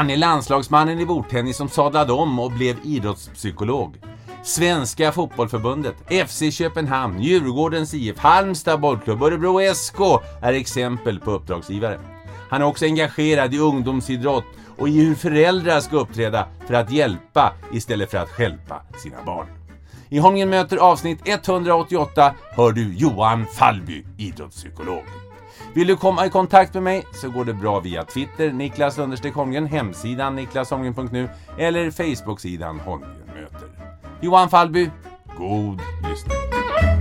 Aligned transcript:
Han 0.00 0.10
är 0.10 0.16
landslagsmannen 0.16 1.00
i 1.00 1.06
bordtennis 1.06 1.56
som 1.56 1.68
sadlade 1.68 2.12
om 2.12 2.38
och 2.38 2.52
blev 2.52 2.76
idrottspsykolog. 2.84 3.96
Svenska 4.42 5.12
Fotbollförbundet, 5.12 5.94
FC 6.28 6.42
Köpenhamn, 6.52 7.22
Djurgårdens 7.22 7.94
IF, 7.94 8.18
Halmstad 8.18 8.80
bollklubb, 8.80 9.22
Örebro 9.22 9.74
SK 9.74 10.00
är 10.42 10.52
exempel 10.52 11.20
på 11.20 11.30
uppdragsgivare. 11.30 12.00
Han 12.50 12.62
är 12.62 12.66
också 12.66 12.84
engagerad 12.84 13.54
i 13.54 13.58
ungdomsidrott 13.58 14.44
och 14.78 14.88
i 14.88 15.04
hur 15.04 15.14
föräldrar 15.14 15.80
ska 15.80 15.96
uppträda 15.96 16.46
för 16.66 16.74
att 16.74 16.90
hjälpa 16.90 17.52
istället 17.72 18.10
för 18.10 18.18
att 18.18 18.30
stjälpa 18.30 18.82
sina 19.02 19.16
barn. 19.26 19.46
I 20.08 20.18
Holmgren 20.18 20.50
möter 20.50 20.76
avsnitt 20.76 21.20
188 21.24 22.34
hör 22.56 22.72
du 22.72 22.94
Johan 22.94 23.46
Fallby, 23.46 24.04
idrottspsykolog. 24.18 25.04
Vill 25.74 25.86
du 25.86 25.96
komma 25.96 26.26
i 26.26 26.30
kontakt 26.30 26.74
med 26.74 26.82
mig 26.82 27.06
så 27.12 27.30
går 27.30 27.44
det 27.44 27.54
bra 27.54 27.80
via 27.80 28.04
Twitter, 28.04 28.52
Niklas 28.52 28.96
Holmgren, 29.34 29.66
hemsidan 29.66 30.36
niklasholmgren.nu 30.36 31.28
eller 31.58 31.90
Facebooksidan 31.90 32.80
Holmgren 32.80 33.26
möter. 33.34 33.68
Johan 34.20 34.48
Fallby, 34.50 34.90
god 35.36 35.80
lyssning. 36.10 36.99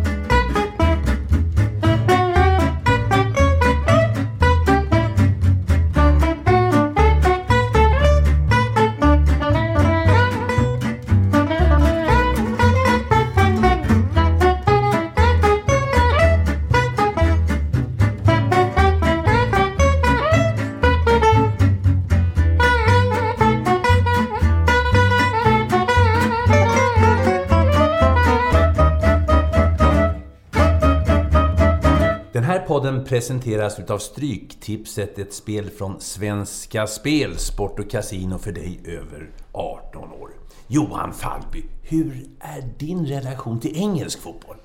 Podden 32.70 33.06
presenteras 33.06 33.80
utav 33.80 33.98
Stryktipset, 33.98 35.20
ett 35.20 35.34
spel 35.34 35.70
från 35.70 36.00
Svenska 36.00 36.88
Spel, 36.88 37.38
Sport 37.38 37.80
och 37.80 37.90
Casino 37.90 38.38
för 38.38 38.52
dig 38.52 38.82
över 38.86 39.30
18 39.52 40.04
år. 40.04 40.30
Johan 40.68 41.14
Fallby, 41.14 41.66
hur 41.82 42.26
är 42.40 42.62
din 42.78 43.06
relation 43.06 43.60
till 43.60 43.78
engelsk 43.78 44.20
fotboll? 44.20 44.56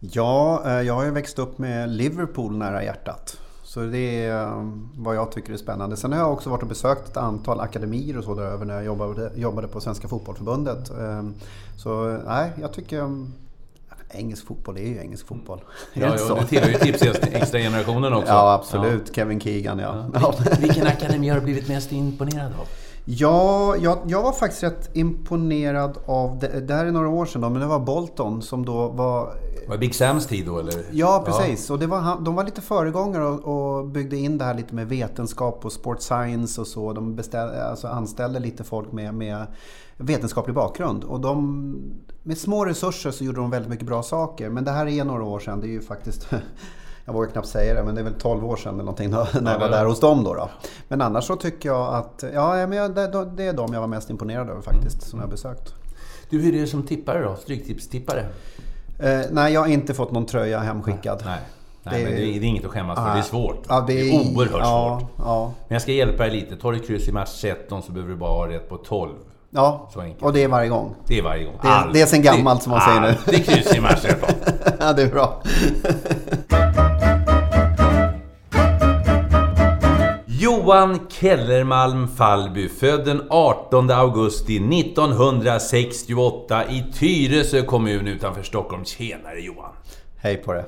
Ja, 0.00 0.62
eh, 0.66 0.80
jag 0.80 0.94
har 0.94 1.04
ju 1.04 1.10
växt 1.10 1.38
upp 1.38 1.58
med 1.58 1.90
Liverpool 1.90 2.56
nära 2.56 2.84
hjärtat. 2.84 3.40
Så 3.64 3.80
det 3.80 4.24
är 4.24 4.42
eh, 4.42 4.68
vad 4.96 5.16
jag 5.16 5.32
tycker 5.32 5.52
är 5.52 5.56
spännande. 5.56 5.96
Sen 5.96 6.12
har 6.12 6.18
jag 6.18 6.32
också 6.32 6.50
varit 6.50 6.62
och 6.62 6.68
besökt 6.68 7.08
ett 7.08 7.16
antal 7.16 7.60
akademier 7.60 8.18
och 8.18 8.24
så 8.24 8.34
där 8.34 8.44
över 8.44 8.64
när 8.64 8.74
jag 8.74 8.84
jobbade, 8.84 9.30
jobbade 9.36 9.68
på 9.68 9.80
Svenska 9.80 10.08
Fotbollförbundet. 10.08 10.90
Eh, 10.90 11.22
så 11.76 12.18
nej, 12.26 12.52
jag 12.60 12.72
tycker 12.72 13.24
engelsk 14.12 14.46
fotboll 14.46 14.76
är 14.76 14.82
ju 14.86 14.98
engelsk 15.00 15.26
fotboll. 15.26 15.60
Är 15.94 16.00
det 16.00 16.06
Ja, 16.06 16.12
ja, 16.12 16.18
så? 16.18 16.34
du 16.40 16.46
tillhör 16.46 16.68
ju 16.68 16.78
tips 16.78 17.02
extra 17.32 17.58
generationen 17.60 18.12
också. 18.12 18.28
Ja, 18.32 18.52
absolut. 18.52 19.14
Kevin 19.16 19.40
Keegan, 19.40 19.78
ja. 19.78 20.10
ja. 20.14 20.34
Vilken 20.60 20.86
akademi 20.86 21.28
har 21.28 21.36
du 21.36 21.42
blivit 21.44 21.68
mest 21.68 21.92
imponerad 21.92 22.52
av? 22.60 22.68
Ja, 23.04 23.76
jag, 23.76 23.98
jag 24.06 24.22
var 24.22 24.32
faktiskt 24.32 24.62
rätt 24.62 24.90
imponerad 24.92 25.98
av, 26.06 26.38
det, 26.38 26.60
det 26.60 26.74
här 26.74 26.86
är 26.86 26.92
några 26.92 27.08
år 27.08 27.26
sedan 27.26 27.40
då, 27.40 27.50
men 27.50 27.60
det 27.60 27.66
var 27.66 27.80
Bolton 27.80 28.42
som 28.42 28.64
då 28.64 28.88
var 28.88 29.34
Var 29.68 29.72
det 29.72 29.78
Big 29.78 29.94
Sams 29.94 30.26
tid 30.26 30.46
då 30.46 30.58
eller? 30.58 30.74
Ja, 30.90 31.22
precis. 31.26 31.70
Och 31.70 31.78
det 31.78 31.86
var, 31.86 32.20
de 32.20 32.34
var 32.34 32.44
lite 32.44 32.60
föregångare 32.60 33.24
och, 33.24 33.78
och 33.78 33.86
byggde 33.86 34.16
in 34.16 34.38
det 34.38 34.44
här 34.44 34.54
lite 34.54 34.74
med 34.74 34.88
vetenskap 34.88 35.64
och 35.64 35.72
sport 35.72 36.02
science 36.02 36.60
och 36.60 36.66
så. 36.66 36.92
De 36.92 37.16
beställ, 37.16 37.48
alltså 37.48 37.88
anställde 37.88 38.40
lite 38.40 38.64
folk 38.64 38.92
med, 38.92 39.14
med 39.14 39.46
vetenskaplig 39.96 40.54
bakgrund. 40.54 41.04
Och 41.04 41.20
de, 41.20 41.76
med 42.22 42.38
små 42.38 42.64
resurser 42.64 43.10
så 43.10 43.24
gjorde 43.24 43.40
de 43.40 43.50
väldigt 43.50 43.70
mycket 43.70 43.86
bra 43.86 44.02
saker. 44.02 44.50
Men 44.50 44.64
det 44.64 44.70
här 44.70 44.86
är 44.86 45.04
några 45.04 45.24
år 45.24 45.38
sedan. 45.38 45.60
Det 45.60 45.66
är 45.66 45.72
ju 45.72 45.82
faktiskt 45.82 46.28
Jag 47.04 47.12
vågar 47.12 47.30
knappt 47.30 47.48
säga 47.48 47.74
det, 47.74 47.82
men 47.82 47.94
det 47.94 48.00
är 48.00 48.04
väl 48.04 48.14
12 48.14 48.44
år 48.44 48.56
sedan 48.56 48.74
eller 48.74 48.84
någonting 48.84 49.10
när 49.40 49.52
jag 49.52 49.58
var 49.58 49.68
där 49.68 49.84
hos 49.84 50.00
dem. 50.00 50.24
Då, 50.24 50.34
då. 50.34 50.48
Men 50.88 51.00
annars 51.02 51.24
så 51.24 51.36
tycker 51.36 51.68
jag 51.68 51.94
att 51.94 52.24
ja, 52.34 52.66
men 52.66 52.78
jag, 52.78 52.94
det, 52.94 53.24
det 53.36 53.44
är 53.44 53.52
de 53.52 53.72
jag 53.72 53.80
var 53.80 53.86
mest 53.88 54.10
imponerad 54.10 54.50
över 54.50 54.60
faktiskt, 54.62 55.02
som 55.02 55.18
jag 55.18 55.26
har 55.26 55.30
besökt. 55.30 55.74
Du, 56.30 56.40
hur 56.42 56.54
är 56.54 56.60
det 56.60 56.66
som 56.66 56.82
tippare 56.82 57.22
då? 57.22 57.36
Stryktipstippare? 57.36 58.26
Eh, 58.98 59.20
nej, 59.30 59.52
jag 59.52 59.60
har 59.60 59.68
inte 59.68 59.94
fått 59.94 60.12
någon 60.12 60.26
tröja 60.26 60.58
hemskickad. 60.58 61.22
Nej. 61.26 61.38
Nej, 61.82 61.98
Det- 61.98 62.04
men 62.10 62.16
det 62.16 62.22
är, 62.22 62.40
det 62.40 62.46
är 62.46 62.48
inget 62.48 62.64
att 62.64 62.70
skämmas 62.70 62.98
för. 62.98 63.12
Det 63.12 63.18
är 63.18 63.22
svårt. 63.22 63.64
Ja, 63.68 63.84
det, 63.86 63.92
är 64.00 64.14
oerhört 64.36 64.60
ja, 64.60 64.98
svårt. 65.00 65.10
Ja, 65.18 65.52
Men 65.68 65.74
jag 65.74 65.82
ska 65.82 65.92
hjälpa 65.92 66.22
dig 66.22 66.32
lite. 66.32 66.56
Tar 66.56 66.72
du 66.72 66.78
kryss 66.78 67.08
i 67.08 67.12
match 67.12 67.40
13 67.40 67.82
så 67.82 67.92
behöver 67.92 68.12
du 68.12 68.18
bara 68.18 68.30
ha 68.30 68.48
rätt 68.48 68.68
på 68.68 68.76
12. 68.76 69.12
ja. 69.50 69.88
Så 69.94 70.00
enkelt. 70.00 70.22
och 70.22 70.32
det 70.32 70.42
är 70.44 70.48
varje 70.48 70.68
gång. 70.68 70.94
Det 71.06 71.18
är 71.18 71.22
varje 71.22 71.44
gång. 71.44 71.54
Det 71.62 71.68
är- 71.68 71.90
det 71.92 72.00
är 72.02 72.06
sen 72.06 72.22
gammalt 72.22 72.62
som 72.62 72.70
man 72.70 72.80
säger 72.80 73.00
nu. 73.00 73.06
Alltid 73.08 73.44
kryss 73.46 73.74
i 73.74 73.80
match 73.80 74.00
13. 74.02 74.28
ja, 74.80 74.92
det 74.92 75.02
är 75.02 75.08
bra. 75.10 75.42
Johan 80.42 81.06
Kellermalm 81.08 82.08
Fallby, 82.08 82.68
född 82.68 83.04
den 83.04 83.22
18 83.30 83.90
augusti 83.90 84.56
1968 84.56 86.70
i 86.70 86.84
Tyresö 86.92 87.62
kommun 87.62 88.08
utanför 88.08 88.42
Stockholm. 88.42 88.84
Tjenare 88.84 89.40
Johan! 89.40 89.72
Hej 90.16 90.36
på 90.36 90.52
det. 90.52 90.64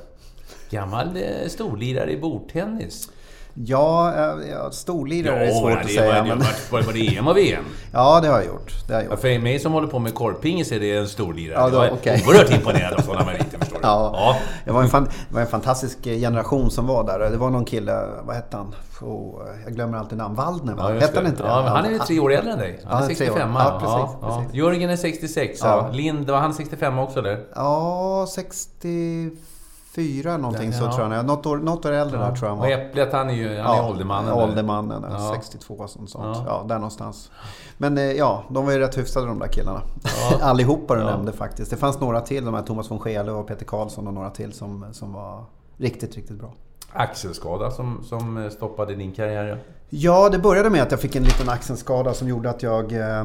Gammal 0.71 1.17
eh, 1.17 1.49
storlirare 1.49 2.13
i 2.13 2.17
bordtennis. 2.17 3.11
Ja, 3.55 4.13
eh, 4.15 4.51
ja 4.51 4.71
storlirare 4.71 5.47
är 5.47 5.51
svårt 5.51 5.71
det 5.73 5.81
att 5.81 5.91
säga. 5.91 6.25
Men... 6.25 6.39
var- 6.71 6.83
Var 6.83 6.93
det 6.93 7.17
EM 7.17 7.29
och 7.29 7.37
VM? 7.37 7.65
Ja, 7.93 8.21
det 8.21 8.29
har 8.29 8.35
jag 8.37 8.47
gjort. 8.47 8.73
Det 8.87 8.95
har 8.95 9.01
jag 9.01 9.07
Ja, 9.09 9.13
gjort. 9.13 9.21
För 9.21 9.39
mig 9.39 9.59
som 9.59 9.73
håller 9.73 9.89
på 9.89 9.99
med 9.99 10.15
korvpingis 10.15 10.73
är 10.73 10.81
det 10.81 10.97
en 10.97 11.09
storlirare. 11.09 11.61
Ja, 11.61 11.71
då, 11.71 11.97
jag 12.03 12.15
är 12.15 12.29
oerhört 12.29 12.51
imponerad 12.51 12.93
av 12.95 12.99
sådana 13.03 13.25
meriter 13.25 13.59
förstår 13.59 13.77
du. 13.79 13.81
Ja, 13.87 14.37
Det, 14.65 14.73
var 14.73 14.83
en 14.83 14.89
fan, 14.89 15.05
det 15.29 15.35
var 15.35 15.41
en 15.41 15.47
fantastisk 15.47 15.99
generation 16.05 16.71
som 16.71 16.87
var 16.87 17.05
där. 17.05 17.31
Det 17.31 17.37
var 17.37 17.51
någon 17.51 17.65
kille, 17.65 18.03
vad 18.25 18.37
hette 18.37 18.57
han? 18.57 18.75
Oh, 19.01 19.43
jag 19.65 19.75
glömmer 19.75 19.99
alltid 19.99 20.19
namn. 20.19 20.35
Waldner 20.35 20.75
va? 20.75 20.95
Ja, 20.95 21.01
hette 21.01 21.19
han 21.19 21.27
inte 21.27 21.43
det? 21.43 21.49
Ja, 21.49 21.63
han 21.69 21.85
är 21.85 21.91
ju 21.91 21.99
tre 21.99 22.21
år 22.21 22.33
äldre 22.33 22.53
än 22.53 22.59
dig. 22.59 22.81
Han 22.85 23.03
Ja, 23.03 23.11
är 23.11 23.15
tre 23.15 23.31
år. 23.31 23.35
65 23.39 23.51
Ja, 23.55 23.81
precis, 23.81 24.37
precis. 24.39 24.55
Jörgen 24.55 24.91
är 24.91 24.97
66. 24.97 25.61
Ja. 25.63 25.69
Ja. 25.89 25.93
Lind, 25.97 26.31
var 26.31 26.39
han 26.39 26.55
65 26.55 26.99
också 26.99 27.19
eller? 27.19 27.41
Ja, 27.55 28.27
64 29.95 30.37
någonting 30.37 30.73
så 30.73 30.85
Ja. 30.85 30.93
tror 30.93 31.15
jag. 31.15 31.27
Något 31.27 31.47
år, 31.47 31.57
något 31.57 31.85
år 31.87 31.93
äldre 31.93 32.19
där 32.19 32.35
tror 32.35 32.51
jag 32.51 32.59
Och. 32.59 32.67
Äpplet, 32.67 33.13
han 33.13 33.31
är 33.31 33.35
ju 33.35 33.59
han 33.61 33.79
är 33.79 33.91
åldermannen. 33.91 34.33
Åldermannen, 34.33 35.05
Ja. 35.11 35.31
62 35.35 35.75
och 35.75 35.91
sånt. 35.91 36.11
sånt. 36.11 36.39
Ja. 36.47 36.65
Där 36.69 36.75
någonstans. 36.75 37.31
Men 37.79 37.99
eh, 37.99 38.05
ja, 38.05 38.45
de 38.51 38.65
var 38.67 38.73
ju 38.73 38.79
rätt 38.79 38.99
hyfsade 38.99 39.27
de 39.27 39.39
där 39.39 39.49
killarna. 39.49 39.81
Ja. 40.31 40.39
Allihopa 40.43 40.95
du 40.95 41.05
nämnde 41.05 41.33
faktiskt. 41.33 41.71
Det 41.71 41.77
fanns 41.77 42.01
några 42.01 42.21
till, 42.21 42.45
de 42.45 42.55
här 42.55 42.63
Thomas 42.63 42.91
von 42.91 42.99
Scheele 43.01 43.33
och 43.33 43.47
Peter 43.47 43.65
Karlsson 43.65 44.07
och 44.07 44.15
några 44.15 44.31
till 44.31 44.53
som, 44.53 44.85
som 44.93 45.13
var 45.13 45.45
riktigt, 45.77 46.15
riktigt 46.17 46.39
bra. 46.39 46.53
Axelskada 46.93 47.71
som, 47.71 48.05
som 48.05 48.51
stoppade 48.53 48.95
din 48.95 49.13
karriär. 49.13 49.45
ja. 49.47 49.57
Ja, 49.91 50.29
det 50.29 50.39
började 50.39 50.71
med 50.71 50.83
att 50.83 50.91
jag 50.91 51.01
fick 51.01 51.17
en 51.17 51.23
liten 51.23 51.49
axelskada 51.49 52.15
som 52.15 52.29
gjorde 52.29 52.51
att 52.51 52.63
jag 52.63 52.93
eh, 52.93 53.25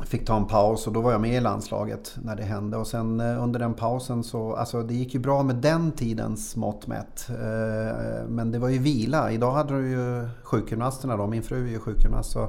fick 0.00 0.26
ta 0.26 0.36
en 0.36 0.46
paus 0.46 0.86
och 0.86 0.92
då 0.92 1.00
var 1.00 1.12
jag 1.12 1.20
med 1.20 1.36
i 1.36 1.40
landslaget 1.40 2.16
när 2.22 2.36
det 2.36 2.42
hände. 2.42 2.76
Och 2.76 2.86
sen 2.86 3.20
eh, 3.20 3.42
under 3.42 3.60
den 3.60 3.74
pausen 3.74 4.24
så, 4.24 4.54
alltså 4.54 4.82
det 4.82 4.94
gick 4.94 5.14
ju 5.14 5.20
bra 5.20 5.42
med 5.42 5.56
den 5.56 5.92
tidens 5.92 6.56
mått 6.56 6.86
mätt. 6.86 7.26
Eh, 7.28 8.28
men 8.28 8.50
det 8.52 8.58
var 8.58 8.68
ju 8.68 8.78
vila. 8.78 9.32
Idag 9.32 9.52
hade 9.52 9.74
du 9.74 9.90
ju 9.90 10.28
sjukgymnasterna 10.42 11.16
då, 11.16 11.26
min 11.26 11.42
fru 11.42 11.66
är 11.66 11.70
ju 11.70 11.78
sjukgymnast. 11.78 12.30
Så 12.30 12.42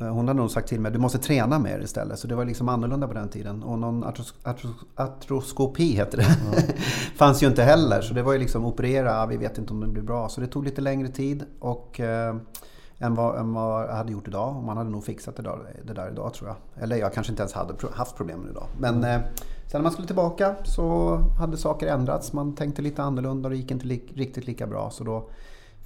eh, 0.00 0.08
hon 0.08 0.28
hade 0.28 0.40
nog 0.40 0.50
sagt 0.50 0.68
till 0.68 0.80
mig 0.80 0.88
att 0.88 0.94
du 0.94 1.00
måste 1.00 1.18
träna 1.18 1.58
mer 1.58 1.80
istället. 1.80 2.18
Så 2.18 2.26
det 2.26 2.34
var 2.34 2.44
liksom 2.44 2.68
annorlunda 2.68 3.08
på 3.08 3.14
den 3.14 3.28
tiden. 3.28 3.62
Och 3.62 3.78
någon 3.78 4.04
artros 4.04 4.34
artros 4.42 4.74
artroskopi 4.96 5.92
heter 5.92 6.18
det. 6.18 6.24
Mm. 6.24 6.76
fanns 7.16 7.42
ju 7.42 7.46
inte 7.46 7.62
heller. 7.62 8.00
Så 8.00 8.14
det 8.14 8.22
var 8.22 8.32
ju 8.32 8.38
liksom 8.38 8.64
operera, 8.64 9.22
ah, 9.22 9.26
vi 9.26 9.36
vet 9.36 9.58
inte 9.58 9.72
om 9.72 9.80
det 9.80 9.88
blir 9.88 10.02
bra. 10.02 10.28
Så 10.28 10.40
det 10.40 10.46
tog 10.46 10.64
lite 10.64 10.80
längre 10.80 11.08
tid. 11.08 11.44
Och 11.58 12.00
än 13.02 13.14
vad, 13.14 13.38
än 13.38 13.52
vad 13.52 13.82
jag 13.82 13.94
hade 13.94 14.12
gjort 14.12 14.28
idag. 14.28 14.56
Och 14.56 14.62
man 14.62 14.76
hade 14.76 14.90
nog 14.90 15.04
fixat 15.04 15.36
det 15.36 15.42
där, 15.42 15.58
det 15.84 15.92
där 15.92 16.10
idag 16.10 16.34
tror 16.34 16.48
jag. 16.48 16.82
Eller 16.82 16.96
jag 16.96 17.14
kanske 17.14 17.32
inte 17.32 17.42
ens 17.42 17.52
hade 17.52 17.74
haft 17.94 18.16
problemen 18.16 18.48
idag. 18.50 18.66
Men 18.80 19.04
eh, 19.04 19.20
sen 19.66 19.72
när 19.72 19.80
man 19.80 19.92
skulle 19.92 20.06
tillbaka 20.06 20.54
så 20.64 21.16
hade 21.38 21.56
saker 21.56 21.86
ändrats. 21.86 22.32
Man 22.32 22.54
tänkte 22.54 22.82
lite 22.82 23.02
annorlunda 23.02 23.46
och 23.46 23.50
det 23.50 23.56
gick 23.56 23.70
inte 23.70 23.86
li 23.86 24.02
riktigt 24.14 24.46
lika 24.46 24.66
bra. 24.66 24.90
Så 24.90 25.04
då 25.04 25.28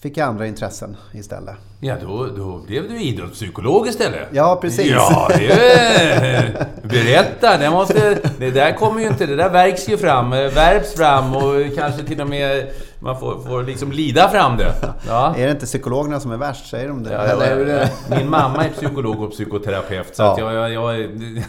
fick 0.01 0.17
jag 0.17 0.29
andra 0.29 0.47
intressen 0.47 0.97
istället. 1.13 1.55
Ja, 1.81 1.97
då, 2.03 2.27
då 2.27 2.59
blev 2.67 2.89
du 2.89 3.03
idrottspsykolog 3.03 3.89
istället. 3.89 4.29
Ja, 4.33 4.59
precis. 4.61 4.91
Ja, 4.91 5.29
det, 5.37 6.67
berätta! 6.83 7.59
Det, 7.59 7.71
måste, 7.71 8.19
det 8.39 8.51
där 8.51 8.73
kommer 8.73 9.01
ju 9.01 9.07
inte... 9.07 9.27
Det 9.27 9.37
där 9.37 9.51
verks 9.51 9.89
ju 9.89 9.97
fram, 9.97 10.31
värps 10.31 10.95
fram 10.95 11.37
och 11.37 11.77
kanske 11.77 12.03
till 12.03 12.21
och 12.21 12.29
med 12.29 12.71
man 13.07 13.21
får, 13.21 13.41
får 13.41 13.63
liksom 13.63 13.93
lida 13.93 14.29
fram 14.29 14.57
det. 14.57 14.75
Ja. 15.09 15.35
Är 15.37 15.47
det 15.47 15.51
inte 15.51 15.67
psykologerna 15.67 16.21
som 16.21 16.33
är 16.33 16.37
värst? 16.37 16.67
Säger 16.67 16.89
de 16.89 17.03
det? 17.03 17.13
Ja, 17.13 17.21
Eller? 17.21 17.89
Min 18.11 18.31
mamma 18.31 18.65
är 18.65 18.71
psykolog 18.71 19.23
och 19.23 19.31
psykoterapeut, 19.31 20.17
så 20.17 20.23
ja. 20.23 20.37
jag... 20.39 20.55
jag, 20.55 20.73
jag 20.73 21.01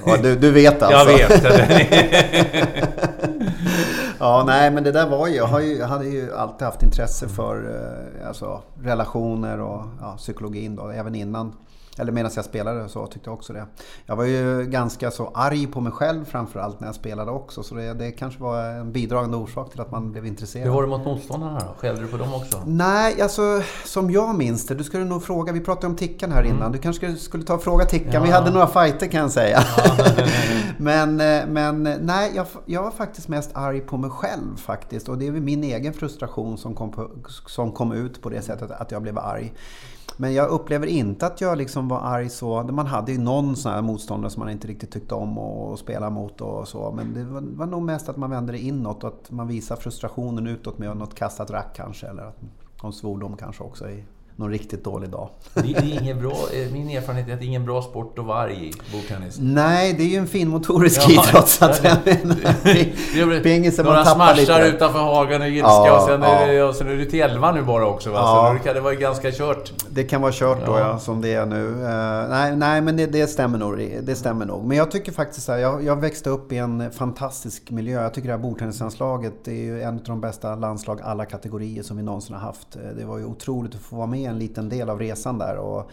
ja, 0.05 0.17
du, 0.21 0.35
du 0.35 0.51
vet 0.51 0.83
alltså? 0.83 1.11
Jag 1.11 1.17
vet. 1.17 1.43
ja, 4.19 4.43
nej 4.47 4.71
men 4.71 4.83
det 4.83 4.91
där 4.91 5.07
var 5.07 5.27
ju... 5.27 5.35
Jag, 5.35 5.45
har 5.45 5.59
ju, 5.59 5.77
jag 5.77 5.87
hade 5.87 6.05
ju 6.05 6.33
alltid 6.35 6.65
haft 6.65 6.83
intresse 6.83 7.27
för 7.27 7.55
eh, 8.21 8.27
alltså, 8.27 8.61
relationer 8.83 9.61
och 9.61 9.83
ja, 10.01 10.15
psykologin 10.17 10.75
då, 10.75 10.89
även 10.89 11.15
innan 11.15 11.53
eller 11.99 12.11
medan 12.11 12.31
jag 12.35 12.45
spelade 12.45 12.89
så 12.89 13.07
tyckte 13.07 13.29
jag 13.29 13.33
också 13.33 13.53
det. 13.53 13.65
Jag 14.05 14.15
var 14.15 14.23
ju 14.23 14.65
ganska 14.65 15.11
så 15.11 15.31
arg 15.33 15.67
på 15.67 15.81
mig 15.81 15.91
själv 15.91 16.25
framförallt 16.25 16.79
när 16.79 16.87
jag 16.87 16.95
spelade 16.95 17.31
också. 17.31 17.63
Så 17.63 17.75
det, 17.75 17.93
det 17.93 18.11
kanske 18.11 18.41
var 18.41 18.63
en 18.63 18.91
bidragande 18.91 19.37
orsak 19.37 19.71
till 19.71 19.81
att 19.81 19.91
man 19.91 20.11
blev 20.11 20.25
intresserad. 20.25 20.65
Hur 20.65 20.73
var 20.73 20.81
det 20.81 20.87
mot 20.87 21.05
motståndarna 21.05 21.59
då? 21.59 21.73
Skällde 21.77 22.01
du 22.01 22.07
på 22.07 22.17
dem 22.17 22.33
också? 22.33 22.61
Nej, 22.65 23.21
alltså 23.21 23.61
som 23.85 24.11
jag 24.11 24.35
minns 24.35 24.67
det. 24.67 24.75
Du 24.75 24.83
skulle 24.83 25.05
nog 25.05 25.23
fråga. 25.23 25.53
Vi 25.53 25.59
pratade 25.59 25.87
om 25.87 25.95
Tickan 25.95 26.31
här 26.31 26.43
innan. 26.43 26.61
Mm. 26.61 26.71
Du 26.71 26.77
kanske 26.77 27.15
skulle 27.15 27.43
ta 27.43 27.53
och 27.53 27.63
fråga 27.63 27.85
Tickan. 27.85 28.13
Ja. 28.13 28.23
Vi 28.23 28.31
hade 28.31 28.51
några 28.51 28.67
fighter 28.67 29.07
kan 29.07 29.21
jag 29.21 29.31
säga. 29.31 29.59
Ja. 29.77 29.93
men, 30.77 31.21
eh, 31.21 31.47
men 31.47 31.83
nej, 31.83 32.31
jag, 32.35 32.45
jag 32.65 32.83
var 32.83 32.91
faktiskt 32.91 33.27
mest 33.27 33.51
arg 33.53 33.79
på 33.79 33.97
mig 33.97 34.09
själv 34.09 34.57
faktiskt. 34.57 35.09
Och 35.09 35.17
det 35.17 35.27
är 35.27 35.31
väl 35.31 35.41
min 35.41 35.63
egen 35.63 35.93
frustration 35.93 36.57
som 36.57 36.75
kom, 36.75 36.91
på, 36.91 37.09
som 37.45 37.71
kom 37.71 37.91
ut 37.91 38.21
på 38.21 38.29
det 38.29 38.41
sättet 38.41 38.71
att 38.71 38.91
jag 38.91 39.01
blev 39.01 39.17
arg. 39.17 39.53
Men 40.17 40.33
jag 40.33 40.49
upplever 40.49 40.87
inte 40.87 41.25
att 41.25 41.41
jag 41.41 41.57
liksom 41.57 41.87
var 41.87 41.99
arg 41.99 42.29
så. 42.29 42.63
Man 42.63 42.87
hade 42.87 43.11
ju 43.11 43.17
någon 43.17 43.55
sån 43.55 43.71
här 43.71 43.81
motståndare 43.81 44.31
som 44.31 44.39
man 44.39 44.49
inte 44.49 44.67
riktigt 44.67 44.91
tyckte 44.91 45.15
om 45.15 45.37
att 45.37 45.79
spela 45.79 46.09
mot 46.09 46.41
och 46.41 46.67
så. 46.67 46.91
Men 46.91 47.13
det 47.13 47.23
var, 47.23 47.41
var 47.41 47.65
nog 47.65 47.81
mest 47.81 48.09
att 48.09 48.17
man 48.17 48.29
vände 48.29 48.51
det 48.51 48.59
inåt 48.59 49.03
och 49.03 49.09
att 49.09 49.31
man 49.31 49.47
visar 49.47 49.75
frustrationen 49.75 50.47
utåt 50.47 50.77
med 50.77 50.97
något 50.97 51.15
kastat 51.15 51.51
rack 51.51 51.75
kanske. 51.75 52.07
Eller 52.07 52.31
någon 52.83 52.93
svordom 52.93 53.37
kanske 53.37 53.63
också 53.63 53.89
i 53.89 54.03
någon 54.37 54.51
riktigt 54.51 54.83
dålig 54.83 55.09
dag. 55.09 55.29
Det, 55.53 55.61
är 55.61 56.01
ingen 56.01 56.19
bra, 56.21 56.31
eh, 56.31 56.71
min 56.71 56.89
erfarenhet 56.89 57.29
är 57.29 57.33
att 57.33 57.39
det 57.39 57.45
är 57.45 57.47
ingen 57.47 57.65
bra 57.65 57.81
sport 57.81 58.19
att 58.19 58.25
vara 58.25 58.37
arg 58.37 58.67
i, 58.67 58.73
bordtennis. 58.91 59.37
Nej, 59.39 59.93
det 59.93 60.03
är 60.03 60.07
ju 60.07 60.17
en 60.17 60.27
fin 60.27 60.47
motorisk 60.47 61.01
ja, 61.07 61.11
idrott. 61.11 61.47
Så 61.47 61.65
att 61.65 61.83
Några 63.83 64.05
smashar 64.05 64.65
utanför 64.65 64.99
hagen 64.99 65.41
och 65.41 65.47
ilska 65.47 65.67
ja, 65.67 66.01
och, 66.01 66.09
sen 66.09 66.21
ja. 66.21 66.27
är 66.27 66.53
det, 66.53 66.63
och 66.63 66.75
sen 66.75 66.87
är 66.87 66.95
det 66.95 67.05
till 67.05 67.21
elva 67.21 67.51
nu 67.51 67.63
bara 67.63 67.87
också. 67.87 68.11
Va? 68.11 68.17
Ja. 68.17 68.55
Så 68.57 68.63
kan 68.63 68.75
det 68.75 68.81
vara 68.81 68.95
ganska 68.95 69.31
kört. 69.31 69.73
Det 69.89 70.03
kan 70.03 70.21
vara 70.21 70.31
kört 70.31 70.65
då, 70.65 70.79
ja, 70.79 70.99
som 70.99 71.21
det 71.21 71.33
är 71.33 71.45
nu. 71.45 71.65
Uh, 71.65 72.29
nej, 72.29 72.55
nej, 72.55 72.81
men 72.81 72.97
det, 72.97 73.05
det, 73.05 73.27
stämmer 73.27 73.57
nog. 73.57 73.99
Det 74.03 74.15
stämmer 74.15 74.45
nog. 74.45 74.63
Men 74.63 74.77
jag 74.77 74.91
tycker 74.91 75.11
faktiskt 75.11 75.49
att 75.49 75.59
jag, 75.59 75.83
jag 75.83 76.01
växte 76.01 76.29
upp 76.29 76.51
i 76.51 76.57
en 76.57 76.91
fantastisk 76.91 77.71
miljö. 77.71 78.01
Jag 78.01 78.13
tycker 78.13 78.27
det 78.27 78.33
här 78.33 78.41
bordtennislandslaget 78.41 79.47
är 79.47 79.51
ju 79.51 79.81
en 79.81 79.95
av 79.95 80.03
de 80.03 80.21
bästa 80.21 80.55
landslag 80.55 81.01
alla 81.03 81.25
kategorier 81.25 81.83
som 81.83 81.97
vi 81.97 82.03
någonsin 82.03 82.35
har 82.35 82.41
haft. 82.41 82.75
Eh, 82.75 82.81
det 82.97 83.05
var 83.05 83.17
ju 83.17 83.25
otroligt 83.25 83.75
att 83.75 83.81
få 83.81 83.95
vara 83.95 84.07
med 84.07 84.26
en 84.27 84.39
liten 84.39 84.69
del 84.69 84.89
av 84.89 84.99
resan 84.99 85.37
där. 85.37 85.57
Och 85.57 85.91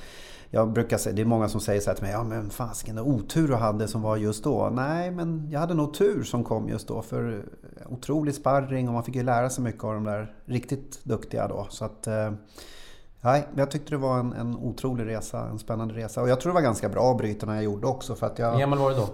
jag 0.51 0.73
brukar 0.73 0.99
säga, 0.99 1.17
det 1.17 1.23
är 1.23 1.27
många 1.27 1.49
som 1.49 1.61
säger 1.61 1.81
så 1.81 1.91
här 1.91 1.95
till 1.95 2.05
mig, 2.05 2.13
ja 2.13 2.25
men 2.25 2.51
fasiken, 2.51 2.99
otur 2.99 3.49
du 3.49 3.55
hade 3.55 3.89
som 3.89 4.03
var 4.03 4.17
just 4.17 4.45
då. 4.45 4.71
Nej, 4.73 5.11
men 5.11 5.49
jag 5.51 5.61
hade 5.61 5.75
nog 5.75 5.95
tur 5.95 6.23
som 6.23 6.45
kom 6.45 6.69
just 6.69 6.89
då. 6.89 7.03
För 7.03 7.45
otrolig 7.89 8.35
sparring 8.35 8.89
och 8.89 8.95
man 8.95 9.05
fick 9.05 9.15
ju 9.15 9.23
lära 9.23 9.51
sig 9.51 9.65
mycket 9.65 9.85
av 9.85 9.95
de 9.95 10.05
där 10.05 10.35
riktigt 10.45 11.05
duktiga 11.05 11.49
då. 11.49 11.67
Så 11.71 11.85
att, 11.85 12.07
eh, 12.07 12.33
Nej, 13.25 13.49
jag 13.57 13.71
tyckte 13.71 13.91
det 13.91 13.97
var 13.97 14.19
en, 14.19 14.33
en 14.33 14.57
otrolig 14.57 15.07
resa, 15.07 15.49
en 15.49 15.59
spännande 15.59 15.95
resa. 15.95 16.23
Och 16.23 16.29
jag 16.29 16.41
tror 16.41 16.53
det 16.53 16.55
var 16.55 16.61
ganska 16.63 16.89
bra 16.89 17.15
brytarna 17.15 17.55
jag 17.55 17.65
gjorde 17.65 17.87
också. 17.87 18.15
För 18.15 18.27
att 18.27 18.39
jag... 18.39 18.53
Hur 18.53 18.61
gammal 18.61 18.79
var 18.79 18.91
du 18.91 18.97
då? 18.97 19.09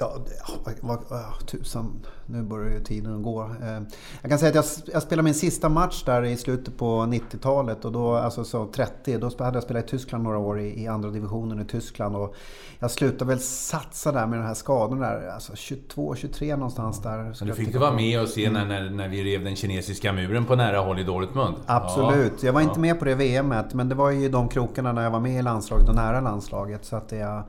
Ja, 0.00 0.16
vad, 0.64 0.74
vad, 0.80 0.98
vad, 1.08 1.46
tusan. 1.46 2.06
Nu 2.26 2.42
börjar 2.42 2.70
ju 2.70 2.84
tiden 2.84 3.22
gå. 3.22 3.42
Eh, 3.42 3.82
jag 4.22 4.30
kan 4.30 4.38
säga 4.38 4.48
att 4.48 4.54
jag, 4.54 4.94
jag 4.94 5.02
spelade 5.02 5.24
min 5.24 5.34
sista 5.34 5.68
match 5.68 6.02
där 6.04 6.22
i 6.22 6.36
slutet 6.36 6.78
på 6.78 7.00
90-talet. 7.00 7.84
Och 7.84 7.92
då, 7.92 8.14
alltså 8.14 8.44
så 8.44 8.66
30, 8.66 9.18
då 9.18 9.30
hade 9.38 9.56
jag 9.56 9.62
spelat 9.62 9.84
i 9.84 9.88
Tyskland 9.88 10.24
några 10.24 10.38
år 10.38 10.60
i, 10.60 10.82
i 10.82 10.86
andra 10.86 11.10
divisionen 11.10 11.60
i 11.60 11.64
Tyskland. 11.64 12.16
Och 12.16 12.34
jag 12.78 12.90
slutade 12.90 13.24
väl 13.24 13.40
satsa 13.40 14.12
där 14.12 14.26
med 14.26 14.38
den 14.38 14.46
här 14.46 14.54
skadan 14.54 15.00
där. 15.00 15.28
Alltså 15.28 15.56
22, 15.56 16.14
23 16.14 16.56
någonstans 16.56 17.02
där. 17.02 17.34
Men 17.38 17.48
du 17.48 17.54
fick 17.54 17.72
du 17.72 17.78
vara 17.78 17.94
med 17.94 18.22
och 18.22 18.28
se 18.28 18.44
mm. 18.44 18.68
när, 18.68 18.90
när, 18.90 19.08
vi 19.08 19.24
rev 19.24 19.44
den 19.44 19.56
kinesiska 19.56 20.12
muren 20.12 20.44
på 20.44 20.56
nära 20.56 20.78
håll 20.78 20.98
i 20.98 21.04
Dortmund? 21.04 21.56
Absolut. 21.66 22.32
Ja. 22.40 22.46
Jag 22.46 22.52
var 22.52 22.60
inte 22.60 22.80
med 22.80 22.98
på 22.98 23.04
det 23.04 23.14
VMet. 23.14 23.74
Men 23.74 23.88
det 23.88 23.94
var 23.94 24.10
ju 24.10 24.28
de 24.28 24.48
krokarna 24.48 24.92
när 24.92 25.02
jag 25.02 25.10
var 25.10 25.20
med 25.20 25.38
i 25.38 25.42
landslaget 25.42 25.88
och 25.88 25.94
nära 25.94 26.20
landslaget. 26.20 26.84
Så 26.84 26.96
att 26.96 27.08
det... 27.08 27.42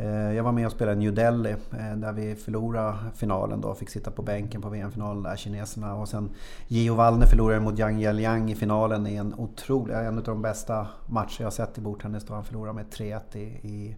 Eh, 0.00 0.32
jag 0.36 0.44
var 0.44 0.52
med 0.52 0.66
och 0.66 0.72
spelade 0.72 0.96
New 0.96 1.14
Delhi 1.14 1.50
eh, 1.50 1.96
där 1.96 2.12
vi 2.12 2.34
förlorade 2.34 2.94
finalen 3.16 3.60
då. 3.60 3.74
Fick 3.74 3.90
sitta 3.90 4.10
på 4.10 4.22
bänken 4.22 4.62
på 4.62 4.68
VM-finalen 4.68 5.22
där, 5.22 5.36
kineserna. 5.36 5.94
Och 5.94 6.08
sen 6.08 6.30
Gio 6.68 6.94
Wallner 6.94 7.26
förlorade 7.26 7.60
mot 7.60 7.78
Yang 7.78 8.02
Yeliang 8.02 8.50
i 8.50 8.54
finalen 8.54 9.06
i 9.06 9.16
en 9.16 9.34
otrolig, 9.34 9.94
en 9.94 10.18
av 10.18 10.24
de 10.24 10.42
bästa 10.42 10.86
matcher 11.06 11.42
jag 11.42 11.52
sett 11.52 11.78
i 11.78 11.80
bordtennis. 11.80 12.24
Då 12.24 12.34
han 12.34 12.44
förlorade 12.44 12.74
med 12.74 12.86
3-1 12.86 13.36
i, 13.36 13.40
i, 13.42 13.96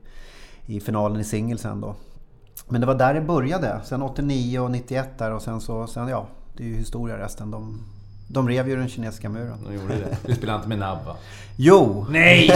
i, 0.67 0.81
finalen 0.81 1.21
i 1.21 1.25
singelsen 1.25 1.81
då. 1.81 1.95
Men 2.69 2.81
det 2.81 2.87
var 2.87 2.95
där 2.95 3.15
det 3.15 3.21
började. 3.21 3.81
Sen 3.85 4.03
89 4.03 4.59
och 4.59 4.71
91 4.71 5.19
där 5.19 5.33
och 5.33 5.43
sen 5.43 5.61
så, 5.61 5.87
sen 5.87 6.09
ja, 6.09 6.27
det 6.57 6.65
är 6.65 6.69
ju 6.69 6.77
historia 6.77 7.19
resten. 7.19 7.51
De, 7.51 7.81
de 8.29 8.49
rev 8.49 8.69
ju 8.69 8.77
den 8.77 8.89
kinesiska 8.89 9.29
muren. 9.29 9.59
De 9.67 9.75
gjorde 9.75 9.95
det. 9.95 10.17
Du 10.27 10.35
spelade 10.35 10.57
inte 10.57 10.69
med 10.69 10.79
nabb 10.79 11.07
va? 11.07 11.17
Jo! 11.57 12.07
Nej! 12.11 12.51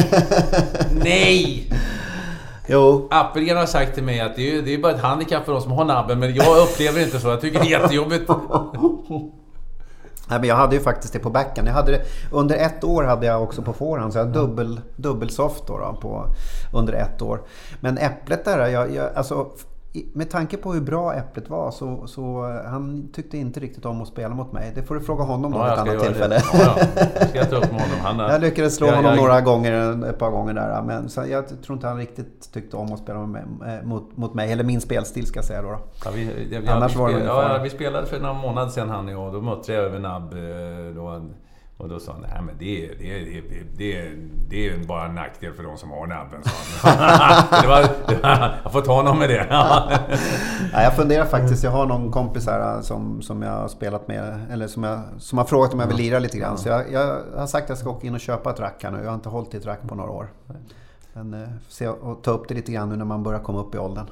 Nej! 1.04 1.70
Jo. 2.66 3.08
Appelgren 3.10 3.56
har 3.56 3.66
sagt 3.66 3.94
till 3.94 4.04
mig 4.04 4.20
att 4.20 4.36
det 4.36 4.56
är, 4.56 4.62
det 4.62 4.74
är 4.74 4.78
bara 4.78 4.92
ett 4.92 5.02
handikapp 5.02 5.44
för 5.44 5.52
oss 5.52 5.62
som 5.62 5.72
har 5.72 5.84
nabben, 5.84 6.18
men 6.18 6.34
jag 6.34 6.62
upplever 6.62 7.02
inte 7.02 7.20
så. 7.20 7.28
Jag 7.28 7.40
tycker 7.40 7.60
det 7.60 7.66
är 7.66 7.80
jättejobbigt. 7.80 8.28
Nej, 10.28 10.38
men 10.38 10.48
jag 10.48 10.56
hade 10.56 10.76
ju 10.76 10.82
faktiskt 10.82 11.12
det 11.12 11.18
på 11.18 11.30
backen. 11.30 11.66
Jag 11.66 11.72
hade 11.72 11.92
det, 11.92 12.02
under 12.32 12.56
ett 12.56 12.84
år 12.84 13.04
hade 13.04 13.26
jag 13.26 13.42
också 13.42 13.62
på 13.62 13.72
forehand, 13.72 14.12
så 14.12 14.18
jag 14.18 14.24
hade 14.24 14.38
dubbel, 14.38 14.80
dubbelsoft 14.96 15.66
då, 15.66 15.78
då 15.78 15.98
på, 16.00 16.26
under 16.72 16.92
ett 16.92 17.22
år. 17.22 17.40
Men 17.80 17.98
äpplet 17.98 18.44
där, 18.44 18.68
jag, 18.68 18.94
jag, 18.94 19.14
alltså 19.14 19.46
med 20.12 20.30
tanke 20.30 20.56
på 20.56 20.72
hur 20.72 20.80
bra 20.80 21.14
Äpplet 21.14 21.50
var 21.50 21.70
så, 21.70 22.06
så 22.06 22.42
han 22.64 23.08
tyckte 23.12 23.38
inte 23.38 23.60
riktigt 23.60 23.84
om 23.84 24.02
att 24.02 24.08
spela 24.08 24.34
mot 24.34 24.52
mig. 24.52 24.72
Det 24.74 24.82
får 24.82 24.94
du 24.94 25.00
fråga 25.00 25.24
honom 25.24 25.52
då 25.52 25.58
ja, 25.58 25.72
ett 25.72 25.78
annat 25.78 26.02
tillfälle. 26.02 26.42
Ja, 26.52 26.76
ja. 26.96 27.26
Ska 27.26 27.38
jag 27.38 27.50
ta 27.50 27.56
upp 27.56 27.72
med 27.72 27.80
honom? 27.80 27.98
Han, 28.02 28.18
jag 28.18 28.40
lyckades 28.40 28.76
slå 28.76 28.86
jag, 28.86 28.96
honom 28.96 29.10
jag, 29.10 29.20
några 29.20 29.40
gånger, 29.40 30.04
ett 30.08 30.18
par 30.18 30.30
gånger 30.30 30.54
där. 30.54 30.82
Men 30.82 31.08
så 31.08 31.24
jag 31.30 31.62
tror 31.62 31.76
inte 31.76 31.86
han 31.86 31.96
riktigt 31.96 32.52
tyckte 32.52 32.76
om 32.76 32.92
att 32.92 32.98
spela 32.98 33.26
med, 33.26 33.42
eh, 33.42 33.86
mot, 33.86 34.16
mot 34.16 34.34
mig. 34.34 34.52
Eller 34.52 34.64
min 34.64 34.80
spelstil 34.80 35.26
ska 35.26 35.38
jag 35.38 35.44
säga 35.44 35.62
då. 35.62 35.78
Ja, 36.04 36.10
vi, 36.14 36.48
ja, 36.64 36.72
Annars 36.72 36.94
vi, 36.94 36.98
var 36.98 37.10
det 37.10 37.24
ja, 37.24 37.60
vi 37.62 37.70
spelade 37.70 38.06
för 38.06 38.20
några 38.20 38.34
månader 38.34 38.68
sedan 38.68 38.90
han 38.90 39.06
och 39.06 39.12
jag. 39.12 39.32
Då 39.32 39.40
mötte 39.40 39.72
jag 39.72 39.84
över 39.84 39.98
Nab. 39.98 40.32
Eh, 40.32 40.94
då, 40.94 41.22
och 41.78 41.88
då 41.88 42.00
sa 42.00 42.12
han, 42.12 42.20
nej 42.20 42.42
men 42.46 42.58
det, 42.58 42.90
det, 42.98 43.18
det, 43.24 43.42
det, 43.76 44.10
det 44.48 44.68
är 44.68 44.78
bara 44.86 45.06
en 45.06 45.14
nackdel 45.14 45.52
för 45.52 45.62
de 45.62 45.76
som 45.76 45.90
har 45.90 46.06
nabben, 46.06 46.42
det 47.62 47.68
var, 47.68 47.88
Jag 48.62 48.72
får 48.72 48.80
ta 48.80 48.94
honom 48.94 49.18
med 49.18 49.28
det. 49.28 49.46
ja, 50.72 50.82
jag 50.82 50.96
funderar 50.96 51.24
faktiskt, 51.24 51.64
jag 51.64 51.70
har 51.70 51.86
någon 51.86 52.12
kompis 52.12 52.46
här 52.46 52.82
som, 52.82 53.22
som 53.22 53.42
jag 53.42 53.52
har 53.52 53.68
spelat 53.68 54.08
med, 54.08 54.46
eller 54.50 54.66
som, 54.66 54.82
jag, 54.84 55.00
som 55.18 55.38
har 55.38 55.44
frågat 55.44 55.74
om 55.74 55.80
jag 55.80 55.86
vill 55.86 55.96
lira 55.96 56.18
lite 56.18 56.38
grann. 56.38 56.58
Så 56.58 56.68
jag, 56.68 56.92
jag 56.92 57.22
har 57.36 57.46
sagt 57.46 57.64
att 57.64 57.68
jag 57.68 57.78
ska 57.78 57.90
åka 57.90 58.06
in 58.06 58.14
och 58.14 58.20
köpa 58.20 58.50
ett 58.50 58.60
rack 58.60 58.84
här 58.84 58.90
nu. 58.90 58.98
Jag 58.98 59.08
har 59.08 59.14
inte 59.14 59.28
hållit 59.28 59.54
i 59.54 59.56
ett 59.56 59.66
rack 59.66 59.80
på 59.88 59.94
några 59.94 60.10
år. 60.10 60.28
Men 61.16 61.42
eh, 61.42 61.48
se 61.68 61.88
och 61.88 62.22
ta 62.22 62.30
upp 62.30 62.48
det 62.48 62.54
lite 62.54 62.72
grann 62.72 62.88
nu 62.88 62.96
när 62.96 63.04
man 63.04 63.22
börjar 63.22 63.40
komma 63.40 63.60
upp 63.60 63.74
i 63.74 63.78
åldern. 63.78 64.06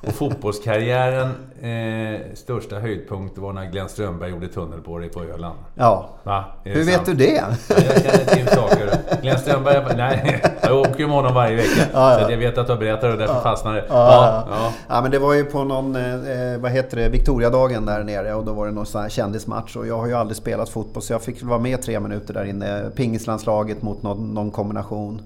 Och 0.00 0.12
fotbollskarriären, 0.12 1.28
eh, 1.60 2.34
största 2.34 2.76
höjdpunkt 2.78 3.38
var 3.38 3.52
när 3.52 3.64
Glenn 3.70 3.88
Strömberg 3.88 4.30
gjorde 4.30 4.48
tunnel 4.48 4.80
på 4.80 4.98
dig 4.98 5.08
på 5.08 5.22
Öland. 5.22 5.58
Ja. 5.74 6.08
Va? 6.22 6.44
Hur 6.64 6.84
vet 6.84 6.94
sant? 6.94 7.06
du 7.06 7.14
det? 7.14 7.32
Ja, 7.34 7.46
Jag 7.68 8.02
känner 8.02 8.24
till 8.24 8.48
saker. 8.48 8.98
Glenn 9.22 9.38
Strömberg, 9.38 9.96
nej, 9.96 10.42
jag 10.62 10.80
åker 10.80 10.98
ju 10.98 11.06
med 11.06 11.16
honom 11.16 11.34
varje 11.34 11.56
vecka. 11.56 11.82
Ja, 11.92 12.12
ja. 12.12 12.26
Så 12.26 12.32
jag 12.32 12.38
vet 12.38 12.58
att 12.58 12.66
du 12.66 12.72
har 12.72 12.80
berättat 12.80 13.02
det 13.02 13.12
och 13.12 13.18
därför 13.18 13.40
fastnar 13.40 13.74
det. 13.74 13.84
Ja, 13.88 13.94
ja. 13.94 14.46
ja. 14.50 14.72
ja, 14.88 15.02
men 15.02 15.10
det 15.10 15.18
var 15.18 15.34
ju 15.34 15.44
på 15.44 15.64
någon, 15.64 15.96
eh, 15.96 16.58
vad 16.58 16.70
heter 16.70 16.96
det, 16.96 17.08
Victoriadagen 17.08 17.86
där 17.86 18.04
nere 18.04 18.34
och 18.34 18.44
då 18.44 18.52
var 18.52 18.66
det 18.66 18.72
någon 18.72 18.86
sån 18.86 19.02
här 19.02 19.08
kändismatch 19.08 19.76
och 19.76 19.86
jag 19.86 19.98
har 19.98 20.06
ju 20.06 20.14
aldrig 20.14 20.36
spelat 20.36 20.68
fotboll 20.68 21.02
så 21.02 21.12
jag 21.12 21.22
fick 21.22 21.42
vara 21.42 21.58
med 21.58 21.82
tre 21.82 22.00
minuter 22.00 22.34
där 22.34 22.44
inne. 22.44 22.90
Pingislandslaget 22.96 23.82
mot 23.82 24.02
någon, 24.02 24.34
någon 24.34 24.50
kombination. 24.50 25.22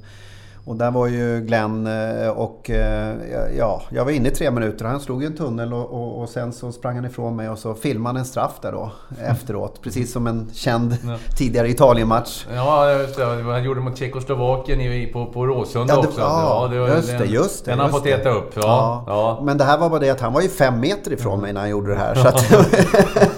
Och 0.65 0.77
där 0.77 0.91
var 0.91 1.07
ju 1.07 1.41
Glenn 1.41 1.87
eh, 1.87 2.29
och 2.29 2.71
eh, 2.71 3.15
ja, 3.59 3.83
jag 3.91 4.05
var 4.05 4.11
inne 4.13 4.29
i 4.29 4.31
tre 4.31 4.51
minuter. 4.51 4.85
Han 4.85 5.01
slog 5.01 5.23
ju 5.23 5.27
en 5.27 5.37
tunnel 5.37 5.73
och, 5.73 5.91
och, 5.91 6.21
och 6.23 6.29
sen 6.29 6.53
så 6.53 6.73
sprang 6.73 6.95
han 6.97 7.05
ifrån 7.05 7.37
mig 7.37 7.49
och 7.49 7.59
så 7.59 7.75
filmade 7.75 8.09
han 8.09 8.17
en 8.17 8.25
straff 8.25 8.53
där 8.63 8.73
då 8.73 8.93
efteråt. 9.25 9.81
Precis 9.83 10.13
som 10.13 10.27
en 10.27 10.51
känd 10.55 10.97
tidigare 11.39 11.69
Italienmatch. 11.71 12.47
Ja, 12.55 12.93
just 12.93 13.17
det. 13.17 13.25
Han 13.25 13.65
gjorde 13.65 13.81
mot 13.81 13.99
Tjeckoslovakien 13.99 14.81
i- 14.81 15.07
på, 15.13 15.27
på 15.27 15.47
Råsunda 15.47 15.95
Ja, 15.95 16.01
det- 16.03 16.09
också. 16.09 16.21
ja, 16.21 16.69
det 16.73 16.79
var- 16.81 16.89
just 16.89 17.09
den, 17.09 17.19
det, 17.19 17.27
just 17.27 17.65
det, 17.65 17.71
Den 17.71 17.79
har 17.81 17.89
fått 17.89 18.07
äta 18.07 18.31
upp. 18.31 18.51
Ja, 18.55 19.05
ja. 19.07 19.41
Men 19.45 19.59
det 19.59 19.65
här 19.65 19.79
var 19.79 19.89
bara 19.91 20.01
det 20.01 20.11
att 20.11 20.21
han 20.21 20.33
var 20.33 20.41
ju 20.41 20.49
fem 20.49 20.81
meter 20.81 21.13
ifrån 21.13 21.41
mig 21.41 21.53
när 21.53 21.61
han 21.61 21.71
gjorde 21.71 21.91
det 21.93 21.99
här. 21.99 22.15
Så 22.15 22.29
att, 22.29 22.51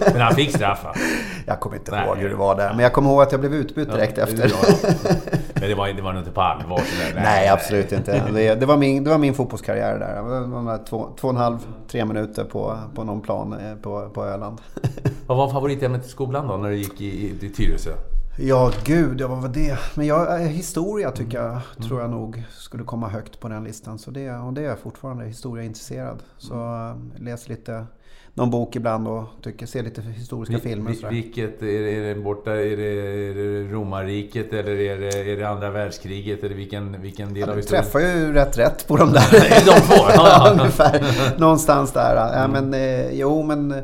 Men 0.12 0.20
han 0.20 0.34
fick 0.34 0.50
straff 0.56 0.84
va? 0.84 0.94
jag 1.46 1.60
kommer 1.60 1.76
inte 1.76 1.90
Nej. 1.90 2.06
ihåg 2.06 2.16
hur 2.16 2.28
det 2.30 2.36
var 2.36 2.54
där. 2.54 2.70
Men 2.70 2.78
jag 2.82 2.92
kommer 2.92 3.10
ihåg 3.10 3.22
att 3.22 3.32
jag 3.32 3.40
blev 3.40 3.54
utbytt 3.54 3.92
direkt 3.92 4.18
Ja, 4.18 4.22
efter. 4.24 4.52
Det 5.68 5.74
var, 5.74 5.88
det 5.88 6.02
var 6.02 6.12
nog 6.12 6.20
inte 6.20 6.32
på 6.32 6.40
allvar 6.40 6.78
sådär. 6.78 7.20
Nej, 7.22 7.48
absolut 7.48 7.92
inte. 7.92 8.24
Det, 8.32 8.54
det, 8.54 8.66
var 8.66 8.76
min, 8.76 9.04
det 9.04 9.10
var 9.10 9.18
min 9.18 9.34
fotbollskarriär 9.34 9.98
där. 9.98 10.22
De 10.40 10.84
två, 10.88 11.08
två 11.20 11.28
och 11.28 11.34
en 11.34 11.40
halv, 11.40 11.58
tre 11.88 12.04
minuter 12.04 12.44
på, 12.44 12.78
på 12.94 13.04
någon 13.04 13.20
plan 13.20 13.52
eh, 13.52 13.74
på, 13.76 14.08
på 14.08 14.24
Öland. 14.24 14.60
Vad 15.26 15.38
var 15.38 15.48
favoritämnet 15.48 16.06
i 16.06 16.08
skolan 16.08 16.48
då, 16.48 16.56
när 16.56 16.70
du 16.70 16.76
gick 16.76 17.00
i, 17.00 17.06
i, 17.06 17.46
i 17.46 17.50
Tyresö? 17.50 17.90
Ja, 18.38 18.72
gud, 18.84 19.20
ja, 19.20 19.28
vad 19.28 19.42
var 19.42 19.48
det? 19.48 19.78
Men 19.94 20.06
jag, 20.06 20.42
eh, 20.42 20.48
historia 20.48 21.10
tycker 21.10 21.38
jag, 21.38 21.60
tror 21.88 22.00
jag 22.00 22.10
nog 22.10 22.44
skulle 22.50 22.84
komma 22.84 23.08
högt 23.08 23.40
på 23.40 23.48
den 23.48 23.64
listan. 23.64 23.98
Så 23.98 24.10
det, 24.10 24.30
och 24.30 24.52
det 24.52 24.60
är 24.60 24.64
jag 24.64 24.78
fortfarande 24.78 25.24
historieintresserad. 25.24 26.22
Så 26.38 26.54
äh, 26.54 27.22
läs 27.22 27.48
lite, 27.48 27.86
någon 28.34 28.50
bok 28.50 28.76
ibland 28.76 29.08
och 29.08 29.24
tycker, 29.42 29.66
ser 29.66 29.82
lite 29.82 30.02
historiska 30.02 30.58
filmer 30.58 30.90
och 30.90 31.12
Vi, 31.12 31.22
vilket, 31.22 31.62
är 31.62 31.66
det, 31.66 31.96
är 31.96 32.14
det 32.14 32.20
borta, 32.20 32.50
är 32.50 32.76
det, 32.76 32.86
är 33.30 33.34
det 33.34 33.72
romarriket 33.72 34.52
eller 34.52 34.80
är 34.80 34.98
det, 34.98 35.32
är 35.32 35.36
det 35.36 35.48
andra 35.48 35.70
världskriget? 35.70 36.44
Eller 36.44 36.54
vilken, 36.54 37.02
vilken 37.02 37.34
del 37.34 37.48
av 37.48 37.54
Du 37.54 37.60
historien? 37.60 37.84
träffar 37.84 38.00
ju 38.00 38.32
rätt 38.32 38.58
rätt 38.58 38.88
på 38.88 38.96
de 38.96 39.12
där. 39.12 39.30
De 39.66 39.80
två? 39.80 40.04
ja, 40.14 40.50
ungefär. 40.52 41.04
Någonstans 41.40 41.92
där. 41.92 42.16
Ja, 42.16 42.48
men, 42.48 42.74
eh, 42.74 43.10
jo, 43.12 43.42
men 43.42 43.74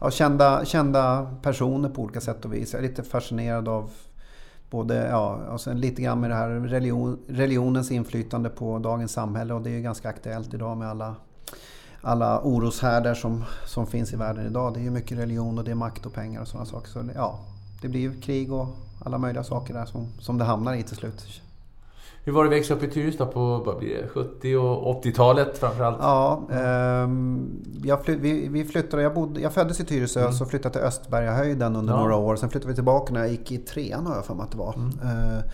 ja, 0.00 0.10
kända, 0.10 0.64
kända 0.64 1.34
personer 1.42 1.88
på 1.88 2.02
olika 2.02 2.20
sätt 2.20 2.44
och 2.44 2.54
vis. 2.54 2.72
Jag 2.72 2.84
är 2.84 2.88
lite 2.88 3.02
fascinerad 3.02 3.68
av 3.68 3.90
både, 4.70 5.08
ja, 5.10 5.40
och 5.50 5.60
sen 5.60 5.80
lite 5.80 6.02
grann 6.02 6.20
med 6.20 6.30
det 6.30 6.36
här 6.36 6.48
religion, 6.48 7.18
religionens 7.28 7.90
inflytande 7.90 8.48
på 8.48 8.78
dagens 8.78 9.12
samhälle. 9.12 9.54
Och 9.54 9.62
det 9.62 9.70
är 9.70 9.74
ju 9.74 9.82
ganska 9.82 10.08
aktuellt 10.08 10.54
idag 10.54 10.76
med 10.76 10.88
alla, 10.88 11.14
alla 12.04 12.40
oroshärdar 12.44 13.14
som, 13.14 13.44
som 13.66 13.86
finns 13.86 14.12
i 14.12 14.16
världen 14.16 14.46
idag. 14.46 14.74
Det 14.74 14.80
är 14.80 14.84
ju 14.84 14.90
mycket 14.90 15.18
religion 15.18 15.58
och 15.58 15.64
det 15.64 15.70
är 15.70 15.74
makt 15.74 16.06
och 16.06 16.12
pengar 16.14 16.40
och 16.40 16.48
sådana 16.48 16.66
saker. 16.66 16.88
Så 16.88 17.04
ja, 17.14 17.38
det 17.82 17.88
blir 17.88 18.00
ju 18.00 18.20
krig 18.20 18.52
och 18.52 18.66
alla 19.04 19.18
möjliga 19.18 19.44
saker 19.44 19.74
där 19.74 19.84
som, 19.84 20.06
som 20.20 20.38
det 20.38 20.44
hamnar 20.44 20.74
i 20.74 20.82
till 20.82 20.96
slut. 20.96 21.40
Hur 22.26 22.32
var 22.32 22.44
det 22.44 22.48
att 22.50 22.56
växa 22.56 22.74
upp 22.74 22.82
i 22.82 22.90
Tyresö 22.90 23.26
på 23.26 23.58
vad 23.58 23.78
blir 23.78 24.02
det, 24.02 24.08
70 24.08 24.56
och 24.56 25.04
80-talet 25.04 25.58
framförallt? 25.58 25.96
Ja, 26.00 26.42
ehm, 26.52 27.50
jag, 27.84 28.04
fly, 28.04 28.16
vi, 28.16 28.48
vi 28.48 28.64
flyttade, 28.64 29.02
jag, 29.02 29.14
bodde, 29.14 29.40
jag 29.40 29.52
föddes 29.52 29.80
i 29.80 29.84
Tyresö 29.84 30.32
så 30.32 30.46
flyttade 30.46 30.72
till 30.72 30.82
Östbergahöjden 30.82 31.76
under 31.76 31.92
Ja. 31.92 31.98
några 32.00 32.16
år. 32.16 32.36
Sen 32.36 32.50
flyttade 32.50 32.68
vi 32.70 32.74
tillbaka 32.74 33.12
när 33.12 33.20
jag 33.20 33.30
gick 33.30 33.52
i 33.52 33.58
trean 33.58 34.06
har 34.06 34.14
jag 34.14 34.24
för 34.24 34.34
mig 34.34 34.44
att 34.44 34.50
det 34.50 34.58
var. 34.58 34.74
Eh, 35.02 35.44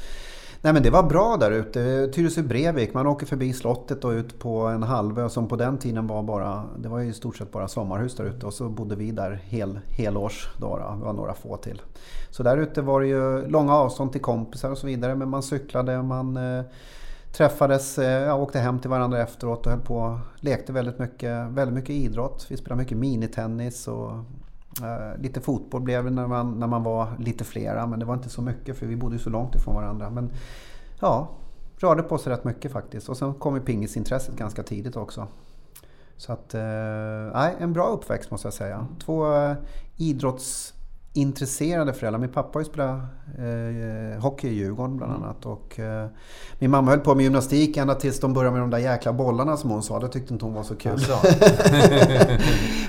nej 0.62 0.72
men 0.72 0.82
det 0.82 0.90
var 0.90 1.02
bra 1.02 1.36
där 1.36 1.50
ute. 1.50 2.08
Tyresö 2.12 2.42
Brevik, 2.42 2.94
man 2.94 3.06
åker 3.06 3.26
förbi 3.26 3.52
slottet 3.52 4.04
och 4.04 4.10
ut 4.10 4.38
på 4.38 4.60
en 4.60 4.82
halvö 4.82 5.28
som 5.28 5.48
på 5.48 5.56
den 5.56 5.78
tiden 5.78 6.06
var 6.06 6.22
bara, 6.22 6.64
det 6.78 6.88
var 6.88 6.98
ju 6.98 7.08
i 7.08 7.12
stort 7.12 7.36
sett 7.36 7.52
bara 7.52 7.68
sommarhus 7.68 8.16
där 8.16 8.24
ute. 8.24 8.46
Och 8.46 8.54
så 8.54 8.68
bodde 8.68 8.96
vi 8.96 9.10
där 9.10 9.40
hel, 9.44 9.80
helårs 9.88 10.48
då, 10.58 10.66
då. 10.66 10.96
Det 10.98 11.04
var 11.04 11.12
några 11.12 11.34
få 11.34 11.56
till. 11.56 11.82
Så 12.30 12.42
där 12.42 12.56
ute 12.56 12.82
var 12.82 13.00
det 13.00 13.06
ju 13.06 13.48
långa 13.48 13.74
avstånd 13.74 14.12
till 14.12 14.20
kompisar 14.20 14.70
och 14.70 14.78
så 14.78 14.86
vidare. 14.86 15.14
Men 15.14 15.28
man 15.28 15.42
cyklade, 15.42 16.02
man 16.02 16.36
eh, 16.36 16.64
träffades, 17.32 17.98
eh, 17.98 18.22
ja, 18.22 18.34
åkte 18.34 18.58
hem 18.58 18.78
till 18.78 18.90
varandra 18.90 19.22
efteråt 19.22 19.66
och 19.66 19.72
höll 19.72 19.80
på. 19.80 20.20
Lekte 20.36 20.72
väldigt 20.72 20.98
mycket, 20.98 21.50
väldigt 21.50 21.74
mycket 21.74 21.90
idrott. 21.90 22.46
Vi 22.48 22.56
spelade 22.56 22.82
mycket 22.82 22.98
minitennis 22.98 23.88
och 23.88 24.12
Eh, 24.82 25.22
lite 25.22 25.40
fotboll 25.40 25.82
blev 25.82 26.04
det 26.04 26.10
när 26.10 26.26
man, 26.26 26.58
när 26.58 26.66
man 26.66 26.82
var 26.82 27.08
lite 27.18 27.44
flera. 27.44 27.86
Men 27.86 27.98
det 27.98 28.04
var 28.04 28.14
inte 28.14 28.28
så 28.28 28.42
mycket 28.42 28.76
för 28.76 28.86
vi 28.86 28.96
bodde 28.96 29.14
ju 29.14 29.22
så 29.22 29.30
långt 29.30 29.54
ifrån 29.54 29.74
varandra. 29.74 30.10
Men 30.10 30.30
ja, 31.00 31.28
rörde 31.76 32.02
på 32.02 32.18
sig 32.18 32.32
rätt 32.32 32.44
mycket 32.44 32.72
faktiskt. 32.72 33.08
Och 33.08 33.16
sen 33.16 33.34
kom 33.34 33.54
ju 33.54 33.60
pingisintresset 33.60 34.36
ganska 34.36 34.62
tidigt 34.62 34.96
också. 34.96 35.28
Så 36.16 36.32
att, 36.32 36.54
eh, 36.54 36.60
nej, 37.32 37.54
en 37.58 37.72
bra 37.72 37.86
uppväxt 37.86 38.30
måste 38.30 38.46
jag 38.46 38.54
säga. 38.54 38.86
Två 39.04 39.34
eh, 39.34 39.56
idrotts 39.96 40.74
idrottsintresserade 41.12 41.92
föräldrar. 41.92 42.20
Min 42.20 42.32
pappa 42.32 42.58
har 42.58 42.60
ju 42.60 42.70
spelat 42.70 43.00
eh, 43.38 44.22
hockey 44.22 44.48
i 44.48 44.54
Djurgården 44.54 44.96
bland 44.96 45.12
annat. 45.12 45.46
Och, 45.46 45.78
eh, 45.78 46.08
min 46.58 46.70
mamma 46.70 46.90
höll 46.90 47.00
på 47.00 47.14
med 47.14 47.22
gymnastik 47.22 47.76
ända 47.76 47.94
tills 47.94 48.20
de 48.20 48.32
började 48.32 48.52
med 48.52 48.62
de 48.62 48.70
där 48.70 48.78
jäkla 48.78 49.12
bollarna 49.12 49.56
som 49.56 49.70
hon 49.70 49.82
sa. 49.82 49.98
Det 49.98 50.08
tyckte 50.08 50.32
inte 50.32 50.44
hon 50.44 50.54
var 50.54 50.62
så 50.62 50.76
kul. 50.76 50.92
Alltså. 50.92 51.18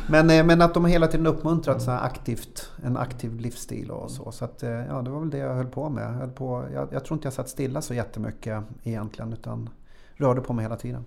men, 0.09 0.29
eh, 0.29 0.45
men 0.45 0.61
att 0.61 0.73
de 0.73 0.85
hela 0.85 1.07
tiden 1.07 1.27
uppmuntrat 1.27 1.81
så 1.81 1.91
här 1.91 2.05
aktivt, 2.05 2.71
en 2.83 2.97
aktiv 2.97 3.39
livsstil 3.39 3.91
och 3.91 4.11
så. 4.11 4.31
Så 4.31 4.45
att, 4.45 4.63
eh, 4.63 4.69
ja, 4.69 5.01
det 5.01 5.09
var 5.09 5.19
väl 5.19 5.29
det 5.29 5.37
jag 5.37 5.55
höll 5.55 5.67
på 5.67 5.89
med. 5.89 6.03
Jag, 6.03 6.11
höll 6.11 6.29
på, 6.29 6.65
jag, 6.73 6.87
jag 6.91 7.05
tror 7.05 7.17
inte 7.17 7.25
jag 7.25 7.33
satt 7.33 7.49
stilla 7.49 7.81
så 7.81 7.93
jättemycket 7.93 8.63
egentligen. 8.83 9.33
Utan 9.33 9.69
rörde 10.15 10.41
på 10.41 10.53
mig 10.53 10.65
hela 10.65 10.75
tiden. 10.75 11.05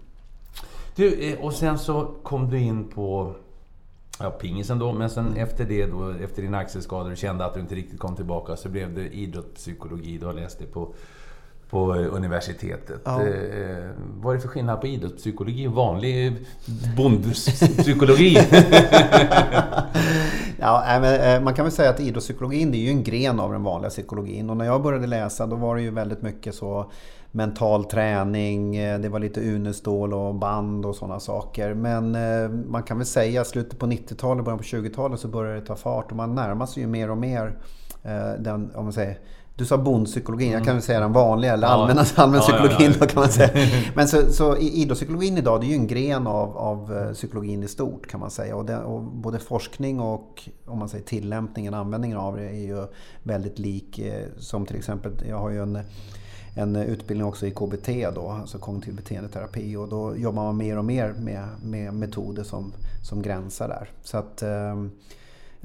Du, 0.97 1.33
eh, 1.33 1.45
och 1.45 1.53
sen 1.53 1.79
så 1.79 2.15
kom 2.23 2.51
du 2.51 2.59
in 2.61 2.89
på 2.89 3.35
ja, 4.21 4.31
pingisen 4.31 4.79
då, 4.79 4.93
men 4.93 5.11
sen 5.11 5.37
efter 5.37 5.65
det 5.65 5.87
då, 5.87 6.11
efter 6.25 6.43
din 6.43 6.55
axelskada, 6.55 7.11
du 7.11 7.17
kände 7.17 7.45
att 7.45 7.55
du 7.55 7.61
inte 7.61 7.75
riktigt 7.75 7.99
kom 7.99 8.17
tillbaka, 8.17 8.57
så 8.57 8.69
blev 8.69 8.95
det 8.95 9.09
idrottspsykologi. 9.09 10.19
Du 10.19 10.27
har 10.27 10.33
läst 10.33 10.59
det 10.59 10.67
på, 10.67 10.95
på 11.71 11.95
universitetet. 11.95 13.01
Ja. 13.05 13.23
Eh, 13.23 13.91
vad 14.21 14.33
är 14.33 14.37
det 14.37 14.43
för 14.43 14.49
skillnad 14.49 14.81
på 14.81 14.87
idrottspsykologi 14.87 15.67
och 15.67 15.73
vanlig 15.73 16.37
bondpsykologi? 16.97 18.39
Ja, 20.59 20.99
men, 21.01 21.21
eh, 21.21 21.41
man 21.43 21.55
kan 21.55 21.65
väl 21.65 21.73
säga 21.73 21.91
att 21.91 22.01
idrottspsykologin 22.01 22.75
är 22.75 22.79
ju 22.79 22.89
en 22.89 23.03
gren 23.03 23.41
av 23.41 23.53
den 23.53 23.63
vanliga 23.63 23.91
psykologin. 23.91 24.51
Och 24.51 24.57
när 24.57 24.65
jag 24.65 24.83
började 24.83 25.07
läsa 25.07 25.47
då 25.47 25.57
var 25.57 25.77
det 25.77 25.83
ju 25.83 25.91
väldigt 25.91 26.23
mycket 26.23 26.55
så 26.55 26.91
mental 27.35 27.85
träning, 27.85 28.77
eh, 28.77 29.01
det 29.01 29.09
var 29.09 29.19
lite 29.19 29.41
unestål 29.41 30.15
och 30.15 30.35
band 30.35 30.87
och 30.87 30.97
sådana 30.97 31.21
saker. 31.21 31.75
Men 31.75 32.15
eh, 32.15 32.51
man 32.51 32.83
kan 32.83 32.99
väl 32.99 33.07
säga 33.07 33.45
slutet 33.45 33.79
på 33.79 33.87
90-talet, 33.87 34.45
början 34.45 34.59
på 34.59 34.65
20-talet 34.65 35.21
så 35.21 35.29
började 35.29 35.61
det 35.61 35.67
ta 35.67 35.77
fart 35.77 36.11
och 36.11 36.17
man 36.17 36.35
närmar 36.35 36.67
sig 36.67 36.83
ju 36.83 36.89
mer 36.89 37.11
och 37.11 37.19
mer 37.19 37.59
eh, 38.03 38.43
den, 38.43 38.71
om 38.75 38.85
man 38.85 38.93
säger 38.93 39.19
du 39.57 39.65
sa 39.65 39.79
bondpsykologin, 39.79 40.53
jag 40.53 40.65
kan 40.65 40.75
väl 40.75 40.83
säga 40.83 41.01
den 41.01 41.13
vanliga 41.13 41.53
eller 41.53 41.67
Ja. 41.67 41.73
allmänna 41.73 42.05
Ja, 42.17 42.23
allmänpsykologin 42.23 42.77
ja, 42.79 42.91
ja. 42.93 42.97
då 43.01 43.07
kan 43.07 43.21
man 43.21 43.29
säga. 43.29 43.51
Men 43.95 44.09
så, 44.09 44.33
så 44.33 44.57
idrottspsykologin 44.57 45.39
idag, 45.39 45.61
det 45.61 45.67
är 45.67 45.69
ju 45.69 45.75
en 45.75 45.87
gren 45.87 46.27
av, 46.27 46.57
av 46.57 47.13
psykologin 47.13 47.63
i 47.63 47.69
stort 47.69 48.07
kan 48.07 48.21
man 48.21 48.31
säga. 48.31 48.57
Och, 48.57 48.65
det, 48.65 48.79
och 48.79 49.03
både 49.03 49.39
forskning 49.39 50.01
och 50.01 50.49
om 50.67 50.79
man 50.79 50.89
säger 50.89 51.05
tillämpningen, 51.05 51.75
användningen 51.75 52.19
av 52.19 52.37
det 52.37 52.49
är 52.49 52.67
ju 52.67 52.87
väldigt 53.23 53.59
lik. 53.59 54.01
Som 54.37 54.67
till 54.67 54.77
exempel, 54.77 55.13
jag 55.29 55.39
har 55.39 55.51
ju 55.51 55.63
en, 55.63 55.79
en 56.55 56.77
eh, 56.77 56.83
utbildning 56.83 57.27
också 57.27 57.47
i 57.47 57.51
KBT 57.51 57.89
då, 58.15 58.29
alltså 58.29 58.59
kognitiv 58.59 58.95
beteendeterapi. 58.95 59.77
Och 59.77 59.89
då 59.89 60.17
jobbar 60.17 60.43
man 60.43 60.57
mer 60.57 60.79
och 60.79 60.85
mer 60.85 61.13
med, 61.13 61.49
med 61.63 61.95
metoder 61.95 62.45
som, 62.45 62.73
som 63.03 63.23
gränsar 63.23 63.69
där. 63.69 63.91
Så 64.03 64.17
att 64.17 64.43
ehm, 64.43 64.91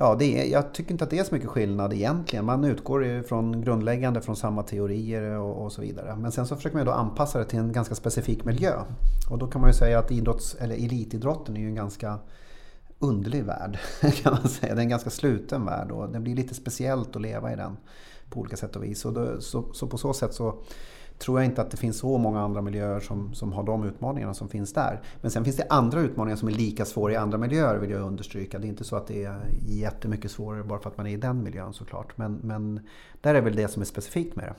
Ja, 0.02 0.16
det 0.20 0.26
är, 0.26 0.52
jag 0.52 0.74
tycker 0.74 0.92
inte 0.92 1.04
att 1.04 1.10
det 1.10 1.20
är 1.20 1.24
så 1.24 1.36
mycket 1.36 1.50
skillnad 1.50 1.94
egentligen. 1.94 2.46
Man 2.46 2.64
utgår 2.64 3.06
ju 3.06 3.24
från 3.24 3.62
grundläggande 3.62 4.22
från 4.22 4.36
samma 4.36 4.64
teorier 4.64 5.38
och, 5.38 5.66
och 5.66 5.72
så 5.72 5.82
vidare. 5.82 6.16
Men 6.16 6.32
sen 6.32 6.48
så 6.48 6.56
försöker 6.56 6.76
man 6.76 6.86
ju 6.86 6.92
då 6.92 6.92
anpassa 6.92 7.40
det 7.40 7.46
till 7.46 7.60
en 7.60 7.72
ganska 7.72 7.96
specifik 7.96 8.46
miljö. 8.46 8.74
Och 9.30 9.38
då 9.38 9.48
kan 9.48 9.62
man 9.62 9.70
ju 9.70 9.74
säga 9.74 10.00
att 10.00 10.12
idrotts, 10.12 10.56
eller 10.56 10.76
elitidrotten 10.76 11.58
är 11.58 11.62
ju 11.62 11.68
en 11.68 11.76
ganska 11.76 12.20
underlig 13.00 13.44
värld. 13.44 13.80
kan 14.24 14.34
man 14.34 14.48
säga. 14.50 14.76
Det 14.76 14.82
är 14.82 14.84
en 14.84 14.90
ganska 14.90 15.10
sluten 15.10 15.66
värld 15.66 15.92
och 15.92 16.10
det 16.10 16.20
blir 16.20 16.36
lite 16.36 16.54
speciellt 16.54 17.16
att 17.16 17.22
leva 17.22 17.54
i 17.54 17.56
den 17.56 17.78
på 18.30 18.40
olika 18.40 18.58
sätt 18.58 18.76
och 18.76 18.84
vis. 18.84 19.06
Och 19.06 19.14
då, 19.14 19.42
så, 19.42 19.66
så 19.74 19.88
på 19.88 19.98
så 19.98 20.14
sätt 20.14 20.34
så 20.34 20.56
tror 21.20 21.40
jag 21.40 21.46
inte 21.46 21.62
att 21.62 21.72
det 21.72 21.78
finns 21.78 21.98
så 21.98 22.18
många 22.18 22.42
andra 22.42 22.62
miljöer 22.62 23.00
som, 23.00 23.34
som 23.34 23.54
har 23.54 23.64
de 23.64 23.84
utmaningarna 23.84 24.34
som 24.34 24.50
finns 24.50 24.74
där. 24.74 25.02
Men 25.22 25.32
sen 25.32 25.44
finns 25.44 25.58
det 25.58 25.68
andra 25.70 26.00
utmaningar 26.00 26.36
som 26.36 26.48
är 26.48 26.52
lika 26.54 26.86
svåra 26.86 27.14
i 27.14 27.16
andra 27.16 27.38
miljöer 27.38 27.78
vill 27.78 27.90
jag 27.90 28.02
understryka. 28.02 28.60
Det 28.60 28.68
är 28.68 28.70
inte 28.70 28.84
så 28.84 28.96
att 28.96 29.08
det 29.08 29.24
är 29.24 29.40
jättemycket 29.68 30.32
svårare 30.32 30.64
bara 30.64 30.80
för 30.80 30.90
att 30.90 30.98
man 30.98 31.08
är 31.08 31.12
i 31.12 31.18
den 31.18 31.44
miljön 31.44 31.74
såklart. 31.74 32.18
Men, 32.18 32.40
men 32.44 32.80
där 33.22 33.36
är 33.36 33.42
väl 33.42 33.56
det 33.56 33.68
som 33.68 33.82
är 33.82 33.86
specifikt 33.86 34.36
med 34.36 34.46
det. 34.46 34.54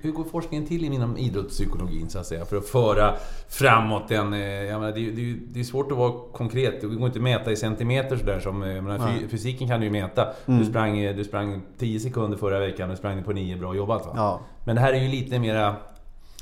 Hur, 0.00 0.12
går 0.12 0.24
forskningen 0.24 0.66
till 0.66 0.84
inom 0.84 1.16
idrottspsykologin 1.16 2.10
så 2.10 2.18
att 2.18 2.26
säga? 2.26 2.44
För 2.44 2.56
att 2.56 2.66
föra 2.66 3.14
framåt 3.48 4.08
den... 4.08 4.32
Eh, 4.32 4.40
jag 4.40 4.80
menar, 4.80 4.94
det, 4.94 5.10
det, 5.10 5.36
det 5.52 5.60
är 5.60 5.64
svårt 5.64 5.92
att 5.92 5.98
vara 5.98 6.12
konkret. 6.32 6.80
Det 6.80 6.86
går 6.86 7.06
inte 7.06 7.18
att 7.18 7.22
mäta 7.22 7.52
i 7.52 7.56
centimeter 7.56 8.16
sådär 8.16 8.40
som... 8.40 8.58
Menar, 8.58 9.28
fysiken 9.28 9.68
kan 9.68 9.80
du 9.80 9.86
ju 9.86 9.92
mäta. 9.92 10.32
Mm. 10.46 10.60
Du, 10.60 10.66
sprang, 10.66 11.16
du 11.16 11.24
sprang 11.24 11.62
10 11.78 12.00
sekunder 12.00 12.38
förra 12.38 12.58
veckan, 12.58 12.90
du 12.90 12.96
sprang 12.96 13.24
på 13.24 13.32
9, 13.32 13.56
bra 13.56 13.74
jobbat 13.74 14.06
va? 14.06 14.12
Ja. 14.16 14.40
Men 14.64 14.76
det 14.76 14.82
här 14.82 14.92
är 14.92 15.00
ju 15.00 15.08
lite 15.08 15.38
mera 15.38 15.76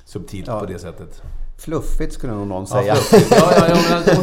subtilt 0.04 0.46
ja. 0.46 0.60
på 0.60 0.66
det 0.66 0.78
sättet. 0.78 1.22
Fluffigt 1.60 2.12
skulle 2.12 2.32
nog 2.32 2.46
någon 2.46 2.66
säga. 2.66 2.96
Ja, 3.12 3.18
ja, 3.30 3.66
ja, 3.68 3.76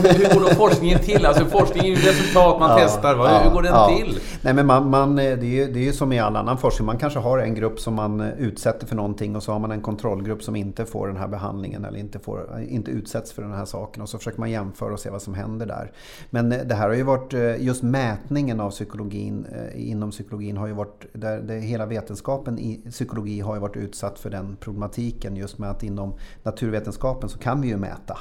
men 0.04 0.16
hur 0.16 0.34
går 0.34 0.50
då 0.50 0.56
forskningen 0.56 1.00
till? 1.00 1.26
Alltså 1.26 1.46
forskning 1.46 1.84
är 1.84 1.90
ju 1.90 1.96
resultat 1.96 2.60
man 2.60 2.70
ja, 2.70 2.78
testar. 2.82 3.16
Ja, 3.16 3.40
hur 3.44 3.52
går 3.52 3.62
den 3.62 3.98
till? 3.98 4.20
Nej, 4.42 4.54
men 4.54 4.66
man, 4.66 4.90
man, 4.90 5.16
det, 5.16 5.24
är 5.24 5.44
ju, 5.44 5.72
det 5.72 5.80
är 5.80 5.84
ju 5.84 5.94
som 5.94 6.14
i 6.14 6.20
all 6.20 6.36
annan 6.36 6.58
forskning. 6.58 6.86
Man 6.86 6.98
kanske 6.98 7.20
har 7.20 7.40
en 7.40 7.56
grupp 7.56 7.80
som 7.80 7.94
man 7.94 8.22
utsätter 8.22 8.88
för 8.88 8.96
någonting 8.96 9.36
och 9.36 9.44
så 9.44 9.52
har 9.52 9.60
man 9.60 9.72
en 9.72 9.82
kontrollgrupp 9.82 10.44
som 10.44 10.56
inte 10.56 10.86
får 10.86 11.08
den 11.08 11.18
här 11.18 11.28
behandlingen 11.28 11.86
eller 11.86 12.00
inte, 12.00 12.20
får, 12.20 12.62
inte 12.70 12.92
utsätts 12.92 13.32
för 13.32 13.42
den 13.42 13.54
här 13.54 13.66
saken. 13.66 14.04
Och 14.04 14.10
så 14.10 14.18
försöker 14.18 14.40
man 14.40 14.52
jämföra 14.52 14.94
och 14.94 15.00
se 15.00 15.10
vad 15.10 15.22
som 15.22 15.34
händer 15.34 15.66
där. 15.66 15.92
Men 16.30 16.50
det 16.50 16.76
här 16.76 16.88
har 16.88 16.96
ju 16.96 17.04
varit, 17.04 17.34
just 17.60 17.84
mätningen 17.84 18.60
av 18.60 18.72
psykologin 18.72 19.48
inom 19.76 20.12
psykologin 20.12 20.58
har 20.58 20.68
ju 20.68 20.74
varit, 20.74 21.06
där, 21.14 21.40
där 21.40 21.60
hela 21.60 21.86
vetenskapen 21.86 22.60
i 22.60 22.82
psykologi 22.92 23.40
har 23.40 23.56
ju 23.56 23.62
varit 23.62 23.76
utsatt 23.76 24.20
för 24.20 24.30
den 24.30 24.58
problematiken 24.60 25.36
just 25.36 25.58
med 25.58 25.70
att 25.70 25.84
inom 25.84 26.14
naturvetenskapen 26.44 27.27
kroppen 27.28 27.30
så 27.30 27.40
kan 27.40 27.62
vi 27.62 27.68
ju 27.68 27.78
mäta. 27.78 28.18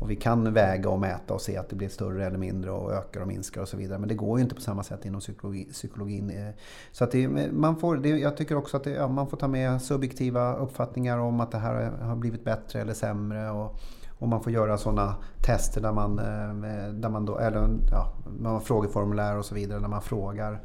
Och 0.00 0.10
vi 0.10 0.16
kan 0.16 0.52
väga 0.52 0.90
och 0.90 1.00
mäta 1.00 1.34
och 1.34 1.40
se 1.40 1.56
att 1.56 1.68
det 1.68 1.76
blir 1.76 1.88
större 1.88 2.26
eller 2.26 2.38
mindre 2.38 2.70
och 2.70 2.92
ökar 2.92 3.20
och 3.20 3.28
minskar 3.28 3.62
och 3.62 3.68
så 3.68 3.76
vidare. 3.76 3.98
Men 3.98 4.08
det 4.08 4.16
går 4.16 4.38
ju 4.38 4.42
inte 4.42 4.54
på 4.54 4.60
samma 4.60 4.82
sätt 4.82 5.04
inom 5.04 5.20
psykologi, 5.20 5.68
psykologin. 5.72 6.30
Eh, 6.30 6.54
så 6.92 7.04
att 7.04 7.12
det, 7.12 7.28
man 7.52 7.76
får, 7.76 7.96
det, 7.96 8.08
jag 8.08 8.36
tycker 8.36 8.56
också 8.56 8.76
att 8.76 8.84
det, 8.84 8.90
ja, 8.90 9.08
man 9.08 9.26
får 9.26 9.36
ta 9.36 9.48
med 9.48 9.80
subjektiva 9.82 10.56
uppfattningar 10.56 11.18
om 11.18 11.40
att 11.40 11.50
det 11.50 11.58
här 11.58 11.90
har 12.00 12.16
blivit 12.16 12.44
bättre 12.44 12.80
eller 12.80 12.94
sämre. 12.94 13.50
Och, 13.50 13.76
och 14.18 14.28
man 14.28 14.42
får 14.42 14.52
göra 14.52 14.78
sådana 14.78 15.14
tester 15.42 15.80
där 15.80 15.92
man, 15.92 16.18
eh, 16.18 16.92
där 16.92 17.08
man 17.08 17.26
då, 17.26 17.38
eller 17.38 17.68
ja, 17.90 18.12
man 18.40 18.52
har 18.52 18.60
frågeformulär 18.60 19.38
och 19.38 19.44
så 19.44 19.54
vidare, 19.54 19.80
där 19.80 19.88
man 19.88 20.02
frågar 20.02 20.60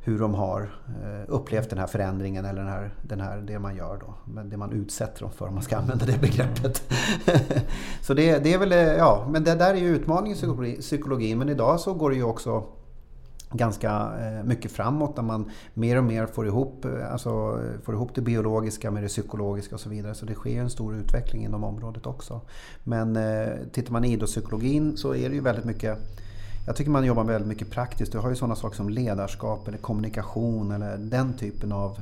hur 0.00 0.18
de 0.18 0.34
har 0.34 0.60
eh, 1.02 1.24
upplevt 1.28 1.70
den 1.70 1.78
här 1.78 1.86
förändringen 1.86 2.44
eller 2.44 2.60
den 2.60 2.70
här, 2.70 2.90
den 3.02 3.20
här, 3.20 3.38
det 3.38 3.58
man 3.58 3.76
gör 3.76 3.96
då. 3.96 4.42
Det 4.42 4.56
man 4.56 4.72
utsätter 4.72 5.20
dem 5.20 5.30
för 5.30 5.46
om 5.46 5.54
man 5.54 5.62
ska 5.62 5.76
använda 5.76 6.06
det 6.06 6.20
begreppet. 6.20 6.82
så 8.02 8.14
det, 8.14 8.38
det 8.38 8.54
är 8.54 8.58
väl, 8.58 8.72
eh, 8.72 8.78
ja, 8.78 9.28
men 9.30 9.44
det 9.44 9.54
där 9.54 9.74
är 9.74 9.78
ju 9.78 9.88
utmaningen 9.88 10.64
i 10.64 10.76
psykologin. 10.80 11.38
Men 11.38 11.48
idag 11.48 11.80
så 11.80 11.94
går 11.94 12.10
det 12.10 12.16
ju 12.16 12.22
också 12.22 12.64
ganska 13.52 13.90
eh, 14.20 14.44
mycket 14.44 14.72
framåt 14.72 15.16
när 15.16 15.22
man 15.22 15.50
mer 15.74 15.98
och 15.98 16.04
mer 16.04 16.26
får 16.26 16.46
ihop, 16.46 16.86
alltså, 17.10 17.60
får 17.82 17.94
ihop 17.94 18.14
det 18.14 18.20
biologiska 18.20 18.90
med 18.90 19.02
det 19.02 19.08
psykologiska 19.08 19.74
och 19.74 19.80
så 19.80 19.88
vidare. 19.88 20.14
Så 20.14 20.26
det 20.26 20.34
sker 20.34 20.60
en 20.60 20.70
stor 20.70 20.94
utveckling 20.94 21.44
inom 21.44 21.64
området 21.64 22.06
också. 22.06 22.40
Men 22.84 23.18
tittar 23.72 23.92
man 23.92 24.04
i 24.04 24.12
idrottspsykologin 24.12 24.96
så 24.96 25.14
är 25.14 25.28
det 25.28 25.34
ju 25.34 25.40
väldigt 25.40 25.64
mycket 25.64 25.98
jag 26.68 26.76
tycker 26.76 26.90
man 26.90 27.04
jobbar 27.04 27.24
väldigt 27.24 27.48
mycket 27.48 27.70
praktiskt. 27.70 28.12
Du 28.12 28.18
har 28.18 28.28
ju 28.28 28.36
sådana 28.36 28.56
saker 28.56 28.76
som 28.76 28.88
ledarskap 28.88 29.68
eller 29.68 29.78
kommunikation 29.78 30.72
eller 30.72 30.96
den 30.96 31.36
typen 31.36 31.72
av 31.72 31.98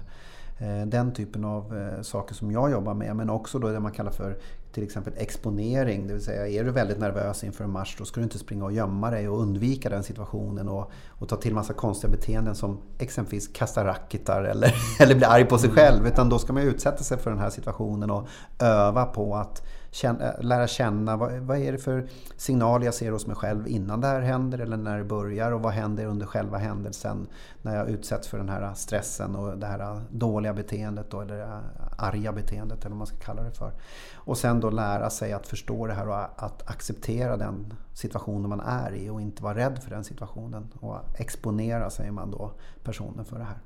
eh, 0.59 0.87
den 0.87 1.13
typen 1.13 1.45
av 1.45 1.77
eh, 1.77 2.03
saker 2.03 2.35
som 2.35 2.53
jag 2.53 2.71
jobbar 2.71 2.95
med. 2.95 3.17
Men 3.17 3.31
också 3.31 3.59
då 3.59 3.69
det 3.69 3.81
man 3.81 3.93
kallar 3.93 4.11
för 4.11 4.37
till 4.73 4.85
exempel 4.85 5.13
exponering. 5.17 6.07
Det 6.07 6.15
vill 6.15 6.25
säga 6.25 6.49
är 6.49 6.65
du 6.65 6.71
väldigt 6.71 6.99
nervös 6.99 7.45
inför 7.45 7.65
en 7.65 7.71
match 7.71 7.97
då 7.99 8.05
ska 8.05 8.21
du 8.21 8.25
inte 8.25 8.39
springa 8.39 8.65
och 8.65 8.73
gömma 8.73 9.11
dig 9.11 9.29
och 9.29 9.41
undvika 9.41 9.89
den 9.89 10.03
situationen 10.03 10.69
och, 10.69 10.91
och 11.09 11.29
ta 11.29 11.37
till 11.37 11.55
massa 11.55 11.73
konstiga 11.73 12.11
beteenden 12.11 12.55
som 12.55 12.79
exempelvis 12.99 13.49
kasta 13.49 13.85
racketar 13.85 14.45
eller, 14.45 14.75
eller 15.01 15.15
bli 15.15 15.25
arg 15.25 15.45
på 15.45 15.59
sig 15.59 15.71
mm. 15.71 15.77
själv. 15.77 16.07
Utan 16.07 16.29
då 16.29 16.39
ska 16.39 16.53
man 16.53 16.63
utsätta 16.63 17.05
sig 17.05 17.19
för 17.19 17.31
den 17.31 17.41
här 17.41 17.51
situationen 17.51 18.11
och 18.11 18.29
öva 18.59 19.05
på 19.05 19.37
att 19.37 19.63
känna, 19.90 20.33
eh, 20.33 20.43
lära 20.43 20.66
känna 20.66 21.16
vad, 21.16 21.33
vad 21.33 21.59
är 21.59 21.73
det 21.73 21.78
för 21.78 22.09
signal 22.37 22.85
jag 22.85 22.95
ser 22.95 23.12
hos 23.12 23.26
mig 23.26 23.37
själv 23.37 23.69
innan 23.69 24.00
det 24.00 24.07
här 24.07 24.21
händer 24.21 24.59
eller 24.59 24.76
när 24.76 24.99
det 24.99 25.05
börjar 25.05 25.52
och 25.52 25.62
vad 25.62 25.73
händer 25.73 26.07
under 26.07 26.26
själva 26.26 26.59
händelsen 26.59 27.26
när 27.62 27.76
jag 27.76 27.90
utsätts 27.90 28.28
för 28.28 28.38
den 28.38 28.49
här 28.49 28.75
stressen 28.75 29.37
och 29.37 29.59
det 29.59 29.66
här 29.66 30.00
dåliga 30.11 30.52
beteendet 30.52 31.11
då, 31.11 31.21
eller 31.21 31.37
det 31.37 31.61
arga 31.99 32.33
beteendet 32.33 32.78
eller 32.78 32.90
vad 32.90 32.99
man 32.99 33.07
ska 33.07 33.16
kalla 33.16 33.43
det 33.43 33.50
för. 33.50 33.73
Och 34.14 34.38
sen 34.38 34.61
då 34.61 34.71
lära 34.71 35.11
sig 35.11 35.33
att 35.33 35.47
förstå 35.47 35.87
det 35.87 35.95
här 35.95 36.09
och 36.09 36.45
att 36.45 36.71
acceptera 36.71 37.37
den 37.37 37.75
situationen 37.97 38.49
man 38.49 38.61
är 38.61 38.95
i 38.95 39.11
och 39.11 39.21
inte 39.21 39.43
vara 39.43 39.55
rädd 39.55 39.79
för 39.83 39.91
den 39.91 40.05
situationen. 40.05 40.69
Och 40.81 40.97
exponera, 41.19 41.91
säger 41.91 42.11
man 42.11 42.31
då, 42.31 42.53
personen 42.85 43.25
för 43.25 43.38
det 43.38 43.45
här. 43.45 43.59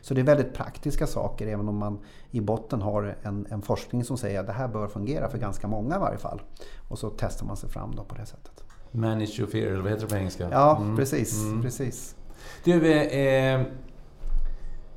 Så 0.00 0.14
det 0.14 0.20
är 0.20 0.24
väldigt 0.24 0.54
praktiska 0.54 1.06
saker 1.06 1.46
även 1.46 1.68
om 1.68 1.76
man 1.76 1.98
i 2.30 2.40
botten 2.40 2.82
har 2.82 3.16
en, 3.22 3.46
en 3.50 3.62
forskning 3.62 4.04
som 4.04 4.18
säger 4.18 4.40
att 4.40 4.46
det 4.46 4.52
här 4.52 4.68
bör 4.68 4.88
fungera 4.88 5.28
för 5.28 5.38
ganska 5.38 5.68
många 5.68 5.96
i 5.96 5.98
varje 5.98 6.18
fall. 6.18 6.42
Och 6.88 6.98
så 6.98 7.10
testar 7.10 7.46
man 7.46 7.56
sig 7.56 7.70
fram 7.70 7.94
då 7.94 8.04
på 8.04 8.14
det 8.14 8.26
sättet. 8.26 8.64
Manage 8.90 9.40
your 9.40 9.50
fear, 9.50 9.66
eller 9.66 9.82
vad 9.82 9.90
heter 9.90 10.02
det 10.02 10.10
på 10.10 10.16
engelska? 10.16 10.48
Ja, 10.50 10.76
mm. 10.76 10.96
precis. 10.96 11.42
Mm. 11.42 11.62
precis. 11.62 12.16
Du, 12.64 12.92
eh, 12.92 13.62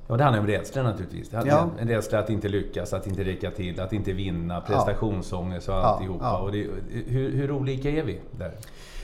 Ja, 0.09 0.17
det 0.17 0.23
handlar 0.23 0.41
om 0.41 0.47
rädsla 0.47 0.83
naturligtvis. 0.83 1.29
Det 1.29 1.43
ja. 1.45 1.69
En 1.79 1.87
rädsla 1.87 2.19
att 2.19 2.29
inte 2.29 2.49
lyckas, 2.49 2.93
att 2.93 3.07
inte 3.07 3.23
räcka 3.23 3.51
till, 3.51 3.79
att 3.79 3.93
inte 3.93 4.13
vinna, 4.13 4.61
prestationsångest 4.61 5.69
och 5.69 5.75
alltihopa. 5.75 6.25
Ja. 6.25 6.37
Och 6.37 6.51
det, 6.51 6.67
hur, 7.07 7.31
hur 7.31 7.51
olika 7.51 7.89
är 7.89 8.03
vi 8.03 8.19
där? 8.37 8.51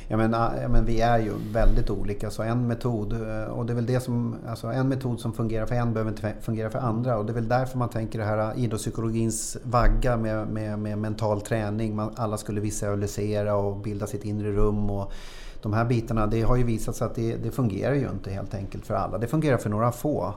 Ja 0.08 0.18
men, 0.18 0.32
ja 0.32 0.68
men 0.68 0.86
vi 0.86 1.02
är 1.02 1.20
ju 1.20 1.32
väldigt 1.54 1.90
olika 1.90 2.30
så 2.30 2.44
en 2.44 2.68
metod 2.68 3.14
eh, 3.14 3.44
och 3.44 3.66
det 3.66 3.74
är 3.74 3.76
väl 3.76 3.86
det 3.86 4.00
som, 4.00 4.36
alltså 4.48 4.68
en 4.68 4.90
metod 4.90 5.20
som 5.20 5.34
fungerar 5.34 5.66
för 5.66 5.76
en 5.76 5.94
behöver 5.94 6.12
inte 6.12 6.34
fungera 6.42 6.70
för 6.70 6.80
andra 6.80 7.18
och 7.18 7.26
det 7.26 7.32
är 7.32 7.36
väl 7.36 7.48
därför 7.48 7.78
man 7.78 7.90
tänker 7.90 8.20
det 8.20 8.26
här 8.26 8.58
idrottspsykologins 8.58 9.58
vagga 9.64 10.18
med, 10.18 10.48
med, 10.48 10.80
med 10.80 10.98
mental 10.98 11.42
träning. 11.42 11.96
Man, 11.96 12.14
alla 12.16 12.38
skulle 12.38 12.62
visualisera 12.62 13.56
och 13.56 13.78
bilda 13.78 14.08
sitt 14.08 14.26
inre 14.26 14.52
rum 14.52 14.90
och 14.90 15.12
de 15.62 15.74
här 15.74 15.86
bitarna, 15.86 16.28
det 16.28 16.42
har 16.42 16.56
ju 16.56 16.64
visat 16.64 16.96
sig 16.96 17.06
att 17.06 17.16
det, 17.16 17.36
det 17.36 17.52
fungerar 17.52 17.94
ju 17.94 18.10
inte 18.10 18.32
helt 18.32 18.54
enkelt 18.54 18.86
för 18.86 18.94
alla. 18.94 19.18
Det 19.18 19.28
fungerar 19.28 19.58
för 19.58 19.70
några 19.70 19.92
få. 19.92 20.34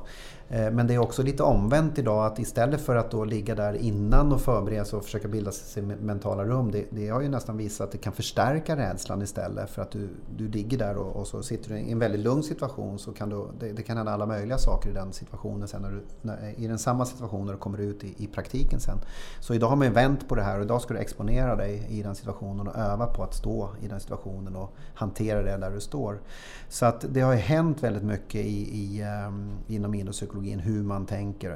Eh, 0.50 0.70
men 0.70 0.87
det 0.87 0.94
är 0.94 0.98
också 0.98 1.22
lite 1.22 1.42
omvänt 1.42 1.98
idag 1.98 2.26
att 2.26 2.38
istället 2.38 2.80
för 2.80 2.96
att 2.96 3.11
då 3.11 3.24
ligga 3.24 3.54
där 3.54 3.74
innan 3.74 4.32
och 4.32 4.40
förbereda 4.40 4.84
sig 4.84 4.96
och 4.96 5.04
försöka 5.04 5.28
bilda 5.28 5.52
sig 5.52 5.82
mentala 5.82 6.44
rum. 6.44 6.70
Det, 6.70 6.84
det, 6.90 7.08
har 7.08 7.20
ju 7.20 7.28
nästan 7.28 7.56
visat 7.56 7.84
att 7.84 7.92
det 7.92 7.98
kan 7.98 8.12
förstärka 8.12 8.76
rädslan 8.76 9.22
istället. 9.22 9.70
För 9.70 9.82
att 9.82 9.90
du, 9.90 10.08
du 10.37 10.48
ligger 10.48 10.78
där 10.78 10.96
och, 10.96 11.16
och 11.16 11.26
så 11.26 11.42
sitter 11.42 11.70
du 11.70 11.78
i 11.78 11.92
en 11.92 11.98
väldigt 11.98 12.20
lugn 12.20 12.42
situation 12.42 12.98
så 12.98 13.12
kan 13.12 13.28
du, 13.28 13.46
det, 13.61 13.72
det, 13.72 13.82
kan 13.82 13.96
hända 13.96 14.12
alla 14.12 14.26
möjliga 14.26 14.58
saker 14.58 14.90
i 14.90 14.92
den 14.92 15.12
situationen 15.12 15.68
sen 15.68 15.82
när 15.82 15.90
du, 15.90 16.02
när, 16.22 16.54
i 16.56 16.66
den 16.66 16.78
samma 16.78 17.06
situation 17.06 17.46
när 17.46 17.52
du 17.52 17.58
kommer 17.58 17.78
ut 17.78 18.04
i, 18.04 18.14
i 18.16 18.26
praktiken 18.26 18.80
sen. 18.80 18.98
Så 19.40 19.54
idag 19.54 19.68
har 19.68 19.76
man 19.76 19.92
vänt 19.92 20.28
på 20.28 20.34
det 20.34 20.42
här 20.42 20.58
och 20.58 20.64
idag 20.64 20.82
ska 20.82 20.94
du 20.94 21.00
exponera 21.00 21.56
dig 21.56 21.87
i 21.88 22.02
den 22.02 22.14
situationen 22.14 22.68
och 22.68 22.76
öva 22.76 23.06
på 23.06 23.22
att 23.22 23.34
stå 23.34 23.68
i 23.82 23.88
den 23.88 24.00
situationen 24.00 24.56
och 24.56 24.72
hantera 24.94 25.42
det 25.42 25.56
där 25.56 25.70
du 25.70 25.80
står. 25.80 26.20
Så 26.68 26.87
att 26.87 27.04
det 27.08 27.20
har 27.20 27.32
ju 27.32 27.38
hänt 27.38 27.82
väldigt 27.82 28.02
mycket 28.02 28.40
i, 28.40 28.78
i, 28.78 29.04
um, 29.26 29.50
inom 29.66 29.94
idrottspsykologin 30.38 30.61
hur 30.61 30.83
man 30.83 31.07
tänker 31.07 31.51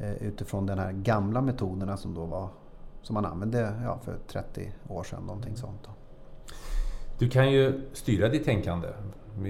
uh, 0.00 0.22
utifrån 0.22 0.66
de 0.66 0.78
här 0.78 0.92
gamla 0.92 1.40
metoderna 1.40 1.96
som 1.96 2.14
då 2.14 2.24
var 2.24 2.48
som 3.02 3.14
man 3.14 3.24
använde 3.24 3.72
ja, 3.84 3.98
för 4.04 4.16
30 4.28 4.72
år 4.88 5.04
sedan. 5.04 5.22
Någonting 5.26 5.56
sånt 5.56 5.80
då. 5.84 5.90
Du 7.18 7.28
kan 7.28 7.52
ju 7.52 7.80
styra 7.92 8.28
ditt 8.28 8.44
tänkande. 8.44 8.88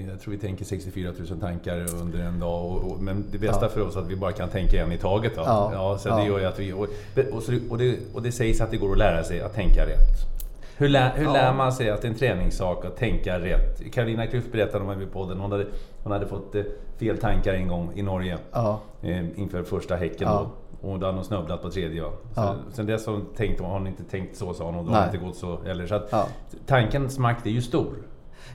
Jag 0.09 0.21
tror 0.21 0.33
vi 0.33 0.39
tänker 0.39 0.65
64 0.65 1.13
000 1.31 1.41
tankar 1.41 1.95
under 2.03 2.19
en 2.19 2.41
dag. 2.41 2.65
Och, 2.65 2.91
och, 2.91 3.03
men 3.03 3.25
det 3.33 3.39
bästa 3.39 3.65
ja. 3.65 3.69
för 3.69 3.81
oss 3.81 3.97
är 3.97 4.01
att 4.01 4.09
vi 4.09 4.17
bara 4.17 4.33
kan 4.33 4.49
tänka 4.49 4.85
en 4.85 4.93
i 4.93 4.99
taget. 4.99 5.35
Då. 5.37 5.43
Ja. 5.47 5.71
ja 5.73 5.99
så 5.99 6.09
ja. 6.09 6.17
Det 6.17 6.27
gör 6.27 6.45
att 6.45 6.59
vi, 6.59 6.73
och, 6.73 6.89
och, 7.33 7.43
så, 7.43 7.59
och, 7.71 7.79
det, 7.79 7.99
och 8.15 8.23
det 8.23 8.33
sägs 8.33 8.61
att 8.61 8.71
det 8.71 8.77
går 8.77 8.93
att 8.93 8.99
lära 8.99 9.25
sig 9.25 9.41
att 9.41 9.55
tänka 9.55 9.87
rätt. 9.87 10.36
Hur, 10.79 10.89
lär, 10.89 11.13
hur 11.17 11.25
ja. 11.25 11.33
lär 11.33 11.55
man 11.55 11.73
sig 11.73 11.91
att 11.91 12.03
det 12.03 12.09
är 12.09 12.13
en 12.13 12.19
träningssak 12.19 12.85
att 12.85 12.97
tänka 12.97 13.39
rätt? 13.39 13.93
Carolina 13.93 14.27
Klüft 14.27 14.53
berättade 14.53 14.85
om 14.85 15.03
i 15.03 15.07
podden, 15.07 15.41
hon 15.41 15.53
hade, 15.53 15.67
hon 16.03 16.13
hade 16.13 16.27
fått 16.27 16.55
eh, 16.55 16.63
fel 16.99 17.19
tankar 17.19 17.55
en 17.55 17.69
gång 17.69 17.93
i 17.95 18.03
Norge 18.03 18.39
ja. 18.53 18.81
eh, 19.03 19.39
inför 19.41 19.63
första 19.63 19.97
häcken. 19.97 20.29
Då. 20.29 20.51
Och 20.81 20.99
då 20.99 21.07
hade 21.07 21.19
hon 21.19 21.25
snubblat 21.25 21.63
på 21.63 21.71
tredje. 21.71 22.03
Så, 22.03 22.13
ja. 22.35 22.55
Sen 22.73 22.87
dess 22.87 23.07
har 23.07 23.13
hon, 23.13 23.27
tänkt, 23.37 23.61
har 23.61 23.69
hon 23.69 23.87
inte 23.87 24.05
tänkt 24.05 24.37
så, 24.37 24.55
sa 24.55 24.65
hon. 24.65 24.75
Och 24.75 24.85
då 24.85 24.91
har 24.93 24.99
hon 24.99 25.15
inte 25.15 25.27
gått 25.27 25.37
så 25.37 25.59
heller. 25.65 25.87
Så 25.87 25.95
att, 25.95 26.09
ja. 26.11 26.27
Tankens 26.67 27.19
makt 27.19 27.47
är 27.47 27.51
ju 27.51 27.63
stor. 27.63 27.95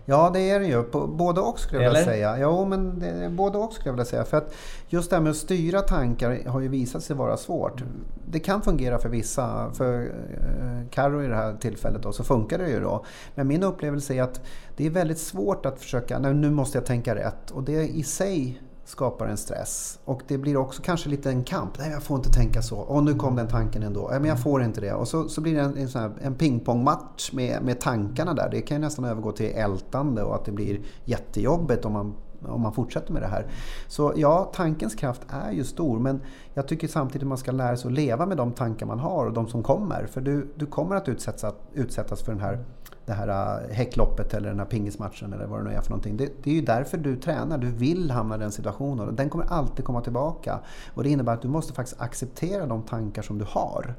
Ja, 0.05 0.29
det 0.33 0.49
är 0.49 0.59
det 0.59 0.65
ju. 0.65 0.83
Både 1.07 1.41
och 1.41 1.59
skulle 1.59 1.83
jag 1.83 1.91
vilja 1.91 2.05
säga. 2.05 2.37
Jo, 2.39 2.65
men 2.65 2.99
det, 2.99 3.29
både 3.29 3.57
och 3.57 3.73
skulle 3.73 3.87
jag 3.87 3.93
vilja 3.93 4.05
säga. 4.05 4.25
För 4.25 4.37
att 4.37 4.53
just 4.87 5.09
det 5.09 5.15
här 5.15 5.23
med 5.23 5.29
att 5.29 5.37
styra 5.37 5.81
tankar 5.81 6.43
har 6.47 6.59
ju 6.59 6.67
visat 6.67 7.03
sig 7.03 7.15
vara 7.15 7.37
svårt. 7.37 7.83
Det 8.25 8.39
kan 8.39 8.61
fungera 8.61 8.99
för 8.99 9.09
vissa. 9.09 9.71
För 9.73 10.01
eh, 10.01 10.89
Carro 10.89 11.23
i 11.23 11.27
det 11.27 11.35
här 11.35 11.55
tillfället 11.55 12.03
då, 12.03 12.11
så 12.11 12.23
funkar 12.23 12.57
det 12.57 12.69
ju 12.69 12.79
då. 12.79 13.05
Men 13.35 13.47
min 13.47 13.63
upplevelse 13.63 14.13
är 14.13 14.23
att 14.23 14.41
det 14.77 14.85
är 14.85 14.89
väldigt 14.89 15.19
svårt 15.19 15.65
att 15.65 15.79
försöka, 15.79 16.19
nej, 16.19 16.33
nu 16.33 16.51
måste 16.51 16.77
jag 16.77 16.85
tänka 16.85 17.15
rätt. 17.15 17.51
Och 17.51 17.63
det 17.63 17.87
i 17.87 18.03
sig 18.03 18.61
skapar 18.85 19.27
en 19.27 19.37
stress. 19.37 19.99
Och 20.05 20.21
det 20.27 20.37
blir 20.37 20.57
också 20.57 20.81
kanske 20.81 21.09
lite 21.09 21.29
en 21.29 21.43
kamp. 21.43 21.79
Nej, 21.79 21.91
jag 21.91 22.03
får 22.03 22.17
inte 22.17 22.29
tänka 22.29 22.61
så. 22.61 22.77
Och 22.77 23.03
nu 23.03 23.15
kom 23.15 23.35
den 23.35 23.47
tanken 23.47 23.83
ändå. 23.83 24.07
Nej, 24.11 24.19
men 24.19 24.29
jag 24.29 24.41
får 24.41 24.63
inte 24.63 24.81
det. 24.81 24.93
Och 24.93 25.07
så, 25.07 25.29
så 25.29 25.41
blir 25.41 25.55
det 25.55 25.61
en, 25.61 25.77
en, 25.77 25.89
sån 25.89 26.01
här, 26.01 26.11
en 26.21 26.35
pingpongmatch 26.35 27.31
med, 27.33 27.61
med 27.63 27.81
tankarna 27.81 28.33
där. 28.33 28.49
Det 28.51 28.61
kan 28.61 28.77
ju 28.77 28.81
nästan 28.81 29.05
övergå 29.05 29.31
till 29.31 29.51
ältande 29.55 30.23
och 30.23 30.35
att 30.35 30.45
det 30.45 30.51
blir 30.51 30.81
jättejobbigt 31.05 31.85
om 31.85 31.93
man 31.93 32.13
om 32.45 32.61
man 32.61 32.73
fortsätter 32.73 33.13
med 33.13 33.21
det 33.21 33.27
här. 33.27 33.47
Så 33.87 34.13
ja, 34.15 34.51
tankens 34.53 34.95
kraft 34.95 35.21
är 35.27 35.51
ju 35.51 35.63
stor 35.63 35.99
men 35.99 36.21
jag 36.53 36.67
tycker 36.67 36.87
samtidigt 36.87 37.23
att 37.23 37.27
man 37.27 37.37
ska 37.37 37.51
lära 37.51 37.77
sig 37.77 37.87
att 37.87 37.93
leva 37.93 38.25
med 38.25 38.37
de 38.37 38.51
tankar 38.51 38.85
man 38.85 38.99
har 38.99 39.25
och 39.25 39.33
de 39.33 39.47
som 39.47 39.63
kommer. 39.63 40.05
För 40.05 40.21
du, 40.21 40.53
du 40.55 40.65
kommer 40.65 40.95
att 40.95 41.09
utsättas, 41.09 41.53
utsättas 41.73 42.21
för 42.21 42.31
den 42.31 42.41
här, 42.41 42.63
det 43.05 43.13
här 43.13 43.27
äh, 43.27 43.73
häckloppet 43.75 44.33
eller 44.33 44.49
den 44.49 44.59
här 44.59 44.65
pingismatchen 44.65 45.33
eller 45.33 45.45
vad 45.45 45.59
det 45.59 45.69
nu 45.69 45.75
är 45.75 45.81
för 45.81 45.89
någonting. 45.89 46.17
Det, 46.17 46.29
det 46.43 46.49
är 46.49 46.53
ju 46.53 46.61
därför 46.61 46.97
du 46.97 47.15
tränar. 47.15 47.57
Du 47.57 47.71
vill 47.71 48.11
hamna 48.11 48.35
i 48.35 48.37
den 48.37 48.51
situationen 48.51 49.07
och 49.07 49.13
den 49.13 49.29
kommer 49.29 49.45
alltid 49.45 49.85
komma 49.85 50.01
tillbaka. 50.01 50.59
Och 50.93 51.03
det 51.03 51.09
innebär 51.09 51.33
att 51.33 51.41
du 51.41 51.47
måste 51.47 51.73
faktiskt 51.73 52.01
acceptera 52.01 52.65
de 52.65 52.83
tankar 52.83 53.21
som 53.21 53.37
du 53.37 53.45
har. 53.49 53.95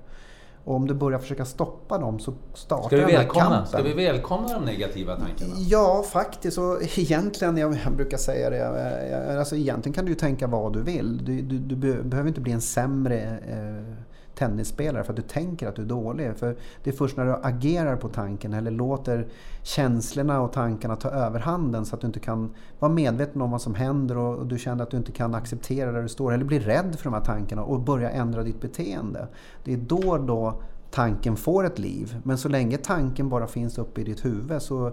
Och 0.64 0.74
om 0.74 0.86
du 0.86 0.94
börjar 0.94 1.18
försöka 1.18 1.44
stoppa 1.44 1.98
dem 1.98 2.18
så 2.18 2.34
startar 2.54 2.86
ska 2.86 2.96
vi 2.96 3.02
den 3.02 3.10
här 3.10 3.18
välkomna, 3.18 3.48
kampen. 3.48 3.66
Ska 3.66 3.82
vi 3.82 3.92
välkomna 3.92 4.54
de 4.54 4.64
negativa 4.64 5.16
tankarna? 5.16 5.52
Ja, 5.56 6.04
faktiskt. 6.12 6.58
Och 6.58 6.82
egentligen, 6.98 7.56
jag 7.56 7.76
brukar 7.96 8.18
säga 8.18 8.50
det, 8.50 9.38
alltså 9.38 9.56
egentligen 9.56 9.94
kan 9.94 10.04
du 10.04 10.10
ju 10.10 10.16
tänka 10.16 10.46
vad 10.46 10.72
du 10.72 10.82
vill. 10.82 11.24
Du, 11.24 11.42
du, 11.42 11.58
du 11.58 12.02
behöver 12.02 12.28
inte 12.28 12.40
bli 12.40 12.52
en 12.52 12.60
sämre 12.60 13.38
eh, 13.48 14.11
tennisspelare 14.34 15.04
för 15.04 15.12
att 15.12 15.16
du 15.16 15.22
tänker 15.22 15.68
att 15.68 15.76
du 15.76 15.82
är 15.82 15.86
dålig. 15.86 16.36
För 16.36 16.56
det 16.84 16.90
är 16.90 16.94
först 16.94 17.16
när 17.16 17.24
du 17.24 17.36
agerar 17.42 17.96
på 17.96 18.08
tanken 18.08 18.52
eller 18.52 18.70
låter 18.70 19.26
känslorna 19.62 20.40
och 20.40 20.52
tankarna 20.52 20.96
ta 20.96 21.08
överhanden 21.08 21.84
så 21.84 21.94
att 21.94 22.00
du 22.00 22.06
inte 22.06 22.20
kan 22.20 22.54
vara 22.78 22.92
medveten 22.92 23.42
om 23.42 23.50
vad 23.50 23.62
som 23.62 23.74
händer 23.74 24.16
och 24.16 24.46
du 24.46 24.58
känner 24.58 24.82
att 24.82 24.90
du 24.90 24.96
inte 24.96 25.12
kan 25.12 25.34
acceptera 25.34 25.92
där 25.92 26.02
du 26.02 26.08
står 26.08 26.32
eller 26.32 26.44
blir 26.44 26.60
rädd 26.60 26.96
för 26.98 27.04
de 27.04 27.14
här 27.14 27.24
tankarna 27.24 27.62
och 27.62 27.80
börja 27.80 28.10
ändra 28.10 28.42
ditt 28.42 28.60
beteende. 28.60 29.28
Det 29.64 29.72
är 29.72 29.76
då, 29.76 30.18
då 30.18 30.62
tanken 30.90 31.36
får 31.36 31.64
ett 31.64 31.78
liv. 31.78 32.16
Men 32.22 32.38
så 32.38 32.48
länge 32.48 32.76
tanken 32.76 33.28
bara 33.28 33.46
finns 33.46 33.78
uppe 33.78 34.00
i 34.00 34.04
ditt 34.04 34.24
huvud 34.24 34.62
så 34.62 34.92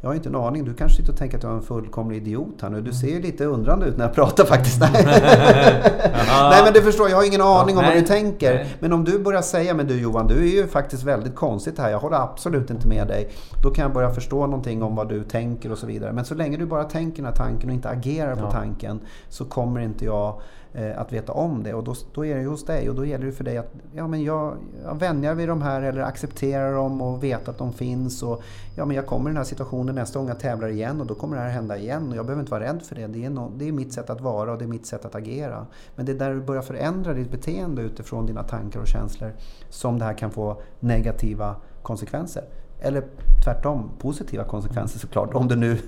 jag 0.00 0.08
har 0.08 0.14
inte 0.14 0.28
en 0.28 0.34
aning. 0.34 0.64
Du 0.64 0.74
kanske 0.74 0.96
sitter 0.96 1.12
och 1.12 1.18
tänker 1.18 1.36
att 1.36 1.42
jag 1.42 1.52
är 1.52 1.56
en 1.56 1.62
fullkomlig 1.62 2.16
idiot 2.16 2.62
här 2.62 2.70
nu. 2.70 2.80
Du 2.80 2.92
ser 2.92 3.08
ju 3.08 3.20
lite 3.20 3.44
undrande 3.44 3.86
ut 3.86 3.96
när 3.96 4.04
jag 4.04 4.14
pratar 4.14 4.44
faktiskt. 4.44 4.80
nej 4.80 6.62
men 6.64 6.72
du 6.72 6.82
förstår, 6.82 7.08
jag 7.08 7.16
har 7.16 7.26
ingen 7.26 7.40
aning 7.40 7.74
ja, 7.74 7.80
om 7.80 7.86
nej, 7.86 7.94
vad 7.94 8.02
du 8.02 8.06
tänker. 8.06 8.54
Nej. 8.54 8.76
Men 8.80 8.92
om 8.92 9.04
du 9.04 9.18
börjar 9.18 9.42
säga, 9.42 9.74
men 9.74 9.86
du 9.86 10.00
Johan, 10.00 10.26
du 10.26 10.34
är 10.34 10.52
ju 10.52 10.66
faktiskt 10.66 11.02
väldigt 11.02 11.34
konstigt 11.34 11.78
här. 11.78 11.90
Jag 11.90 11.98
håller 11.98 12.16
absolut 12.16 12.70
inte 12.70 12.88
med 12.88 13.06
dig. 13.06 13.28
Då 13.62 13.70
kan 13.70 13.82
jag 13.82 13.92
börja 13.92 14.10
förstå 14.10 14.46
någonting 14.46 14.82
om 14.82 14.96
vad 14.96 15.08
du 15.08 15.24
tänker 15.24 15.72
och 15.72 15.78
så 15.78 15.86
vidare. 15.86 16.12
Men 16.12 16.24
så 16.24 16.34
länge 16.34 16.56
du 16.56 16.66
bara 16.66 16.84
tänker 16.84 17.16
den 17.16 17.26
här 17.26 17.36
tanken 17.36 17.68
och 17.68 17.74
inte 17.74 17.88
agerar 17.88 18.34
på 18.34 18.44
ja. 18.44 18.50
tanken 18.50 19.00
så 19.28 19.44
kommer 19.44 19.80
inte 19.80 20.04
jag 20.04 20.40
Eh, 20.72 21.00
att 21.00 21.12
veta 21.12 21.32
om 21.32 21.62
det. 21.62 21.74
Och 21.74 21.84
då, 21.84 21.94
då 22.14 22.26
är 22.26 22.36
det 22.36 22.44
hos 22.44 22.64
dig 22.64 22.88
och 22.88 22.94
då 22.94 23.04
gäller 23.04 23.26
det 23.26 23.32
för 23.32 23.44
dig 23.44 23.58
att 23.58 23.72
ja, 23.92 24.06
men 24.06 24.22
jag, 24.22 24.56
jag 24.84 24.98
vänjar 24.98 25.34
vid 25.34 25.48
de 25.48 25.62
här 25.62 25.82
eller 25.82 26.00
accepterar 26.00 26.72
dem 26.72 27.00
och 27.00 27.24
vet 27.24 27.48
att 27.48 27.58
de 27.58 27.72
finns. 27.72 28.22
Och, 28.22 28.42
ja, 28.76 28.84
men 28.84 28.96
jag 28.96 29.06
kommer 29.06 29.30
i 29.30 29.32
den 29.32 29.36
här 29.36 29.44
situationen 29.44 29.87
nästa 29.92 30.18
gång 30.18 30.28
jag 30.28 30.40
tävlar 30.40 30.68
igen 30.68 31.00
och 31.00 31.06
då 31.06 31.14
kommer 31.14 31.36
det 31.36 31.42
här 31.42 31.50
hända 31.50 31.76
igen. 31.76 32.10
Och 32.10 32.16
jag 32.16 32.26
behöver 32.26 32.40
inte 32.40 32.50
vara 32.50 32.64
rädd 32.64 32.82
för 32.82 32.94
det. 32.94 33.06
Det 33.06 33.24
är, 33.24 33.30
no, 33.30 33.52
det 33.56 33.68
är 33.68 33.72
mitt 33.72 33.92
sätt 33.92 34.10
att 34.10 34.20
vara 34.20 34.52
och 34.52 34.58
det 34.58 34.64
är 34.64 34.68
mitt 34.68 34.86
sätt 34.86 35.04
att 35.04 35.14
agera. 35.14 35.66
Men 35.96 36.06
det 36.06 36.12
är 36.12 36.16
där 36.16 36.34
du 36.34 36.40
börjar 36.40 36.62
förändra 36.62 37.14
ditt 37.14 37.30
beteende 37.30 37.82
utifrån 37.82 38.26
dina 38.26 38.42
tankar 38.42 38.80
och 38.80 38.86
känslor 38.86 39.32
som 39.68 39.98
det 39.98 40.04
här 40.04 40.14
kan 40.14 40.30
få 40.30 40.62
negativa 40.80 41.56
konsekvenser. 41.82 42.44
Eller 42.80 43.04
tvärtom 43.44 43.90
positiva 43.98 44.44
konsekvenser 44.44 44.98
såklart. 44.98 45.34
Om 45.34 45.48
du 45.48 45.56
nu 45.56 45.78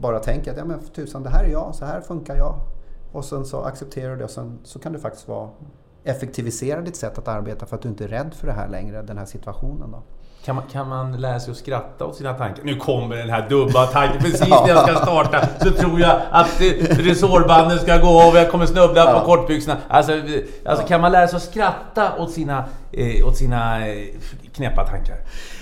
bara 0.00 0.18
tänker 0.18 0.50
att 0.50 0.56
ja, 0.56 0.64
men 0.64 0.80
för 0.80 0.88
tusan, 0.94 1.22
det 1.22 1.30
här 1.30 1.44
är 1.44 1.48
jag, 1.48 1.74
så 1.74 1.84
här 1.84 2.00
funkar 2.00 2.36
jag. 2.36 2.54
Och 3.12 3.24
sen 3.24 3.44
så 3.44 3.62
accepterar 3.62 4.10
du 4.10 4.16
det 4.16 4.24
och 4.24 4.30
sen 4.30 4.58
så 4.64 4.78
kan 4.78 4.92
du 4.92 4.98
faktiskt 4.98 5.28
vara, 5.28 5.50
effektivisera 6.04 6.80
ditt 6.80 6.96
sätt 6.96 7.18
att 7.18 7.28
arbeta 7.28 7.66
för 7.66 7.76
att 7.76 7.82
du 7.82 7.88
inte 7.88 8.04
är 8.04 8.08
rädd 8.08 8.34
för 8.34 8.46
det 8.46 8.52
här 8.52 8.68
längre, 8.68 9.02
den 9.02 9.18
här 9.18 9.24
situationen. 9.24 9.90
Då. 9.90 10.02
Kan 10.44 10.56
man, 10.56 10.64
kan 10.72 10.88
man 10.88 11.20
lära 11.20 11.40
sig 11.40 11.50
att 11.50 11.56
skratta 11.56 12.04
åt 12.04 12.16
sina 12.16 12.34
tankar? 12.34 12.64
Nu 12.64 12.76
kommer 12.76 13.16
den 13.16 13.30
här 13.30 13.48
dubba 13.48 13.86
tanken. 13.86 14.20
Precis 14.22 14.50
när 14.50 14.68
jag 14.68 14.88
ska 14.88 14.94
starta 14.96 15.48
så 15.60 15.70
tror 15.70 16.00
jag 16.00 16.20
att 16.30 16.60
resårbanden 16.90 17.78
ska 17.78 17.96
gå 17.96 18.22
av 18.22 18.28
och 18.32 18.38
jag 18.38 18.50
kommer 18.50 18.66
snubbla 18.66 19.04
ja. 19.04 19.20
på 19.20 19.26
kortbyxorna. 19.26 19.76
Alltså, 19.88 20.12
alltså 20.64 20.86
kan 20.86 21.00
man 21.00 21.12
lära 21.12 21.28
sig 21.28 21.36
att 21.36 21.42
skratta 21.42 22.16
åt 22.18 22.30
sina, 22.30 22.64
eh, 22.92 23.26
åt 23.26 23.36
sina 23.36 23.88
eh, 23.88 24.06
knäppa 24.52 24.84
tankar? 24.84 25.16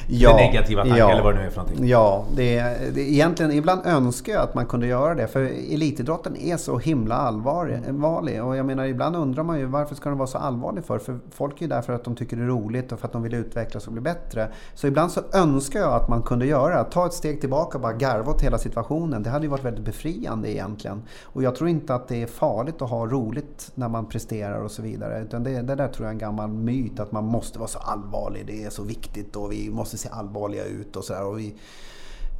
Ja, 0.06 0.36
negativa 0.36 0.82
tankar 0.82 0.98
ja, 0.98 1.10
eller 1.10 1.22
vad 1.22 1.34
det 1.34 1.40
nu 1.40 1.46
är 1.46 1.50
för 1.50 1.60
någonting. 1.60 1.88
Ja, 1.88 2.24
det, 2.36 2.60
det, 2.94 3.00
egentligen 3.00 3.52
ibland 3.52 3.86
önskar 3.86 4.32
jag 4.32 4.42
att 4.42 4.54
man 4.54 4.66
kunde 4.66 4.86
göra 4.86 5.14
det. 5.14 5.26
För 5.26 5.40
elitidrotten 5.74 6.36
är 6.36 6.56
så 6.56 6.78
himla 6.78 7.14
allvarlig. 7.14 8.44
Och 8.44 8.56
jag 8.56 8.66
menar 8.66 8.84
ibland 8.84 9.16
undrar 9.16 9.42
man 9.42 9.58
ju 9.58 9.66
varför 9.66 9.94
ska 9.94 10.08
den 10.08 10.18
vara 10.18 10.26
så 10.26 10.38
allvarlig 10.38 10.84
för? 10.84 10.98
För 10.98 11.18
folk 11.30 11.56
är 11.56 11.62
ju 11.62 11.68
där 11.68 11.82
för 11.82 11.92
att 11.92 12.04
de 12.04 12.16
tycker 12.16 12.36
det 12.36 12.42
är 12.42 12.46
roligt 12.46 12.92
och 12.92 13.00
för 13.00 13.06
att 13.06 13.12
de 13.12 13.22
vill 13.22 13.34
utvecklas 13.34 13.86
och 13.86 13.92
bli 13.92 14.02
bättre. 14.02 14.48
Så 14.74 14.86
ibland 14.86 15.12
så 15.12 15.20
önskar 15.32 15.80
jag 15.80 15.92
att 15.92 16.08
man 16.08 16.22
kunde 16.22 16.46
göra 16.46 16.82
det. 16.82 16.90
Ta 16.90 17.06
ett 17.06 17.14
steg 17.14 17.40
tillbaka 17.40 17.78
och 17.78 17.82
bara 17.82 17.92
garva 17.92 18.32
åt 18.32 18.42
hela 18.42 18.58
situationen. 18.58 19.22
Det 19.22 19.30
hade 19.30 19.44
ju 19.44 19.50
varit 19.50 19.64
väldigt 19.64 19.84
befriande 19.84 20.52
egentligen. 20.52 21.02
Och 21.24 21.42
jag 21.42 21.54
tror 21.54 21.68
inte 21.68 21.94
att 21.94 22.08
det 22.08 22.22
är 22.22 22.26
farligt 22.26 22.82
att 22.82 22.90
ha 22.90 23.06
roligt 23.06 23.70
när 23.74 23.88
man 23.88 24.06
presterar 24.06 24.60
och 24.60 24.70
så 24.70 24.82
vidare. 24.82 25.22
Utan 25.22 25.44
det, 25.44 25.62
det 25.62 25.74
där 25.74 25.88
tror 25.88 26.06
jag 26.06 26.08
är 26.08 26.12
en 26.12 26.18
gammal 26.18 26.48
myt 26.48 27.00
att 27.00 27.12
man 27.12 27.24
måste 27.24 27.58
vara 27.58 27.68
så 27.68 27.78
allvarlig. 27.78 28.46
Det 28.46 28.64
är 28.64 28.70
så 28.70 28.82
viktigt 28.90 29.36
och 29.36 29.52
vi 29.52 29.70
måste 29.70 29.98
se 29.98 30.08
allvarliga 30.12 30.64
ut 30.64 30.96
och 30.96 31.04
sådär. 31.04 31.52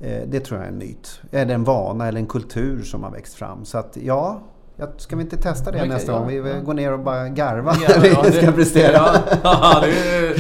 Eh, 0.01 0.23
det 0.27 0.41
tror 0.41 0.59
jag 0.59 0.67
är 0.67 0.73
en 0.73 0.79
myt. 0.79 1.21
Eller 1.31 1.55
en 1.55 1.65
vana 1.65 2.09
eller 2.09 2.21
en 2.21 2.27
kultur 2.27 2.83
som 2.83 3.03
har 3.03 3.11
växt 3.11 3.35
fram. 3.35 3.65
Så 3.65 3.79
att 3.79 3.97
ja, 4.03 4.41
Ska 4.97 5.17
vi 5.17 5.23
inte 5.23 5.37
testa 5.37 5.71
det 5.71 5.77
okay, 5.79 5.89
nästa 5.89 6.13
ja, 6.13 6.19
gång? 6.19 6.29
Vi 6.29 6.37
ja. 6.37 6.61
går 6.61 6.75
ner 6.75 6.93
och 6.93 6.99
bara 6.99 7.29
garvar 7.29 7.77
ja, 7.83 7.89
när 7.97 8.31
vi 8.31 8.33
ska 8.33 8.53
prestera. 8.53 9.23
Ja, 9.43 9.83
det 9.83 9.89
är 9.89 10.35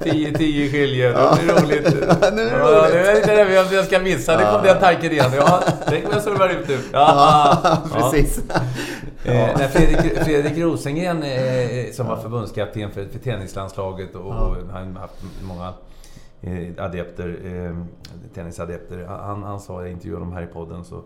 10-10 0.00 0.70
skiljer. 0.70 1.12
Ja. 1.22 1.38
Det 1.40 1.52
är 1.52 1.62
roligt. 1.62 1.96
Ja, 2.08 2.30
det 2.30 2.42
är 2.42 2.58
roligt. 2.58 2.72
Ja, 2.72 2.88
det 2.92 3.10
är 3.10 3.16
inte 3.16 3.44
det 3.44 3.74
jag 3.74 3.84
ska 3.84 3.98
missa. 3.98 4.36
Det 4.36 4.44
kom 4.44 4.62
den 4.62 4.80
tanken 4.80 5.12
igen. 5.12 5.30
Ja, 5.36 5.62
det 5.88 6.00
kommer 6.00 6.14
jag 6.14 6.24
serva 6.24 6.52
ut 6.52 6.68
nu. 6.68 6.78
Ja, 6.92 7.82
precis. 7.92 8.40
Eh, 9.24 9.58
när 9.58 9.68
Fredrik, 9.68 10.18
Fredrik 10.24 10.58
Rosengren, 10.58 11.22
eh, 11.22 11.92
som 11.92 12.06
var 12.06 12.16
förbundskapten 12.16 12.90
för, 12.90 13.04
för 13.04 13.18
tennislandslaget 13.18 14.14
och, 14.14 14.26
och 14.26 14.34
han 14.72 14.96
har 14.96 15.00
haft 15.00 15.24
många 15.42 15.72
eh, 16.40 16.84
adepter, 16.84 17.38
eh, 17.44 17.84
tennisadepter. 18.34 19.04
Han, 19.04 19.42
han 19.42 19.60
sa, 19.60 19.82
jag 19.82 19.90
intervjuade 19.90 20.24
honom 20.24 20.36
här 20.36 20.42
i 20.42 20.46
podden, 20.46 20.84
så 20.84 21.02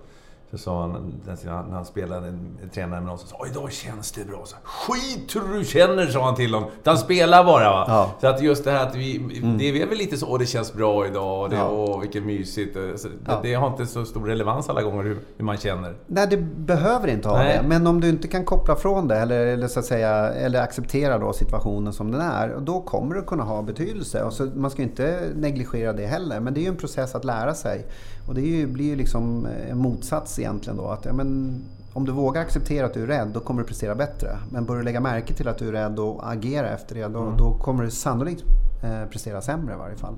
så 0.50 0.59
sa 0.59 0.80
han, 0.80 1.14
när 1.24 1.74
han 1.74 1.85
spelade, 1.85 2.38
tränade 2.74 3.00
med 3.00 3.09
någon, 3.09 3.18
så 3.18 3.26
sa 3.26 3.46
idag 3.50 3.72
känns 3.72 4.12
det 4.12 4.24
bra. 4.24 4.42
Så, 4.44 4.56
Skit 4.62 5.37
hur 5.37 5.59
du 5.59 5.64
känner, 5.64 6.06
sa 6.06 6.24
han 6.24 6.35
till 6.35 6.54
honom. 6.54 6.70
Utan 6.80 6.98
spela 6.98 7.44
bara. 7.44 7.70
Va? 7.70 7.85
Ja. 7.88 8.11
Så 8.20 8.26
att 8.26 8.42
just 8.42 8.64
det 8.64 8.70
här 8.70 8.87
att 8.87 8.94
vi, 8.94 9.16
mm. 9.16 9.59
det 9.59 9.82
är 9.82 9.87
väl 9.87 9.98
lite 9.98 10.16
så, 10.16 10.26
åh 10.26 10.38
det 10.38 10.46
känns 10.46 10.72
bra 10.72 11.06
idag, 11.06 11.42
och 11.42 11.50
det, 11.50 11.56
ja. 11.56 11.70
åh 11.70 12.00
vilket 12.00 12.22
mysigt. 12.22 12.76
Så, 12.96 13.09
ja. 13.26 13.40
det, 13.42 13.48
det, 13.48 13.54
har 13.54 13.66
inte 13.66 13.87
så 13.87 14.04
stor 14.04 14.26
relevans 14.26 14.68
alla 14.68 14.82
gånger 14.82 15.02
hur, 15.02 15.18
hur 15.37 15.44
man 15.44 15.56
känner. 15.56 15.94
Nej, 16.06 16.26
det 16.30 16.37
behöver 16.56 17.09
inte 17.09 17.28
ha 17.28 17.37
Nej. 17.37 17.59
det. 17.62 17.68
Men 17.68 17.87
om 17.87 18.00
du 18.00 18.09
inte 18.09 18.28
kan 18.28 18.44
koppla 18.44 18.76
från 18.76 19.09
det, 19.09 19.16
eller, 19.16 19.46
eller, 19.46 19.68
så 19.68 19.80
att 19.80 19.87
säga, 19.87 20.11
eller 20.28 20.62
acceptera 20.62 21.18
då 21.18 21.32
situationen 21.32 21.92
som 21.92 22.12
den 22.12 22.20
är, 22.20 22.56
då 22.61 22.80
kommer 22.80 23.14
det 23.14 23.22
kunna 23.22 23.44
ha 23.44 23.62
betydelse. 23.62 24.22
Och 24.22 24.32
så, 24.32 24.44
man 24.44 24.70
ska 24.70 24.82
inte 24.82 25.30
negligera 25.35 25.92
det 25.92 26.06
heller. 26.06 26.40
Men 26.40 26.54
det 26.54 26.61
är 26.61 26.62
ju 26.62 26.68
en 26.68 26.76
process 26.76 27.14
att 27.14 27.24
lära 27.24 27.54
sig. 27.54 27.87
Och 28.27 28.35
det 28.35 28.41
ju, 28.41 28.67
blir 28.67 28.85
ju 28.85 28.97
liksom 28.97 29.47
en 29.71 29.79
motsats 29.79 30.39
egentligen 30.39 30.77
då. 30.77 30.87
Att, 30.87 31.05
ja, 31.05 31.12
men, 31.12 31.61
om 31.93 32.05
du 32.05 32.12
vågar 32.12 32.43
acceptera 32.43 32.87
att 32.87 32.95
du 32.95 33.03
är 33.03 33.07
rädd, 33.07 33.29
då 33.29 33.41
kommer 33.41 33.62
du 33.62 33.69
prestera 33.69 33.95
bättre. 33.95 34.39
Men 34.51 34.65
börjar 34.65 34.79
du 34.79 34.85
lägga 34.85 35.01
märke 35.01 35.35
till 35.35 35.49
att 35.49 35.59
du 35.59 35.69
är 35.69 35.73
rädd 35.73 35.99
och 35.99 36.33
agera 36.33 36.69
efter 36.69 36.95
det, 36.95 37.09
då, 37.09 37.23
mm. 37.23 37.37
då 37.37 37.59
kommer 37.59 37.85
du 37.85 37.91
sannolikt 37.91 38.45
eh, 38.83 39.11
prestera 39.11 39.41
sämre 39.41 39.75
i 39.75 39.79
varje 39.79 39.97
fall. 39.97 40.15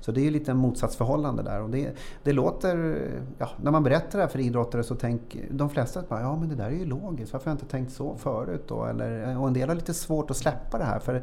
Så 0.00 0.12
det 0.12 0.20
är 0.20 0.24
ju 0.24 0.30
lite 0.30 0.50
en 0.50 0.56
motsatsförhållande 0.56 1.42
där. 1.42 1.62
Och 1.62 1.70
det, 1.70 1.90
det 2.22 2.32
låter, 2.32 3.08
ja, 3.38 3.48
när 3.62 3.70
man 3.70 3.82
berättar 3.82 4.18
det 4.18 4.24
här 4.24 4.30
för 4.30 4.38
idrottare 4.38 4.84
så 4.84 4.94
tänker 4.94 5.46
de 5.50 5.70
flesta 5.70 6.00
att 6.00 6.06
ja 6.10 6.36
men 6.36 6.48
det 6.48 6.54
där 6.54 6.66
är 6.66 6.70
ju 6.70 6.84
logiskt, 6.84 7.32
varför 7.32 7.50
har 7.50 7.52
jag 7.52 7.62
inte 7.62 7.70
tänkt 7.70 7.92
så 7.92 8.16
förut 8.16 8.64
då? 8.68 8.84
Eller, 8.84 9.38
och 9.38 9.48
en 9.48 9.54
del 9.54 9.68
har 9.68 9.76
lite 9.76 9.94
svårt 9.94 10.30
att 10.30 10.36
släppa 10.36 10.78
det 10.78 10.84
här. 10.84 10.98
För 10.98 11.22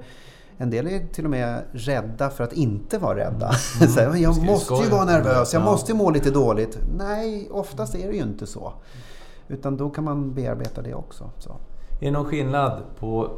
en 0.58 0.70
del 0.70 0.88
är 0.88 1.08
till 1.14 1.26
och 1.26 1.32
med 1.32 1.64
rädda 1.72 2.30
för 2.30 2.44
att 2.44 2.54
inte 2.54 2.98
vara 2.98 3.18
rädda. 3.18 3.52
Mm. 3.80 3.90
så 3.94 4.00
här, 4.00 4.16
jag 4.16 4.44
måste 4.44 4.74
ju 4.74 4.90
vara 4.90 5.06
nervös, 5.06 5.54
jag 5.54 5.64
måste 5.64 5.92
ju 5.92 5.98
må 5.98 6.10
lite 6.10 6.32
dåligt. 6.32 6.80
Nej, 6.98 7.50
oftast 7.52 7.96
är 7.96 8.08
det 8.08 8.16
ju 8.16 8.22
inte 8.22 8.48
så. 8.48 8.74
Utan 9.48 9.78
då 9.78 9.90
kan 9.90 10.04
man 10.04 10.34
bearbeta 10.34 10.82
det 10.82 10.94
också. 10.94 11.30
Så. 11.38 11.50
Är 12.00 12.06
det 12.06 12.12
någon 12.12 12.26
skillnad 12.26 12.82
på 13.00 13.32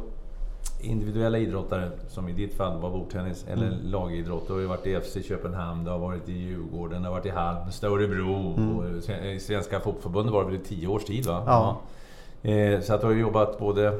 individuella 0.80 1.38
idrottare, 1.38 1.90
som 2.08 2.28
i 2.28 2.32
ditt 2.32 2.54
fall 2.54 2.80
var 2.80 2.90
bordtennis, 2.90 3.44
eller 3.48 3.66
mm. 3.66 3.78
lagidrott. 3.84 4.46
Du 4.46 4.52
har 4.52 4.60
ju 4.60 4.66
varit 4.66 4.86
i 4.86 5.00
FC 5.00 5.28
Köpenhamn, 5.28 5.84
du 5.84 5.90
har 5.90 5.98
varit 5.98 6.28
i 6.28 6.32
Djurgården, 6.32 7.02
du 7.02 7.08
har 7.08 7.14
varit 7.14 7.26
i 7.26 7.30
Halmstad, 7.30 7.92
Örebro. 7.92 8.54
Mm. 8.56 8.76
Och 8.76 8.84
I 9.24 9.40
Svenska 9.40 9.80
Fotbollförbundet 9.80 10.32
var 10.32 10.44
det 10.44 10.50
väl 10.50 10.60
i 10.60 10.64
tio 10.64 10.88
års 10.88 11.04
tid? 11.04 11.26
Va? 11.26 11.42
Ja. 11.46 11.76
ja. 12.42 12.50
Eh, 12.50 12.80
så 12.80 12.94
att 12.94 13.00
du 13.00 13.06
har 13.06 13.14
jobbat 13.14 13.58
både 13.58 13.98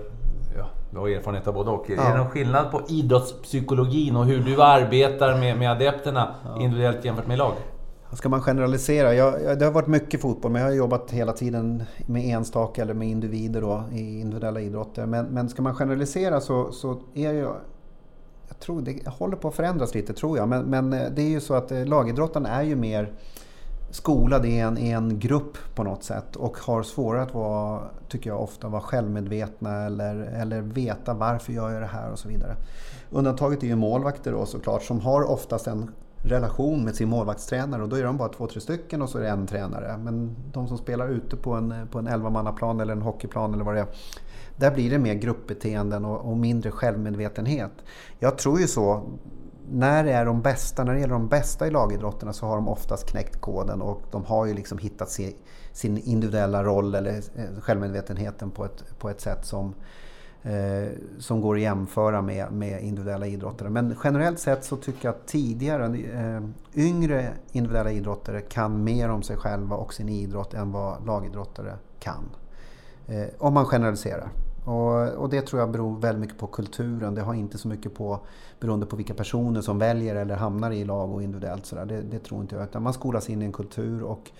du 0.91 0.99
har 0.99 1.09
erfarenhet 1.09 1.49
av 1.49 1.55
både 1.55 1.71
och. 1.71 1.85
Ja. 1.89 2.03
Är 2.03 2.13
det 2.13 2.19
någon 2.19 2.31
skillnad 2.31 2.71
på 2.71 2.83
idrottspsykologin 2.89 4.17
och 4.17 4.25
hur 4.25 4.41
du 4.41 4.63
arbetar 4.63 5.39
med, 5.39 5.59
med 5.59 5.71
adepterna 5.71 6.35
ja. 6.45 6.63
individuellt 6.63 7.05
jämfört 7.05 7.27
med 7.27 7.39
lag? 7.39 7.53
Ska 8.13 8.29
man 8.29 8.43
generalisera? 8.43 9.15
Jag, 9.15 9.59
det 9.59 9.65
har 9.65 9.73
varit 9.73 9.87
mycket 9.87 10.21
fotboll 10.21 10.53
men 10.53 10.63
jag 10.63 10.69
har 10.69 10.75
jobbat 10.75 11.11
hela 11.11 11.33
tiden 11.33 11.83
med 12.07 12.25
enstaka 12.25 12.83
eller 12.83 12.95
med 12.95 13.09
individer 13.09 13.61
då, 13.61 13.85
i 13.93 14.21
individuella 14.21 14.61
idrotter. 14.61 15.07
Men, 15.07 15.27
men 15.27 15.49
ska 15.49 15.63
man 15.63 15.75
generalisera 15.75 16.41
så, 16.41 16.73
så 16.73 17.01
är 17.15 17.33
jag... 17.33 17.57
Jag 18.49 18.61
tror 18.61 18.81
det 18.81 19.09
håller 19.09 19.37
på 19.37 19.49
att 19.49 19.55
förändras 19.55 19.95
lite 19.95 20.13
tror 20.13 20.39
jag. 20.39 20.49
Men, 20.49 20.65
men 20.65 20.93
eh, 20.93 21.11
det 21.11 21.23
är 21.23 21.29
ju 21.29 21.41
så 21.41 21.55
att 21.55 21.73
eh, 21.73 21.87
lagidrotten 21.87 22.47
är 22.47 22.63
ju 22.63 22.77
mer 22.77 23.13
skolad 23.91 24.47
i 24.47 24.59
en, 24.59 24.79
i 24.79 24.91
en 24.91 25.19
grupp 25.19 25.59
på 25.75 25.83
något 25.83 26.05
sätt 26.05 26.37
och 26.37 26.59
har 26.59 26.83
svårare 26.83 27.23
att 27.23 27.35
vara, 27.35 27.81
tycker 28.09 28.31
jag 28.31 28.43
ofta, 28.43 28.69
vara 28.69 28.83
självmedvetna 28.83 29.87
eller, 29.87 30.17
eller 30.17 30.61
veta 30.61 31.15
varför 31.15 31.53
gör 31.53 31.71
jag 31.71 31.83
det 31.83 31.87
här 31.87 32.13
och 32.13 32.19
så 32.19 32.29
vidare. 32.29 32.57
Undantaget 33.11 33.63
är 33.63 33.67
ju 33.67 33.77
målvakter 33.77 34.33
då 34.33 34.47
såklart 34.47 34.83
som 34.83 35.01
har 35.01 35.31
oftast 35.31 35.67
en 35.67 35.91
relation 36.23 36.85
med 36.85 36.95
sin 36.95 37.09
målvaktstränare 37.09 37.83
och 37.83 37.89
då 37.89 37.97
är 37.97 38.05
de 38.05 38.17
bara 38.17 38.29
två, 38.29 38.47
tre 38.47 38.61
stycken 38.61 39.03
och 39.03 39.09
så 39.09 39.19
är 39.19 39.23
det 39.23 39.29
en 39.29 39.47
tränare. 39.47 39.97
Men 39.99 40.37
de 40.53 40.69
som 40.69 40.79
spelar 40.79 41.09
ute 41.09 41.37
på 41.37 41.53
en, 41.53 41.89
på 41.91 41.99
en 41.99 42.07
11 42.07 42.55
eller 42.81 42.93
en 42.93 43.03
hockeyplan 43.03 43.55
eller 43.55 43.65
vad 43.65 43.75
det 43.75 43.81
är. 43.81 43.87
Där 44.57 44.71
blir 44.71 44.91
det 44.91 44.99
mer 44.99 45.15
gruppbeteenden 45.15 46.05
och, 46.05 46.31
och 46.31 46.37
mindre 46.37 46.71
självmedvetenhet. 46.71 47.73
Jag 48.19 48.39
tror 48.39 48.61
ju 48.61 48.67
så. 48.67 49.03
När 49.71 50.05
det 50.05 50.13
är 50.13 50.25
de 50.25 50.43
bästa, 50.43 50.85
när 50.85 50.95
det 50.95 51.01
gäller 51.01 51.15
de 51.15 51.29
bästa 51.29 51.67
i 51.67 51.71
lagidrotterna 51.71 52.33
så 52.33 52.47
har 52.47 52.57
de 52.57 52.69
oftast 52.69 53.11
knäckt 53.11 53.41
koden 53.41 53.83
och 53.83 54.03
de 54.11 54.25
har 54.25 54.47
ju 54.47 54.55
liksom 54.55 54.79
hittat 54.79 55.11
sin, 55.11 55.35
sin 55.73 55.99
individuella 55.99 56.65
roll 56.65 56.95
eller 56.95 57.13
eh, 57.13 57.61
självmedvetenheten 57.61 58.51
på 58.51 58.65
ett, 58.65 58.99
på 58.99 59.11
ett 59.11 59.21
sätt 59.21 59.47
som 59.47 59.75
eh, 60.43 60.89
som 61.19 61.41
går 61.41 61.55
att 61.55 61.61
jämföra 61.61 62.23
med, 62.23 62.53
med 62.53 62.83
individuella 62.83 63.27
idrottare. 63.27 63.71
Men 63.71 63.97
generellt 64.05 64.39
sett 64.39 64.65
så 64.65 64.77
tycker 64.77 65.09
jag 65.09 65.15
att 65.15 65.27
tidigare, 65.27 65.85
eh, 65.85 66.43
yngre 66.75 67.33
individuella 67.53 67.91
idrottare 67.91 68.41
kan 68.41 68.85
mer 68.85 69.09
om 69.09 69.23
sig 69.23 69.37
själva 69.37 69.77
och 69.77 69.95
sin 69.95 70.09
idrott 70.09 70.55
än 70.55 70.73
vad 70.73 71.07
lagidrottare 71.07 71.77
kan. 71.99 72.25
Eh, 73.07 73.27
om 73.39 73.55
man 73.55 73.65
generaliserar. 73.65 74.29
Och, 74.65 75.09
och, 75.09 75.31
det 75.31 75.43
tror 75.43 75.61
jag 75.61 75.71
beror 75.71 75.99
väldigt 76.01 76.21
mycket 76.21 76.39
på 76.39 76.47
kulturen. 76.47 77.15
Det 77.15 77.23
har 77.23 77.35
inte 77.35 77.59
så 77.59 77.69
mycket 77.69 77.95
på 77.95 78.21
beroende 78.61 78.87
på 78.87 78.97
vilka 78.97 79.15
personer 79.15 79.61
som 79.61 79.79
väljer 79.79 80.17
eller 80.17 80.37
hamnar 80.37 80.71
i 80.71 80.85
lag 80.85 81.13
och 81.13 81.23
individuellt. 81.23 81.67
Så 81.67 81.85
det, 81.85 82.03
det, 82.03 82.19
tror 82.19 82.41
inte 82.41 82.55
jag. 82.55 82.65
Utan 82.65 82.83
man 82.83 82.93
skolas 82.93 83.31
in 83.31 83.43
i 83.43 83.45
en 83.45 83.53
kultur 83.53 84.03
och 84.03 84.31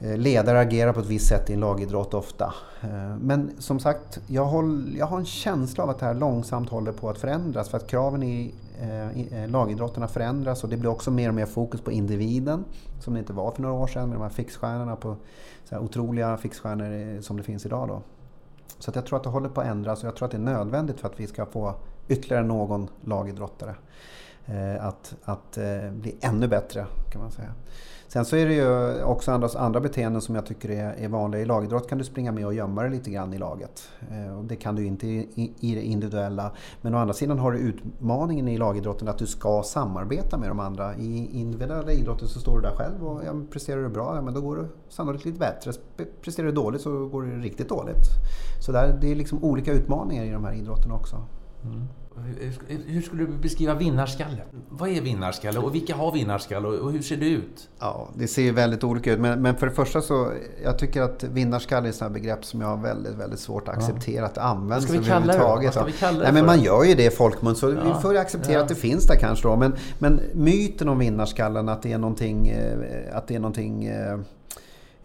eh, 0.00 0.16
ledare 0.16 0.60
agerar 0.60 0.92
på 0.92 1.00
ett 1.00 1.06
visst 1.06 1.28
sätt 1.28 1.50
i 1.50 1.52
en 1.52 1.60
lagidrott 1.60 2.14
ofta. 2.14 2.54
Eh, 2.80 3.16
men 3.20 3.50
som 3.58 3.80
sagt, 3.80 4.20
jag, 4.26 4.44
håll, 4.44 4.94
jag 4.98 5.06
har 5.06 5.18
en 5.18 5.26
känsla 5.26 5.84
av 5.84 5.90
att 5.90 5.98
det 5.98 6.06
här 6.06 6.14
långsamt 6.14 6.68
håller 6.68 6.92
på 6.92 7.10
att 7.10 7.18
förändras 7.18 7.68
för 7.68 7.76
att 7.76 7.86
kraven 7.86 8.22
i, 8.22 8.54
eh, 8.80 9.20
i 9.20 9.46
lagidrotterna 9.48 10.08
förändras 10.08 10.64
och 10.64 10.70
det 10.70 10.76
blir 10.76 10.90
också 10.90 11.10
mer 11.10 11.28
och 11.28 11.34
mer 11.34 11.46
fokus 11.46 11.80
på 11.80 11.92
individen 11.92 12.64
som 13.00 13.14
det 13.14 13.20
inte 13.20 13.32
var 13.32 13.50
för 13.50 13.62
några 13.62 13.74
år 13.74 13.86
sedan 13.86 14.08
med 14.08 14.18
de 14.18 14.22
här 14.22 14.30
fixstjärnorna 14.30 14.96
på 14.96 15.16
så 15.64 15.74
här 15.74 15.82
otroliga 15.82 16.36
fixstjärnor 16.36 17.20
som 17.20 17.36
det 17.36 17.42
finns 17.42 17.66
idag. 17.66 17.88
Då. 17.88 18.02
Så 18.78 18.90
att 18.90 18.96
jag 18.96 19.06
tror 19.06 19.16
att 19.16 19.22
det 19.22 19.30
håller 19.30 19.48
på 19.48 19.60
att 19.60 19.66
ändras 19.66 20.02
och 20.02 20.06
jag 20.08 20.16
tror 20.16 20.26
att 20.26 20.30
det 20.30 20.36
är 20.36 20.40
nödvändigt 20.40 21.00
för 21.00 21.08
att 21.08 21.20
vi 21.20 21.26
ska 21.26 21.46
få 21.46 21.74
ytterligare 22.08 22.44
någon 22.44 22.88
lagidrottare. 23.04 23.74
Eh, 24.50 24.86
att, 24.86 25.14
att 25.24 25.58
eh, 25.58 25.90
bli 25.92 26.16
ännu 26.20 26.48
bättre 26.48 26.86
kan 27.10 27.22
man 27.22 27.30
säga. 27.30 27.52
Sen 28.08 28.24
så 28.24 28.36
är 28.36 28.46
det 28.46 28.54
ju 28.54 29.02
också 29.02 29.32
andra, 29.32 29.48
andra 29.56 29.80
beteenden 29.80 30.22
som 30.22 30.34
jag 30.34 30.46
tycker 30.46 30.70
är, 30.70 30.92
är 30.92 31.08
vanliga. 31.08 31.42
I 31.42 31.44
lagidrott 31.44 31.88
kan 31.88 31.98
du 31.98 32.04
springa 32.04 32.32
med 32.32 32.46
och 32.46 32.54
gömma 32.54 32.82
dig 32.82 32.90
lite 32.90 33.10
grann 33.10 33.34
i 33.34 33.38
laget. 33.38 33.88
Eh, 34.10 34.38
och 34.38 34.44
det 34.44 34.56
kan 34.56 34.76
du 34.76 34.84
inte 34.84 35.06
i, 35.06 35.52
i 35.60 35.74
det 35.74 35.82
individuella. 35.82 36.52
Men 36.80 36.94
å 36.94 36.98
andra 36.98 37.14
sidan 37.14 37.38
har 37.38 37.52
du 37.52 37.58
utmaningen 37.58 38.48
i 38.48 38.58
lagidrotten 38.58 39.08
att 39.08 39.18
du 39.18 39.26
ska 39.26 39.62
samarbeta 39.62 40.38
med 40.38 40.50
de 40.50 40.60
andra. 40.60 40.96
I 40.96 41.40
individuella 41.40 41.92
idrotten 41.92 42.28
så 42.28 42.40
står 42.40 42.56
du 42.56 42.62
där 42.62 42.74
själv 42.76 43.06
och 43.06 43.24
ja, 43.24 43.32
presterar 43.52 43.82
du 43.82 43.88
bra, 43.88 44.16
ja, 44.16 44.22
men 44.22 44.34
då 44.34 44.40
går 44.40 44.56
du 44.56 44.68
sannolikt 44.88 45.24
lite 45.24 45.38
bättre. 45.38 45.72
Presterar 46.22 46.46
du 46.46 46.52
dåligt 46.52 46.80
så 46.80 47.06
går 47.06 47.22
det 47.22 47.30
riktigt 47.30 47.68
dåligt. 47.68 48.04
Så 48.60 48.72
där, 48.72 48.98
det 49.00 49.10
är 49.10 49.14
liksom 49.14 49.44
olika 49.44 49.72
utmaningar 49.72 50.24
i 50.24 50.30
de 50.30 50.44
här 50.44 50.52
idrotterna 50.52 50.94
också. 50.94 51.16
Mm. 51.64 51.88
Hur 52.68 53.02
skulle 53.02 53.26
du 53.26 53.32
beskriva 53.32 53.74
vinnarskalle? 53.74 54.42
Vad 54.68 54.88
är 54.88 55.00
vinnarskalle 55.00 55.58
och 55.58 55.74
vilka 55.74 55.94
har 55.94 56.12
vinnarskalle 56.12 56.68
och 56.68 56.92
hur 56.92 57.02
ser 57.02 57.16
det 57.16 57.28
ut? 57.28 57.68
Ja, 57.78 58.08
det 58.14 58.28
ser 58.28 58.52
väldigt 58.52 58.84
olika 58.84 59.12
ut. 59.12 59.20
Men, 59.20 59.42
men 59.42 59.56
för 59.56 59.66
det 59.66 59.72
första 59.72 60.00
så, 60.00 60.32
jag 60.64 60.78
tycker 60.78 61.02
att 61.02 61.24
vinnarskalle 61.24 61.88
är 61.88 62.06
ett 62.06 62.12
begrepp 62.12 62.44
som 62.44 62.60
jag 62.60 62.68
har 62.68 62.76
väldigt, 62.76 63.14
väldigt 63.14 63.40
svårt 63.40 63.68
att 63.68 63.74
acceptera 63.74 64.26
att 64.26 64.36
vi 64.90 65.04
kalla 65.04 65.32
det? 65.32 65.38
Vad 65.38 65.72
ska 65.72 65.84
vi 65.84 65.92
kalla 65.92 66.18
det 66.18 66.24
Nej, 66.24 66.32
men 66.32 66.46
man 66.46 66.60
gör 66.62 66.84
ju 66.84 66.94
det 66.94 67.04
i 67.04 67.10
folkmun 67.10 67.54
så 67.54 67.70
ja. 67.70 67.80
vi 67.84 68.02
får 68.02 68.16
acceptera 68.16 68.54
ja. 68.54 68.62
att 68.62 68.68
det 68.68 68.74
finns 68.74 69.06
där 69.06 69.16
kanske 69.16 69.48
då. 69.48 69.56
Men, 69.56 69.74
men 69.98 70.20
myten 70.32 70.88
om 70.88 70.98
vinnarskallen 70.98 71.68
att 71.68 71.82
det 71.82 71.92
är 71.92 71.98
någonting, 71.98 72.48
eh, 72.48 73.16
att 73.16 73.28
det 73.28 73.34
är 73.34 73.40
någonting 73.40 73.84
eh, 73.84 74.18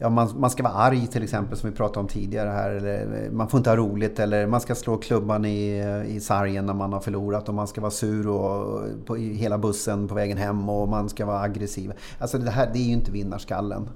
ja, 0.03 0.09
man, 0.09 0.29
man 0.37 0.49
ska 0.49 0.63
vara 0.63 0.73
arg 0.73 1.07
till 1.07 1.23
exempel 1.23 1.57
som 1.57 1.69
vi 1.69 1.75
pratade 1.75 1.99
om 1.99 2.07
tidigare 2.07 2.49
här. 2.49 2.71
Eller, 2.71 3.23
eh, 3.23 3.31
man 3.31 3.47
får 3.47 3.57
inte 3.57 3.69
ha 3.69 3.77
roligt 3.77 4.19
eller 4.19 4.47
man 4.47 4.61
ska 4.61 4.75
slå 4.75 4.97
klubban 4.97 5.45
i, 5.45 5.79
eh, 5.79 6.15
i 6.15 6.19
sargen 6.19 6.65
när 6.65 6.73
man 6.73 6.93
har 6.93 6.99
förlorat 6.99 7.49
och 7.49 7.55
man 7.55 7.67
ska 7.67 7.81
vara 7.81 7.91
sur 7.91 8.27
och, 8.27 8.85
eh, 8.85 8.91
på, 9.05 9.17
i 9.17 9.33
hela 9.33 9.57
bussen 9.57 10.07
på 10.07 10.15
vägen 10.15 10.37
hem 10.37 10.69
och 10.69 10.89
man 10.89 11.09
ska 11.09 11.25
vara 11.25 11.39
aggressiv. 11.39 11.93
Alltså 12.19 12.37
det 12.37 12.51
här 12.51 12.69
det 12.73 12.79
är 12.79 12.83
ju 12.83 12.93
inte 12.93 13.11
vinnarskallen. 13.11 13.89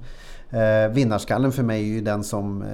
Eh, 0.50 0.91
vinnarskallen 0.91 1.52
för 1.52 1.63
mig 1.63 1.82
är 1.82 1.93
ju 1.96 2.02
den 2.02 2.24
som 2.24 2.62
eh, 2.62 2.67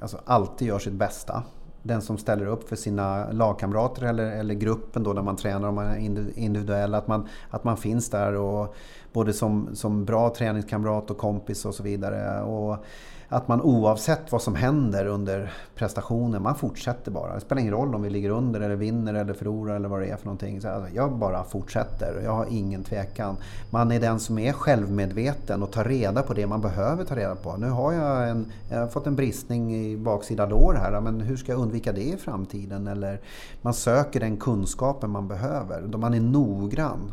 alltså, 0.00 0.20
alltid 0.24 0.68
gör 0.68 0.78
sitt 0.78 0.92
bästa. 0.92 1.42
Den 1.82 2.02
som 2.02 2.18
ställer 2.18 2.46
upp 2.46 2.68
för 2.68 2.76
sina 2.76 3.32
lagkamrater 3.32 4.02
eller, 4.02 4.24
eller 4.24 4.54
gruppen 4.54 5.02
då 5.02 5.12
när 5.12 5.22
man 5.22 5.36
tränar, 5.36 5.68
och 5.68 5.74
man 5.74 5.86
är 5.86 6.38
individuell. 6.38 6.94
Att 6.94 7.08
man, 7.08 7.28
att 7.50 7.64
man 7.64 7.76
finns 7.76 8.10
där 8.10 8.34
och 8.34 8.74
både 9.12 9.32
som, 9.32 9.68
som 9.74 10.04
bra 10.04 10.34
träningskamrat 10.34 11.10
och 11.10 11.18
kompis 11.18 11.64
och 11.64 11.74
så 11.74 11.82
vidare. 11.82 12.42
Och 12.42 12.84
att 13.32 13.48
man 13.48 13.60
oavsett 13.60 14.32
vad 14.32 14.42
som 14.42 14.54
händer 14.54 15.06
under 15.06 15.52
prestationen, 15.74 16.42
man 16.42 16.54
fortsätter 16.54 17.10
bara. 17.10 17.34
Det 17.34 17.40
spelar 17.40 17.60
ingen 17.60 17.74
roll 17.74 17.94
om 17.94 18.02
vi 18.02 18.10
ligger 18.10 18.30
under 18.30 18.60
eller 18.60 18.76
vinner 18.76 19.14
eller 19.14 19.34
förlorar 19.34 19.76
eller 19.76 19.88
vad 19.88 20.00
det 20.00 20.06
är 20.06 20.16
för 20.16 20.24
någonting. 20.24 20.60
Så 20.60 20.86
jag 20.94 21.12
bara 21.12 21.44
fortsätter. 21.44 22.20
Jag 22.24 22.32
har 22.32 22.46
ingen 22.50 22.84
tvekan. 22.84 23.36
Man 23.70 23.92
är 23.92 24.00
den 24.00 24.20
som 24.20 24.38
är 24.38 24.52
självmedveten 24.52 25.62
och 25.62 25.70
tar 25.70 25.84
reda 25.84 26.22
på 26.22 26.34
det 26.34 26.46
man 26.46 26.60
behöver 26.60 27.04
ta 27.04 27.16
reda 27.16 27.34
på. 27.34 27.56
Nu 27.56 27.68
har 27.68 27.92
jag, 27.92 28.28
en, 28.28 28.52
jag 28.70 28.78
har 28.78 28.88
fått 28.88 29.06
en 29.06 29.16
bristning 29.16 29.74
i 29.74 29.96
baksida 29.96 30.46
lår 30.46 30.74
här, 30.74 31.00
men 31.00 31.20
hur 31.20 31.36
ska 31.36 31.52
jag 31.52 31.60
undvika 31.60 31.92
det 31.92 32.08
i 32.08 32.16
framtiden? 32.16 32.86
Eller 32.86 33.20
man 33.62 33.74
söker 33.74 34.20
den 34.20 34.36
kunskapen 34.36 35.10
man 35.10 35.28
behöver. 35.28 35.82
Då 35.86 35.98
man 35.98 36.14
är 36.14 36.20
noggrann 36.20 37.12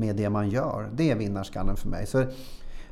med 0.00 0.16
det 0.16 0.30
man 0.30 0.50
gör. 0.50 0.90
Det 0.94 1.10
är 1.10 1.16
vinnarskallen 1.16 1.76
för 1.76 1.88
mig. 1.88 2.06
Så 2.06 2.24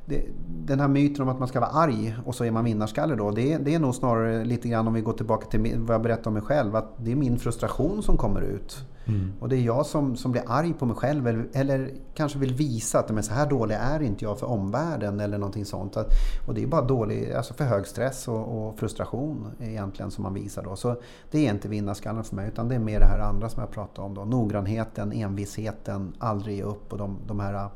det, 0.06 0.26
den 0.48 0.80
här 0.80 0.88
myten 0.88 1.22
om 1.22 1.28
att 1.28 1.38
man 1.38 1.48
ska 1.48 1.60
vara 1.60 1.70
arg 1.70 2.16
och 2.24 2.34
så 2.34 2.44
är 2.44 2.50
man 2.50 2.64
vinnarskalle 2.64 3.16
då. 3.16 3.30
Det, 3.30 3.56
det 3.56 3.74
är 3.74 3.78
nog 3.78 3.94
snarare 3.94 4.44
lite 4.44 4.68
grann 4.68 4.86
om 4.88 4.94
vi 4.94 5.00
går 5.00 5.12
tillbaka 5.12 5.46
till 5.46 5.78
vad 5.78 5.94
jag 5.94 6.02
berättade 6.02 6.28
om 6.28 6.34
mig 6.34 6.42
själv. 6.42 6.76
Att 6.76 6.94
det 6.96 7.12
är 7.12 7.16
min 7.16 7.38
frustration 7.38 8.02
som 8.02 8.16
kommer 8.16 8.40
ut. 8.40 8.84
Mm. 9.08 9.32
Och 9.40 9.48
det 9.48 9.56
är 9.56 9.60
jag 9.60 9.86
som, 9.86 10.16
som 10.16 10.32
blir 10.32 10.42
arg 10.46 10.74
på 10.74 10.86
mig 10.86 10.96
själv. 10.96 11.26
Eller, 11.26 11.48
eller 11.52 11.90
kanske 12.14 12.38
vill 12.38 12.54
visa 12.54 12.98
att 12.98 13.10
men 13.10 13.22
så 13.22 13.32
här 13.32 13.50
dålig 13.50 13.74
är 13.74 14.02
inte 14.02 14.24
jag 14.24 14.38
för 14.38 14.46
omvärlden. 14.46 15.20
Eller 15.20 15.38
någonting 15.38 15.64
sånt. 15.64 15.96
Att, 15.96 16.06
och 16.46 16.54
det 16.54 16.62
är 16.62 16.66
bara 16.66 16.82
dålig, 16.82 17.32
alltså 17.32 17.54
för 17.54 17.64
hög 17.64 17.86
stress 17.86 18.28
och, 18.28 18.68
och, 18.68 18.78
frustration 18.78 19.46
egentligen 19.60 20.10
som 20.10 20.22
man 20.22 20.34
visar 20.34 20.62
då. 20.62 20.76
Så 20.76 20.96
det 21.30 21.46
är 21.46 21.50
inte 21.50 21.68
vinnarskallen 21.68 22.24
för 22.24 22.36
mig. 22.36 22.48
Utan 22.48 22.68
det 22.68 22.74
är 22.74 22.78
mer 22.78 23.00
det 23.00 23.06
här 23.06 23.18
andra 23.18 23.48
som 23.48 23.60
jag 23.60 23.70
pratade 23.70 24.06
om 24.06 24.14
då. 24.14 24.24
Noggrannheten, 24.24 25.12
envisheten, 25.12 26.14
aldrig 26.18 26.56
ge 26.56 26.62
upp 26.62 26.92
och 26.92 26.98
de, 26.98 27.18
de 27.26 27.40
här 27.40 27.68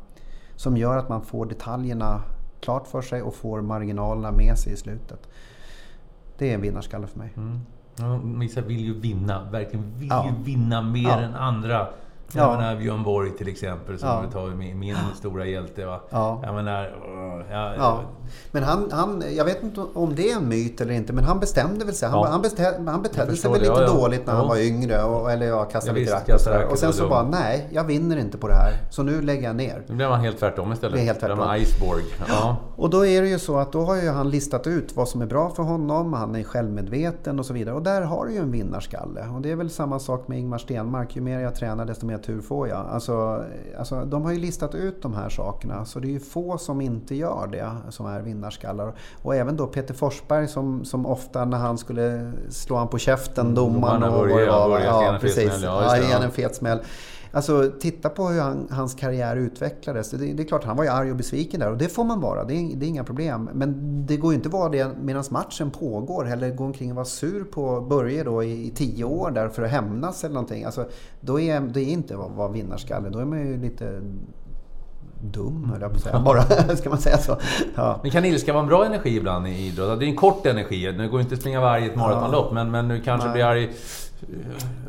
som 0.56 0.76
gör 0.76 0.96
att 0.96 1.08
man 1.08 1.22
får 1.22 1.46
detaljerna 1.46 2.22
klart 2.60 2.86
för 2.86 3.02
sig 3.02 3.22
och 3.22 3.34
får 3.34 3.60
marginalerna 3.60 4.32
med 4.32 4.58
sig 4.58 4.72
i 4.72 4.76
slutet. 4.76 5.28
Det 6.38 6.50
är 6.50 6.54
en 6.54 6.60
vinnarskalle 6.60 7.06
för 7.06 7.18
mig. 7.18 7.32
Mm. 7.36 7.60
Ja, 7.96 8.20
vissa 8.24 8.60
vill 8.60 8.84
ju 8.84 9.00
vinna, 9.00 9.50
verkligen 9.50 9.98
vill 9.98 10.08
ja. 10.08 10.26
ju 10.26 10.44
vinna 10.44 10.82
mer 10.82 11.02
ja. 11.02 11.20
än 11.20 11.34
andra. 11.34 11.86
Ja. 12.34 12.50
Jag 12.50 12.60
menar 12.60 12.76
Björn 12.76 13.02
Borg 13.02 13.30
till 13.30 13.48
exempel, 13.48 13.98
som 13.98 14.08
ja. 14.08 14.24
tar 14.32 14.46
min, 14.46 14.78
min 14.78 14.96
stora 15.14 15.46
hjälte. 15.46 15.86
Va? 15.86 16.00
Ja. 16.10 16.40
Jag 16.44 16.54
menar, 16.54 16.96
ja, 17.50 17.74
ja. 17.76 18.00
Men 18.50 18.62
han, 18.62 18.88
han, 18.92 19.22
jag 19.36 19.44
vet 19.44 19.62
inte 19.62 19.80
om 19.94 20.14
det 20.14 20.30
är 20.30 20.36
en 20.36 20.48
myt 20.48 20.80
eller 20.80 20.94
inte, 20.94 21.12
men 21.12 21.24
han 21.24 21.40
bestämde 21.40 21.84
väl 21.84 21.94
sig. 21.94 22.08
Han, 22.08 22.18
ja. 22.18 22.28
han, 22.30 22.42
betedde, 22.42 22.90
han 22.90 23.02
betedde 23.02 23.36
sig 23.36 23.50
väl 23.50 23.60
lite 23.60 23.72
ja, 23.72 23.86
dåligt 23.86 24.26
när 24.26 24.34
han 24.34 24.48
var 24.48 24.56
yngre. 24.56 25.02
Och, 25.02 25.32
eller 25.32 25.46
ja, 25.46 25.64
kastade 25.64 26.00
lite 26.00 26.12
rack 26.12 26.28
och 26.28 26.40
sådär. 26.40 26.66
Och 26.70 26.78
sen 26.78 26.92
så 26.92 27.08
bara, 27.08 27.22
nej, 27.22 27.68
jag 27.72 27.84
vinner 27.84 28.16
inte 28.16 28.38
på 28.38 28.48
det 28.48 28.54
här. 28.54 28.72
Så 28.90 29.02
nu 29.02 29.22
lägger 29.22 29.42
jag 29.42 29.56
ner. 29.56 29.82
Nu 29.88 29.94
blev 29.94 30.10
han 30.10 30.20
helt 30.20 30.38
tvärtom 30.38 30.72
istället. 30.72 30.96
Det 30.96 31.02
är 31.02 31.04
helt 31.04 31.20
tvärtom. 31.20 31.38
Det 31.38 31.58
Iceborg. 31.58 32.02
Ja. 32.28 32.56
Och 32.76 32.90
då 32.90 33.06
är 33.06 33.22
det 33.22 33.28
ju 33.28 33.38
så 33.38 33.56
att 33.56 33.72
då 33.72 33.84
har 33.84 33.96
ju 33.96 34.10
han 34.10 34.30
listat 34.30 34.66
ut 34.66 34.96
vad 34.96 35.08
som 35.08 35.22
är 35.22 35.26
bra 35.26 35.50
för 35.50 35.62
honom. 35.62 36.12
Han 36.12 36.36
är 36.36 36.42
självmedveten 36.42 37.38
och 37.38 37.46
så 37.46 37.52
vidare. 37.52 37.74
Och 37.74 37.82
där 37.82 38.02
har 38.02 38.26
du 38.26 38.32
ju 38.32 38.38
en 38.38 38.50
vinnarskalle. 38.50 39.26
Och 39.34 39.40
det 39.40 39.50
är 39.50 39.56
väl 39.56 39.70
samma 39.70 39.98
sak 39.98 40.28
med 40.28 40.38
Ingmar 40.38 40.58
Stenmark. 40.58 41.16
Ju 41.16 41.22
mer 41.22 41.40
jag 41.40 41.54
tränar 41.54 41.84
desto 41.84 42.06
mer 42.06 42.18
tur 42.22 42.40
får 42.40 42.68
jag. 42.68 42.86
Alltså, 42.86 43.44
alltså, 43.78 44.04
de 44.04 44.24
har 44.24 44.32
ju 44.32 44.38
listat 44.38 44.74
ut 44.74 45.02
de 45.02 45.14
här 45.14 45.28
sakerna. 45.28 45.84
Så 45.84 46.00
det 46.00 46.08
är 46.08 46.12
ju 46.12 46.20
få 46.20 46.58
som 46.58 46.80
inte 46.80 47.14
gör 47.14 47.46
det. 47.52 47.70
Som 47.90 48.06
är 48.06 48.20
vinnarskallar. 48.20 48.92
Och 49.22 49.36
även 49.36 49.56
då 49.56 49.66
Peter 49.66 49.94
Forsberg 49.94 50.48
som, 50.48 50.84
som 50.84 51.06
ofta 51.06 51.44
när 51.44 51.58
han 51.58 51.78
skulle 51.78 52.32
slå 52.48 52.76
han 52.76 52.88
på 52.88 52.98
käften, 52.98 53.46
mm, 53.46 53.54
domaren 53.54 54.02
och 54.02 54.12
vad 54.12 54.28
det 54.28 54.46
var. 54.46 54.80
Ja, 54.80 55.18
precis. 55.20 55.62
Ja, 55.62 55.96
ja, 55.96 56.22
en 56.22 56.30
fet 56.30 56.56
smäll. 56.56 56.80
Alltså 57.34 57.72
titta 57.80 58.08
på 58.08 58.28
hur 58.28 58.40
han, 58.40 58.68
hans 58.70 58.94
karriär 58.94 59.36
utvecklades. 59.36 60.10
Det, 60.10 60.16
det, 60.16 60.42
är 60.42 60.46
klart, 60.46 60.64
han 60.64 60.76
var 60.76 60.84
ju 60.84 60.90
arg 60.90 61.10
och 61.10 61.16
besviken 61.16 61.60
där 61.60 61.70
och 61.70 61.78
det 61.78 61.88
får 61.88 62.04
man 62.04 62.20
vara. 62.20 62.44
Det 62.44 62.54
är, 62.54 62.76
det 62.76 62.86
är 62.86 62.88
inga 62.88 63.04
problem. 63.04 63.50
Men 63.52 63.76
det 64.06 64.16
går 64.16 64.32
ju 64.32 64.36
inte 64.36 64.48
att 64.48 64.52
vara 64.52 64.68
det 64.68 64.90
medan 65.00 65.24
matchen 65.30 65.70
pågår. 65.70 66.28
Eller 66.28 66.50
gå 66.50 66.64
omkring 66.64 66.90
och 66.90 66.96
vara 66.96 67.04
sur 67.04 67.44
på 67.44 67.80
Börje 67.80 68.24
då 68.24 68.42
i, 68.42 68.66
i 68.66 68.70
tio 68.70 69.04
år 69.04 69.30
där 69.30 69.48
för 69.48 69.62
att 69.62 69.70
hämnas 69.70 70.24
eller 70.24 70.34
någonting. 70.34 70.64
Alltså, 70.64 70.86
då 71.20 71.40
är 71.40 71.60
det 71.60 71.80
är 71.80 71.88
inte 71.88 72.14
att 72.14 72.36
vara 72.36 72.48
vinnarskalle. 72.48 73.08
Då 73.08 73.18
är 73.18 73.24
man 73.24 73.46
ju 73.46 73.56
lite 73.56 74.00
dum, 75.22 75.64
höll 75.72 75.80
jag 75.80 75.90
på 75.90 75.96
att 75.96 76.02
säga. 76.02 76.20
Bara, 76.20 76.42
ska 76.76 76.88
man 76.88 76.98
säga 76.98 77.18
så? 77.18 77.36
Ja. 77.74 78.00
Men 78.02 78.10
kan 78.10 78.24
ilska 78.24 78.52
vara 78.52 78.62
en 78.62 78.68
bra 78.68 78.84
energi 78.84 79.16
ibland 79.16 79.48
i 79.48 79.50
idrott? 79.50 79.98
Det 79.98 80.04
är 80.04 80.08
en 80.08 80.16
kort 80.16 80.46
energi. 80.46 80.92
Det 80.92 81.08
går 81.08 81.20
inte 81.20 81.34
att 81.34 81.40
springa 81.40 81.60
varje 81.60 81.86
ett 81.86 81.96
maratonlopp, 81.96 82.52
men, 82.52 82.70
men 82.70 82.88
du 82.88 83.00
kanske 83.00 83.26
Nej. 83.26 83.34
blir 83.34 83.44
arg 83.44 83.70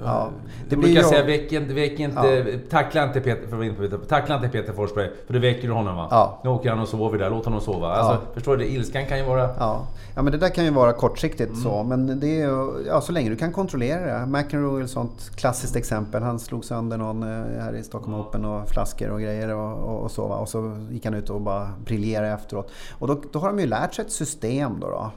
Ja, 0.04 0.30
det 0.70 0.76
blir 0.76 0.96
jag... 0.96 1.06
säga, 1.06 1.26
väck 1.26 1.52
inte, 1.52 1.74
väck 1.74 2.00
inte, 2.00 2.28
ja. 2.28 2.60
tackla 2.70 3.04
inte 3.04 3.22
Peter, 3.22 3.48
för 3.48 3.74
Peter, 3.74 3.98
tackla 3.98 4.36
inte 4.36 4.48
Peter 4.48 4.74
Forsberg, 4.74 5.10
för 5.28 5.34
då 5.34 5.40
väcker 5.40 5.68
du 5.68 5.74
honom 5.74 5.96
va? 5.96 6.08
Ja. 6.12 6.42
Nu 6.44 6.50
åker 6.50 6.70
han 6.70 6.80
och 6.80 6.88
sover 6.88 7.20
där, 7.20 7.30
låt 7.30 7.46
honom 7.46 7.62
sova. 7.62 7.88
Alltså, 7.88 8.14
ja. 8.14 8.34
Förstår 8.34 8.58
du? 8.58 8.66
Ilskan 8.66 9.06
kan 9.06 9.18
ju 9.18 9.24
vara... 9.24 9.50
Ja. 9.60 9.88
ja, 10.16 10.22
men 10.22 10.32
det 10.32 10.38
där 10.38 10.50
kan 10.50 10.66
ju 10.66 10.72
vara 10.72 10.94
kortsiktigt 10.94 11.50
mm. 11.50 11.62
så, 11.64 11.84
men 11.84 12.20
det 12.20 12.42
är 12.42 12.70
ja, 12.88 13.02
så 13.02 13.12
länge 13.12 13.30
du 13.30 13.36
kan 13.36 13.52
kontrollera 13.52 14.20
det. 14.20 14.26
McEnroe 14.26 14.80
är 14.80 14.84
ett 14.84 14.90
sånt 14.90 15.32
klassiskt 15.36 15.76
exempel. 15.76 16.24
Han 16.24 16.40
slog 16.40 16.66
sönder 16.66 16.98
någon 16.98 17.24
eh, 17.24 17.62
här 17.64 17.76
i 17.76 17.84
Stockholm 17.84 18.20
Open 18.20 18.46
och 18.46 18.70
flaskor 18.70 19.10
och 19.10 19.22
grejer 19.22 19.56
och, 19.56 19.90
och, 19.90 20.04
och 20.04 20.12
så. 20.12 20.28
Va? 20.28 20.36
Och 20.36 20.50
så 20.50 20.78
gick 20.92 21.06
han 21.06 21.14
ut 21.14 21.30
och 21.30 21.42
bara 21.42 21.70
briljerade 21.86 22.34
efteråt. 22.34 22.72
Och 23.00 23.08
då, 23.08 23.22
då 23.32 23.40
har 23.40 23.48
de 23.48 23.60
ju 23.60 23.66
lärt 23.66 23.94
sig 23.94 24.06
ett 24.06 24.12
system 24.12 24.80
då. 24.80 24.90
då 24.90 25.12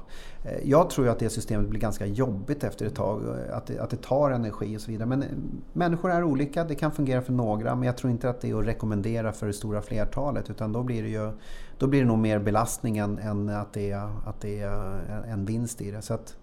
Eh, 0.47 0.71
jag 0.71 0.91
tror 0.91 1.07
ju 1.07 1.13
att 1.13 1.19
det 1.19 1.31
systemet 1.31 1.69
blir 1.69 1.81
ganska 1.81 2.07
jobbigt 2.07 2.65
efter 2.65 2.87
ett 2.87 2.95
tag, 2.95 3.23
eh, 3.23 3.57
att 3.57 3.67
det, 3.67 3.79
att 3.79 3.91
det 3.91 4.03
tar 4.03 4.31
energi 4.31 4.77
och 4.77 4.81
så 4.81 4.91
vidare. 4.91 5.09
Men 5.09 5.23
eh, 5.23 5.29
människor 5.73 6.11
är 6.11 6.25
olika, 6.25 6.65
det 6.65 6.75
kan 6.75 6.93
fungera 6.93 7.23
för 7.23 7.33
några 7.33 7.75
men 7.75 7.87
jag 7.87 7.97
tror 7.97 8.11
inte 8.11 8.31
att 8.31 8.41
det 8.41 8.51
är 8.51 8.59
att 8.59 8.67
rekommendera 8.67 9.33
för 9.33 9.47
det 9.47 9.53
stora 9.53 9.83
flertalet 9.83 10.51
utan 10.51 10.73
då 10.73 10.83
blir 10.83 11.03
det 11.03 11.09
ju 11.09 11.33
då 11.79 11.87
blir 11.87 12.01
det 12.01 12.07
nog 12.07 12.19
mer 12.19 12.39
belastning 12.39 12.99
än, 12.99 13.19
än 13.19 13.49
att, 13.49 13.73
det 13.73 13.91
är, 13.91 14.11
att 14.27 14.41
det 14.41 14.61
är 14.61 15.25
en 15.29 15.45
vinst 15.45 15.81
i 15.81 15.91
det. 15.91 16.03
Så 16.03 16.15
att, 16.15 16.37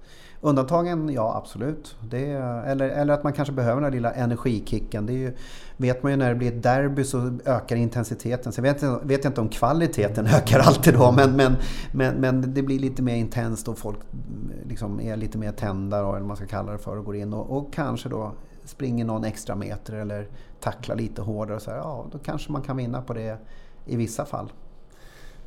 Undantagen, 0.46 1.10
ja 1.10 1.36
absolut. 1.38 1.96
Det 2.02 2.26
eller, 2.66 2.90
eller 2.90 3.14
att 3.14 3.24
man 3.24 3.34
kanske 3.34 3.54
behöver 3.54 3.82
den 3.82 3.84
där 3.84 3.98
lilla 3.98 4.12
energikicken. 4.12 5.06
Det 5.06 5.14
är 5.14 5.18
ju, 5.18 5.34
vet 5.78 6.04
man 6.04 6.12
ju 6.12 6.18
när 6.18 6.30
det 6.30 6.36
blir 6.36 6.48
ett 6.48 6.64
derby 6.64 7.04
så 7.04 7.38
ökar 7.46 7.76
intensiteten. 7.76 8.52
Sen 8.52 8.64
vet 8.64 8.82
jag, 8.82 9.08
vet 9.08 9.24
jag 9.24 9.32
inte 9.32 9.42
om 9.42 9.50
kvaliteten 9.50 10.26
ökar 10.36 10.60
alltid 10.60 10.94
då 10.94 11.12
men, 11.12 11.36
men, 11.36 11.56
men, 11.92 12.16
men 12.16 12.54
det 12.54 12.62
blir 12.62 12.80
lite 12.80 13.02
mer 13.02 13.16
intensst 13.16 13.68
och 13.68 13.78
folk 13.78 13.98
mm, 14.14 14.68
liksom 14.70 15.02
är 15.02 15.16
lite 15.16 15.38
mer 15.38 15.52
tända 15.52 15.98
eller 15.98 16.08
vad 16.08 16.22
man 16.22 16.38
ska 16.38 16.46
kalla 16.46 16.72
det 16.72 16.78
för 16.78 16.98
och 16.98 17.06
går 17.06 17.16
in 17.16 17.34
och, 17.34 17.58
och 17.58 17.74
kanske 17.74 18.10
då 18.10 18.32
springer 18.66 19.06
någon 19.06 19.24
extra 19.24 19.56
meter 19.56 19.94
eller 19.94 20.28
tacklar 20.60 20.96
lite 20.96 21.22
hårdare. 21.22 21.56
Och 21.56 21.62
så 21.62 21.72
här, 21.72 21.78
ja, 21.78 22.06
då 22.12 22.18
kanske 22.18 22.52
man 22.52 22.62
kan 22.62 22.78
vinna 22.78 23.02
på 23.02 23.14
det 23.14 23.38
i 23.86 23.96
vissa 23.96 24.26
fall. 24.26 24.52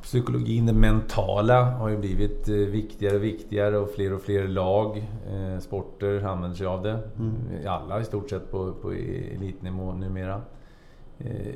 Psykologin, 0.07 0.65
det 0.65 0.73
mentala, 0.73 1.63
har 1.63 1.89
ju 1.89 1.97
blivit 1.97 2.49
eh, 2.49 2.55
viktigare 2.55 3.15
och 3.15 3.23
viktigare 3.23 3.77
och 3.77 3.89
fler 3.89 4.13
och 4.13 4.21
fler 4.21 4.47
lag, 4.47 4.97
eh, 4.97 5.59
sporter 5.59 6.23
använder 6.23 6.57
sig 6.57 6.67
av 6.67 6.83
det. 6.83 6.99
Mm. 7.19 7.33
Alla 7.67 8.01
i 8.01 8.05
stort 8.05 8.29
sett 8.29 8.51
på, 8.51 8.73
på 8.73 8.91
elitnivå 8.91 9.93
numera. 9.93 10.41
Eh, 11.17 11.53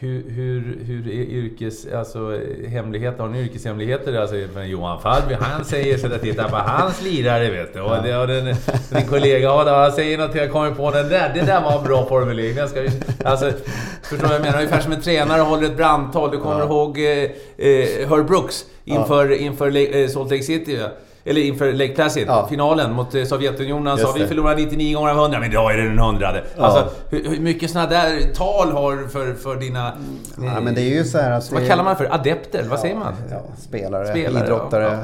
hur, 0.00 0.30
hur, 0.30 0.78
hur 0.86 1.08
är 1.08 1.24
yrkes... 1.24 1.86
Alltså 1.94 2.40
hemligheter? 2.68 3.22
Har 3.22 3.28
ni 3.28 3.40
yrkeshemligheter? 3.40 4.14
Alltså, 4.14 4.36
Johan 4.62 5.00
Falby, 5.02 5.34
han 5.40 5.64
säger 5.64 5.98
så 5.98 6.08
där, 6.08 6.18
titta 6.18 6.48
på 6.48 6.56
hans 6.56 7.02
lirare 7.02 7.50
vet 7.50 7.74
du. 7.74 7.80
Och, 7.80 8.02
det, 8.02 8.16
och 8.16 8.26
den, 8.26 8.44
din 8.90 9.06
kollega 9.08 9.50
Adam, 9.50 9.74
han 9.74 9.92
säger 9.92 10.18
något, 10.18 10.34
jag 10.34 10.52
kommer 10.52 10.70
på 10.70 10.90
den 10.90 11.08
där. 11.08 11.32
Det 11.34 11.40
där 11.40 11.62
var 11.62 11.78
en 11.78 11.84
bra 11.84 12.06
formulering. 12.06 12.56
Jag 12.56 12.70
ska, 12.70 12.80
alltså, 13.24 13.52
förstår 14.02 14.16
du 14.16 14.22
vad 14.22 14.34
jag 14.34 14.42
menar? 14.42 14.58
Ungefär 14.58 14.80
som 14.80 14.92
en 14.92 15.00
tränare 15.00 15.40
håller 15.40 15.66
ett 15.66 15.76
brandtal. 15.76 16.30
Du 16.30 16.38
kommer 16.38 16.60
ja. 16.60 16.64
ihåg 16.64 16.98
eh, 16.98 17.06
eh, 17.06 18.08
Herb 18.08 18.26
Brooks 18.26 18.64
inför, 18.84 19.28
ja. 19.30 19.36
inför 19.36 19.96
eh, 19.96 20.08
Salt 20.08 20.30
Lake 20.30 20.42
City. 20.42 20.78
Eller 21.24 21.40
inför 21.40 21.72
Lake 21.72 21.94
Placid, 21.94 22.24
ja. 22.28 22.46
finalen 22.48 22.92
mot 22.92 23.14
eh, 23.14 23.24
Sovjetunionen. 23.24 23.86
Han 23.86 23.98
sa 23.98 24.12
vi 24.12 24.26
förlorar 24.26 24.56
99 24.56 24.98
gånger 24.98 25.10
av 25.10 25.18
100, 25.18 25.40
men 25.40 25.50
idag 25.50 25.72
är 25.72 25.76
det 25.76 25.88
den 25.88 25.98
hundrade. 25.98 26.44
Ja. 26.56 26.64
Alltså, 26.64 26.88
hur, 27.10 27.30
hur 27.30 27.40
mycket 27.40 27.70
sådana 27.70 27.90
där 27.90 28.34
tal 28.34 28.72
har 28.72 29.08
för, 29.08 29.34
för 29.34 29.56
dina... 29.56 29.92
Mm. 29.92 30.54
Ja, 30.54 30.60
men 30.60 30.74
det 30.74 30.80
är 30.80 30.94
ju 30.94 31.04
så 31.04 31.18
här 31.18 31.30
att... 31.30 31.52
Vad 31.52 31.66
kallar 31.66 31.84
man 31.84 31.96
för? 31.96 32.14
Adepter? 32.14 32.64
Vad 32.70 32.80
säger 32.80 32.96
man? 32.96 33.14
spelare, 33.58 34.06
spelare, 34.06 34.44
idrottare. 34.44 34.98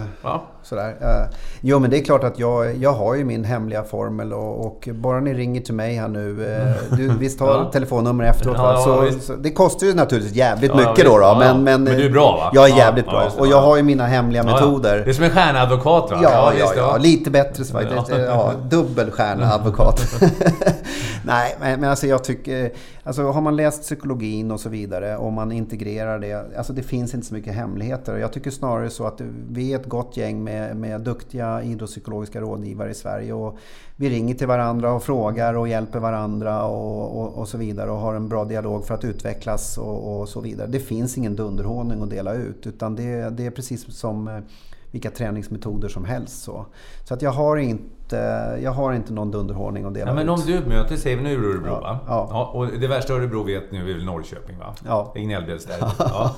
Sådär. 0.69 0.89
Uh, 0.89 1.37
jo, 1.61 1.79
men 1.79 1.91
det 1.91 1.99
är 1.99 2.05
klart 2.05 2.25
att 2.25 2.39
jag, 2.39 2.77
jag 2.77 2.93
har 2.93 3.15
ju 3.15 3.25
min 3.25 3.45
hemliga 3.45 3.85
formel 3.85 4.33
och, 4.33 4.67
och 4.67 4.89
bara 4.93 5.21
ni 5.21 5.35
ringer 5.35 5.61
till 5.61 5.75
mig 5.75 5.95
här 5.95 6.09
nu. 6.09 6.29
Uh, 6.31 6.97
du, 6.97 7.09
visst 7.19 7.41
har 7.41 7.49
ja. 7.49 7.71
telefonnummer 7.73 8.25
efteråt 8.25 8.59
va? 8.59 8.77
Så, 8.77 9.11
så, 9.21 9.33
det 9.33 9.51
kostar 9.51 9.87
ju 9.87 9.95
naturligtvis 9.95 10.37
jävligt 10.37 10.75
mycket 10.75 11.05
då. 11.05 11.19
då 11.19 11.37
men, 11.39 11.65
men, 11.65 11.85
men, 11.85 11.97
du 11.97 12.07
är 12.07 12.11
bra 12.11 12.37
va? 12.37 12.51
Jag 12.55 12.71
är 12.71 12.77
jävligt 12.77 13.07
bra. 13.07 13.31
och 13.39 13.47
jag 13.47 13.61
har 13.61 13.77
ju 13.77 13.83
mina 13.83 14.07
hemliga 14.07 14.43
metoder. 14.43 15.03
Det 15.05 15.11
är 15.11 15.15
som 15.15 15.25
en 15.25 15.31
stjärnadvokat 15.31 16.06
va? 16.11 16.21
Ja, 16.23 16.53
ja, 16.59 16.73
ja, 16.77 16.97
lite 16.97 17.31
bättre 17.31 17.65
faktiskt. 17.65 18.09
Ja, 18.09 18.53
dubbel 18.71 19.11
stjärnadvokat. 19.11 20.01
Nej, 21.25 21.57
men, 21.61 21.81
men 21.81 21.91
alltså 21.91 22.07
jag 22.07 22.25
tycker... 22.25 22.73
Alltså 23.03 23.23
har 23.23 23.41
man 23.41 23.57
läst 23.57 23.83
psykologin 23.83 24.51
och 24.51 24.61
så 24.61 24.69
vidare 24.69 25.17
och 25.17 25.33
man 25.33 25.53
integrerar 25.53 26.19
det. 26.19 26.57
Alltså 26.57 26.73
det 26.73 26.83
finns 26.83 27.15
inte 27.15 27.27
så 27.27 27.35
mycket 27.35 27.55
hemligheter. 27.55 28.17
Jag 28.17 28.33
tycker 28.33 28.51
snarare 28.51 28.91
så 28.91 29.07
att 29.07 29.21
vi 29.51 29.73
är 29.73 29.79
ett 29.79 29.87
gott 29.87 30.17
gäng 30.17 30.45
med, 30.45 30.77
med 30.77 31.01
duktiga 31.01 31.63
idrottspsykologiska 31.63 32.41
rådgivare 32.41 32.91
i 32.91 32.95
Sverige. 32.95 33.33
Och 33.33 33.59
vi 33.97 34.11
ringer 34.11 34.35
till 34.35 34.47
varandra 34.47 34.93
och 34.93 35.03
frågar 35.03 35.55
och 35.55 35.69
hjälper 35.69 35.99
varandra 35.99 36.65
och, 36.65 37.21
och, 37.21 37.39
och 37.39 37.49
så 37.49 37.59
vidare. 37.59 37.91
Och 37.91 37.99
har 37.99 38.15
en 38.15 38.29
bra 38.29 38.45
dialog 38.45 38.87
för 38.87 38.95
att 38.95 39.05
utvecklas 39.05 39.79
och, 39.79 40.21
och 40.21 40.29
så 40.29 40.41
vidare. 40.41 40.67
Det 40.67 40.81
finns 40.81 41.19
ingen 41.19 41.37
dunderhonung 41.37 42.03
att 42.03 42.11
dela 42.11 42.35
ut. 42.35 42.67
Utan 42.67 42.97
det, 42.97 43.31
det 43.31 43.47
är 43.47 43.51
precis 43.51 43.99
som 43.99 44.43
vilka 44.91 45.11
träningsmetoder 45.11 45.89
som 45.89 46.05
helst. 46.05 46.43
Så, 46.43 46.67
så 47.05 47.15
att 47.15 47.23
jag 47.23 47.31
har 47.31 47.57
inte, 47.57 48.17
jag 48.63 48.71
har 48.71 48.93
inte 48.93 49.13
någon 49.13 49.31
dunderhårdning 49.31 49.85
att 49.85 49.95
dela 49.95 50.11
ja, 50.11 50.15
Men 50.15 50.29
om 50.29 50.41
du 50.47 50.61
möter, 50.61 50.97
säger 50.97 51.17
vi 51.17 51.23
nu 51.23 51.51
Örebro 51.51 51.67
ja, 51.67 51.81
va? 51.81 51.99
Ja. 52.07 52.29
ja. 52.31 52.47
Och 52.47 52.67
det 52.67 52.87
värsta 52.87 53.15
Örebro 53.15 53.43
vet 53.43 53.73
nu 53.73 53.91
är 53.91 53.95
väl 53.95 54.05
Norrköping 54.05 54.59
va? 54.59 54.75
Ja. 54.87 55.13
Gnällbälts 55.17 55.65
där. 55.65 55.77
Ja. 55.99 56.37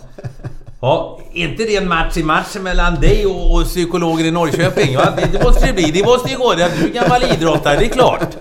Ja, 0.81 1.19
inte 1.33 1.65
det 1.65 1.77
en 1.77 1.89
match 1.89 2.17
i 2.17 2.23
matchen 2.23 2.63
mellan 2.63 2.95
dig 2.95 3.27
och, 3.27 3.55
och 3.55 3.65
psykologen 3.65 4.27
i 4.27 4.31
Norrköping? 4.31 4.93
Ja, 4.93 5.03
det, 5.17 5.39
det 5.39 5.45
måste 5.45 5.67
det 5.67 5.73
bli. 5.73 5.91
Det 5.91 6.05
måste 6.05 6.31
ju 6.31 6.39
gå. 6.39 6.55
Du 6.55 6.63
är 6.63 6.93
gammal 6.93 7.23
idrottare, 7.23 7.77
det 7.79 7.85
är 7.85 7.89
klart. 7.89 8.37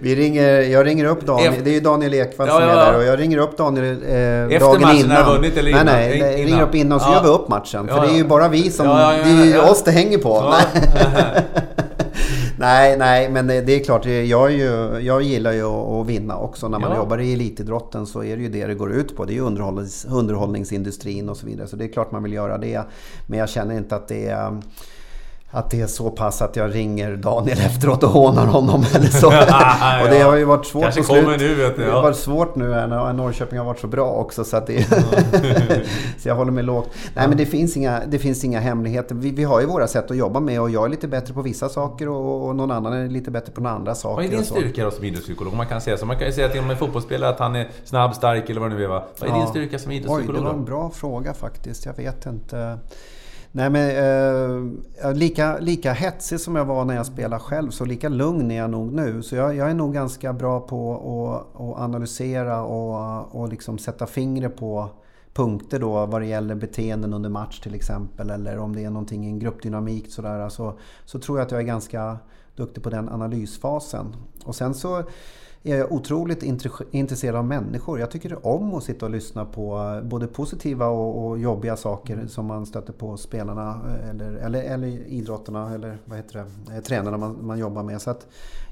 Vi 0.00 0.16
ringer, 0.16 0.60
jag 0.60 0.86
ringer 0.86 1.04
upp 1.04 1.26
Daniel. 1.26 1.52
Det 1.64 1.70
är 1.70 1.74
ju 1.74 1.80
Daniel 1.80 2.14
Ekvall 2.14 2.48
ja, 2.48 2.54
som 2.54 2.62
är 2.62 2.76
där. 2.76 2.96
Och 2.96 3.04
jag 3.04 3.18
ringer 3.20 3.38
upp 3.38 3.56
Daniel 3.56 3.84
eh, 3.84 3.92
Efter 3.92 4.58
dagen 4.58 4.80
matchen 4.80 4.96
innan. 4.96 5.16
Efter 5.16 5.32
vunnit 5.32 5.56
eller 5.56 5.70
innan? 5.70 5.86
Nej, 5.86 6.20
nej. 6.20 6.40
Jag 6.40 6.46
ringer 6.46 6.62
upp 6.62 6.74
innan 6.74 7.00
så 7.00 7.12
gör 7.12 7.22
vi 7.22 7.28
upp 7.28 7.48
matchen. 7.48 7.88
För 7.88 8.00
det 8.00 8.12
är 8.12 8.16
ju 8.16 8.24
bara 8.24 8.48
vi 8.48 8.70
som... 8.70 8.86
Det 8.86 8.92
är 9.30 9.44
ju 9.44 9.58
oss 9.60 9.82
det 9.84 9.90
hänger 9.90 10.18
på. 10.18 10.54
nej, 12.62 12.96
nej, 12.98 13.30
men 13.30 13.46
det, 13.46 13.60
det, 13.60 13.72
är 13.72 13.84
klart. 13.84 14.06
Jag, 14.06 14.52
är 14.52 14.56
ju, 14.56 15.00
jag 15.00 15.22
gillar 15.22 15.52
ju 15.52 15.64
att 15.64 16.06
vinna 16.06 16.36
också. 16.36 16.68
När 16.68 16.78
man 16.78 16.90
ja. 16.90 16.96
jobbar 16.96 17.18
i 17.18 17.32
elitidrotten 17.32 18.06
så 18.06 18.24
är 18.24 18.36
det 18.36 18.42
ju 18.42 18.48
det 18.48 18.66
det 18.66 18.74
går 18.74 18.92
ut 18.92 19.16
på. 19.16 19.24
Det 19.24 19.32
är 19.32 19.34
ju 19.34 19.40
underhållnings, 19.40 20.06
underhållningsindustrin 20.10 21.28
och 21.28 21.36
så 21.36 21.46
vidare. 21.46 21.68
Så 21.68 21.76
det 21.76 21.84
är 21.84 21.88
klart 21.88 22.12
man 22.12 22.22
vill 22.22 22.32
göra 22.32 22.58
det. 22.58 22.82
Men 23.26 23.38
jag 23.38 23.48
känner 23.48 23.76
inte 23.76 23.96
att 23.96 24.08
det 24.08 24.26
är 24.26 24.62
att 25.54 25.70
det 25.70 25.80
är 25.80 25.86
så 25.86 26.10
pass 26.10 26.42
att 26.42 26.56
jag 26.56 26.74
ringer 26.74 27.16
Daniel 27.16 27.58
efteråt 27.58 28.02
och 28.02 28.10
hånar 28.10 28.46
honom 28.46 28.84
eller 28.94 29.06
så. 29.06 29.26
och 30.04 30.10
det 30.10 30.20
har 30.22 30.36
ju 30.36 30.44
varit 30.44 30.66
svårt 30.66 30.82
Kanske 30.82 31.00
på 31.00 31.06
slut. 31.06 31.40
Nu, 31.40 31.54
vet 31.54 31.76
du, 31.76 31.82
ja. 31.82 31.88
Det 31.88 31.94
har 31.94 32.02
varit 32.02 32.16
svårt 32.16 32.56
nu 32.56 32.68
när 32.68 33.12
Norrköping 33.12 33.58
har 33.58 33.66
varit 33.66 33.80
så 33.80 33.86
bra 33.86 34.10
också. 34.10 34.44
Så, 34.44 34.56
att 34.56 34.66
det 34.66 34.84
så 36.18 36.28
jag 36.28 36.34
håller 36.34 36.52
mig 36.52 36.64
lågt. 36.64 36.90
Nej 37.14 37.28
men 37.28 37.36
det 37.36 37.46
finns 37.46 37.76
inga, 37.76 38.02
det 38.06 38.18
finns 38.18 38.44
inga 38.44 38.60
hemligheter. 38.60 39.14
Vi, 39.14 39.30
vi 39.30 39.44
har 39.44 39.60
ju 39.60 39.66
våra 39.66 39.86
sätt 39.86 40.10
att 40.10 40.16
jobba 40.16 40.40
med 40.40 40.60
och 40.60 40.70
jag 40.70 40.84
är 40.84 40.88
lite 40.88 41.08
bättre 41.08 41.34
på 41.34 41.42
vissa 41.42 41.68
saker 41.68 42.08
och, 42.08 42.48
och 42.48 42.56
någon 42.56 42.70
annan 42.70 42.92
är 42.92 43.08
lite 43.08 43.30
bättre 43.30 43.52
på 43.52 43.60
några 43.60 43.76
andra 43.76 43.94
saker. 43.94 44.16
Vad 44.16 44.24
är 44.24 44.36
din 44.36 44.44
styrka 44.44 44.84
då 44.84 44.90
som 44.90 45.04
idrottspsykolog? 45.04 45.54
Man 45.54 45.66
kan 45.66 45.80
säga 45.80 45.96
så. 45.96 46.06
Man 46.06 46.18
kan 46.18 46.26
ju 46.26 46.32
säga 46.32 46.48
till 46.48 46.60
en 46.60 46.76
fotbollsspelare 46.76 47.30
att 47.30 47.38
han 47.38 47.56
är 47.56 47.68
snabb, 47.84 48.14
stark 48.14 48.50
eller 48.50 48.60
vad 48.60 48.70
det 48.70 48.76
nu 48.76 48.84
är. 48.84 48.88
Va? 48.88 49.04
Vad 49.18 49.30
är 49.30 49.34
ja. 49.34 49.38
din 49.38 49.48
styrka 49.48 49.78
som 49.78 49.92
idrottspsykolog? 49.92 50.36
Oj, 50.36 50.42
det 50.42 50.48
var 50.48 50.58
en 50.58 50.64
bra 50.64 50.90
fråga 50.90 51.34
faktiskt. 51.34 51.86
Jag 51.86 51.96
vet 51.96 52.26
inte. 52.26 52.78
Nej, 53.54 53.70
men, 53.70 53.90
eh, 55.04 55.14
lika, 55.14 55.58
lika 55.58 55.92
hetsig 55.92 56.40
som 56.40 56.56
jag 56.56 56.64
var 56.64 56.84
när 56.84 56.94
jag 56.94 57.06
spelade 57.06 57.42
själv, 57.42 57.70
så 57.70 57.84
lika 57.84 58.08
lugn 58.08 58.50
är 58.50 58.56
jag 58.56 58.70
nog 58.70 58.92
nu. 58.92 59.22
Så 59.22 59.36
jag, 59.36 59.56
jag 59.56 59.70
är 59.70 59.74
nog 59.74 59.94
ganska 59.94 60.32
bra 60.32 60.60
på 60.60 60.94
att, 60.94 61.60
att 61.60 61.78
analysera 61.82 62.62
och, 62.62 63.40
och 63.40 63.48
liksom 63.48 63.78
sätta 63.78 64.06
fingret 64.06 64.56
på 64.56 64.90
punkter 65.34 65.78
då 65.78 66.06
vad 66.06 66.20
det 66.20 66.26
gäller 66.26 66.54
beteenden 66.54 67.14
under 67.14 67.30
match 67.30 67.60
till 67.60 67.74
exempel. 67.74 68.30
Eller 68.30 68.58
om 68.58 68.76
det 68.76 68.84
är 68.84 68.90
någonting 68.90 69.24
i 69.24 69.28
en 69.28 69.38
gruppdynamik 69.38 70.12
sådär. 70.12 70.48
Så, 70.48 70.78
så 71.04 71.18
tror 71.18 71.38
jag 71.38 71.46
att 71.46 71.52
jag 71.52 71.60
är 71.60 71.66
ganska 71.66 72.18
duktig 72.56 72.82
på 72.82 72.90
den 72.90 73.08
analysfasen. 73.08 74.16
Och 74.44 74.54
sen 74.54 74.74
så 74.74 75.04
är 75.62 75.76
jag 75.76 75.92
otroligt 75.92 76.42
intresserad 76.90 77.36
av 77.36 77.44
människor. 77.44 78.00
Jag 78.00 78.10
tycker 78.10 78.46
om 78.46 78.74
att 78.74 78.84
sitta 78.84 79.06
och 79.06 79.12
lyssna 79.12 79.44
på 79.44 79.78
eh, 79.78 80.08
både 80.08 80.26
positiva 80.26 80.86
och, 80.86 81.26
och 81.26 81.38
jobbiga 81.38 81.76
saker 81.76 82.26
som 82.26 82.46
man 82.46 82.66
stöter 82.66 82.92
på 82.92 83.16
spelarna 83.16 83.80
eh, 83.86 84.10
eller, 84.10 84.32
eller, 84.32 84.62
eller 84.62 84.86
idrottarna 84.88 85.74
eller 85.74 85.98
vad 86.04 86.16
heter 86.16 86.44
det, 86.66 86.76
eh, 86.76 86.82
tränarna 86.82 87.16
man, 87.16 87.46
man 87.46 87.58
jobbar 87.58 87.82
med. 87.82 88.02
Så 88.02 88.10
att 88.10 88.26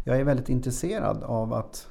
jag 0.05 0.20
är 0.20 0.24
väldigt 0.24 0.48
intresserad 0.48 1.22
av 1.22 1.53
att 1.53 1.87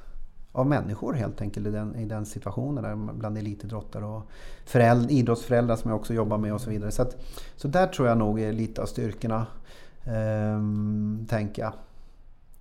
av 0.52 0.66
människor 0.66 1.12
helt 1.12 1.40
enkelt 1.40 1.66
i 1.66 1.70
den, 1.70 1.96
i 1.96 2.04
den 2.04 2.26
situationen 2.26 2.84
där, 2.84 3.12
bland 3.12 3.38
elitidrottare 3.38 4.04
och 4.04 4.22
föräldrar, 4.64 5.10
idrottsföräldrar 5.10 5.76
som 5.76 5.90
jag 5.90 6.00
också 6.00 6.14
jobbar 6.14 6.38
med 6.38 6.54
och 6.54 6.60
så 6.60 6.70
vidare. 6.70 6.90
Så, 6.90 7.02
att, 7.02 7.16
så 7.56 7.68
där 7.68 7.86
tror 7.86 8.08
jag 8.08 8.18
nog 8.18 8.40
är 8.40 8.52
lite 8.52 8.82
av 8.82 8.86
styrkorna, 8.86 9.46
ehm, 10.04 11.26
tänker 11.30 11.62
jag. 11.62 11.72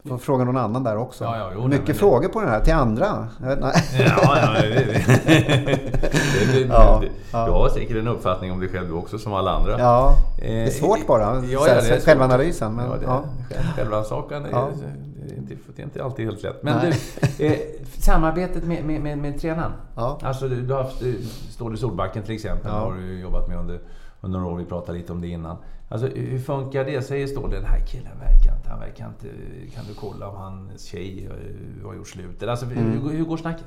Får 0.08 0.18
fråga 0.18 0.44
någon 0.44 0.58
annan 0.58 0.84
där 0.84 0.98
också. 0.98 1.24
Ja, 1.24 1.38
ja, 1.38 1.50
jo, 1.56 1.68
Mycket 1.68 1.88
men- 1.88 1.96
frågor 1.96 2.28
på 2.30 2.40
den 2.42 2.50
här, 2.50 2.60
till 2.62 2.74
andra. 2.74 3.28
Nej. 3.40 3.58
Ja, 4.00 4.38
ja, 4.38 4.62
det, 4.62 4.70
det, 4.70 4.84
det, 5.26 6.54
det, 6.54 6.60
Ja, 6.70 6.98
du, 7.02 7.10
ja. 7.32 7.46
du 7.46 7.52
har 7.52 7.70
säkert 7.70 7.98
en 7.98 8.08
uppfattning 8.08 8.52
om 8.52 8.60
dig 8.60 8.70
själv 8.70 8.98
också 8.98 9.18
som 9.18 9.34
alla 9.34 9.52
andra. 9.52 9.80
Ja, 9.80 10.14
Eh, 10.42 10.46
det 10.46 10.64
är 10.64 10.70
svårt 10.70 11.08
bara. 11.08 11.22
Ja, 11.36 11.68
ja, 11.68 11.74
det 11.82 11.90
är 11.96 12.00
självanalysen. 12.02 12.74
Men, 12.74 12.86
ja, 12.90 12.96
det, 12.98 13.06
ja. 13.06 13.24
själv- 13.50 13.68
Självrannsakan 13.76 14.46
Ja. 14.52 14.70
det 15.28 15.34
är, 15.34 15.38
inte, 15.84 16.00
det 16.00 16.04
alltid 16.04 16.26
helt 16.26 16.44
lätt. 16.44 16.64
Men 16.64 16.78
Nej. 16.78 16.94
du, 17.38 17.46
eh, 17.46 17.60
samarbetet 17.98 18.64
med, 18.64 18.84
med, 18.86 19.02
med, 19.02 19.18
med 19.18 19.42
tränaren. 19.42 19.72
Ja. 19.96 20.20
Alltså, 20.24 20.48
du, 20.48 20.62
du 20.62 20.74
har 20.74 20.84
haft 20.84 21.02
eh, 21.02 21.08
Ståle 21.50 21.78
Solbacken 21.78 22.24
till 22.24 22.36
exempel. 22.36 22.72
Har 22.72 22.94
du 22.94 23.20
jobbat 23.20 23.48
med 23.48 23.58
under, 23.58 23.80
under 24.22 24.40
några 24.40 24.54
år. 24.54 24.58
Vi 24.58 24.66
pratade 24.66 24.98
lite 24.98 25.12
om 25.14 25.22
det 25.22 25.28
innan. 25.28 25.58
Alltså, 25.92 26.08
hur 26.08 26.40
funkar 26.40 26.86
det? 26.86 27.02
Säger 27.02 27.28
Ståle, 27.28 27.56
den 27.56 27.66
här 27.66 27.80
killen 27.88 28.20
verkar 28.20 28.56
inte, 28.58 28.70
han 28.70 28.80
verkar 28.80 29.08
inte... 29.08 29.28
Kan 29.76 29.86
du 29.88 29.94
kolla 29.94 30.28
om 30.28 30.36
hans 30.36 30.84
tjej 30.84 31.30
eh, 31.32 31.88
har 31.88 31.96
gjort 31.96 32.08
slut? 32.08 32.44
Alltså, 32.44 32.66
Mm. 32.66 32.92
hur, 32.92 33.10
hur 33.18 33.26
går 33.26 33.38
snacket? 33.38 33.64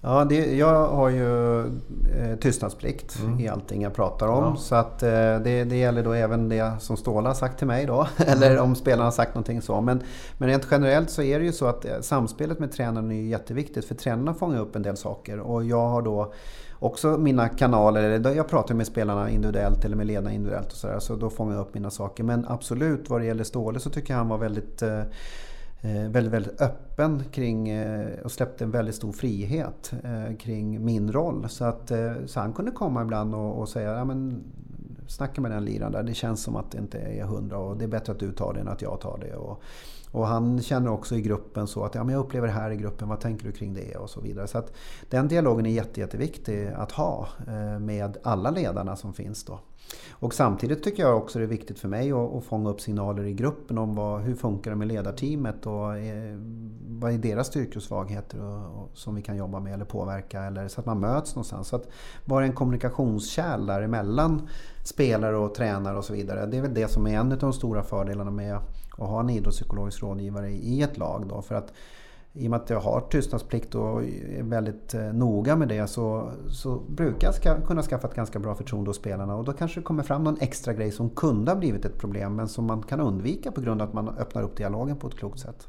Ja, 0.00 0.24
det, 0.24 0.56
jag 0.56 0.88
har 0.88 1.08
ju 1.08 1.60
eh, 1.60 2.36
tystnadsplikt 2.40 3.18
i 3.40 3.48
allting 3.48 3.82
jag 3.82 3.94
pratar 3.94 4.26
om. 4.28 4.38
Mm. 4.38 4.50
Ja. 4.50 4.56
Så 4.56 4.74
att 4.74 5.02
eh, 5.02 5.08
det, 5.10 5.64
det 5.64 5.76
gäller 5.76 6.04
då 6.04 6.12
även 6.12 6.48
det 6.48 6.72
som 6.80 6.96
Ståle 6.96 7.28
har 7.28 7.34
sagt 7.34 7.58
till 7.58 7.66
mig 7.66 7.86
då. 7.86 8.06
Eller 8.26 8.58
om 8.60 8.74
spelarna 8.74 9.04
har 9.04 9.10
sagt 9.10 9.34
någonting 9.34 9.62
så. 9.62 9.80
Men, 9.80 10.02
men 10.38 10.48
rent 10.48 10.66
generellt 10.70 11.10
så 11.10 11.22
är 11.22 11.38
det 11.38 11.44
ju 11.44 11.52
så 11.52 11.66
att 11.66 11.84
eh, 11.84 12.00
samspelet 12.00 12.58
med 12.58 12.72
tränaren 12.72 13.10
är 13.12 13.22
jätteviktigt. 13.22 13.84
För 13.84 13.94
tränarna 13.94 14.34
fångar 14.34 14.60
upp 14.60 14.76
en 14.76 14.82
del 14.82 14.96
saker. 14.96 15.38
Och 15.38 15.64
jag 15.64 15.88
har 15.88 16.02
då 16.02 16.32
också 16.82 17.18
mina 17.18 17.48
kanaler, 17.48 18.02
eller 18.02 18.34
jag 18.34 18.48
pratar 18.48 18.74
med 18.74 18.86
spelarna 18.86 19.30
individuellt 19.30 19.84
eller 19.84 19.96
med 19.96 20.06
ledarna 20.06 20.32
individuellt 20.32 20.72
och 20.72 20.76
sådär. 20.76 20.98
Så 20.98 21.16
då 21.16 21.30
fångar 21.30 21.54
jag 21.54 21.60
upp 21.60 21.74
mina 21.74 21.90
saker. 21.90 22.24
Men 22.24 22.46
absolut 22.48 23.10
vad 23.10 23.20
det 23.20 23.24
gäller 23.24 23.44
Ståle 23.44 23.80
så 23.80 23.90
tycker 23.90 24.12
jag 24.12 24.18
han 24.18 24.28
var 24.28 24.38
väldigt 24.38 24.82
eh, 24.82 25.00
eh, 25.80 26.08
väldigt, 26.08 26.32
väldigt 26.32 26.60
öppen 26.60 27.22
kring 27.32 27.68
eh, 27.68 28.20
och 28.24 28.32
släppte 28.32 28.64
en 28.64 28.70
väldigt 28.70 28.94
stor 28.94 29.12
frihet 29.12 29.92
kring 30.38 30.84
min 30.84 31.12
roll. 31.12 31.48
Så, 31.48 31.64
att, 31.64 31.92
så 32.26 32.40
han 32.40 32.52
kunde 32.52 32.70
komma 32.70 33.02
ibland 33.02 33.34
och, 33.34 33.58
och 33.58 33.68
säga 33.68 33.92
ja, 33.92 34.04
men, 34.04 34.44
snacka 35.06 35.40
med 35.40 35.50
den 35.50 35.64
liraren 35.64 35.92
där. 35.92 36.02
Det 36.02 36.14
känns 36.14 36.42
som 36.42 36.56
att 36.56 36.70
det 36.70 36.78
inte 36.78 36.98
är 36.98 37.24
hundra 37.24 37.58
och 37.58 37.76
det 37.76 37.84
är 37.84 37.88
bättre 37.88 38.12
att 38.12 38.18
du 38.18 38.32
tar 38.32 38.54
det 38.54 38.60
än 38.60 38.68
att 38.68 38.82
jag 38.82 39.00
tar 39.00 39.18
det. 39.18 39.36
Och, 39.36 39.62
och 40.12 40.26
han 40.26 40.62
känner 40.62 40.90
också 40.90 41.16
i 41.16 41.20
gruppen 41.20 41.66
så 41.66 41.84
att 41.84 41.94
ja, 41.94 42.04
men 42.04 42.14
jag 42.14 42.20
upplever 42.20 42.46
det 42.46 42.52
här 42.52 42.70
i 42.70 42.76
gruppen, 42.76 43.08
vad 43.08 43.20
tänker 43.20 43.44
du 43.46 43.52
kring 43.52 43.74
det? 43.74 43.96
Och 43.96 44.10
så 44.10 44.20
vidare. 44.20 44.46
Så 44.46 44.58
att 44.58 44.72
den 45.10 45.28
dialogen 45.28 45.66
är 45.66 45.70
jätte, 45.70 46.00
jätteviktig 46.00 46.66
att 46.66 46.92
ha 46.92 47.28
eh, 47.46 47.78
med 47.78 48.16
alla 48.22 48.50
ledarna 48.50 48.96
som 48.96 49.14
finns 49.14 49.44
då. 49.44 49.60
Och 50.10 50.34
samtidigt 50.34 50.82
tycker 50.82 51.02
jag 51.02 51.16
också 51.16 51.38
det 51.38 51.44
är 51.44 51.48
viktigt 51.48 51.78
för 51.78 51.88
mig 51.88 52.12
att, 52.12 52.34
att 52.34 52.44
fånga 52.44 52.70
upp 52.70 52.80
signaler 52.80 53.24
i 53.24 53.32
gruppen 53.32 53.78
om 53.78 53.94
vad, 53.94 54.20
hur 54.20 54.34
funkar 54.34 54.70
det 54.70 54.76
med 54.76 54.88
ledarteamet 54.88 55.66
och 55.66 55.98
är, 55.98 56.38
vad 56.88 57.12
är 57.12 57.18
deras 57.18 57.46
styrkor 57.46 57.76
och 57.76 57.82
svagheter 57.82 58.42
och, 58.42 58.82
och, 58.82 58.90
som 58.94 59.14
vi 59.14 59.22
kan 59.22 59.36
jobba 59.36 59.60
med 59.60 59.74
eller 59.74 59.84
påverka. 59.84 60.42
Eller, 60.42 60.68
så 60.68 60.80
att 60.80 60.86
man 60.86 61.00
möts 61.00 61.34
någonstans. 61.34 61.68
Så 61.68 61.76
att 61.76 61.88
vara 62.24 62.44
en 62.44 62.52
kommunikationskärl 62.52 63.66
däremellan 63.66 64.48
spelare 64.84 65.36
och 65.36 65.54
tränare 65.54 65.98
och 65.98 66.04
så 66.04 66.12
vidare. 66.12 66.46
Det 66.46 66.56
är 66.56 66.62
väl 66.62 66.74
det 66.74 66.90
som 66.90 67.06
är 67.06 67.18
en 67.18 67.32
av 67.32 67.38
de 67.38 67.52
stora 67.52 67.82
fördelarna 67.82 68.30
med 68.30 68.58
att 68.98 69.08
ha 69.08 69.20
en 69.20 69.30
idrottspsykologisk 69.30 70.02
rådgivare 70.02 70.50
i 70.50 70.82
ett 70.82 70.98
lag. 70.98 71.26
Då, 71.28 71.42
för 71.42 71.54
att 71.54 71.72
i 72.34 72.46
och 72.46 72.50
med 72.50 72.60
att 72.60 72.70
jag 72.70 72.80
har 72.80 73.00
tystnadsplikt 73.00 73.74
och 73.74 74.02
är 74.04 74.42
väldigt 74.42 74.94
eh, 74.94 75.00
noga 75.12 75.56
med 75.56 75.68
det 75.68 75.86
så, 75.86 76.32
så 76.50 76.78
brukar 76.88 77.28
jag 77.28 77.34
ska, 77.34 77.60
kunna 77.60 77.82
skaffa 77.82 78.08
ett 78.08 78.14
ganska 78.14 78.38
bra 78.38 78.54
förtroende 78.54 78.90
hos 78.90 78.96
spelarna. 78.96 79.36
Och 79.36 79.44
då 79.44 79.52
kanske 79.52 79.80
det 79.80 79.84
kommer 79.84 80.02
fram 80.02 80.24
någon 80.24 80.36
extra 80.40 80.72
grej 80.72 80.90
som 80.90 81.10
kunde 81.10 81.50
ha 81.50 81.58
blivit 81.58 81.84
ett 81.84 81.98
problem 81.98 82.36
men 82.36 82.48
som 82.48 82.64
man 82.66 82.82
kan 82.82 83.00
undvika 83.00 83.52
på 83.52 83.60
grund 83.60 83.82
av 83.82 83.88
att 83.88 83.94
man 83.94 84.08
öppnar 84.08 84.42
upp 84.42 84.56
dialogen 84.56 84.96
på 84.96 85.06
ett 85.06 85.14
klokt 85.16 85.40
sätt. 85.40 85.68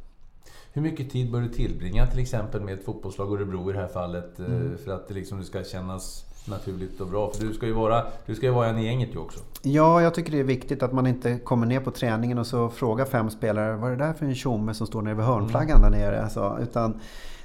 Hur 0.74 0.82
mycket 0.82 1.12
tid 1.12 1.32
bör 1.32 1.42
du 1.42 1.50
tillbringa 1.50 2.08
till 2.08 2.20
exempel 2.20 2.62
med 2.62 2.74
ett 2.74 2.86
fotbollslag 2.86 3.34
Örebro 3.34 3.70
i 3.70 3.74
det 3.74 3.80
här 3.80 3.88
fallet 3.88 4.40
eh, 4.40 4.46
Mm. 4.46 4.78
för 4.78 4.92
att 4.92 5.08
det 5.08 5.14
liksom 5.14 5.44
ska 5.44 5.64
kännas 5.64 6.26
naturligt 6.46 7.02
och 7.02 7.08
bra? 7.08 7.32
För 7.32 7.46
du 7.46 7.54
ska 7.54 7.66
ju 7.66 7.74
vara, 7.74 8.04
du 8.26 8.36
ska 8.36 8.46
ju 8.46 8.52
vara 8.52 8.68
en 8.68 8.80
i 8.80 8.86
gänget 8.86 9.14
ju 9.14 9.18
också. 9.18 9.40
Ja, 9.62 10.02
jag 10.02 10.14
tycker 10.14 10.32
det 10.32 10.40
är 10.40 10.44
viktigt 10.44 10.84
att 10.84 10.94
man 10.94 11.08
inte 11.08 11.40
kommer 11.40 11.66
ner 11.68 11.80
på 11.80 11.92
träningen 11.92 12.38
och 12.38 12.48
så 12.48 12.70
frågar 12.70 13.06
fem 13.06 13.30
spelare 13.30 13.76
vad 13.76 13.92
är 13.92 13.96
det 13.96 14.06
där 14.06 14.14
för 14.14 14.26
en 14.26 14.36
tjomme 14.36 14.74
som 14.74 14.88
står 14.88 15.02
nere 15.02 15.14
vid 15.14 15.26
hörnflaggan 15.26 15.82
där 15.82 15.90
nere? 15.90 16.30
Så, 16.30 16.58
utan, 16.62 17.00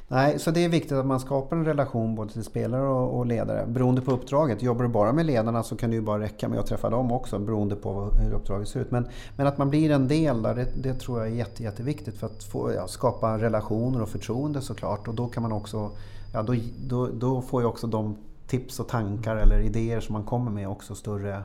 nej, 0.09 0.39
så 0.39 0.51
det 0.51 0.65
är 0.65 0.69
viktigt 0.69 0.93
att 0.93 1.07
man 1.07 1.21
skapar 1.21 1.57
en 1.57 1.65
relation 1.65 2.15
både 2.15 2.33
till 2.33 2.45
spelare 2.45 2.89
och, 2.89 3.19
och 3.19 3.27
ledare. 3.27 3.67
Beroende 3.67 4.01
på 4.01 4.11
uppdraget. 4.11 4.63
Jobbar 4.63 4.83
du 4.83 4.89
bara 4.89 5.13
med 5.13 5.27
ledarna 5.27 5.63
så 5.63 5.77
kan 5.77 5.91
det 5.91 5.97
ju 5.97 6.03
bara 6.03 6.21
räcka 6.21 6.49
med 6.49 6.59
att 6.59 6.67
träffa 6.67 6.91
dem 6.91 7.13
också 7.13 7.39
beroende 7.39 7.77
på 7.77 8.11
hur 8.23 8.33
uppdraget 8.33 8.69
ser 8.69 8.81
ut. 8.81 8.91
Men, 8.91 9.09
men 9.37 9.47
att 9.47 9.59
man 9.59 9.71
blir 9.71 9.91
en 9.91 10.09
del 10.09 10.43
där, 10.43 10.55
det, 10.55 10.67
det 10.83 10.95
tror 10.95 11.19
jag 11.19 11.29
är 11.29 11.33
jätte, 11.33 11.63
jätteviktigt 11.63 12.19
för 12.19 12.27
att 12.27 12.45
få, 12.45 12.73
ja, 12.73 12.87
skapa 12.87 13.39
relationer 13.39 14.03
och 14.03 14.09
förtroende 14.09 14.61
såklart. 14.61 15.09
Och 15.09 15.15
då 15.15 15.27
kan 15.27 15.43
man 15.43 15.53
också, 15.53 15.91
ja, 16.33 16.43
då, 16.43 16.55
då, 16.87 17.07
då 17.07 17.43
får 17.43 17.63
ju 17.63 17.69
också 17.69 17.87
de 17.87 18.17
tips 18.49 18.81
och 18.81 18.89
tankar 18.89 19.37
eller 19.37 19.61
idéer 19.61 20.01
som 20.01 20.13
man 20.13 20.25
kommer 20.25 20.51
med 20.51 20.69
också 20.69 20.95
större 20.95 21.43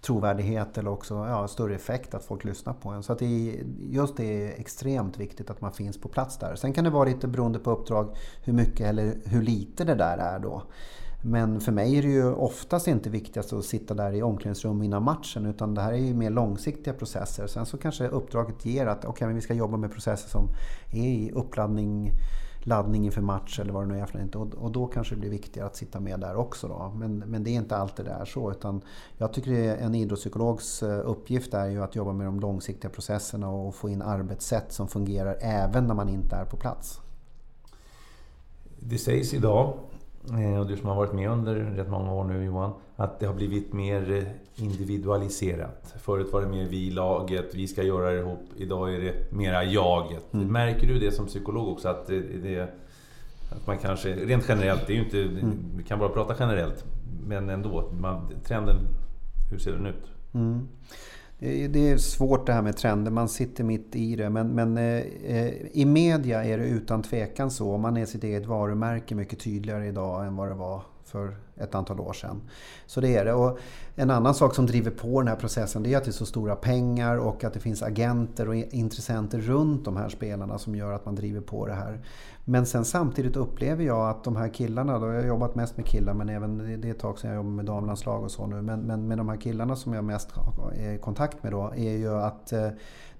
trovärdighet 0.00 0.78
eller 0.78 0.90
också 0.90 1.14
ja, 1.14 1.48
större 1.48 1.74
effekt 1.74 2.14
att 2.14 2.24
folk 2.24 2.44
lyssnar 2.44 2.72
på 2.72 2.88
en. 2.88 3.02
Så 3.02 3.12
att 3.12 3.18
det 3.18 3.26
är, 3.26 3.64
just 3.80 4.16
det 4.16 4.24
är 4.24 4.60
extremt 4.60 5.18
viktigt 5.18 5.50
att 5.50 5.60
man 5.60 5.72
finns 5.72 6.00
på 6.00 6.08
plats 6.08 6.38
där. 6.38 6.54
Sen 6.54 6.72
kan 6.72 6.84
det 6.84 6.90
vara 6.90 7.04
lite 7.04 7.28
beroende 7.28 7.58
på 7.58 7.70
uppdrag 7.70 8.16
hur 8.42 8.52
mycket 8.52 8.86
eller 8.86 9.14
hur 9.24 9.42
lite 9.42 9.84
det 9.84 9.94
där 9.94 10.18
är 10.18 10.38
då. 10.38 10.62
Men 11.22 11.60
för 11.60 11.72
mig 11.72 11.98
är 11.98 12.02
det 12.02 12.08
ju 12.08 12.32
oftast 12.32 12.88
inte 12.88 13.10
viktigast 13.10 13.52
att 13.52 13.64
sitta 13.64 13.94
där 13.94 14.12
i 14.12 14.22
omklädningsrum 14.22 14.82
innan 14.82 15.02
matchen 15.02 15.46
utan 15.46 15.74
det 15.74 15.80
här 15.80 15.92
är 15.92 15.96
ju 15.96 16.14
mer 16.14 16.30
långsiktiga 16.30 16.94
processer. 16.94 17.46
Sen 17.46 17.66
så 17.66 17.78
kanske 17.78 18.08
uppdraget 18.08 18.64
ger 18.66 18.86
att 18.86 19.04
okay, 19.04 19.26
men 19.26 19.34
vi 19.34 19.42
ska 19.42 19.54
jobba 19.54 19.76
med 19.76 19.92
processer 19.92 20.28
som 20.28 20.48
är 20.92 21.08
i 21.08 21.30
uppladdning 21.34 22.12
laddning 22.66 23.04
inför 23.04 23.20
match 23.20 23.60
eller 23.60 23.72
vad 23.72 23.82
det 23.82 23.94
nu 23.94 24.00
är 24.00 24.06
för 24.06 24.18
inte. 24.18 24.38
Och, 24.38 24.54
och 24.54 24.70
då 24.70 24.86
kanske 24.86 25.14
det 25.14 25.20
blir 25.20 25.30
viktigare 25.30 25.66
att 25.66 25.76
sitta 25.76 26.00
med 26.00 26.20
där 26.20 26.36
också. 26.36 26.68
Då. 26.68 26.92
Men, 26.96 27.18
men 27.18 27.44
det 27.44 27.50
är 27.50 27.54
inte 27.54 27.76
alltid 27.76 28.04
det 28.04 28.10
är 28.10 28.24
så. 28.24 28.50
Utan 28.50 28.80
jag 29.18 29.32
tycker 29.32 29.72
att 29.72 29.80
en 29.80 29.94
idrottspsykologs 29.94 30.82
eh, 30.82 31.10
uppgift 31.10 31.54
är 31.54 31.66
ju 31.66 31.82
att 31.82 31.96
jobba 31.96 32.12
med 32.12 32.26
de 32.26 32.40
långsiktiga 32.40 32.90
processerna 32.90 33.50
och 33.50 33.74
få 33.74 33.88
in 33.88 34.02
arbetssätt 34.02 34.72
som 34.72 34.88
fungerar 34.88 35.36
även 35.40 35.86
när 35.86 35.94
man 35.94 36.08
inte 36.08 36.36
är 36.36 36.44
på 36.44 36.56
plats. 36.56 37.00
Det 38.80 38.98
sägs 38.98 39.34
idag, 39.34 39.78
eh, 40.30 40.60
och 40.60 40.66
du 40.66 40.76
som 40.76 40.88
har 40.88 40.96
varit 40.96 41.12
med 41.12 41.30
under 41.30 41.54
rätt 41.54 41.88
många 41.88 42.12
år 42.12 42.24
nu 42.24 42.44
Johan, 42.44 42.72
att 42.96 43.20
det 43.20 43.26
har 43.26 43.34
blivit 43.34 43.72
mer 43.72 44.12
eh, 44.12 44.24
individualiserat. 44.56 45.94
Förut 46.00 46.32
var 46.32 46.40
det 46.40 46.46
mer 46.48 46.64
vi 46.68 46.90
laget, 46.90 47.54
vi 47.54 47.66
ska 47.68 47.82
göra 47.82 48.10
det 48.12 48.18
ihop. 48.18 48.44
Idag 48.56 48.94
är 48.94 49.00
det 49.00 49.32
mera 49.32 49.64
jaget. 49.64 50.34
Mm. 50.34 50.46
Märker 50.52 50.86
du 50.86 50.98
det 50.98 51.12
som 51.12 51.26
psykolog 51.26 51.68
också? 51.68 51.88
Att 51.88 52.06
det, 52.06 52.62
att 53.52 53.66
man 53.66 53.78
kanske, 53.78 54.14
rent 54.14 54.44
generellt, 54.48 54.86
det 54.86 54.92
är 54.92 54.96
ju 54.96 55.04
inte, 55.04 55.22
Mm. 55.22 55.58
vi 55.76 55.82
kan 55.82 55.98
bara 55.98 56.08
prata 56.08 56.34
generellt. 56.38 56.84
Men 57.26 57.50
ändå, 57.50 57.90
man, 58.00 58.30
trenden, 58.44 58.76
hur 59.50 59.58
ser 59.58 59.72
den 59.72 59.86
ut? 59.86 60.04
Mm. 60.34 60.68
Det 61.38 61.64
är- 61.64 61.68
Det 61.68 61.90
är 61.90 61.96
svårt 61.96 62.46
det 62.46 62.52
här 62.52 62.62
med 62.62 62.76
trender, 62.76 63.10
man 63.10 63.28
sitter 63.28 63.64
mitt 63.64 63.96
i 63.96 64.16
det. 64.16 64.30
Men, 64.30 64.48
men 64.48 64.78
eh, 64.78 65.52
i 65.72 65.84
media 65.84 66.44
är 66.44 66.58
det 66.58 66.64
utan 66.66 67.02
tvekan 67.02 67.50
så. 67.50 67.78
Man 67.78 67.96
är 67.96 68.06
sitt 68.06 68.24
eget 68.24 68.46
varumärke 68.46 69.14
mycket 69.14 69.38
tydligare 69.40 69.86
idag 69.86 70.26
än 70.26 70.36
vad 70.36 70.48
det 70.48 70.54
var 70.54 70.82
för 71.04 71.36
ett 71.56 71.74
antal 71.74 72.00
år 72.00 72.12
sedan. 72.12 72.40
Så 72.86 73.00
det 73.00 73.16
är 73.16 73.24
det. 73.24 73.32
Och 73.32 73.58
en 73.94 74.10
annan 74.10 74.34
sak 74.34 74.54
som 74.54 74.66
driver 74.66 74.90
på 74.90 75.20
den 75.20 75.28
här 75.28 75.36
processen 75.36 75.82
det 75.82 75.94
är 75.94 75.96
att 75.96 76.04
det 76.04 76.10
är 76.10 76.12
så 76.12 76.26
stora 76.26 76.56
pengar 76.56 77.16
och 77.16 77.44
att 77.44 77.54
det 77.54 77.60
finns 77.60 77.82
agenter 77.82 78.48
och 78.48 78.54
intressenter 78.54 79.38
runt 79.38 79.84
de 79.84 79.96
här 79.96 80.08
spelarna 80.08 80.58
som 80.58 80.74
gör 80.74 80.92
att 80.92 81.04
man 81.04 81.14
driver 81.14 81.40
på 81.40 81.66
det 81.66 81.74
här. 81.74 82.00
Men 82.48 82.66
sen 82.66 82.84
samtidigt 82.84 83.36
upplever 83.36 83.84
jag 83.84 84.10
att 84.10 84.24
de 84.24 84.36
här 84.36 84.48
killarna, 84.48 84.98
då, 84.98 85.06
jag 85.06 85.14
har 85.14 85.28
jobbat 85.28 85.54
mest 85.54 85.76
med 85.76 85.86
killar 85.86 86.14
men 86.14 86.28
även 86.28 86.80
det 86.80 86.88
är 86.88 86.90
ett 86.90 86.98
tag 86.98 87.18
sedan 87.18 87.30
jag 87.30 87.36
jobbade 87.36 87.56
med 87.56 87.64
damlandslag 87.64 88.24
och 88.24 88.30
så 88.30 88.46
nu. 88.46 88.62
Men, 88.62 88.80
men 88.80 89.08
med 89.08 89.18
de 89.18 89.28
här 89.28 89.36
killarna 89.36 89.76
som 89.76 89.92
jag 89.92 90.04
mest 90.04 90.30
är 90.76 90.90
i 90.90 90.94
eh, 90.94 91.00
kontakt 91.00 91.42
med 91.42 91.52
då 91.52 91.72
är 91.76 91.92
ju 91.92 92.14
att 92.14 92.52
eh, 92.52 92.68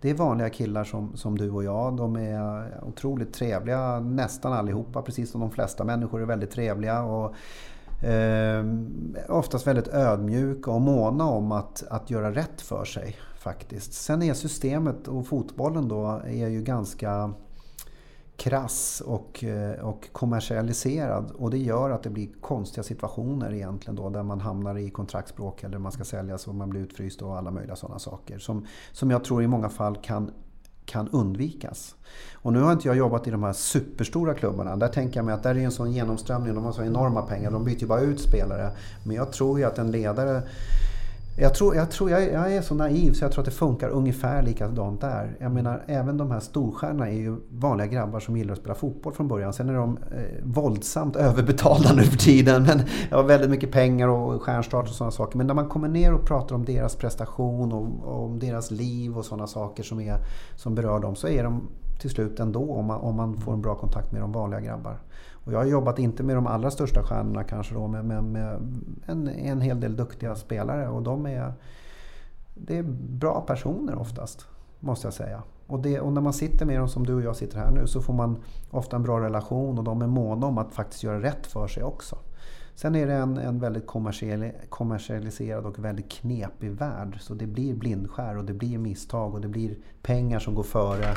det 0.00 0.10
är 0.10 0.14
vanliga 0.14 0.50
killar 0.50 0.84
som, 0.84 1.16
som 1.16 1.38
du 1.38 1.50
och 1.50 1.64
jag. 1.64 1.96
De 1.96 2.16
är 2.16 2.70
otroligt 2.84 3.34
trevliga 3.34 4.00
nästan 4.00 4.52
allihopa, 4.52 5.02
precis 5.02 5.30
som 5.30 5.40
de 5.40 5.50
flesta 5.50 5.84
människor 5.84 6.22
är 6.22 6.26
väldigt 6.26 6.50
trevliga. 6.50 7.02
Och, 7.02 7.34
eh, 8.02 8.64
oftast 9.28 9.66
väldigt 9.66 9.88
ödmjuka 9.88 10.70
och 10.70 10.80
måna 10.80 11.24
om 11.24 11.52
att, 11.52 11.84
att 11.90 12.10
göra 12.10 12.34
rätt 12.34 12.60
för 12.60 12.84
sig 12.84 13.16
faktiskt. 13.38 13.92
Sen 13.92 14.22
är 14.22 14.34
systemet 14.34 15.08
och 15.08 15.26
fotbollen 15.26 15.88
då 15.88 16.22
är 16.26 16.48
ju 16.48 16.62
ganska 16.62 17.32
krass 18.36 19.02
och, 19.06 19.44
eh, 19.44 19.84
och 19.84 20.08
kommersialiserad. 20.12 21.30
Och 21.30 21.50
det 21.50 21.58
gör 21.58 21.90
att 21.90 22.02
det 22.02 22.10
blir 22.10 22.28
konstiga 22.40 22.82
situationer 22.82 23.54
egentligen 23.54 23.96
då 23.96 24.10
där 24.10 24.22
man 24.22 24.40
hamnar 24.40 24.78
i 24.78 24.90
kontraktsbråk 24.90 25.62
eller 25.62 25.78
man 25.78 25.92
ska 25.92 26.04
säljas 26.04 26.48
och 26.48 26.54
man 26.54 26.70
blir 26.70 26.80
utfryst 26.80 27.22
och 27.22 27.36
alla 27.36 27.50
möjliga 27.50 27.76
sådana 27.76 27.98
saker. 27.98 28.38
Som, 28.38 28.66
som 28.92 29.10
jag 29.10 29.24
tror 29.24 29.42
i 29.42 29.46
många 29.46 29.68
fall 29.68 29.96
kan 29.96 30.30
kan 30.86 31.08
undvikas. 31.08 31.94
Och 32.34 32.52
nu 32.52 32.60
har 32.60 32.72
inte 32.72 32.88
jag 32.88 32.96
jobbat 32.96 33.26
i 33.26 33.30
de 33.30 33.42
här 33.42 33.52
superstora 33.52 34.34
klubbarna. 34.34 34.76
Där 34.76 34.88
tänker 34.88 35.18
jag 35.18 35.24
mig 35.24 35.34
att 35.34 35.42
där 35.42 35.54
är 35.54 35.58
en 35.58 35.70
sån 35.70 35.92
genomströmning, 35.92 36.54
de 36.54 36.64
har 36.64 36.72
så 36.72 36.82
enorma 36.82 37.22
pengar, 37.22 37.50
de 37.50 37.64
byter 37.64 37.80
ju 37.80 37.86
bara 37.86 38.00
ut 38.00 38.20
spelare. 38.20 38.70
Men 39.04 39.16
jag 39.16 39.32
tror 39.32 39.58
ju 39.58 39.64
att 39.64 39.78
en 39.78 39.90
ledare 39.90 40.42
jag, 41.38 41.54
tror, 41.54 41.74
jag, 41.74 41.90
tror 41.90 42.10
jag, 42.10 42.32
jag, 42.32 42.52
är 42.52 42.62
så 42.62 42.74
naiv 42.74 43.12
så 43.12 43.24
jag 43.24 43.32
tror 43.32 43.42
att 43.42 43.44
det 43.44 43.50
funkar 43.50 43.88
ungefär 43.88 44.42
likadant 44.42 45.00
där. 45.00 45.36
Jag 45.40 45.52
menar, 45.52 45.84
även 45.86 46.16
de 46.16 46.30
här 46.30 46.40
storstjärnorna 46.40 47.08
är 47.08 47.14
ju 47.14 47.36
vanliga 47.50 47.86
grabbar 47.86 48.20
som 48.20 48.36
gillar 48.36 48.52
att 48.52 48.58
spela 48.58 48.74
fotboll 48.74 49.12
från 49.12 49.28
början. 49.28 49.52
Sen 49.52 49.68
är 49.68 49.74
de 49.74 49.96
eh, 49.96 50.22
våldsamt 50.42 51.16
överbetalda 51.26 51.92
nu 51.92 52.02
för 52.02 52.18
tiden. 52.18 52.62
Men 52.62 52.82
jag 53.10 53.16
har 53.16 53.24
väldigt 53.24 53.50
mycket 53.50 53.72
pengar 53.72 54.08
och 54.08 54.42
stjärnstart 54.42 54.88
och 54.88 54.94
sådana 54.94 55.10
saker. 55.10 55.38
Men 55.38 55.46
när 55.46 55.54
man 55.54 55.68
kommer 55.68 55.88
ner 55.88 56.14
och 56.14 56.26
pratar 56.26 56.54
om 56.54 56.64
deras 56.64 56.96
prestation 56.96 57.72
och, 57.72 58.08
och 58.08 58.24
om 58.24 58.38
deras 58.38 58.70
liv 58.70 59.18
och 59.18 59.24
sådana 59.24 59.46
saker 59.46 59.82
som, 59.82 60.00
är, 60.00 60.18
som 60.56 60.74
berör 60.74 61.00
dem 61.00 61.16
så 61.16 61.28
är 61.28 61.44
de 61.44 61.68
till 62.00 62.10
slut 62.10 62.40
ändå 62.40 62.72
om 62.72 62.86
man, 62.86 63.00
om 63.00 63.16
man 63.16 63.36
får 63.40 63.52
en 63.52 63.62
bra 63.62 63.74
kontakt 63.74 64.12
med 64.12 64.20
de 64.20 64.32
vanliga 64.32 64.60
grabbar. 64.60 64.98
Och 65.46 65.52
jag 65.52 65.58
har 65.58 65.64
jobbat, 65.64 65.98
inte 65.98 66.22
med 66.22 66.36
de 66.36 66.46
allra 66.46 66.70
största 66.70 67.02
stjärnorna 67.02 67.44
kanske 67.44 67.74
då, 67.74 67.86
men 67.86 68.06
med, 68.06 68.24
med 68.24 68.58
en, 69.06 69.28
en 69.28 69.60
hel 69.60 69.80
del 69.80 69.96
duktiga 69.96 70.34
spelare. 70.34 70.88
Och 70.88 71.02
de 71.02 71.26
är, 71.26 71.52
det 72.54 72.78
är 72.78 72.82
bra 73.08 73.40
personer 73.40 73.98
oftast, 73.98 74.46
måste 74.80 75.06
jag 75.06 75.14
säga. 75.14 75.42
Och, 75.66 75.80
det, 75.80 76.00
och, 76.00 76.12
när 76.12 76.20
man 76.20 76.32
sitter 76.32 76.66
med 76.66 76.78
dem 76.78 76.88
som 76.88 77.06
du 77.06 77.14
och 77.14 77.22
jag 77.22 77.36
sitter 77.36 77.58
här 77.58 77.70
nu 77.70 77.86
så 77.86 78.00
får 78.00 78.12
man 78.12 78.36
ofta 78.70 78.96
en 78.96 79.02
bra 79.02 79.20
relation 79.20 79.78
och 79.78 79.84
de 79.84 80.02
är 80.02 80.06
måna 80.06 80.46
om 80.46 80.58
att 80.58 80.72
faktiskt 80.72 81.02
göra 81.02 81.22
rätt 81.22 81.46
för 81.46 81.68
sig 81.68 81.82
också. 81.82 82.18
Sen 82.74 82.94
är 82.94 83.06
det 83.06 83.14
en, 83.14 83.38
en 83.38 83.58
väldigt 83.58 83.86
kommersialiserad 84.68 85.66
och 85.66 85.78
väldigt 85.78 86.10
knepig 86.10 86.70
värld. 86.70 87.16
Så 87.20 87.34
det 87.34 87.46
blir 87.46 87.74
blindskär 87.74 88.36
och 88.36 88.44
det 88.44 88.52
blir 88.52 88.78
misstag 88.78 89.34
och 89.34 89.40
det 89.40 89.48
blir 89.48 89.76
pengar 90.02 90.38
som 90.38 90.54
går 90.54 90.62
före 90.62 91.14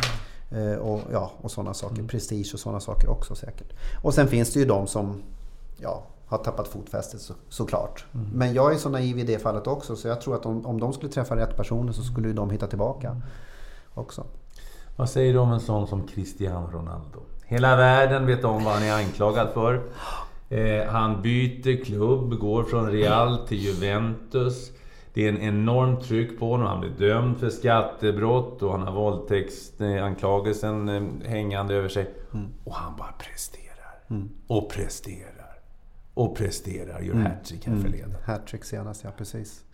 och, 0.82 1.02
ja, 1.12 1.32
och 1.42 1.52
sådana 1.52 1.74
saker. 1.74 1.96
Mm. 1.96 2.08
Prestige 2.08 2.54
och 2.54 2.60
sådana 2.60 2.80
saker 2.80 3.10
också 3.10 3.36
säkert. 3.36 3.74
Och 4.04 4.14
sen 4.14 4.28
finns 4.28 4.54
det 4.54 4.60
ju 4.60 4.66
de 4.66 4.88
som 4.88 5.22
ja, 5.78 6.04
har 6.28 6.38
tappat 6.38 6.68
fotfästet 6.68 7.22
så, 7.22 7.34
såklart. 7.50 8.06
Mm. 8.14 8.28
Men 8.34 8.54
jag 8.54 8.74
är 8.74 8.78
så 8.78 8.90
naiv 8.90 9.20
i 9.20 9.24
det 9.24 9.40
fallet 9.40 9.68
också 9.68 9.96
så 9.96 10.08
jag 10.08 10.22
tror 10.22 10.36
att 10.36 10.46
om, 10.46 10.66
om 10.66 10.80
de 10.80 10.94
skulle 10.94 11.12
träffa 11.12 11.36
rätt 11.36 11.58
personer 11.58 11.92
så 11.92 12.04
skulle 12.04 12.34
de 12.34 12.50
hitta 12.50 12.68
tillbaka 12.68 13.22
också. 13.94 14.24
Vad 14.96 15.10
säger 15.10 15.34
du 15.34 15.40
om 15.40 15.52
en 15.52 15.60
sån 15.60 15.88
som 15.88 16.08
Cristiano 16.08 16.70
Ronaldo? 16.74 17.20
Hela 17.46 17.76
världen 17.76 18.26
vet 18.26 18.44
om 18.44 18.64
vad 18.64 18.74
han 18.74 18.84
är 18.84 18.94
anklagad 18.94 19.50
för. 19.54 19.82
Eh, 20.50 20.88
han 20.88 21.22
byter 21.22 21.86
klubb, 21.86 22.40
går 22.40 22.64
från 22.64 22.92
Real 22.92 23.48
till 23.48 23.58
Juventus. 23.58 24.72
Det 25.20 25.28
är 25.28 25.30
en 25.30 25.42
enormt 25.42 26.04
tryck 26.04 26.40
på 26.40 26.52
honom. 26.52 26.68
Han 26.68 26.80
blir 26.80 27.10
dömd 27.10 27.38
för 27.38 27.50
skattebrott 27.50 28.64
och 28.64 28.72
han 28.72 28.82
har 28.82 28.94
våldtäktsanklagelsen 28.94 30.90
eh, 30.90 31.30
hängande 31.30 31.76
över 31.76 31.90
sig. 31.90 32.10
Mm. 32.34 32.48
Och 32.64 32.76
han 32.76 32.98
bara 32.98 33.12
presterar. 33.12 33.94
Mm. 34.10 34.30
Och 34.48 34.70
presterar. 34.72 35.60
Och 36.14 36.38
presterar. 36.38 37.00
Gör 37.00 37.14
mm. 37.14 37.26
hattrick 37.26 37.66
här 37.66 37.74
mm. 37.74 37.84
förleden. 37.84 38.16
Hattrick 38.26 38.66
senast, 38.66 39.04
ja 39.04 39.10
precis. 39.18 39.64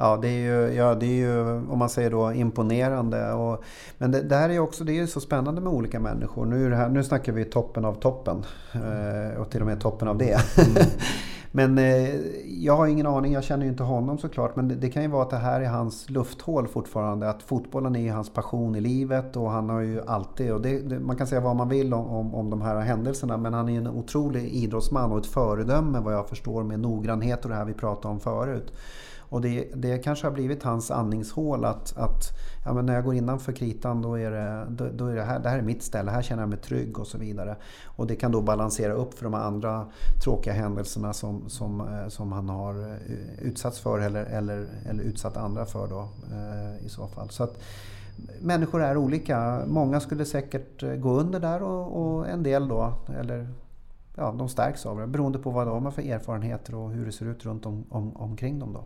Ja, 0.00 0.18
det 0.22 0.28
är 0.28 0.40
ju, 0.40 0.74
ja, 0.74 0.94
det 0.94 1.06
är 1.06 1.16
ju 1.16 1.40
om 1.56 1.78
man 1.78 1.90
säger 1.90 2.10
då 2.10 2.32
imponerande. 2.32 3.32
Och, 3.32 3.64
men 3.98 4.10
det, 4.10 4.22
det 4.22 4.36
här 4.36 4.50
är 4.50 4.58
också 4.58 4.84
det 4.84 4.98
är 4.98 5.06
så 5.06 5.20
spännande 5.20 5.60
med 5.60 5.72
olika 5.72 6.00
människor. 6.00 6.46
Nu, 6.46 6.74
här, 6.74 6.88
nu 6.88 7.04
snackar 7.04 7.32
vi 7.32 7.44
toppen 7.44 7.84
av 7.84 7.94
toppen. 7.94 8.44
Eh, 8.72 9.40
och 9.40 9.50
till 9.50 9.60
och 9.60 9.66
med 9.66 9.80
toppen 9.80 10.08
av 10.08 10.18
det. 10.18 10.40
Men 11.52 11.78
eh, 11.78 12.14
jag 12.46 12.76
har 12.76 12.86
ingen 12.86 13.06
aning, 13.06 13.32
jag 13.32 13.44
känner 13.44 13.64
ju 13.64 13.70
inte 13.70 13.82
honom 13.82 14.18
såklart. 14.18 14.56
Men 14.56 14.68
det, 14.68 14.74
det, 14.74 14.90
kan 14.90 15.02
ju 15.02 15.08
vara 15.08 15.22
att 15.22 15.30
det 15.30 15.36
här 15.36 15.60
är 15.60 15.68
hans 15.68 16.10
lufthål 16.10 16.68
fortfarande. 16.68 17.30
Att 17.30 17.42
fotbollen 17.42 17.96
är 17.96 18.12
hans 18.12 18.30
passion 18.30 18.76
i 18.76 18.80
livet 18.80 19.36
och 19.36 19.50
han 19.50 19.68
har 19.68 19.80
ju 19.80 20.02
alltid, 20.06 20.52
och 20.52 20.60
det, 20.60 20.78
det, 20.78 20.98
man 20.98 21.16
kan 21.16 21.26
säga 21.26 21.40
vad 21.40 21.56
man 21.56 21.68
vill 21.68 21.94
om, 21.94 22.06
om, 22.06 22.34
om 22.34 22.50
de 22.50 22.62
här 22.62 22.80
händelserna. 22.80 23.36
Men 23.36 23.54
han 23.54 23.68
är 23.68 23.78
en 23.78 23.86
otrolig 23.86 24.44
idrottsman 24.44 25.12
och 25.12 25.18
ett 25.18 25.26
föredöme 25.26 26.00
vad 26.00 26.14
jag 26.14 26.28
förstår 26.28 26.62
med 26.62 26.80
noggrannhet 26.80 27.44
och 27.44 27.50
det 27.50 27.56
här 27.56 27.64
vi 27.64 27.74
pratade 27.74 28.14
om 28.14 28.20
förut. 28.20 28.72
Och 29.28 29.40
det, 29.40 29.68
det 29.74 29.98
kanske 29.98 30.26
har 30.26 30.32
blivit 30.32 30.62
hans 30.62 30.90
andningshål 30.90 31.64
att, 31.64 31.96
att 31.96 32.32
ja, 32.64 32.72
men 32.72 32.86
när 32.86 32.94
jag 32.94 33.04
går 33.04 33.14
innanför 33.14 33.52
kritan 33.52 34.02
då 34.02 34.18
är, 34.18 34.30
det, 34.30 34.66
då, 34.70 34.88
då, 34.94 35.06
är 35.06 35.16
det 35.16 35.22
här, 35.22 35.38
det 35.38 35.48
här 35.48 35.58
är 35.58 35.62
mitt 35.62 35.82
ställe, 35.82 36.10
här 36.10 36.22
känner 36.22 36.42
jag 36.42 36.48
mig 36.48 36.58
trygg 36.58 36.98
och 36.98 37.06
så 37.06 37.18
vidare. 37.18 37.56
Och 37.84 38.06
det 38.06 38.16
kan 38.16 38.32
då 38.32 38.42
balansera 38.42 38.92
upp 38.92 39.14
för 39.14 39.24
de 39.24 39.34
andra 39.34 39.86
tråkiga 40.24 40.54
händelserna 40.54 41.12
som, 41.12 41.48
som, 41.48 41.80
eh, 41.80 42.08
som 42.08 42.32
han 42.32 42.48
har 42.48 42.74
eh, 42.80 43.46
utsatts 43.46 43.80
för 43.80 43.98
eller, 43.98 44.24
eller, 44.24 44.66
eller 44.88 45.04
utsatt 45.04 45.36
andra 45.36 45.66
för 45.66 45.88
då 45.88 46.08
eh, 46.32 46.86
i 46.86 46.88
så 46.88 47.06
fall. 47.06 47.30
Så 47.30 47.44
att, 47.44 47.58
människor 48.40 48.82
är 48.82 48.96
olika. 48.96 49.62
Många 49.66 50.00
skulle 50.00 50.24
säkert 50.24 51.00
gå 51.00 51.10
under 51.10 51.40
där 51.40 51.62
och, 51.62 52.02
och 52.02 52.28
en 52.28 52.42
del 52.42 52.68
då, 52.68 52.92
eller 53.20 53.48
ja, 54.16 54.34
de 54.38 54.48
stärks 54.48 54.86
av 54.86 54.98
det 54.98 55.06
beroende 55.06 55.38
på 55.38 55.50
vad 55.50 55.66
de 55.66 55.84
har 55.84 55.92
för 55.92 56.02
erfarenheter 56.02 56.74
och 56.74 56.90
hur 56.90 57.06
det 57.06 57.12
ser 57.12 57.26
ut 57.26 57.44
runt 57.44 57.66
om, 57.66 57.84
om, 57.90 58.16
omkring 58.16 58.58
dem. 58.58 58.72
Då. 58.72 58.84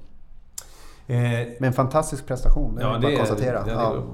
Eh, 1.07 1.17
Men 1.59 1.65
en 1.69 1.73
fantastisk 1.73 2.27
prestation, 2.27 2.75
det 2.77 2.83
ja, 2.83 2.97
är 2.97 3.01
bara 3.01 3.13
att 3.13 3.19
konstatera. 3.19 3.65
Ja. 3.67 4.05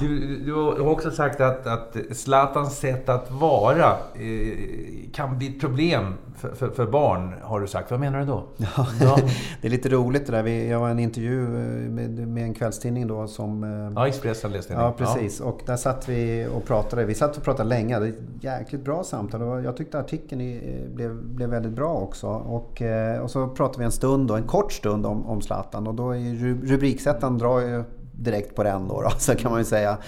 Du, 0.00 0.36
du, 0.36 0.52
har 0.54 0.88
också 0.88 1.10
sagt 1.10 1.40
att, 1.40 1.66
att 1.66 1.96
Zlatans 2.12 2.78
sätt 2.78 3.08
att 3.08 3.30
vara 3.30 3.96
eh, 4.14 5.10
kan 5.12 5.38
bli 5.38 5.48
ett 5.48 5.60
problem 5.60 6.14
för, 6.36 6.54
för, 6.54 6.68
för, 6.68 6.86
barn, 6.86 7.34
har 7.42 7.60
du 7.60 7.66
sagt. 7.66 7.90
Vad 7.90 8.00
menar 8.00 8.20
du 8.20 8.26
då? 8.26 8.44
Ja, 8.56 8.68
ja. 9.00 9.18
det 9.60 9.68
är 9.68 9.70
lite 9.70 9.88
roligt 9.88 10.26
det 10.26 10.32
där. 10.32 10.42
Vi, 10.42 10.68
jag 10.68 10.80
var 10.80 10.88
i 10.88 10.90
en 10.90 10.98
intervju 10.98 11.44
eh, 11.44 11.90
med, 11.90 12.28
med, 12.28 12.44
en 12.44 12.54
kvällstidning 12.54 13.06
då 13.06 13.26
som... 13.26 13.64
Eh, 13.64 13.92
ja, 13.94 14.08
Expressen 14.08 14.52
läste 14.52 14.72
jag. 14.72 14.82
Ja, 14.82 14.94
precis. 14.98 15.40
Ja. 15.40 15.46
Och 15.46 15.60
där 15.66 15.76
satt 15.76 16.08
vi 16.08 16.48
och 16.54 16.64
pratade. 16.64 17.04
Vi 17.04 17.14
satt 17.14 17.36
och 17.36 17.42
pratade 17.42 17.68
länge. 17.68 17.94
Det 17.94 18.00
var 18.00 18.06
ett 18.06 18.44
jäkligt 18.44 18.84
bra 18.84 19.04
samtal. 19.04 19.64
Jag 19.64 19.76
tyckte 19.76 19.98
artikeln 19.98 20.60
blev, 20.94 21.22
blev 21.22 21.50
väldigt 21.50 21.72
bra 21.72 21.94
också. 21.94 22.26
Och, 22.26 22.82
eh, 22.82 23.20
och 23.20 23.30
så 23.30 23.48
pratade 23.48 23.78
vi 23.78 23.84
en 23.84 23.92
stund, 23.92 24.28
då, 24.28 24.34
en 24.34 24.46
kort 24.46 24.72
stund 24.72 25.06
om, 25.06 25.26
om 25.26 25.40
Zlatan. 25.40 25.86
Och 25.86 25.94
då 25.94 26.10
är 26.10 26.34
rubriksättaren 26.66 27.38
drar 27.38 27.60
ju 27.60 27.84
direkt 28.18 28.54
på 28.54 28.62
den 28.62 28.88
då, 28.88 29.02
då 29.02 29.10
så 29.18 29.34
kan 29.34 29.50
man 29.50 29.60
ju 29.60 29.64
säga. 29.64 29.98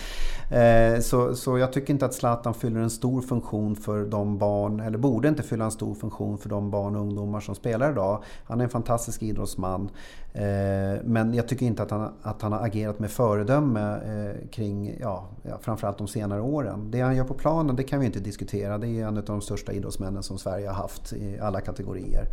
Eh, 0.50 1.00
så, 1.00 1.34
så 1.34 1.58
jag 1.58 1.72
tycker 1.72 1.92
inte 1.92 2.04
att 2.04 2.14
Zlatan 2.14 2.54
fyller 2.54 2.80
en 2.80 2.90
stor 2.90 3.22
funktion 3.22 3.76
för 3.76 4.04
de 4.04 4.38
barn, 4.38 4.80
eller 4.80 4.98
borde 4.98 5.28
inte 5.28 5.42
fylla 5.42 5.64
en 5.64 5.70
stor 5.70 5.94
funktion 5.94 6.38
för 6.38 6.48
de 6.48 6.70
barn 6.70 6.96
och 6.96 7.02
ungdomar 7.02 7.40
som 7.40 7.54
spelar 7.54 7.92
idag. 7.92 8.22
Han 8.44 8.60
är 8.60 8.64
en 8.64 8.70
fantastisk 8.70 9.22
idrottsman. 9.22 9.90
Eh, 10.32 11.02
men 11.04 11.34
jag 11.34 11.48
tycker 11.48 11.66
inte 11.66 11.82
att 11.82 11.90
han, 11.90 12.12
att 12.22 12.42
han 12.42 12.52
har 12.52 12.66
agerat 12.66 12.98
med 12.98 13.10
föredöme 13.10 13.80
eh, 13.80 14.48
kring, 14.50 14.96
ja, 15.00 15.28
framförallt 15.60 15.98
de 15.98 16.08
senare 16.08 16.40
åren. 16.40 16.90
Det 16.90 17.00
han 17.00 17.16
gör 17.16 17.24
på 17.24 17.34
planen, 17.34 17.76
det 17.76 17.82
kan 17.82 18.00
vi 18.00 18.06
inte 18.06 18.20
diskutera. 18.20 18.78
Det 18.78 18.88
är 18.88 19.06
en 19.06 19.18
av 19.18 19.24
de 19.24 19.40
största 19.40 19.72
idrottsmännen 19.72 20.22
som 20.22 20.38
Sverige 20.38 20.68
har 20.68 20.74
haft 20.74 21.12
i 21.12 21.38
alla 21.40 21.60
kategorier. 21.60 22.26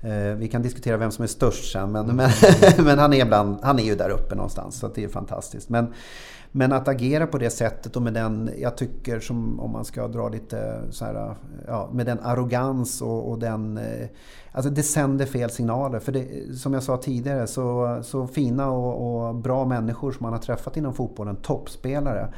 Eh, 0.00 0.34
vi 0.36 0.48
kan 0.48 0.62
diskutera 0.62 0.96
vem 0.96 1.10
som 1.10 1.22
är 1.22 1.26
störst 1.26 1.72
sen, 1.72 1.92
men, 1.92 2.06
men, 2.06 2.30
men, 2.78 2.98
han, 2.98 3.12
är 3.12 3.24
bland, 3.24 3.58
han 3.62 3.78
är 3.78 3.82
ju 3.82 3.94
där 3.94 4.10
uppe 4.10 4.34
någonstans. 4.34 4.78
Så 4.78 4.88
det 4.88 5.04
är 5.04 5.08
fantastiskt. 5.08 5.68
Men, 5.68 5.94
men 6.52 6.72
att 6.72 6.88
agera 6.88 7.26
på 7.26 7.38
det 7.38 7.50
sättet 7.50 7.96
och 7.96 8.02
med 8.02 8.14
den, 8.14 8.50
jag 8.58 8.76
tycker 8.76 9.20
som 9.20 9.60
om 9.60 9.70
man 9.70 9.84
ska 9.84 10.08
dra 10.08 10.28
lite 10.28 10.80
så 10.90 11.04
här, 11.04 11.34
ja, 11.66 11.90
med 11.92 12.06
den 12.06 12.20
arrogans 12.22 13.02
och, 13.02 13.30
och 13.30 13.38
den... 13.38 13.76
Eh, 13.76 14.08
alltså 14.52 14.70
det 14.70 14.82
sänder 14.82 15.26
fel 15.26 15.50
signaler. 15.50 15.98
För 15.98 16.12
det, 16.12 16.56
som 16.58 16.74
jag 16.74 16.82
sa 16.82 16.96
tidigare, 16.96 17.46
så, 17.46 17.98
så 18.02 18.26
fina 18.26 18.70
och, 18.70 19.26
och 19.28 19.34
bra 19.34 19.64
människor 19.64 20.12
som 20.12 20.24
man 20.24 20.32
har 20.32 20.40
träffat 20.40 20.76
inom 20.76 20.94
fotbollen, 20.94 21.36
toppspelare 21.36 22.28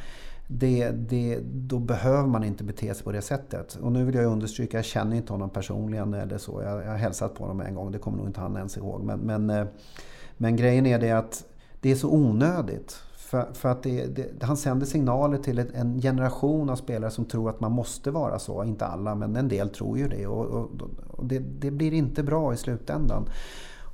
det, 0.52 0.90
det, 0.90 1.38
då 1.44 1.78
behöver 1.78 2.28
man 2.28 2.44
inte 2.44 2.64
bete 2.64 2.94
sig 2.94 3.04
på 3.04 3.12
det 3.12 3.22
sättet. 3.22 3.78
Och 3.82 3.92
nu 3.92 4.04
vill 4.04 4.14
jag 4.14 4.24
understryka, 4.24 4.78
jag 4.78 4.84
känner 4.84 5.16
inte 5.16 5.32
honom 5.32 5.50
personligen 5.50 6.14
eller 6.14 6.38
så. 6.38 6.62
Jag, 6.62 6.84
jag 6.84 6.90
har 6.90 6.96
hälsat 6.96 7.34
på 7.34 7.44
honom 7.44 7.60
en 7.60 7.74
gång, 7.74 7.92
det 7.92 7.98
kommer 7.98 8.18
nog 8.18 8.26
inte 8.26 8.40
han 8.40 8.56
ens 8.56 8.76
ihåg. 8.76 9.02
Men, 9.04 9.18
men, 9.18 9.50
eh, 9.50 9.66
men 10.36 10.56
grejen 10.56 10.86
är 10.86 10.98
det 10.98 11.10
att 11.10 11.44
det 11.80 11.90
är 11.90 11.94
så 11.94 12.10
onödigt. 12.10 13.02
För, 13.16 13.52
för 13.52 13.68
att 13.68 13.82
det, 13.82 14.06
det, 14.06 14.42
han 14.42 14.56
sänder 14.56 14.86
signaler 14.86 15.38
till 15.38 15.58
ett, 15.58 15.74
en 15.74 16.00
generation 16.00 16.70
av 16.70 16.76
spelare 16.76 17.10
som 17.10 17.24
tror 17.24 17.50
att 17.50 17.60
man 17.60 17.72
måste 17.72 18.10
vara 18.10 18.38
så. 18.38 18.64
Inte 18.64 18.86
alla, 18.86 19.14
men 19.14 19.36
en 19.36 19.48
del 19.48 19.68
tror 19.68 19.98
ju 19.98 20.08
det. 20.08 20.26
Och, 20.26 20.46
och, 20.46 20.70
och 21.08 21.24
det, 21.24 21.38
det, 21.38 21.70
blir 21.70 21.92
inte 21.92 22.22
bra 22.22 22.54
i 22.54 22.56
slutändan. 22.56 23.28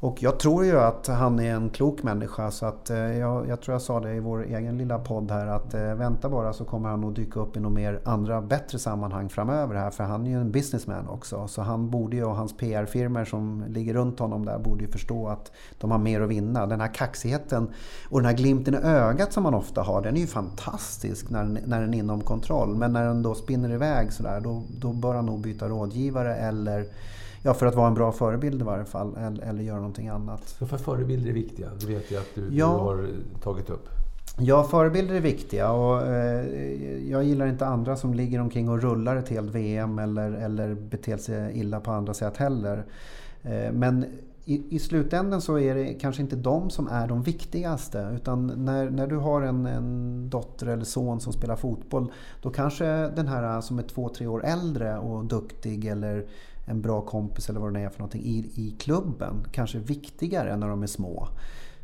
Och 0.01 0.23
jag 0.23 0.39
tror 0.39 0.65
ju 0.65 0.81
att 0.81 1.07
han 1.07 1.39
är 1.41 1.55
en 1.55 1.71
klok 1.71 2.03
människa 2.03 2.51
så 2.51 2.67
att 2.67 2.91
eh, 2.91 2.97
jag, 2.99 3.49
jag 3.49 3.61
tror 3.61 3.75
jag 3.75 3.83
sa 3.83 4.01
det 4.01 4.15
i 4.15 4.21
vår 4.21 4.45
egen 4.45 4.79
lilla 4.79 4.99
podd 4.99 5.31
här 5.31 5.47
att 5.47 5.75
eh, 5.75 5.95
vänta 5.95 6.29
bara 6.29 6.53
så 6.53 6.65
kommer 6.65 6.89
han 6.89 7.01
nog 7.01 7.15
dyka 7.15 7.41
upp 7.41 7.57
i 7.57 7.61
några 7.61 7.75
mer 7.75 8.01
andra 8.05 8.43
bättre 8.43 8.79
sammanhang 8.79 9.29
framöver 9.29 9.75
här 9.75 9.91
för 9.91 10.05
han 10.05 10.27
är 10.27 10.31
ju 10.31 10.41
en 10.41 10.51
businessman 10.51 11.09
också. 11.09 11.49
Så 11.49 11.63
han 11.63 11.91
borde 11.91 12.17
ju 12.17 12.25
och 12.25 12.37
hans 12.37 12.57
PR-firmor 12.57 13.25
som 13.25 13.65
ligger 13.69 13.95
runt 13.95 14.19
honom 14.19 14.45
där 14.45 14.59
borde 14.59 14.85
ju 14.85 14.91
förstå 14.91 15.29
att 15.29 15.53
de 15.79 15.91
har 15.91 15.99
mer 15.99 16.21
att 16.21 16.29
vinna. 16.29 16.67
Den 16.67 16.81
här 16.81 16.95
kaxigheten 16.95 17.71
och 18.11 18.21
den 18.21 18.27
här 18.27 18.37
glimten 18.37 18.75
i 18.75 18.79
ögat 18.79 19.33
som 19.33 19.43
man 19.43 19.55
ofta 19.55 19.83
har 19.83 20.03
den 20.03 20.17
är 20.17 20.21
ju 20.21 20.27
fantastisk 20.27 21.31
när, 21.31 21.45
när 21.45 21.81
den 21.81 21.95
är 21.95 21.99
inom 21.99 22.21
kontroll. 22.21 22.77
Men 22.77 22.93
när 22.93 23.05
den 23.05 23.23
då 23.23 23.35
spinner 23.35 23.73
iväg 23.73 24.13
sådär 24.13 24.41
då, 24.41 24.63
då 24.81 24.93
bör 24.93 25.15
han 25.15 25.27
nog 25.27 25.41
byta 25.41 25.69
rådgivare 25.69 26.37
eller 26.37 26.85
Ja, 27.47 27.55
för 27.55 27.67
att 27.67 27.75
vara 27.75 27.89
en 27.89 27.95
bra 27.95 28.13
förebild 28.13 28.61
i 28.61 28.65
varje 28.65 28.85
fall. 28.85 29.17
Eller, 29.17 29.45
eller 29.45 29.63
göra 29.63 29.77
någonting 29.77 30.09
annat. 30.09 30.49
Så 30.49 30.67
för 30.67 30.79
förebilder 30.79 31.29
är 31.29 31.35
viktiga. 31.35 31.69
Det 31.81 31.87
vet 31.87 32.11
jag 32.11 32.21
att 32.21 32.35
du, 32.35 32.41
ja, 32.41 32.67
du 32.67 32.79
har 32.79 33.09
tagit 33.43 33.71
upp. 33.71 33.89
Ja, 34.39 34.65
förebilder 34.65 35.15
är 35.15 35.21
viktiga 35.21 35.73
och 35.73 36.07
eh, 36.07 37.11
jag 37.11 37.25
gillar 37.25 37.47
inte 37.47 37.67
andra 37.67 37.97
som 37.97 38.15
ligger 38.15 38.41
omkring 38.41 38.69
och 38.69 38.83
rullar 38.83 39.17
ett 39.17 39.29
helt 39.29 39.51
VM 39.51 39.99
eller, 39.99 40.33
eller 40.33 40.75
beter 40.75 41.17
sig 41.17 41.59
illa 41.59 41.81
på 41.81 41.91
andra 41.91 42.15
sätt 42.15 42.37
heller. 42.37 42.85
Eh, 43.43 43.73
men 43.73 44.05
i, 44.45 44.77
i 44.77 44.79
slutändan 44.79 45.41
så 45.41 45.59
är 45.59 45.75
det 45.75 45.95
kanske 45.95 46.23
inte 46.23 46.37
de 46.37 46.71
som 46.71 46.89
är 46.89 47.09
de 47.09 47.23
viktigaste. 47.23 48.11
Utan 48.15 48.47
när, 48.47 48.91
när 48.91 49.07
du 49.07 49.17
har 49.17 49.43
en, 49.43 49.67
en 49.67 50.31
dotter 50.31 50.67
eller 50.67 50.85
son 50.85 51.21
som 51.21 51.33
spelar 51.33 51.57
fotboll. 51.57 52.13
Då 52.43 52.51
kanske 52.51 52.87
den 53.09 53.29
här 53.29 53.61
som 53.61 53.79
är 53.79 53.83
två, 53.83 54.09
tre 54.09 54.27
år 54.27 54.45
äldre 54.45 54.99
och 54.99 55.25
duktig 55.25 55.87
eller 55.87 56.27
en 56.67 56.83
bra 56.83 57.01
kompis 57.01 57.49
eller 57.49 57.61
vad 57.61 57.75
det 57.75 57.81
är 57.81 57.89
för 57.89 57.99
någonting 57.99 58.23
i, 58.23 58.39
i 58.55 58.77
klubben 58.79 59.47
kanske 59.53 59.79
viktigare 59.79 60.51
än 60.51 60.61
när 60.61 60.69
de 60.69 60.83
är 60.83 60.87
små. 60.87 61.29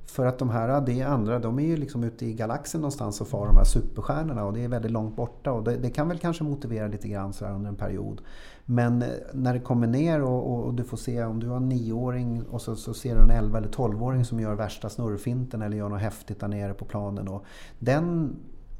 För 0.07 0.26
att 0.26 0.39
de 0.39 0.51
här, 0.51 0.80
det 0.80 1.03
andra, 1.03 1.39
de 1.39 1.59
är 1.59 1.66
ju 1.66 1.76
liksom 1.76 2.05
ute 2.05 2.26
i 2.26 2.35
galaxen 2.35 2.80
någonstans 2.80 3.20
och 3.20 3.28
far 3.28 3.47
de 3.47 3.57
här 3.57 3.64
superstjärnorna 3.64 4.45
och 4.45 4.53
det 4.53 4.64
är 4.64 4.68
väldigt 4.68 4.91
långt 4.91 5.16
borta 5.16 5.53
och 5.53 5.64
det, 5.64 5.76
det 5.76 5.91
kan 5.91 6.09
väl 6.09 6.18
kanske 6.18 6.45
motivera 6.45 6.89
lite 6.89 7.09
grann 7.09 7.33
så 7.33 7.47
under 7.47 7.68
en 7.68 7.76
period. 7.76 8.20
Men 8.64 9.03
eh, 9.03 9.09
när 9.33 9.55
det 9.55 9.61
kommer 9.61 9.87
ner 9.87 10.22
och, 10.22 10.53
och, 10.53 10.64
och, 10.64 10.74
du 10.74 10.85
får 10.85 10.97
se 10.97 11.24
om 11.24 11.41
du 11.41 11.49
har 11.49 11.57
en 11.57 11.68
nioåring 11.68 12.43
och 12.43 12.62
så, 12.62 12.76
så 12.76 12.95
ser 12.95 13.14
du 13.14 13.22
en 13.22 13.30
11 13.30 13.59
eller 13.59 13.68
12-åring 13.68 14.24
som 14.24 14.41
gör 14.41 14.55
värsta 14.55 14.89
snurrfinten 14.89 15.62
eller 15.62 15.76
gör 15.76 15.89
något 15.89 16.01
häftigt 16.01 16.41
där 16.41 16.49
nere 16.49 16.74
på 16.74 16.85
planen. 16.85 17.28
Och 17.28 17.45
den 17.78 18.37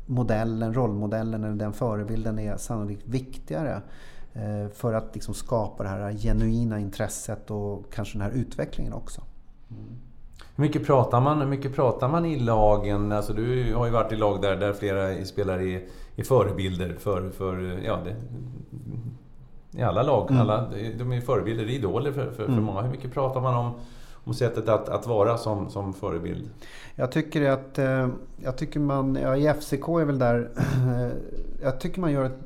modellen, 0.07 0.75
rollmodellen 0.75 1.45
eller 1.45 1.57
den 1.57 1.73
förebilden 1.73 2.39
är 2.39 2.57
sannolikt 2.57 3.09
viktigare 3.09 3.83
för 4.75 4.93
att 4.93 5.15
liksom 5.15 5.35
skapa 5.35 5.83
det 5.83 5.89
här 5.89 6.13
genuina 6.13 6.79
intresset 6.79 7.51
och 7.51 7.93
kanske 7.93 8.19
den 8.19 8.23
här 8.23 8.39
utvecklingen 8.39 8.93
också. 8.93 9.23
Mm. 9.71 9.99
Hur 10.57 10.63
mycket 10.63 10.87
pratar 10.87 11.21
man, 11.21 11.41
hur 11.41 11.47
mycket 11.47 11.75
pratar 11.75 12.09
man 12.09 12.25
i 12.27 12.39
lagen? 12.39 13.13
Alltså 13.13 13.33
du 13.33 13.75
har 13.75 13.87
ju 13.87 13.93
varit 13.93 14.13
i 14.13 14.17
lag 14.17 14.43
där, 14.43 14.57
där 14.57 14.73
flera 14.73 15.25
spelare 15.25 15.63
är, 15.63 15.83
är 16.17 16.25
förebilder 16.25 16.97
för, 16.99 17.31
för 17.31 17.81
ja, 17.85 17.99
det, 18.05 18.17
i 19.79 19.83
alla 19.83 20.03
lag. 20.03 20.31
Mm. 20.31 20.43
Alla, 20.43 20.69
de 20.99 21.13
är 21.13 21.21
förebilder, 21.21 21.71
idoler 21.71 22.13
för, 22.13 22.31
för, 22.31 22.45
mm. 22.45 22.55
för 22.55 22.63
många. 22.63 22.81
Hur 22.81 22.91
mycket 22.91 23.13
pratar 23.13 23.41
man 23.41 23.55
om, 23.55 23.73
om 24.25 24.35
sättet 24.35 24.69
att, 24.69 24.89
att 24.89 25.07
vara 25.07 25.39
som, 25.39 25.71
som 25.71 25.93
förebild? 25.93 26.51
Jag 26.95 27.13
tycker 27.13 27.51
att 27.51 27.79
eh, 27.79 28.09
jag 28.37 28.57
tycker 28.57 28.81
man, 28.81 29.19
ja, 29.23 29.37
i 29.37 29.55
FCK 29.61 29.89
är 29.89 30.05
väl 30.05 30.19
där, 30.19 30.51
jag 31.63 31.81
tycker 31.81 32.01
man 32.01 32.13
gör 32.13 32.25
ett, 32.25 32.39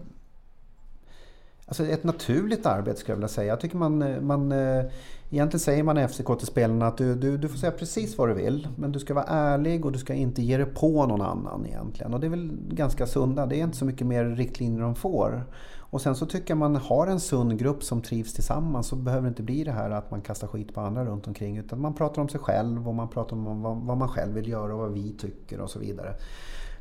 alltså 1.67 1.87
ett 1.87 2.05
naturligt 2.05 2.67
arbete 2.67 3.01
skulle 3.01 3.13
jag 3.13 3.17
vilja 3.17 3.29
säga. 3.29 3.49
Jag 3.49 3.61
tycker 3.61 3.77
man, 3.77 4.03
eh, 4.03 4.21
man 4.21 4.53
eh, 4.53 4.85
Egentligen 5.31 5.61
säger 5.61 5.83
man 5.83 5.99
i 5.99 6.09
FCK 6.09 6.39
till 6.39 6.47
spelarna 6.47 6.87
att 6.87 6.99
du, 6.99 7.15
du, 7.15 7.37
du 7.37 7.49
får 7.49 7.59
säga 7.59 7.73
precis 7.73 8.19
vad 8.19 8.29
du 8.29 8.35
vill. 8.35 8.69
Men 8.77 8.93
du 8.93 8.99
ska 8.99 9.15
vara 9.15 9.25
ärlig 9.25 9.85
och 9.85 9.93
du 9.93 9.99
ska 9.99 10.15
inte 10.15 10.43
ge 10.43 10.57
dig 10.57 10.67
på 10.67 11.07
någon 11.07 11.23
annan 11.23 11.67
egentligen. 11.67 12.15
Och 12.15 12.21
det 12.21 12.27
är 12.27 12.31
väl 12.31 12.51
ganska 12.69 13.07
sunda. 13.07 13.47
Det 13.47 13.57
är 13.57 13.65
inte 13.65 13.77
så 13.77 13.85
mycket 13.85 14.07
mer 14.07 14.25
riktlinjer 14.25 14.81
de 14.81 14.95
får. 14.95 15.45
Och 15.79 16.01
sen 16.01 16.15
så 16.15 16.27
tycker 16.27 16.51
jag 16.51 16.59
man 16.59 16.77
har 16.77 17.07
en 17.07 17.21
sund 17.21 17.59
grupp 17.59 17.85
som 17.85 18.03
trivs 18.03 18.35
tillsammans 18.35 18.87
så 18.87 18.97
behöver 18.97 19.23
det 19.23 19.29
inte 19.29 19.43
bli 19.43 19.65
det 19.65 19.73
här 19.73 19.91
att 19.91 20.11
man 20.11 20.21
kastar 20.21 20.47
skit 20.47 20.75
på 20.75 20.81
andra 20.81 21.05
runt 21.05 21.27
omkring. 21.27 21.57
Utan 21.57 21.81
man 21.81 21.95
pratar 21.95 22.23
om 22.23 22.29
sig 22.29 22.41
själv 22.41 22.89
och 22.89 22.95
man 22.95 23.09
pratar 23.09 23.37
om 23.37 23.63
vad, 23.63 23.77
vad 23.77 23.97
man 23.97 24.09
själv 24.09 24.35
vill 24.35 24.49
göra 24.49 24.73
och 24.73 24.79
vad 24.79 24.93
vi 24.93 25.13
tycker 25.13 25.61
och 25.61 25.71
så 25.71 25.79
vidare. 25.79 26.15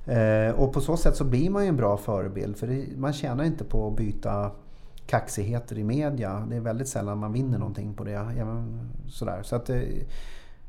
Eh, 0.06 0.56
och 0.56 0.74
på 0.74 0.82
så 0.82 0.98
sätt 0.98 1.16
så 1.16 1.24
blir 1.24 1.50
man 1.50 1.64
ju 1.64 1.70
en 1.70 1.78
bra 1.78 1.98
förebild 1.98 2.58
för 2.58 2.68
det, 2.68 2.98
man 2.98 3.14
tjänar 3.14 3.44
inte 3.44 3.64
på 3.64 3.88
att 3.88 3.96
byta 3.96 4.52
kaxigheter 5.08 5.78
i 5.78 5.84
media. 5.84 6.48
Det 6.50 6.56
är 6.56 6.60
väldigt 6.60 6.88
sällan 6.88 7.18
man 7.18 7.34
vinner 7.34 7.58
någonting 7.58 7.94
på 7.94 8.04
det. 8.04 8.26
Sådär. 9.08 9.44
Så 9.44 9.56
att, 9.56 9.70
eh, 9.70 9.82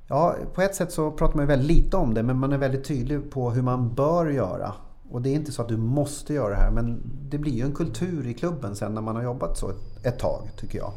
ja, 0.07 0.35
på 0.55 0.63
ett 0.63 0.75
sätt 0.75 0.93
så 0.93 1.11
pratar 1.11 1.37
man 1.37 1.47
väldigt 1.47 1.77
lite 1.77 1.97
om 1.97 2.15
det 2.15 2.23
men 2.23 2.39
man 2.39 2.53
är 2.53 2.59
väldigt 2.59 2.85
tydlig 2.85 3.31
på 3.31 3.51
hur 3.51 3.63
man 3.63 3.95
bör 3.95 4.27
göra. 4.27 4.73
Och 5.11 5.23
det 5.23 5.31
är 5.31 5.35
inte 5.35 5.53
så 5.53 5.63
att 5.63 5.69
du 5.69 5.77
måste 5.77 6.35
göra 6.35 6.51
det 6.51 6.61
här 6.61 6.71
men 6.71 7.03
det 7.31 7.39
blir 7.39 7.53
ju 7.53 7.63
en 7.63 7.75
kultur 7.75 8.27
i 8.27 8.35
klubben 8.35 8.77
sen 8.77 8.95
när 8.95 9.03
man 9.03 9.17
har 9.17 9.23
jobbat 9.23 9.59
så 9.59 9.71
ett, 9.71 10.07
ett 10.07 10.19
tag 10.19 10.51
tycker 10.57 10.79
jag. 10.79 10.93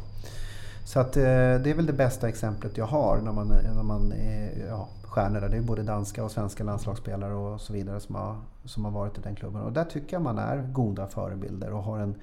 Så 0.84 1.00
att, 1.00 1.16
eh, 1.16 1.22
det 1.22 1.70
är 1.70 1.74
väl 1.74 1.86
det 1.86 1.92
bästa 1.92 2.28
exemplet 2.28 2.76
jag 2.76 2.86
har 2.86 3.20
när 3.20 3.32
man, 3.32 3.50
eh, 3.50 3.74
när 3.74 3.82
man 3.82 4.12
är 4.12 4.66
ja, 4.68 4.88
stjärnor. 5.02 5.40
Det 5.40 5.56
är 5.56 5.62
både 5.62 5.82
danska 5.82 6.24
och 6.24 6.30
svenska 6.30 6.64
landslagsspelare 6.64 7.34
och 7.34 7.60
så 7.60 7.72
vidare 7.72 8.00
som 8.00 8.14
har, 8.14 8.36
som 8.64 8.84
har 8.84 8.92
varit 8.92 9.18
i 9.18 9.20
den 9.20 9.34
klubben. 9.34 9.62
Och 9.62 9.72
där 9.72 9.84
tycker 9.84 10.16
jag 10.16 10.22
man 10.22 10.38
är 10.38 10.62
goda 10.72 11.06
förebilder 11.06 11.72
och 11.72 11.82
har 11.82 11.98
en, 11.98 12.14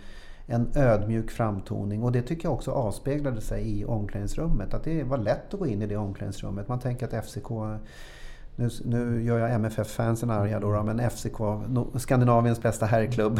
en 0.47 0.71
ödmjuk 0.75 1.31
framtoning. 1.31 2.03
Och 2.03 2.11
det 2.11 2.21
tycker 2.21 2.45
jag 2.45 2.53
också 2.53 2.71
avspeglade 2.71 3.41
sig 3.41 3.79
i 3.79 3.85
omklädningsrummet. 3.85 4.73
Att 4.73 4.83
det 4.83 5.03
var 5.03 5.17
lätt 5.17 5.53
att 5.53 5.59
gå 5.59 5.67
in 5.67 5.81
i 5.81 5.85
det 5.85 5.97
omklädningsrummet. 5.97 6.67
Man 6.67 6.79
tänker 6.79 7.05
att 7.05 7.25
FCK 7.25 7.49
nu, 8.59 8.69
nu 8.85 9.23
gör 9.23 9.39
jag 9.39 9.51
MFF-fansen 9.51 10.29
arga 10.29 10.59
då, 10.59 10.83
men 10.83 11.09
FCK, 11.09 11.37
Skandinaviens 11.95 12.61
bästa 12.61 12.85
herrklubb. 12.85 13.39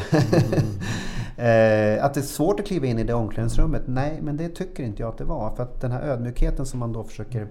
Mm. 1.37 1.99
att 2.05 2.13
det 2.13 2.19
är 2.19 2.21
svårt 2.21 2.59
att 2.59 2.65
kliva 2.65 2.85
in 2.85 2.99
i 2.99 3.03
det 3.03 3.13
omklädningsrummet? 3.13 3.81
Nej, 3.85 4.19
men 4.21 4.37
det 4.37 4.49
tycker 4.49 4.83
inte 4.83 5.01
jag 5.01 5.09
att 5.09 5.17
det 5.17 5.23
var. 5.23 5.55
För 5.55 5.63
att 5.63 5.81
den 5.81 5.91
här 5.91 6.01
ödmjukheten 6.01 6.65
som 6.65 6.79
man 6.79 6.93
då 6.93 7.03
försöker 7.03 7.47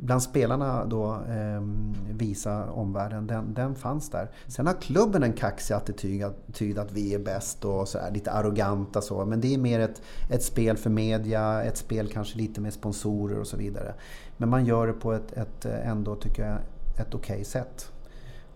bland 0.00 0.22
spelarna 0.22 0.84
då 0.84 1.12
eh, 1.12 1.62
visa 2.10 2.70
omvärlden, 2.70 3.26
den, 3.26 3.54
den 3.54 3.74
fanns 3.74 4.10
där. 4.10 4.30
Sen 4.46 4.66
har 4.66 4.74
klubben 4.74 5.22
en 5.22 5.32
kaxig 5.32 5.74
attityd, 5.74 6.24
att, 6.24 6.78
att 6.78 6.92
vi 6.92 7.14
är 7.14 7.18
bäst 7.18 7.64
och 7.64 7.88
så 7.88 7.98
här, 7.98 8.10
lite 8.10 8.30
arroganta 8.30 9.00
så. 9.00 9.24
Men 9.24 9.40
det 9.40 9.54
är 9.54 9.58
mer 9.58 9.80
ett, 9.80 10.02
ett 10.30 10.42
spel 10.42 10.76
för 10.76 10.90
media, 10.90 11.62
ett 11.62 11.76
spel 11.76 12.08
kanske 12.08 12.38
lite 12.38 12.60
med 12.60 12.72
sponsorer 12.72 13.38
och 13.38 13.46
så 13.46 13.56
vidare. 13.56 13.94
Men 14.36 14.48
man 14.48 14.64
gör 14.64 14.86
det 14.86 14.92
på 14.92 15.12
ett, 15.12 15.32
ett 15.32 15.64
ändå, 15.64 16.14
tycker 16.14 16.46
jag, 16.46 16.58
ett 17.00 17.14
okej 17.14 17.34
okay 17.34 17.44
sätt. 17.44 17.92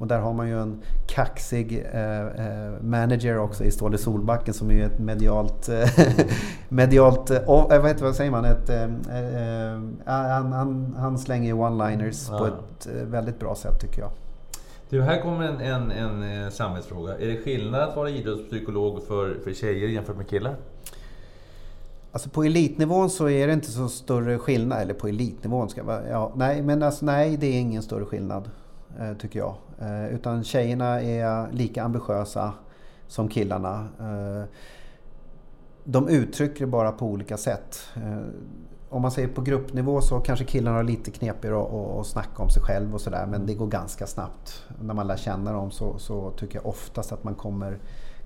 Och 0.02 0.08
där 0.08 0.20
har 0.20 0.32
man 0.32 0.48
ju 0.48 0.60
en 0.60 0.82
kaxig 1.06 1.86
eh, 1.92 2.26
eh, 2.26 2.72
manager 2.80 3.38
också 3.38 3.64
i 3.64 3.70
Ståle 3.70 3.98
Solbacken 3.98 4.54
som 4.54 4.70
är 4.70 4.86
ett 4.86 4.98
medialt... 4.98 5.68
Eh, 5.68 5.88
medialt 6.68 7.30
oh, 7.30 7.68
vad, 7.68 7.88
heter, 7.88 8.04
vad 8.04 8.16
säger 8.16 8.30
man? 8.30 8.44
Ett, 8.44 8.70
han, 10.06 10.52
han, 10.52 10.94
han, 10.98 11.18
slänger 11.18 11.54
one-liners 11.54 12.28
ja. 12.30 12.38
på 12.38 12.46
ett 12.46 12.86
väldigt 12.86 13.38
bra 13.38 13.54
sätt 13.54 13.80
tycker 13.80 14.00
jag. 14.00 14.10
Du, 14.88 15.02
här 15.02 15.22
kommer 15.22 15.44
en, 15.44 15.90
en, 15.90 16.22
en 16.22 16.50
samhällsfråga. 16.50 17.18
Är 17.18 17.26
det 17.26 17.36
skillnad 17.36 17.80
att 17.80 17.96
vara 17.96 18.10
idrottspsykolog 18.10 19.02
för, 19.02 19.38
för 19.44 19.52
tjejer 19.52 19.88
jämfört 19.88 20.16
med 20.16 20.28
killar? 20.28 20.56
Alltså 22.12 22.30
på 22.30 22.44
elitnivån 22.44 23.10
så 23.10 23.28
är 23.28 23.46
det 23.46 23.52
inte 23.52 23.70
så 23.70 23.88
större 23.88 24.38
skillnad. 24.38 24.80
Eller 24.82 24.94
på 24.94 25.08
elitnivån 25.08 25.68
ska 25.68 25.80
jag 25.86 26.02
ja, 26.10 26.32
Nej, 26.36 26.62
men 26.62 26.82
alltså, 26.82 27.04
nej, 27.04 27.36
det 27.36 27.46
är 27.46 27.60
ingen 27.60 27.82
större 27.82 28.04
skillnad. 28.04 28.50
Tycker 29.18 29.38
jag. 29.38 29.54
Eh, 29.82 30.14
utan 30.14 30.44
tjejerna 30.44 31.02
är 31.02 31.52
lika 31.52 31.82
ambitiösa 31.82 32.52
som 33.06 33.28
killarna. 33.28 33.88
Eh, 34.00 34.48
de 35.84 36.08
uttrycker 36.08 36.60
det 36.60 36.66
bara 36.66 36.92
på 36.92 37.06
olika 37.06 37.36
sätt. 37.36 37.78
Om 38.88 39.02
man 39.02 39.10
säger 39.10 39.28
på 39.28 39.40
gruppnivå 39.40 40.00
så 40.00 40.20
kanske 40.20 40.44
killarna 40.44 40.76
har 40.76 40.84
lite 40.84 41.10
knepigare 41.10 41.62
att, 41.62 42.00
att 42.00 42.06
snacka 42.06 42.42
om 42.42 42.50
sig 42.50 42.62
själv 42.62 42.94
och 42.94 43.00
sådär. 43.00 43.26
Men 43.26 43.46
det 43.46 43.54
går 43.54 43.66
ganska 43.66 44.06
snabbt. 44.06 44.62
När 44.80 44.94
man 44.94 45.06
lär 45.06 45.16
känna 45.16 45.52
dem 45.52 45.70
så, 45.70 45.98
så 45.98 46.30
tycker 46.30 46.58
jag 46.58 46.66
oftast 46.66 47.12
att 47.12 47.24
man 47.24 47.34
kommer 47.34 47.78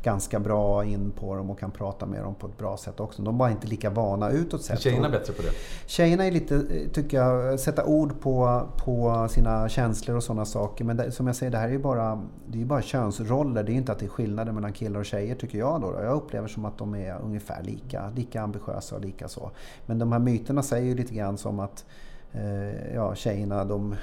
ganska 0.07 0.41
bra 0.41 0.85
in 0.85 1.11
på 1.11 1.35
dem 1.35 1.51
och 1.51 1.59
kan 1.59 1.71
prata 1.71 2.07
med 2.07 2.23
dem 2.23 2.35
på 2.35 2.47
ett 2.47 2.59
bra 2.59 2.77
sätt 2.77 3.01
också. 3.01 3.23
De 3.23 3.35
är 3.35 3.39
bara 3.39 3.51
inte 3.51 3.67
lika 3.67 3.91
vana 3.91 4.31
utåt 4.31 4.63
sett. 4.63 4.77
Är 4.77 4.81
tjejerna 4.81 5.09
bättre 5.09 5.33
på 5.33 5.43
det? 5.43 5.51
Tjejerna 5.87 6.25
är 6.25 6.31
lite, 6.31 6.63
tycker 6.93 7.17
jag, 7.17 7.61
sätta 7.61 7.85
ord 7.85 8.21
på, 8.21 8.63
på 8.85 9.29
sina 9.31 9.69
känslor 9.69 10.17
och 10.17 10.23
sådana 10.23 10.45
saker. 10.45 10.85
Men 10.85 10.97
det, 10.97 11.13
som 11.13 11.27
jag 11.27 11.37
säger, 11.37 11.53
det 11.53 11.59
här 11.59 11.69
är 11.69 11.73
ju 11.73 11.79
bara, 11.79 12.23
det 12.47 12.63
är 12.63 12.65
bara 12.65 12.83
könsroller. 12.83 13.63
Det 13.63 13.73
är 13.73 13.75
inte 13.75 13.93
att 13.93 13.99
det 13.99 14.07
är 14.07 14.09
skillnader 14.09 14.53
mellan 14.53 14.73
killar 14.73 15.01
och 15.01 15.07
tjejer 15.07 15.35
tycker 15.35 15.59
jag. 15.59 15.81
Då. 15.81 15.95
Jag 16.03 16.17
upplever 16.17 16.49
som 16.49 16.65
att 16.65 16.79
de 16.79 16.95
är 16.95 17.19
ungefär 17.25 17.63
lika, 17.63 18.11
lika 18.17 18.43
ambitiösa 18.43 18.97
och 18.97 19.01
lika 19.01 19.29
så. 19.29 19.51
Men 19.87 19.99
de 19.99 20.13
här 20.13 20.19
myterna 20.19 20.63
säger 20.63 20.87
ju 20.87 20.95
lite 20.95 21.15
grann 21.15 21.39
som 21.39 21.61
att 21.61 21.85
eh, 22.33 22.95
ja, 22.95 23.15
tjejerna 23.15 23.65
de 23.65 23.95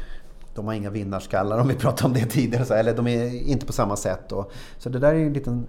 de 0.55 0.67
har 0.67 0.73
inga 0.73 0.89
vinnarskallar 0.89 1.59
om 1.59 1.67
vi 1.67 1.75
pratade 1.75 2.07
om 2.07 2.13
det 2.13 2.25
tidigare. 2.29 2.79
Eller 2.79 2.95
de 2.95 3.07
är 3.07 3.47
inte 3.47 3.65
på 3.65 3.73
samma 3.73 3.95
sätt. 3.95 4.29
Då. 4.29 4.49
Så 4.77 4.89
det 4.89 4.99
där 4.99 5.13
är 5.13 5.25
en 5.25 5.33
liten 5.33 5.67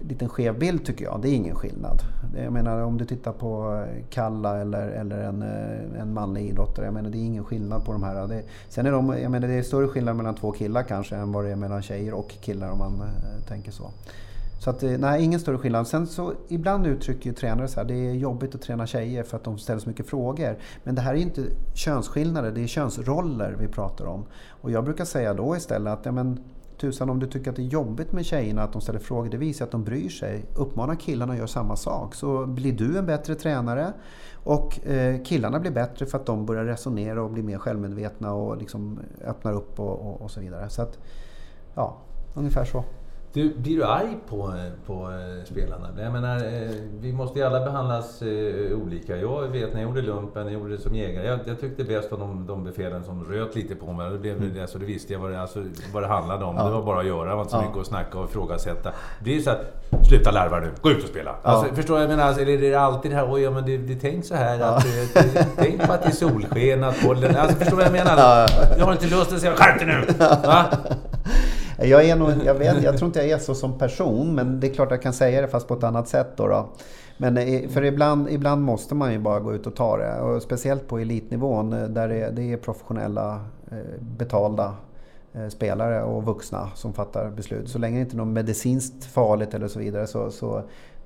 liten 0.00 0.28
skev 0.28 0.58
bild 0.58 0.84
tycker 0.86 1.04
jag. 1.04 1.22
Det 1.22 1.28
är 1.28 1.34
ingen 1.34 1.54
skillnad. 1.54 2.02
Jag 2.36 2.52
menar 2.52 2.80
om 2.80 2.98
du 2.98 3.04
tittar 3.04 3.32
på 3.32 3.74
eh, 3.74 4.04
Kalla 4.10 4.58
eller, 4.60 4.88
eller 4.88 5.18
en, 5.18 5.42
eh, 5.42 6.00
en 6.00 6.14
manlig 6.14 6.48
idrottare. 6.48 6.84
Jag 6.84 6.94
menar 6.94 7.10
det 7.10 7.18
är 7.18 7.24
ingen 7.24 7.44
skillnad 7.44 7.84
på 7.84 7.92
de 7.92 8.02
här. 8.02 8.28
Det, 8.28 8.42
sen 8.68 8.86
är 8.86 8.92
de, 8.92 9.18
jag 9.22 9.30
menar 9.30 9.48
det 9.48 9.54
är 9.54 9.62
större 9.62 9.88
skillnad 9.88 10.16
mellan 10.16 10.34
två 10.34 10.52
killar 10.52 10.82
kanske 10.82 11.16
än 11.16 11.32
vad 11.32 11.44
det 11.44 11.50
är 11.50 11.56
mellan 11.56 11.82
tjejer 11.82 12.14
och 12.14 12.30
killar 12.40 12.70
om 12.70 12.78
man 12.78 13.00
eh, 13.00 13.48
tänker 13.48 13.72
så. 13.72 13.90
Så 14.58 14.70
att, 14.70 14.82
nej, 14.82 15.24
ingen 15.24 15.40
större 15.40 15.58
skillnad. 15.58 15.88
Sen 15.88 16.06
så 16.06 16.32
ibland 16.48 16.86
uttrycker 16.86 17.30
ju 17.30 17.36
tränare 17.36 17.68
så 17.68 17.80
här, 17.80 17.86
det 17.86 17.94
är 17.94 18.12
jobbigt 18.12 18.54
att 18.54 18.62
träna 18.62 18.86
tjejer 18.86 19.22
för 19.22 19.36
att 19.36 19.44
de 19.44 19.58
ställer 19.58 19.80
så 19.80 19.88
mycket 19.88 20.06
frågor. 20.06 20.56
Men 20.84 20.94
det 20.94 21.00
här 21.00 21.14
är 21.14 21.18
inte 21.18 21.42
könsskillnader, 21.74 22.52
det 22.52 22.62
är 22.62 22.66
könsroller 22.66 23.56
vi 23.60 23.68
pratar 23.68 24.06
om. 24.06 24.24
Och 24.48 24.70
jag 24.70 24.84
brukar 24.84 25.04
säga 25.04 25.34
då 25.34 25.56
istället 25.56 25.92
att 25.92 26.06
ja, 26.06 26.12
men, 26.12 26.38
tusan 26.78 27.10
om 27.10 27.18
du 27.18 27.26
tycker 27.26 27.50
att 27.50 27.56
det 27.56 27.62
är 27.62 27.66
jobbigt 27.66 28.12
med 28.12 28.26
tjejerna 28.26 28.62
att 28.62 28.72
de 28.72 28.80
ställer 28.80 28.98
frågor, 28.98 29.30
det 29.30 29.36
visar 29.36 29.64
att 29.64 29.70
de 29.70 29.84
bryr 29.84 30.08
sig. 30.08 30.44
Uppmana 30.54 30.96
killarna 30.96 31.32
att 31.32 31.38
göra 31.38 31.48
samma 31.48 31.76
sak 31.76 32.14
så 32.14 32.46
blir 32.46 32.72
du 32.72 32.98
en 32.98 33.06
bättre 33.06 33.34
tränare 33.34 33.92
och 34.34 34.86
eh, 34.86 35.22
killarna 35.22 35.60
blir 35.60 35.70
bättre 35.70 36.06
för 36.06 36.18
att 36.18 36.26
de 36.26 36.46
börjar 36.46 36.64
resonera 36.64 37.22
och 37.22 37.30
blir 37.30 37.42
mer 37.42 37.58
självmedvetna 37.58 38.32
och 38.32 38.56
liksom 38.56 39.00
öppnar 39.24 39.52
upp 39.52 39.80
och, 39.80 40.06
och, 40.06 40.20
och 40.20 40.30
så 40.30 40.40
vidare. 40.40 40.68
Så 40.68 40.82
att, 40.82 40.98
ja, 41.74 41.96
ungefär 42.34 42.64
så. 42.64 42.84
Du, 43.36 43.54
blir 43.56 43.76
du 43.76 43.84
arg 43.84 44.16
på, 44.28 44.54
på 44.86 44.94
eh, 44.94 45.44
spelarna? 45.44 45.88
Jag 45.98 46.12
menar, 46.12 46.36
eh, 46.36 46.70
vi 47.00 47.12
måste 47.12 47.38
ju 47.38 47.44
alla 47.44 47.64
behandlas 47.64 48.22
eh, 48.22 48.78
olika. 48.84 49.16
Jag 49.16 49.48
vet 49.48 49.72
när 49.72 49.80
jag 49.80 49.88
gjorde 49.88 50.02
lumpen, 50.02 50.42
jag 50.42 50.52
gjorde 50.52 50.76
det 50.76 50.82
som 50.82 50.94
jägare. 50.94 51.26
Jag, 51.26 51.38
jag 51.44 51.60
tyckte 51.60 51.84
bäst 51.84 52.12
om 52.12 52.20
de, 52.20 52.46
de 52.46 52.64
befälen 52.64 53.04
som 53.04 53.24
röt 53.24 53.54
lite 53.54 53.74
på 53.74 53.92
mig. 53.92 54.10
Det 54.10 54.18
blev 54.18 54.36
mm. 54.36 54.54
det, 54.54 54.66
så 54.66 54.78
det 54.78 54.84
visste 54.84 55.12
jag 55.12 55.20
vad 55.20 55.30
det, 55.30 55.40
alltså, 55.40 55.64
vad 55.92 56.02
det 56.02 56.06
handlade 56.06 56.44
om. 56.44 56.56
Ja. 56.56 56.64
Det 56.64 56.70
var 56.70 56.82
bara 56.82 57.00
att 57.00 57.06
göra, 57.06 57.28
det 57.28 57.34
var 57.34 57.42
inte 57.42 57.50
så 57.50 57.56
ja. 57.56 57.62
mycket 57.62 57.80
att 57.80 57.86
snacka 57.86 58.18
och 58.18 58.30
ifrågasätta. 58.30 58.90
Det 59.18 59.24
blir 59.24 59.40
så 59.40 59.50
att, 59.50 59.60
sluta 60.08 60.30
larva 60.30 60.60
nu, 60.60 60.70
gå 60.82 60.90
ut 60.90 61.02
och 61.02 61.08
spela. 61.08 61.34
Ja. 61.42 61.50
Alltså, 61.50 61.74
förstår 61.74 62.00
jag? 62.00 62.08
Menar, 62.08 62.24
alltså, 62.24 62.42
är 62.42 62.58
det 62.58 62.74
alltid 62.74 63.10
det 63.10 63.16
här, 63.16 63.32
oj, 63.32 63.42
ja, 63.42 63.50
men 63.50 63.66
det, 63.66 63.76
det 63.76 63.94
tänk 63.94 64.24
så 64.24 64.34
här 64.34 64.60
att, 64.60 64.86
ja. 65.14 65.22
det, 65.22 65.46
tänk 65.56 65.86
på 65.86 65.92
att 65.92 66.02
det 66.02 66.08
är 66.08 66.12
solsken, 66.12 66.84
att 66.84 67.02
bollen... 67.02 67.36
Alltså, 67.36 67.56
förstår 67.56 67.76
du 67.76 67.84
vad 67.84 67.86
jag 67.86 68.06
menar? 68.06 68.16
Ja. 68.16 68.46
Jag 68.78 68.84
har 68.84 68.92
inte 68.92 69.06
lust 69.06 69.32
att 69.32 69.40
säga, 69.40 69.54
skärp 69.54 69.78
dig 69.78 69.86
nu! 69.86 70.26
Va? 70.46 70.64
Jag, 71.78 72.04
är 72.04 72.16
nog, 72.16 72.30
jag, 72.44 72.54
vet, 72.54 72.82
jag 72.82 72.98
tror 72.98 73.06
inte 73.06 73.18
jag 73.18 73.28
är 73.28 73.38
så 73.38 73.54
som 73.54 73.78
person, 73.78 74.34
men 74.34 74.60
det 74.60 74.66
är 74.66 74.74
klart 74.74 74.90
jag 74.90 75.02
kan 75.02 75.12
säga 75.12 75.40
det 75.40 75.48
fast 75.48 75.68
på 75.68 75.74
ett 75.74 75.84
annat 75.84 76.08
sätt. 76.08 76.28
Då, 76.36 76.46
då. 76.46 76.68
Men 77.16 77.36
eh, 77.36 77.68
för 77.68 77.84
ibland, 77.84 78.28
ibland 78.30 78.62
måste 78.62 78.94
man 78.94 79.12
ju 79.12 79.18
bara 79.18 79.40
gå 79.40 79.54
ut 79.54 79.66
och 79.66 79.76
ta 79.76 79.96
det. 79.96 80.20
Och 80.20 80.42
speciellt 80.42 80.88
på 80.88 80.98
elitnivån 80.98 81.72
eh, 81.72 81.88
där 81.88 82.08
det, 82.08 82.30
det 82.30 82.52
är 82.52 82.56
professionella, 82.56 83.40
eh, 83.70 84.00
betalda 84.00 84.74
spelare 85.48 86.02
och 86.02 86.24
vuxna 86.24 86.70
som 86.74 86.92
fattar 86.92 87.30
beslut. 87.30 87.68
Så 87.68 87.78
länge 87.78 87.96
det 87.96 88.00
inte 88.00 88.14
är 88.14 88.18
något 88.18 88.28
medicinskt 88.28 89.04
farligt 89.04 89.54
eller 89.54 89.68
så 89.68 89.78
vidare 89.78 90.06
så, 90.06 90.30
så 90.30 90.62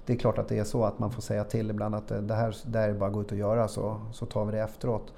det 0.06 0.12
är 0.12 0.16
klart 0.16 0.38
att 0.38 0.48
det 0.48 0.58
är 0.58 0.64
så 0.64 0.84
att 0.84 0.98
man 0.98 1.10
får 1.10 1.22
säga 1.22 1.44
till 1.44 1.70
ibland 1.70 1.94
att 1.94 2.08
det 2.08 2.34
här, 2.34 2.56
det 2.64 2.78
här 2.78 2.88
är 2.88 2.94
bara 2.94 3.06
att 3.06 3.14
gå 3.14 3.20
ut 3.20 3.32
och 3.32 3.38
göra 3.38 3.68
så, 3.68 4.00
så 4.12 4.26
tar 4.26 4.44
vi 4.44 4.52
det 4.52 4.60
efteråt. 4.60 5.12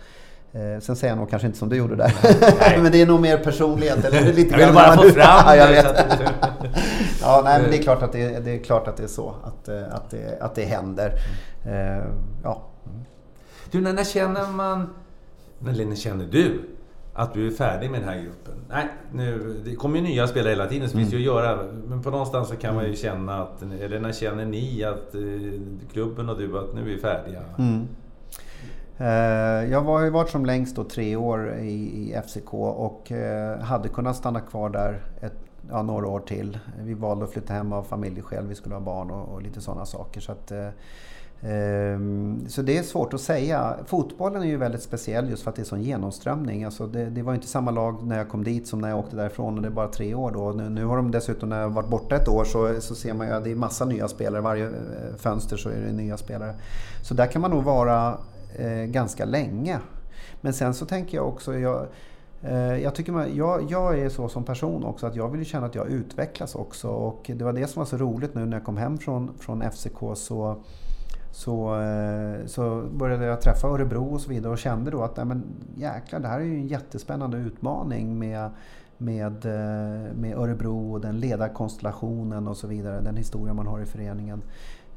Eh, 0.55 0.81
sen 0.81 0.97
säger 0.97 1.13
jag 1.13 1.19
nog 1.19 1.31
kanske 1.31 1.47
inte 1.47 1.59
som 1.59 1.69
du 1.69 1.77
gjorde 1.77 1.97
där. 1.97 2.13
men 2.83 2.93
det 2.93 3.03
är 3.03 3.07
nog 3.07 3.21
mer 3.21 3.39
personlighet. 3.39 4.05
Eller 4.05 4.33
lite 4.33 4.61
jag 4.61 4.67
vill 4.67 4.75
bara 4.75 4.97
få 4.97 5.03
fram 5.03 5.47
det. 5.47 5.57
jag 5.57 5.69
vet. 5.69 5.85
ja, 7.21 7.43
nej, 7.45 7.63
men 7.63 7.71
det 7.71 7.79
är 7.79 7.83
klart 7.83 8.03
att 8.03 8.13
det, 8.13 8.41
det, 8.41 8.51
är, 8.51 8.59
klart 8.59 8.89
att 8.89 8.97
det 8.97 9.03
är 9.03 9.09
så. 9.09 9.35
Att, 9.45 9.69
eh, 9.69 9.95
att, 9.95 10.11
det, 10.11 10.39
att 10.41 10.55
det 10.55 10.65
händer. 10.65 11.13
Eh, 11.67 12.05
ja. 12.43 12.63
Du, 13.71 13.81
när 13.81 14.05
känner 14.05 14.47
man... 14.47 14.95
Eller 15.69 15.85
när 15.85 15.97
känner 15.97 16.25
du 16.25 16.61
att 17.15 17.35
du 17.35 17.47
är 17.47 17.51
färdig 17.51 17.91
med 17.91 18.01
den 18.01 18.09
här 18.09 18.21
gruppen? 18.23 18.55
Nej, 18.69 18.89
nu, 19.13 19.61
det 19.65 19.75
kommer 19.75 19.97
ju 19.97 20.03
nya 20.03 20.29
spelare 20.29 20.51
hela 20.51 20.67
tiden 20.67 20.89
så 20.89 20.95
mm. 20.95 21.05
finns 21.05 21.15
ju 21.15 21.19
att 21.19 21.37
göra. 21.37 21.59
Men 21.87 22.03
på 22.03 22.11
någonstans 22.11 22.49
så 22.49 22.57
kan 22.57 22.75
man 22.75 22.87
ju 22.87 22.97
känna 22.97 23.43
att... 23.43 23.63
Eller 23.81 24.01
när 24.01 24.13
känner 24.13 24.45
ni 24.45 24.85
att 24.85 25.15
klubben 25.93 26.29
och 26.29 26.39
du 26.39 26.59
att 26.59 26.75
nu 26.75 26.81
är 26.81 26.85
vi 26.85 26.99
färdiga? 26.99 27.43
Mm. 27.59 27.89
Eh, 29.03 29.71
jag 29.71 29.81
har 29.81 30.05
ju 30.05 30.11
varit 30.11 30.31
som 30.31 30.47
längst 30.47 30.77
då 30.77 30.85
tre 30.85 31.17
år 31.17 31.55
i, 31.55 32.15
FCK 32.27 32.55
och 32.55 33.13
eh, 33.13 33.59
hade 33.59 33.89
kunnat 33.89 34.17
stanna 34.17 34.41
kvar 34.41 34.71
där 34.71 35.03
ett, 35.21 35.37
ja, 35.71 35.83
några 35.83 36.09
år 36.09 36.21
till. 36.21 36.59
Vi 36.81 36.95
valde 36.95 37.25
att 37.25 37.33
flytta 37.33 37.53
hem 37.53 37.73
av 37.73 37.83
familjeskäl, 37.83 38.47
vi 38.47 38.55
skulle 38.55 38.75
ha 38.75 38.83
barn 38.83 39.11
och, 39.11 39.35
och 39.35 39.43
lite 39.43 39.61
sådana 39.61 39.87
saker. 39.87 40.21
Så, 40.21 40.33
att, 40.33 40.51
eh, 40.51 40.69
ehm, 41.41 42.45
så 42.49 42.63
det 42.63 42.79
är 42.79 42.83
svårt 42.83 43.15
att 43.15 43.21
säga. 43.21 43.77
Fotbollen 43.87 44.43
är 44.43 44.47
ju 44.47 44.57
väldigt 44.57 44.83
speciell 44.83 45.31
just 45.31 45.43
för 45.43 45.51
att 45.51 45.57
det 45.57 45.63
är 45.63 45.67
sån 45.67 45.83
genomströmning. 45.83 46.65
Alltså 46.65 46.87
det, 46.87 47.05
det 47.05 47.23
var 47.23 47.35
inte 47.35 47.47
samma 47.47 47.71
lag 47.71 48.07
när 48.07 48.19
jag 48.19 48.29
kom 48.29 48.45
dit 48.45 48.69
som 48.69 48.79
när 48.79 48.89
jag 48.89 48.99
åkte 48.99 49.17
därifrån 49.17 49.57
och 49.57 49.63
det 49.63 49.69
är 49.69 49.73
bara 49.73 49.89
tre 49.89 50.15
år 50.15 50.31
då. 50.31 50.53
Nu, 50.53 50.69
nu 50.69 50.85
har 50.85 50.97
de 50.97 51.11
dessutom, 51.11 51.49
när 51.49 51.61
jag 51.61 51.71
varit 51.71 51.89
borta 51.91 52.17
ett 52.17 52.29
år, 52.29 52.45
så, 52.45 52.81
så 52.81 52.95
ser 52.95 53.15
man 53.15 53.27
ju 53.27 53.33
att 53.33 53.45
det 53.45 53.51
är 53.51 53.57
massa 53.57 53.85
nya 53.85 54.09
spelare. 54.09 54.43
Varje 54.43 54.67
eh, 54.67 54.73
fönster 55.17 55.57
så 55.57 55.69
är 55.69 55.81
det 55.81 55.93
nya 55.93 56.17
spelare. 56.17 56.55
Så 57.03 57.15
där 57.15 57.27
kan 57.27 57.43
man 57.43 57.51
nog 57.51 57.65
vara 57.65 58.19
eh, 58.57 58.85
ganska 58.85 59.25
länge. 59.25 59.79
Men 60.41 60.53
sen 60.53 60.75
så 60.75 60.87
tänker 60.87 61.17
jag 61.17 61.29
också, 61.29 61.59
jag, 61.59 61.87
eh, 62.43 62.77
jag, 62.77 62.95
tycker 62.95 63.13
man, 63.13 63.37
jag, 63.37 63.71
jag, 63.71 63.99
är 63.99 64.09
så 64.09 64.29
som 64.29 64.45
person 64.45 64.85
också 64.85 65.07
att 65.07 65.17
jag 65.17 65.29
vill 65.29 65.45
känna 65.45 65.67
att 65.67 65.75
jag 65.75 65.89
utvecklas 65.89 66.55
också. 66.55 66.89
Och 66.89 67.31
det 67.35 67.45
var 67.45 67.53
det 67.53 67.67
som 67.67 67.81
var 67.81 67.87
så 67.87 67.97
roligt 67.97 68.35
nu 68.35 68.47
när 68.47 68.57
jag 68.57 68.65
kom 68.65 68.77
hem 68.77 68.99
från, 68.99 69.31
från 69.39 69.63
FCK. 69.71 69.99
så 70.15 70.63
så, 71.33 71.81
eh, 71.81 72.47
så 72.47 72.83
började 72.93 73.25
jag 73.25 73.41
träffa 73.41 73.69
Örebro 73.69 74.15
och 74.15 74.21
så 74.21 74.31
vidare 74.31 74.53
och 74.53 74.59
kände 74.59 74.91
då 74.91 75.03
att 75.03 75.17
nej 75.17 75.27
men, 75.27 75.43
jäklar, 75.77 76.21
det 76.21 76.29
här 76.29 76.41
är 76.41 76.45
ju 76.45 76.55
en 76.55 76.69
jättespännande 76.69 77.37
utmaning 77.37 78.19
med, 78.19 78.51
med, 78.99 79.47
eh, 79.47 80.15
med 80.15 80.37
Örebro 80.37 80.93
och 80.93 81.01
den 81.01 81.21
ledarkonstellationen 81.21 82.49
och 82.49 82.57
så 82.57 82.67
vidare, 82.67 83.01
den 83.01 83.17
historia 83.17 83.55
man 83.55 83.67
har 83.67 83.81
i 83.81 83.85
föreningen. 83.85 84.43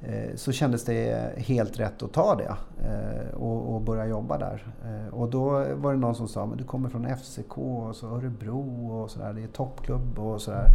Eh, 0.08 0.36
så 0.36 0.52
kändes 0.52 0.86
det 0.86 1.34
helt 1.38 1.80
rätt 1.80 2.04
att 2.04 2.14
ta 2.14 2.36
det 2.36 2.56
eh, 2.90 3.36
och, 3.36 3.82
börja 3.82 4.06
jobba 4.06 4.38
där. 4.38 4.74
Eh, 4.86 5.14
och 5.14 5.30
då 5.30 5.50
var 5.76 5.94
det 5.94 6.00
någon 6.00 6.16
som 6.16 6.28
sa, 6.28 6.46
men 6.46 6.58
du 6.58 6.64
kommer 6.64 6.90
från 6.90 7.18
FCK 7.18 7.58
och 7.58 7.96
så 7.96 8.08
Örebro 8.08 8.92
och 8.92 9.12
sådär, 9.12 9.34
det 9.34 9.44
är 9.44 9.48
toppklubb 9.48 10.20
och 10.20 10.42
sådär. 10.42 10.68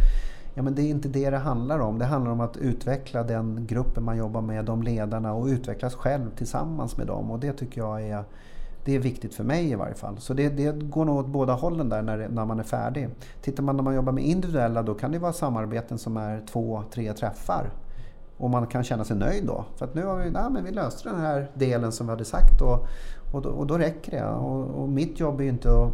Ja 0.53 0.63
men 0.63 0.75
det 0.75 0.81
är 0.81 0.89
inte 0.89 1.09
det 1.09 1.29
det 1.29 1.37
handlar 1.37 1.79
om. 1.79 1.99
Det 1.99 2.05
handlar 2.05 2.31
om 2.31 2.41
att 2.41 2.57
utveckla 2.57 3.23
den 3.23 3.65
gruppen 3.67 4.03
man 4.03 4.17
jobbar 4.17 4.41
med, 4.41 4.65
de 4.65 4.83
ledarna 4.83 5.33
och 5.33 5.45
utvecklas 5.45 5.95
själv 5.95 6.29
tillsammans 6.35 6.97
med 6.97 7.07
dem. 7.07 7.31
Och 7.31 7.39
det 7.39 7.53
tycker 7.53 7.81
jag 7.81 8.01
är, 8.01 8.23
det 8.85 8.95
är 8.95 8.99
viktigt 8.99 9.33
för 9.33 9.43
mig 9.43 9.71
i 9.71 9.75
varje 9.75 9.95
fall. 9.95 10.17
Så 10.17 10.33
det, 10.33 10.49
det 10.49 10.71
går 10.71 11.05
nog 11.05 11.17
åt 11.17 11.27
båda 11.27 11.53
hållen 11.53 11.89
där 11.89 12.01
när, 12.01 12.29
när 12.29 12.45
man 12.45 12.59
är 12.59 12.63
färdig. 12.63 13.09
Tittar 13.41 13.63
man 13.63 13.75
när 13.75 13.83
man 13.83 13.95
jobbar 13.95 14.11
med 14.11 14.23
individuella 14.23 14.83
då 14.83 14.93
kan 14.93 15.11
det 15.11 15.19
vara 15.19 15.33
samarbeten 15.33 15.97
som 15.97 16.17
är 16.17 16.41
två, 16.45 16.83
tre 16.91 17.13
träffar. 17.13 17.69
Och 18.41 18.49
man 18.49 18.67
kan 18.67 18.83
känna 18.83 19.03
sig 19.03 19.17
nöjd 19.17 19.45
då. 19.45 19.65
För 19.75 19.85
att 19.85 19.95
nu 19.95 20.05
har 20.05 20.17
vi, 20.17 20.31
nej, 20.31 20.49
men 20.49 20.63
vi 20.63 20.71
löste 20.71 21.09
den 21.09 21.19
här 21.19 21.51
delen 21.53 21.91
som 21.91 22.07
vi 22.07 22.11
hade 22.11 22.25
sagt 22.25 22.61
och, 22.61 22.87
och, 23.31 23.41
då, 23.41 23.49
och 23.49 23.67
då 23.67 23.77
räcker 23.77 24.11
det. 24.11 24.25
Och, 24.25 24.81
och, 24.81 24.89
mitt 24.89 25.19
jobb 25.19 25.39
är 25.39 25.43
ju 25.43 25.49
inte 25.49 25.69
att, 25.69 25.91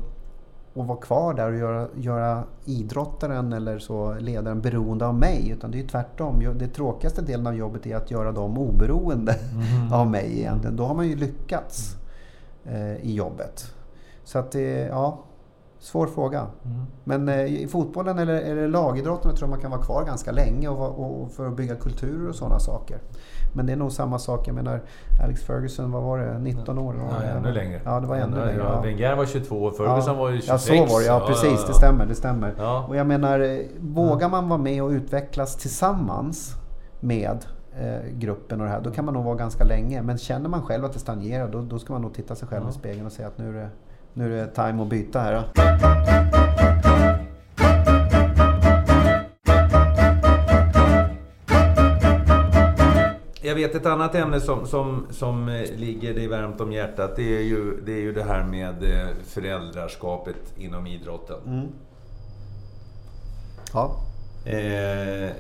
att 0.75 0.87
vara 0.87 0.97
kvar 0.97 1.33
där 1.33 1.51
och 1.51 1.57
göra, 1.57 1.87
göra 1.95 2.43
idrottaren 2.65 3.53
eller 3.53 3.79
så 3.79 4.15
ledaren 4.19 4.61
beroende 4.61 5.07
av 5.07 5.15
mig. 5.15 5.49
Utan 5.49 5.71
det 5.71 5.77
är 5.77 5.81
ju 5.81 5.87
tvärtom. 5.87 6.57
Det 6.57 6.67
tråkigaste 6.67 7.21
delen 7.21 7.47
av 7.47 7.55
jobbet 7.55 7.85
är 7.85 7.95
att 7.95 8.11
göra 8.11 8.31
dem 8.31 8.57
oberoende 8.57 9.35
mm. 9.53 9.93
av 9.93 10.07
mig 10.11 10.39
egentligen. 10.39 10.75
Då 10.75 10.85
har 10.85 10.95
man 10.95 11.07
ju 11.07 11.15
lyckats 11.15 11.95
eh, 12.65 12.95
i 12.95 13.15
jobbet. 13.15 13.73
Så 14.23 14.39
att 14.39 14.51
det, 14.51 14.87
ja, 14.87 15.19
Svår 15.79 16.07
fråga. 16.07 16.39
Mm. 16.65 16.85
Men 17.03 17.29
eh, 17.29 17.45
i 17.45 17.67
fotbollen 17.67 18.19
eller, 18.19 18.41
eller 18.41 18.67
lagidrotten 18.67 19.35
tror 19.35 19.43
jag 19.43 19.49
man 19.49 19.61
kan 19.61 19.71
vara 19.71 19.81
kvar 19.81 20.05
ganska 20.05 20.31
länge 20.31 20.67
och, 20.67 21.21
och 21.21 21.31
för 21.31 21.47
att 21.47 21.57
bygga 21.57 21.75
kulturer 21.75 22.29
och 22.29 22.35
sådana 22.35 22.59
saker. 22.59 22.97
Men 23.53 23.65
det 23.65 23.71
är 23.71 23.77
nog 23.77 23.91
samma 23.91 24.19
sak. 24.19 24.47
Jag 24.47 24.55
menar, 24.55 24.81
Alex 25.23 25.43
Ferguson, 25.43 25.91
vad 25.91 26.03
var 26.03 26.17
det? 26.17 26.39
19 26.39 26.77
år? 26.77 26.95
Ja, 27.11 27.23
ännu 27.23 27.51
längre. 27.51 27.81
Ja, 27.85 27.99
det 27.99 28.07
var 28.07 28.15
ännu, 28.15 28.37
längre. 28.37 28.57
Ja. 28.57 28.81
Wenger 28.81 29.15
var 29.15 29.25
22 29.25 29.55
och 29.55 29.77
Ferguson 29.77 30.13
ja. 30.13 30.21
var 30.21 30.29
ju 30.29 30.41
26. 30.41 30.69
Ja, 30.69 30.87
så 30.87 30.93
var 30.93 30.99
det. 30.99 31.05
Ja, 31.05 31.23
precis. 31.27 31.67
Det 31.67 31.73
stämmer. 31.73 32.05
Det 32.05 32.15
stämmer. 32.15 32.53
Ja. 32.57 32.85
Och 32.87 32.95
jag 32.95 33.07
menar, 33.07 33.39
eh, 33.39 33.59
vågar 33.79 34.29
man 34.29 34.49
vara 34.49 34.59
med 34.59 34.83
och 34.83 34.89
utvecklas 34.89 35.55
tillsammans 35.55 36.55
med 36.99 37.45
eh, 37.79 38.09
gruppen 38.11 38.61
och 38.61 38.65
det 38.65 38.71
här, 38.71 38.81
då 38.81 38.91
kan 38.91 39.05
man 39.05 39.13
nog 39.13 39.23
vara 39.23 39.35
ganska 39.35 39.63
länge. 39.63 40.01
Men 40.01 40.17
känner 40.17 40.49
man 40.49 40.61
själv 40.61 40.85
att 40.85 40.93
det 40.93 40.99
stagnerar, 40.99 41.47
då, 41.51 41.61
då 41.61 41.79
ska 41.79 41.93
man 41.93 42.01
nog 42.01 42.13
titta 42.13 42.35
sig 42.35 42.47
själv 42.47 42.69
i 42.69 42.71
spegeln 42.71 43.05
och 43.05 43.11
säga 43.11 43.27
att 43.27 43.37
nu 43.37 43.49
är 43.49 43.53
det 43.53 43.69
nu 44.17 44.39
är 44.39 44.45
det 44.45 44.51
time 44.51 44.83
att 44.83 44.89
byta 44.89 45.19
här. 45.19 45.43
Jag 53.41 53.55
vet 53.55 53.75
ett 53.75 53.85
annat 53.85 54.15
ämne 54.15 54.39
som, 54.39 54.67
som, 54.67 55.07
som 55.09 55.49
eh, 55.49 55.71
ligger 55.75 56.13
dig 56.13 56.27
varmt 56.27 56.61
om 56.61 56.71
hjärtat. 56.71 57.15
Det 57.15 57.37
är 57.37 57.41
ju 57.41 57.81
det, 57.85 57.91
är 57.91 58.01
ju 58.01 58.13
det 58.13 58.23
här 58.23 58.43
med 58.43 58.83
eh, 58.83 59.07
föräldraskapet 59.23 60.53
inom 60.57 60.87
idrotten. 60.87 61.37
Mm. 61.45 61.67
Ja. 63.73 63.95
Eh, 64.45 65.31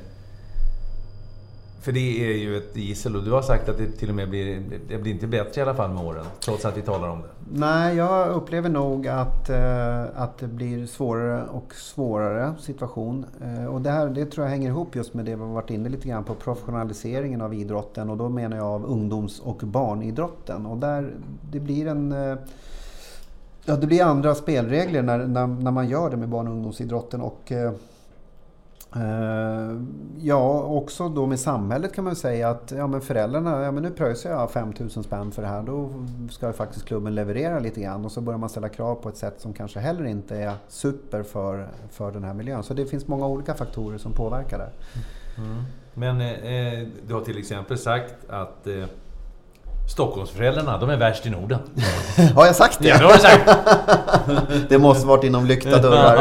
för 1.81 1.91
det 1.91 2.33
är 2.33 2.37
ju 2.37 2.57
ett 2.57 2.75
gissel 2.77 3.15
och 3.15 3.23
du 3.23 3.31
har 3.31 3.41
sagt 3.41 3.69
att 3.69 3.77
det 3.77 3.91
till 3.91 4.09
och 4.09 4.15
med 4.15 4.29
blir, 4.29 4.63
det 4.87 4.97
blir 4.97 5.11
inte 5.11 5.27
bättre 5.27 5.61
i 5.61 5.63
alla 5.63 5.73
fall 5.73 5.89
med 5.89 6.05
åren, 6.05 6.25
trots 6.39 6.65
att 6.65 6.77
vi 6.77 6.81
talar 6.81 7.09
om 7.09 7.21
det. 7.21 7.27
Nej, 7.51 7.95
jag 7.95 8.29
upplever 8.29 8.69
nog 8.69 9.07
att, 9.07 9.49
eh, 9.49 10.01
att 10.15 10.37
det 10.37 10.47
blir 10.47 10.85
svårare 10.85 11.43
och 11.43 11.73
svårare 11.75 12.53
situation. 12.59 13.25
Eh, 13.41 13.65
och 13.65 13.81
det 13.81 13.89
här 13.89 14.09
det 14.09 14.25
tror 14.25 14.45
jag 14.45 14.51
hänger 14.51 14.69
ihop 14.69 14.95
just 14.95 15.13
med 15.13 15.25
det 15.25 15.35
vi 15.35 15.41
har 15.41 15.53
varit 15.53 15.69
inne 15.69 15.89
lite 15.89 16.07
grann 16.07 16.23
på, 16.23 16.33
professionaliseringen 16.33 17.41
av 17.41 17.53
idrotten 17.53 18.09
och 18.09 18.17
då 18.17 18.29
menar 18.29 18.57
jag 18.57 18.65
av 18.65 18.85
ungdoms 18.85 19.39
och 19.39 19.57
barnidrotten. 19.57 20.65
Och 20.65 20.77
där 20.77 21.13
det 21.51 21.59
blir 21.59 21.87
en 21.87 22.11
eh, 22.11 22.37
Ja, 23.69 23.75
det 23.75 23.87
blir 23.87 24.03
andra 24.03 24.35
spelregler 24.35 25.01
när, 25.01 25.17
när, 25.17 25.47
när 25.47 25.71
man 25.71 25.89
gör 25.89 26.09
det 26.09 26.17
med 26.17 26.29
barn 26.29 26.47
och 26.47 26.53
ungdomsidrotten. 26.53 27.21
Och, 27.21 27.51
Eh, 28.95 29.81
ja, 30.17 30.61
också 30.61 31.09
då 31.09 31.25
med 31.25 31.39
samhället 31.39 31.93
kan 31.93 32.03
man 32.03 32.15
säga 32.15 32.49
att 32.49 32.73
ja, 32.77 32.87
men 32.87 33.01
föräldrarna, 33.01 33.63
ja 33.63 33.71
men 33.71 33.83
nu 33.83 33.91
pröjsar 33.91 34.29
jag 34.29 34.51
5000 34.51 35.03
spänn 35.03 35.31
för 35.31 35.41
det 35.41 35.47
här. 35.47 35.63
Då 35.63 35.89
ska 36.31 36.47
ju 36.47 36.53
faktiskt 36.53 36.85
klubben 36.85 37.15
leverera 37.15 37.59
lite 37.59 37.81
grann 37.81 38.05
och 38.05 38.11
så 38.11 38.21
börjar 38.21 38.37
man 38.37 38.49
ställa 38.49 38.69
krav 38.69 38.95
på 38.95 39.09
ett 39.09 39.17
sätt 39.17 39.35
som 39.37 39.53
kanske 39.53 39.79
heller 39.79 40.05
inte 40.05 40.37
är 40.37 40.53
super 40.67 41.23
för, 41.23 41.67
för 41.91 42.11
den 42.11 42.23
här 42.23 42.33
miljön. 42.33 42.63
Så 42.63 42.73
det 42.73 42.85
finns 42.85 43.07
många 43.07 43.27
olika 43.27 43.53
faktorer 43.53 43.97
som 43.97 44.11
påverkar 44.11 44.57
det. 44.57 44.71
Mm. 45.39 45.51
mm. 45.51 45.63
Men 45.93 46.21
eh, 46.21 46.81
eh, 46.81 46.87
du 47.07 47.13
har 47.13 47.21
till 47.21 47.37
exempel 47.37 47.77
sagt 47.77 48.29
att 48.29 48.67
eh, 48.67 48.85
Stockholmsföräldrarna, 49.87 50.77
de 50.77 50.89
är 50.89 50.97
värst 50.97 51.25
i 51.25 51.29
Norden. 51.29 51.59
Har 52.35 52.45
jag 52.45 52.55
sagt 52.55 52.79
det? 52.81 52.87
Ja, 52.87 52.97
det 52.97 53.03
har 53.05 53.13
du 53.13 53.19
sagt! 53.19 53.49
det 54.69 54.77
måste 54.77 55.07
varit 55.07 55.23
inom 55.23 55.45
lyckta 55.45 55.81
dörrar. 55.81 56.17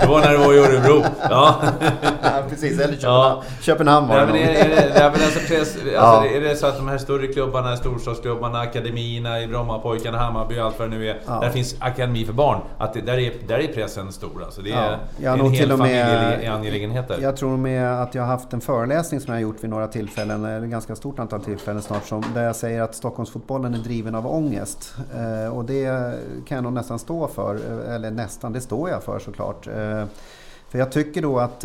Det 0.00 0.06
var 0.06 0.20
när 0.20 0.30
du 0.32 0.36
var 0.38 0.54
i 0.54 0.58
Örebro. 0.58 1.04
Ja. 1.30 1.54
ja 2.22 2.30
precis, 2.50 2.80
eller 2.80 2.94
Köpenhamn, 2.94 3.02
Ja. 3.02 3.42
Köpenhamn 3.60 4.08
var 4.08 4.14
Nej, 4.16 4.26
det 4.26 4.32
men 4.32 4.78
är, 4.78 4.94
det, 4.94 5.04
alltså, 5.04 5.38
press, 5.38 5.74
alltså, 5.76 5.88
Ja. 5.94 6.24
är 6.26 6.40
det 6.40 6.56
så 6.56 6.66
att 6.66 6.76
de 6.76 6.88
här 6.88 6.98
större 6.98 7.26
klubbarna, 7.26 7.76
storstadsklubbarna, 7.76 8.58
akademierna 8.60 9.40
i 9.42 9.46
Brommapojkarna, 9.46 10.18
Hammarby 10.18 10.58
och 10.60 10.64
allt 10.64 10.78
vad 10.78 10.90
det 10.90 10.96
nu 10.96 11.08
är. 11.10 11.20
Ja. 11.26 11.40
Där 11.40 11.50
finns 11.50 11.74
akademi 11.78 12.24
för 12.24 12.32
barn. 12.32 12.60
Att 12.78 12.94
det, 12.94 13.00
där, 13.00 13.18
är, 13.18 13.32
där 13.48 13.58
är 13.58 13.66
pressen 13.72 14.12
stor 14.12 14.42
alltså. 14.44 14.62
Det 14.62 14.72
är, 14.72 14.98
Ja. 15.22 15.32
En 15.32 15.50
hel 15.50 15.72
och 15.72 15.78
med- 15.78 16.06
familjeangelägenheter. 16.22 17.18
Jag 17.22 17.36
tror 17.36 17.56
med 17.56 18.02
att 18.02 18.14
jag 18.14 18.22
har 18.22 18.28
haft 18.28 18.52
en 18.52 18.60
föreläsning 18.60 19.20
som 19.20 19.32
jag 19.34 19.36
har 19.36 19.42
gjort 19.42 19.56
vid 19.64 19.70
några 19.70 19.86
tillfällen, 19.88 20.44
eller 20.44 20.66
ganska 20.66 20.96
stort 20.96 21.18
antal 21.18 21.40
tillfällen 21.40 21.82
snart, 21.82 22.06
som, 22.06 22.24
där 22.34 22.42
jag 22.42 22.56
säger 22.56 22.82
att 22.82 22.94
Stockholmsfotbollen 23.06 23.74
är 23.74 23.78
driven 23.78 24.14
av 24.14 24.26
ångest. 24.26 24.94
Eh, 25.14 25.56
och 25.56 25.64
det 25.64 26.14
kan 26.46 26.54
jag 26.54 26.62
nog 26.64 26.72
nästan 26.72 26.98
stå 26.98 27.28
för, 27.28 27.54
eh, 27.54 27.94
eller 27.94 28.10
nästan, 28.10 28.52
det 28.52 28.60
står 28.60 28.90
jag 28.90 29.02
för 29.02 29.18
såklart. 29.18 29.66
Eh, 29.66 30.04
för 30.68 30.78
jag 30.78 30.92
tycker 30.92 31.22
då 31.22 31.38
att 31.38 31.64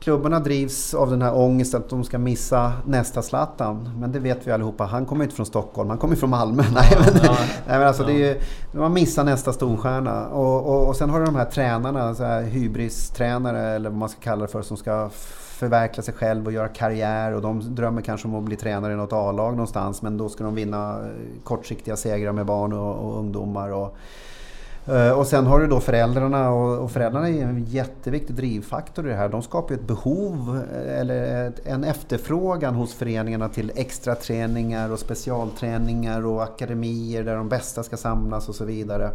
klubbarna 0.00 0.40
drivs 0.40 0.94
av 0.94 1.10
den 1.10 1.22
här 1.22 1.36
ångesten 1.36 1.80
att 1.80 1.90
de 1.90 2.04
ska 2.04 2.18
missa 2.18 2.72
nästa 2.86 3.22
Zlatan. 3.22 3.90
Men 4.00 4.12
det 4.12 4.18
vet 4.18 4.46
vi 4.46 4.52
allihopa, 4.52 4.84
han 4.84 5.06
kommer 5.06 5.24
inte 5.24 5.36
från 5.36 5.46
Stockholm, 5.46 5.88
han 5.88 5.98
kommer 5.98 6.16
från 6.16 6.30
Malmö. 6.30 6.62
Nej, 6.74 6.98
men, 6.98 7.20
ja. 7.22 7.36
nej, 7.66 7.78
men 7.78 7.88
alltså 7.88 8.04
det 8.04 8.12
är 8.12 8.34
ju, 8.34 8.40
man 8.72 8.92
missar 8.92 9.24
nästa 9.24 9.52
storstjärna. 9.52 10.26
Och, 10.26 10.66
och, 10.66 10.88
och 10.88 10.96
sen 10.96 11.10
har 11.10 11.20
du 11.20 11.26
de 11.26 11.36
här 11.36 11.44
tränarna, 11.44 12.14
så 12.14 12.24
här 12.24 12.42
hybris-tränare 12.42 13.60
eller 13.60 13.90
vad 13.90 13.98
man 13.98 14.08
ska 14.08 14.20
kalla 14.20 14.42
det 14.42 14.48
för, 14.48 14.62
som 14.62 14.76
ska 14.76 15.10
förverkliga 15.60 16.02
sig 16.02 16.14
själv 16.14 16.46
och 16.46 16.52
göra 16.52 16.68
karriär. 16.68 17.32
Och 17.32 17.42
de 17.42 17.74
drömmer 17.74 18.02
kanske 18.02 18.28
om 18.28 18.34
att 18.34 18.44
bli 18.44 18.56
tränare 18.56 18.92
i 18.92 18.96
något 18.96 19.12
A-lag 19.12 19.52
någonstans. 19.52 20.02
Men 20.02 20.16
då 20.16 20.28
ska 20.28 20.44
de 20.44 20.54
vinna 20.54 20.98
eh, 20.98 21.42
kortsiktiga 21.44 21.96
segrar 21.96 22.32
med 22.32 22.46
barn 22.46 22.72
och, 22.72 22.94
och 22.94 23.18
ungdomar. 23.18 23.72
Och, 23.72 23.96
eh, 24.94 25.18
Och 25.18 25.26
sen 25.26 25.46
har 25.46 25.60
du 25.60 25.66
då 25.66 25.80
föräldrarna 25.80 26.50
och, 26.50 26.78
och 26.78 26.90
föräldrarna 26.90 27.28
är 27.28 27.42
en 27.42 27.64
jätteviktig 27.64 28.36
drivfaktor 28.36 29.06
i 29.06 29.10
det 29.10 29.16
här. 29.16 29.28
De 29.28 29.42
skapar 29.42 29.74
ju 29.74 29.80
ett 29.80 29.86
behov 29.86 30.62
eh, 30.72 31.00
eller 31.00 31.48
ett, 31.48 31.66
en 31.66 31.84
efterfrågan 31.84 32.74
hos 32.74 32.94
föreningarna 32.94 33.48
till 33.48 33.72
extra 33.74 34.14
träningar 34.14 34.92
och 34.92 34.98
specialträningar 34.98 36.26
och 36.26 36.42
akademier 36.42 37.24
där 37.24 37.36
de 37.36 37.48
bästa 37.48 37.82
ska 37.82 37.96
samlas 37.96 38.48
och 38.48 38.54
så 38.54 38.64
vidare. 38.64 39.10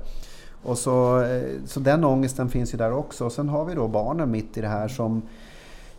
Och 0.63 0.77
så, 0.77 1.25
så 1.65 1.79
den 1.79 2.03
ångesten 2.03 2.49
finns 2.49 2.73
ju 2.73 2.77
där 2.77 2.93
också. 2.93 3.25
Och 3.25 3.31
sen 3.31 3.49
har 3.49 3.65
vi 3.65 3.75
då 3.75 3.87
barnen 3.87 4.31
mitt 4.31 4.57
i 4.57 4.61
det 4.61 4.67
här 4.67 4.87
som 4.87 5.21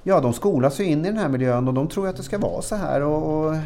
Ja, 0.09 0.21
de 0.21 0.33
skolas 0.33 0.81
ju 0.81 0.85
in 0.85 1.05
i 1.05 1.09
den 1.09 1.19
här 1.19 1.29
miljön 1.29 1.69
och 1.69 1.75
de 1.75 1.89
tror 1.89 2.09
att 2.09 2.17
det 2.17 2.23
ska 2.23 2.39
vara 2.39 2.63
så 2.63 2.77
här. 2.77 3.03
Och, 3.03 3.47
och 3.47 3.57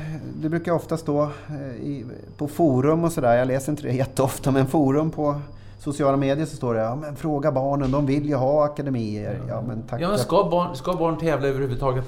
det 0.42 0.48
brukar 0.48 0.72
ofta 0.72 0.96
stå 0.96 1.22
eh, 1.22 1.82
i, 1.82 2.04
på 2.36 2.48
forum 2.48 3.04
och 3.04 3.12
sådär, 3.12 3.36
jag 3.36 3.48
läser 3.48 3.72
inte 3.72 3.82
det 3.82 3.92
jätteofta, 3.92 4.50
men 4.50 4.66
forum 4.66 5.10
på 5.10 5.40
sociala 5.78 6.16
medier 6.16 6.46
så 6.46 6.56
står 6.56 6.74
det 6.74 6.80
ja, 6.80 6.94
men 6.94 7.16
fråga 7.16 7.52
barnen, 7.52 7.90
de 7.90 8.06
vill 8.06 8.28
ju 8.28 8.34
ha 8.34 8.64
akademier. 8.64 9.40
Ja, 9.48 9.62
men 9.68 9.82
tack. 9.82 10.00
Ja, 10.00 10.08
men 10.08 10.18
ska, 10.18 10.48
barn, 10.50 10.76
ska 10.76 10.92
barn 10.92 11.18
tävla 11.18 11.48
överhuvudtaget? 11.48 12.04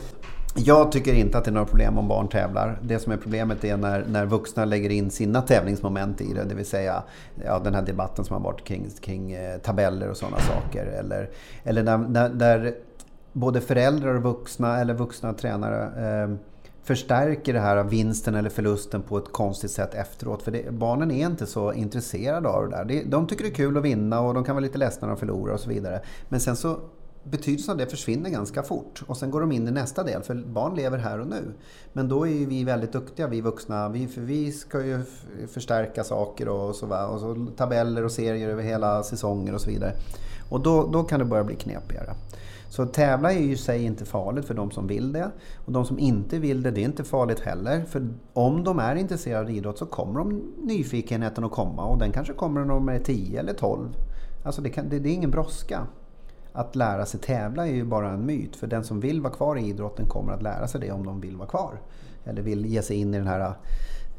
Jag 0.57 0.93
tycker 0.93 1.15
inte 1.15 1.39
att 1.39 1.45
det 1.45 1.51
är 1.51 1.53
några 1.53 1.67
problem 1.67 1.99
om 1.99 2.09
barn 2.09 2.29
tävlar. 2.29 2.79
Det 2.83 2.99
som 2.99 3.13
är 3.13 3.17
problemet 3.17 3.65
är 3.65 3.77
när, 3.77 4.05
när 4.09 4.27
vuxna 4.27 4.65
lägger 4.65 4.91
in 4.91 5.11
sina 5.11 5.43
tävlingsmoment 5.43 6.21
i 6.21 6.33
det. 6.33 6.45
Det 6.45 6.55
vill 6.55 6.67
säga 6.67 7.03
ja, 7.45 7.59
den 7.59 7.75
här 7.75 7.83
debatten 7.83 8.25
som 8.25 8.37
har 8.37 8.43
varit 8.43 8.65
kring, 8.65 8.91
kring 9.01 9.33
eh, 9.33 9.59
tabeller 9.59 10.11
och 10.11 10.17
sådana 10.17 10.39
saker. 10.39 10.87
Eller, 10.87 11.31
eller 11.65 11.83
när, 11.83 11.99
när, 11.99 12.29
där 12.29 12.75
både 13.33 13.61
föräldrar 13.61 14.15
och 14.15 14.23
vuxna 14.23 14.81
eller 14.81 14.95
vuxna 14.95 15.33
tränare 15.33 16.23
eh, 16.23 16.37
förstärker 16.85 17.53
det 17.53 17.61
här 17.61 17.85
vinsten 17.85 18.35
eller 18.35 18.51
förlusten 18.51 19.03
på 19.03 19.19
ett 19.19 19.33
konstigt 19.33 19.71
sätt 19.71 19.95
efteråt. 19.95 20.43
För 20.43 20.51
det, 20.51 20.73
barnen 20.73 21.11
är 21.11 21.27
inte 21.27 21.47
så 21.47 21.73
intresserade 21.73 22.49
av 22.49 22.71
det 22.71 22.77
där. 22.77 22.85
Det, 22.85 23.03
de 23.05 23.27
tycker 23.27 23.45
det 23.45 23.51
är 23.51 23.55
kul 23.55 23.77
att 23.77 23.85
vinna 23.85 24.21
och 24.21 24.35
de 24.35 24.45
kan 24.45 24.55
vara 24.55 24.63
lite 24.63 24.79
ledsna 24.79 25.07
när 25.07 25.15
de 25.15 25.21
förlorar 25.21 25.55
och 25.55 25.61
så 25.61 25.69
vidare. 25.69 26.01
Men 26.29 26.41
sen 26.41 26.57
så 26.57 26.79
betydelsen 27.25 27.73
av 27.73 27.79
det 27.79 27.87
försvinner 27.87 28.31
ganska 28.31 28.63
fort 28.63 29.03
och 29.07 29.17
sen 29.17 29.31
går 29.31 29.41
de 29.41 29.53
in 29.53 29.69
i 29.69 29.71
nästa 29.71 30.03
del 30.03 30.23
för 30.23 30.35
barn 30.35 30.75
lever 30.75 30.99
här 30.99 31.21
och 31.21 31.27
nu. 31.27 31.55
Men 31.93 32.09
då 32.09 32.27
är 32.27 32.31
ju 32.31 32.47
vi 32.47 32.65
väldigt 32.65 32.93
duktiga, 32.93 33.27
vi 33.27 33.41
vuxna, 33.41 33.89
vi, 33.89 34.09
för 34.09 34.21
vi 34.21 34.53
ska 34.53 34.85
ju 34.85 35.01
förstärka 35.53 36.05
saker 36.05 36.49
och 36.49 36.75
så, 36.75 36.87
va? 36.87 37.07
och 37.07 37.21
så 37.21 37.47
tabeller 37.57 38.05
och 38.05 38.13
serier 38.13 38.49
över 38.49 38.63
hela 38.63 39.03
säsonger 39.03 39.55
och 39.55 39.61
så 39.61 39.71
vidare. 39.71 39.93
Och 40.49 40.61
då, 40.61 40.89
då 40.93 41.03
kan 41.03 41.19
det 41.19 41.25
börja 41.25 41.45
bli 41.45 41.55
knepigare. 41.55 42.15
Så 42.73 42.83
att 42.83 42.93
tävla 42.93 43.33
är 43.33 43.39
ju 43.39 43.53
i 43.53 43.57
sig 43.57 43.85
inte 43.85 44.05
farligt 44.05 44.45
för 44.45 44.55
de 44.55 44.71
som 44.71 44.87
vill 44.87 45.13
det. 45.13 45.31
Och 45.65 45.73
de 45.73 45.85
som 45.85 45.99
inte 45.99 46.39
vill 46.39 46.63
det, 46.63 46.71
det 46.71 46.81
är 46.81 46.85
inte 46.85 47.05
farligt 47.05 47.41
heller. 47.41 47.85
För 47.85 48.09
om 48.33 48.65
de 48.65 48.79
är 48.79 48.97
intresserade 48.97 49.45
av 49.45 49.51
idrott 49.51 49.79
så 49.79 49.87
kommer 49.87 50.19
de 50.19 50.53
nyfikenheten 50.63 51.45
att 51.45 51.51
komma 51.51 51.85
och 51.85 51.99
den 51.99 52.13
kanske 52.13 52.33
kommer 52.33 52.61
när 52.61 52.69
de 52.69 52.89
är 52.89 52.99
10 52.99 53.41
eller 53.41 53.53
12. 53.53 53.89
Alltså 54.43 54.63
det, 54.63 54.71
kan, 54.71 54.89
det, 54.89 54.99
det 54.99 55.09
är 55.09 55.15
ingen 55.15 55.31
brådska. 55.31 55.87
Att 56.53 56.77
lära 56.77 57.07
sig 57.07 57.21
tävla 57.21 57.69
är 57.69 57.73
ju 57.73 57.85
bara 57.85 58.11
en 58.11 58.27
myt. 58.27 58.57
För 58.57 58.67
den 58.67 58.85
som 58.85 59.01
vill 59.01 59.21
vara 59.21 59.33
kvar 59.33 59.57
i 59.57 59.69
idrotten 59.69 60.07
kommer 60.07 60.33
att 60.33 60.43
lära 60.43 60.69
sig 60.69 60.81
det 60.81 60.93
om 60.93 61.07
de 61.07 61.21
vill 61.21 61.37
vara 61.37 61.49
kvar. 61.49 61.81
Eller 62.25 62.43
vill 62.43 62.67
ge 62.67 62.83
sig 62.83 62.97
in 62.97 63.15
i 63.15 63.19
den 63.19 63.27
här, 63.27 63.55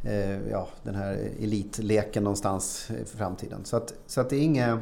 eh, 0.04 0.49
ja, 0.51 0.68
den 0.84 0.95
här 0.95 1.14
elitleken 1.39 2.24
någonstans 2.24 2.91
i 2.91 3.18
framtiden. 3.18 3.66
Så, 3.66 3.78
att, 3.78 3.93
så 4.06 4.22
att 4.22 4.30
det, 4.30 4.36
är 4.36 4.41
inget, 4.41 4.80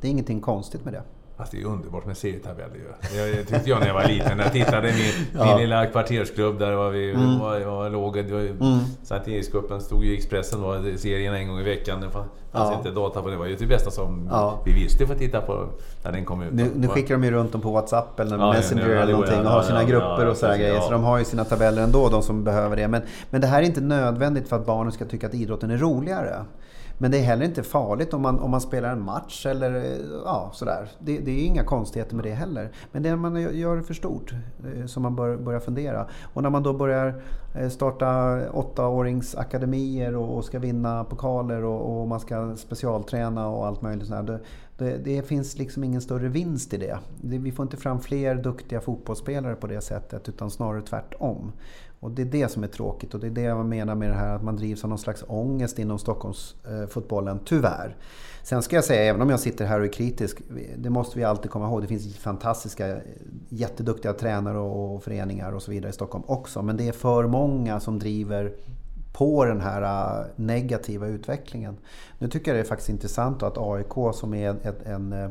det 0.00 0.08
är 0.08 0.10
ingenting 0.10 0.40
konstigt 0.40 0.84
med 0.84 0.94
det. 0.94 1.02
Alltså 1.38 1.56
det 1.56 1.62
är 1.62 1.66
underbart 1.66 2.06
med 2.06 2.16
serietabeller 2.16 2.74
ju. 2.74 3.32
Det 3.32 3.44
tyckte 3.44 3.70
jag 3.70 3.80
när 3.80 3.86
jag 3.86 3.94
var 3.94 4.04
liten. 4.04 4.36
När 4.36 4.44
jag 4.44 4.52
tittade 4.52 4.88
i 4.88 4.92
min, 4.92 5.46
min 5.48 5.56
lilla 5.58 5.86
kvartersklubb 5.86 6.58
där 6.58 6.72
var 6.72 6.90
vi 6.90 7.10
Mm. 7.12 7.38
var, 7.38 7.60
var, 7.60 7.90
låg. 7.90 8.14
Det 8.14 8.22
var, 8.32 8.78
Santeringscupen 9.02 9.80
stod 9.80 10.04
ju 10.04 10.12
i 10.12 10.16
Expressen, 10.16 10.60
var 10.62 10.96
serien 10.96 11.34
en 11.34 11.48
gång 11.48 11.58
i 11.58 11.62
veckan. 11.62 12.00
Det 12.00 12.10
fanns 12.10 12.26
Ja. 12.52 12.74
inte 12.78 12.90
data 12.90 13.22
på 13.22 13.28
det. 13.28 13.34
Det 13.34 13.38
var 13.38 13.46
ju 13.46 13.56
det 13.56 13.66
bästa 13.66 13.90
som 13.90 14.28
Ja. 14.30 14.60
vi 14.64 14.72
visste 14.72 15.06
för 15.06 15.14
att 15.14 15.20
titta 15.20 15.40
på 15.40 15.66
när 16.04 16.12
den 16.12 16.24
kom 16.24 16.42
ut. 16.42 16.52
Nu, 16.52 16.70
nu 16.76 16.88
skickar 16.88 17.14
de 17.14 17.24
ju 17.24 17.30
runt 17.30 17.52
dem 17.52 17.60
på 17.60 17.70
WhatsApp 17.70 18.20
eller 18.20 18.38
Ja, 18.38 18.46
ja, 18.46 18.52
Messenger 18.52 18.88
ja, 18.88 19.02
eller 19.02 19.12
någonting 19.12 19.38
och 19.40 19.44
har 19.46 19.56
Ja, 19.56 19.62
sina 19.62 19.82
ja, 19.82 19.88
grupper 19.88 20.24
ja, 20.24 20.30
och 20.30 20.36
sådär 20.36 20.56
grejer. 20.56 20.74
ja. 20.74 20.80
Så 20.80 20.90
de 20.90 21.04
har 21.04 21.18
ju 21.18 21.24
sina 21.24 21.44
tabeller 21.44 21.82
ändå, 21.82 22.08
de 22.08 22.22
som 22.22 22.44
behöver 22.44 22.76
det. 22.76 22.88
Men, 22.88 23.02
men 23.30 23.40
det 23.40 23.46
här 23.46 23.62
är 23.62 23.66
inte 23.66 23.80
nödvändigt 23.80 24.48
för 24.48 24.56
att 24.56 24.66
barnen 24.66 24.92
ska 24.92 25.04
tycka 25.04 25.26
att 25.26 25.34
idrotten 25.34 25.70
är 25.70 25.76
roligare. 25.76 26.34
Men 26.98 27.10
det 27.10 27.18
är 27.18 27.22
heller 27.22 27.44
inte 27.44 27.62
farligt 27.62 28.14
om 28.14 28.22
man, 28.22 28.38
om 28.38 28.50
man 28.50 28.60
spelar 28.60 28.92
en 28.92 29.02
match 29.02 29.46
eller 29.46 29.74
eh, 29.74 30.06
ja, 30.24 30.50
sådär. 30.54 30.88
Det, 30.98 31.18
det 31.18 31.30
är 31.30 31.44
inga 31.44 31.64
konstigheter 31.64 32.16
med 32.16 32.24
det 32.24 32.32
heller. 32.32 32.70
Men 32.92 33.02
det 33.02 33.08
är 33.08 33.16
när 33.16 33.30
man 33.30 33.56
gör 33.58 33.76
det 33.76 33.82
för 33.82 33.94
stort 33.94 34.32
eh, 34.32 34.86
som 34.86 35.02
man 35.02 35.16
bör, 35.16 35.36
börjar 35.36 35.60
fundera. 35.60 36.06
Och 36.34 36.42
när 36.42 36.50
man 36.50 36.62
då 36.62 36.72
börjar 36.72 37.22
eh, 37.54 37.68
starta 37.68 38.40
åttaåringsakademier 38.50 40.16
och, 40.16 40.36
och 40.36 40.44
ska 40.44 40.58
vinna 40.58 41.04
pokaler 41.04 41.64
och, 41.64 42.00
och 42.00 42.08
man 42.08 42.20
ska 42.20 42.56
specialträna 42.56 43.48
och 43.48 43.66
allt 43.66 43.82
möjligt 43.82 44.08
sådär. 44.08 44.22
Det, 44.22 44.40
det, 44.78 44.96
det 44.96 45.22
finns 45.22 45.58
liksom 45.58 45.84
ingen 45.84 46.00
större 46.00 46.28
vinst 46.28 46.74
i 46.74 46.76
det. 46.76 46.98
det. 47.20 47.38
Vi 47.38 47.52
får 47.52 47.62
inte 47.62 47.76
fram 47.76 48.00
fler 48.00 48.34
duktiga 48.34 48.80
fotbollsspelare 48.80 49.54
på 49.54 49.66
det 49.66 49.80
sättet 49.80 50.28
utan 50.28 50.50
snarare 50.50 50.82
tvärtom. 50.82 51.52
Och 52.00 52.10
det 52.10 52.22
är 52.22 52.26
det 52.26 52.48
som 52.48 52.64
är 52.64 52.68
tråkigt 52.68 53.14
och 53.14 53.20
det 53.20 53.26
är 53.26 53.30
det 53.30 53.40
jag 53.40 53.66
menar 53.66 53.94
med 53.94 54.10
det 54.10 54.14
här 54.14 54.34
att 54.34 54.42
man 54.42 54.56
drivs 54.56 54.84
av 54.84 54.90
någon 54.90 54.98
slags 54.98 55.24
ångest 55.28 55.78
inom 55.78 55.98
Stockholmsfotbollen, 55.98 57.36
eh, 57.36 57.42
tyvärr. 57.44 57.96
Sen 58.42 58.62
ska 58.62 58.76
jag 58.76 58.84
säga, 58.84 59.02
även 59.02 59.22
om 59.22 59.30
jag 59.30 59.40
sitter 59.40 59.66
här 59.66 59.80
och 59.80 59.86
är 59.86 59.92
kritisk, 59.92 60.38
det 60.76 60.90
måste 60.90 61.18
vi 61.18 61.24
alltid 61.24 61.50
komma 61.50 61.66
ihåg. 61.66 61.82
Det 61.82 61.88
finns 61.88 62.16
fantastiska, 62.16 62.88
eh, 62.88 63.02
jätteduktiga 63.48 64.12
tränare 64.12 64.58
och 64.58 65.02
föreningar 65.02 65.52
och 65.52 65.62
så 65.62 65.70
vidare 65.70 65.90
i 65.90 65.92
Stockholm 65.92 66.24
också. 66.26 66.62
Men 66.62 66.76
det 66.76 66.88
är 66.88 66.92
för 66.92 67.26
många 67.26 67.80
som 67.80 67.98
driver 67.98 68.52
på 69.12 69.44
den 69.44 69.60
här 69.60 69.82
eh, 69.82 70.26
negativa 70.36 71.06
utvecklingen. 71.06 71.76
Nu 72.18 72.28
tycker 72.28 72.50
jag 72.50 72.56
det 72.56 72.62
är 72.62 72.68
faktiskt 72.68 72.90
intressant 72.90 73.42
att 73.42 73.58
AIK 73.58 74.14
som 74.14 74.34
är 74.34 74.50
ett, 74.50 74.82
en, 74.82 75.30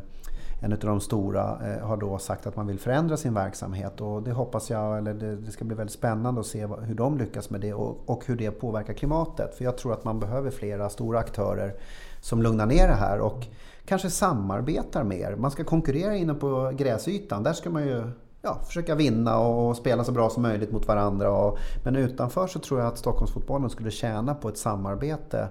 en 0.59 0.73
av 0.73 0.79
de 0.79 0.99
stora 0.99 1.41
eh, 1.41 1.87
har 1.87 1.97
då 1.97 2.17
sagt 2.17 2.47
att 2.47 2.55
man 2.55 2.67
vill 2.67 2.79
förändra 2.79 3.17
sin 3.17 3.33
verksamhet 3.33 4.01
och 4.01 4.23
det 4.23 4.31
hoppas 4.31 4.69
jag, 4.69 4.97
eller 4.97 5.13
det, 5.13 5.35
det 5.35 5.51
ska 5.51 5.65
bli 5.65 5.75
väldigt 5.75 5.95
spännande 5.95 6.41
att 6.41 6.47
se 6.47 6.67
hur 6.81 6.95
de 6.95 7.17
lyckas 7.17 7.49
med 7.49 7.61
det 7.61 7.73
och, 7.73 7.97
och 8.05 8.23
hur 8.25 8.35
det 8.35 8.51
påverkar 8.51 8.93
klimatet. 8.93 9.55
För 9.55 9.63
jag 9.63 9.77
tror 9.77 9.93
att 9.93 10.03
man 10.03 10.19
behöver 10.19 10.51
flera 10.51 10.89
stora 10.89 11.19
aktörer 11.19 11.73
som 12.21 12.41
lugnar 12.41 12.65
ner 12.65 12.87
det 12.87 12.93
här 12.93 13.19
och 13.19 13.47
kanske 13.85 14.09
samarbetar 14.09 15.03
mer. 15.03 15.35
Man 15.35 15.51
ska 15.51 15.63
konkurrera 15.63 16.15
inne 16.15 16.33
på 16.33 16.71
gräsytan, 16.77 17.43
där 17.43 17.53
ska 17.53 17.69
man 17.69 17.83
ju 17.83 18.03
ja, 18.45 18.59
försöka 18.67 18.95
vinna 18.95 19.39
och 19.39 19.77
spela 19.77 20.03
så 20.03 20.11
bra 20.11 20.29
som 20.29 20.43
möjligt 20.43 20.71
mot 20.71 20.87
varandra. 20.87 21.31
Och, 21.31 21.57
men 21.83 21.95
utanför 21.95 22.47
så 22.47 22.59
tror 22.59 22.79
jag 22.79 22.87
att 22.87 22.97
Stockholmsfotbollen 22.97 23.69
skulle 23.69 23.91
tjäna 23.91 24.35
på 24.35 24.49
ett 24.49 24.57
samarbete. 24.57 25.49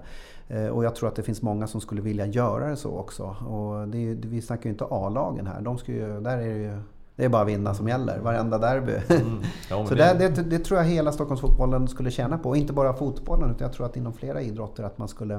Eh, 0.48 0.66
Och 0.66 0.84
jag 0.84 0.94
tror 0.94 1.08
att 1.08 1.16
det 1.16 1.22
finns 1.22 1.42
många 1.42 1.66
som 1.66 1.80
skulle 1.80 2.00
vilja 2.02 2.26
göra 2.26 2.68
det 2.70 2.76
så 2.76 2.98
också. 2.98 3.22
Och 3.24 3.88
det 3.88 3.98
är, 4.10 4.14
vi 4.14 4.42
snackar 4.42 4.64
ju 4.64 4.70
inte 4.70 4.84
A-lagen 4.90 5.46
här. 5.46 5.60
De 5.60 5.78
ska 5.78 5.92
ju, 5.92 6.20
där 6.20 6.38
är 6.38 6.48
det 6.48 6.58
ju 6.58 6.78
det 7.16 7.24
är 7.24 7.28
bara 7.28 7.44
vinna 7.44 7.74
som 7.74 7.88
gäller, 7.88 8.18
varenda 8.18 8.58
derby. 8.58 8.92
Mm. 9.08 9.38
Ja, 9.70 9.86
så 9.88 9.94
det- 9.94 10.16
det, 10.18 10.28
det, 10.28 10.42
det 10.42 10.58
tror 10.58 10.80
jag 10.80 10.86
hela 10.86 11.12
Stockholmsfotbollen 11.12 11.88
skulle 11.88 12.10
tjäna 12.10 12.38
på. 12.38 12.48
Och 12.48 12.56
inte 12.56 12.72
bara 12.72 12.92
fotbollen, 12.94 13.50
utan 13.50 13.64
jag 13.66 13.72
tror 13.72 13.86
att 13.86 13.96
inom 13.96 14.12
flera 14.12 14.40
idrotter 14.42 14.82
att 14.84 14.98
man 14.98 15.08
skulle 15.08 15.34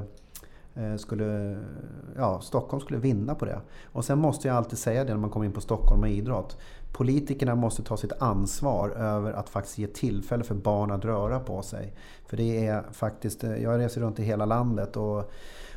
eh, 0.74 0.96
skulle, 0.96 1.58
ja, 2.16 2.40
Stockholm 2.40 2.80
skulle 2.80 2.98
vinna 2.98 3.34
på 3.34 3.44
det. 3.44 3.60
Och 3.92 4.04
sen 4.04 4.18
måste 4.18 4.48
jag 4.48 4.56
alltid 4.56 4.78
säga 4.78 5.04
det 5.04 5.10
när 5.10 5.20
man 5.20 5.30
kommer 5.30 5.46
in 5.46 5.52
på 5.52 5.60
Stockholm 5.60 6.02
och 6.02 6.08
idrott 6.08 6.56
politikerna 6.92 7.54
måste 7.54 7.82
ta 7.82 7.96
sitt 7.96 8.12
ansvar 8.18 8.90
över 8.90 9.32
att 9.32 9.48
faktiskt 9.48 9.78
ge 9.78 9.86
tillfälle 9.86 10.44
för 10.44 10.54
barn 10.54 10.90
att 10.90 11.04
röra 11.04 11.40
på 11.40 11.62
sig. 11.62 11.94
För 12.26 12.36
det 12.36 12.66
är 12.66 12.84
faktiskt, 12.92 13.44
eh, 13.44 13.56
jag 13.56 13.80
reser 13.80 14.00
runt 14.00 14.18
i 14.18 14.22
hela 14.22 14.44
landet 14.44 14.96
och 14.96 15.32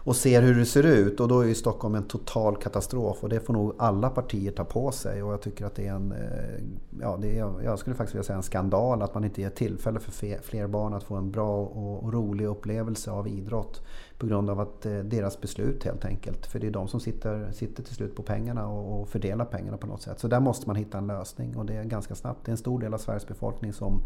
och 0.10 0.16
ser 0.16 0.42
hur 0.42 0.56
det 0.56 0.66
ser 0.66 0.84
ut. 0.84 1.20
Och 1.20 1.28
då 1.28 1.40
är 1.42 1.48
ju 1.48 1.56
Stockholm 1.56 1.96
en 1.96 2.04
total 2.04 2.56
katastrof 2.56 3.24
och 3.24 3.30
det 3.30 3.40
får 3.40 3.54
nog 3.54 3.76
alla 3.78 4.10
partier 4.10 4.52
ta 4.52 4.66
på 4.66 4.92
sig. 4.92 5.24
Och 5.24 5.34
jag 5.34 5.42
tycker 5.42 5.66
att 5.66 5.76
det 5.76 5.88
är 5.88 5.94
en, 5.94 6.12
eh, 6.12 6.64
ja, 7.02 7.18
det 7.22 7.40
är, 7.40 7.64
jag 7.64 7.80
skulle 7.80 7.96
faktiskt 7.96 8.16
vilja 8.16 8.24
säga 8.24 8.38
en 8.38 8.44
skandal 8.44 9.02
att 9.02 9.14
man 9.14 9.24
inte 9.24 9.42
ger 9.42 9.50
tillfälle 9.50 10.00
för 10.00 10.42
fler 10.42 10.68
barn 10.68 10.94
att 10.94 11.04
få 11.04 11.16
en 11.16 11.32
bra 11.32 11.66
och 11.66 12.14
rolig 12.14 12.46
upplevelse 12.46 13.12
av 13.12 13.28
idrott. 13.28 13.82
På 14.20 14.28
grund 14.28 14.50
av 14.50 14.60
att 14.60 14.86
eh, 14.86 14.98
deras 14.98 15.42
beslut 15.42 15.84
helt 15.84 16.06
enkelt. 16.06 16.46
För 16.46 16.60
det 16.60 16.68
är 16.68 16.72
de 16.72 16.88
som 16.88 17.00
sitter, 17.00 17.52
sitter 17.52 17.84
till 17.84 17.96
slut 17.96 18.16
på 18.16 18.24
pengarna 18.24 18.68
och, 18.68 19.02
och 19.02 19.10
fördelar 19.10 19.46
pengarna 19.46 19.78
på 19.78 19.88
något 19.88 20.02
sätt. 20.02 20.20
Så 20.20 20.28
där 20.28 20.40
måste 20.40 20.68
man 20.68 20.76
hitta 20.76 20.98
en 20.98 21.08
lösning 21.08 21.58
och 21.58 21.66
det 21.66 21.74
är 21.74 21.84
ganska 21.84 22.16
snabbt. 22.16 22.46
Det 22.46 22.50
är 22.50 22.54
en 22.54 22.58
stor 22.58 22.80
del 22.80 22.94
av 22.94 22.98
Sveriges 22.98 23.28
befolkning 23.28 23.74
som 23.74 24.02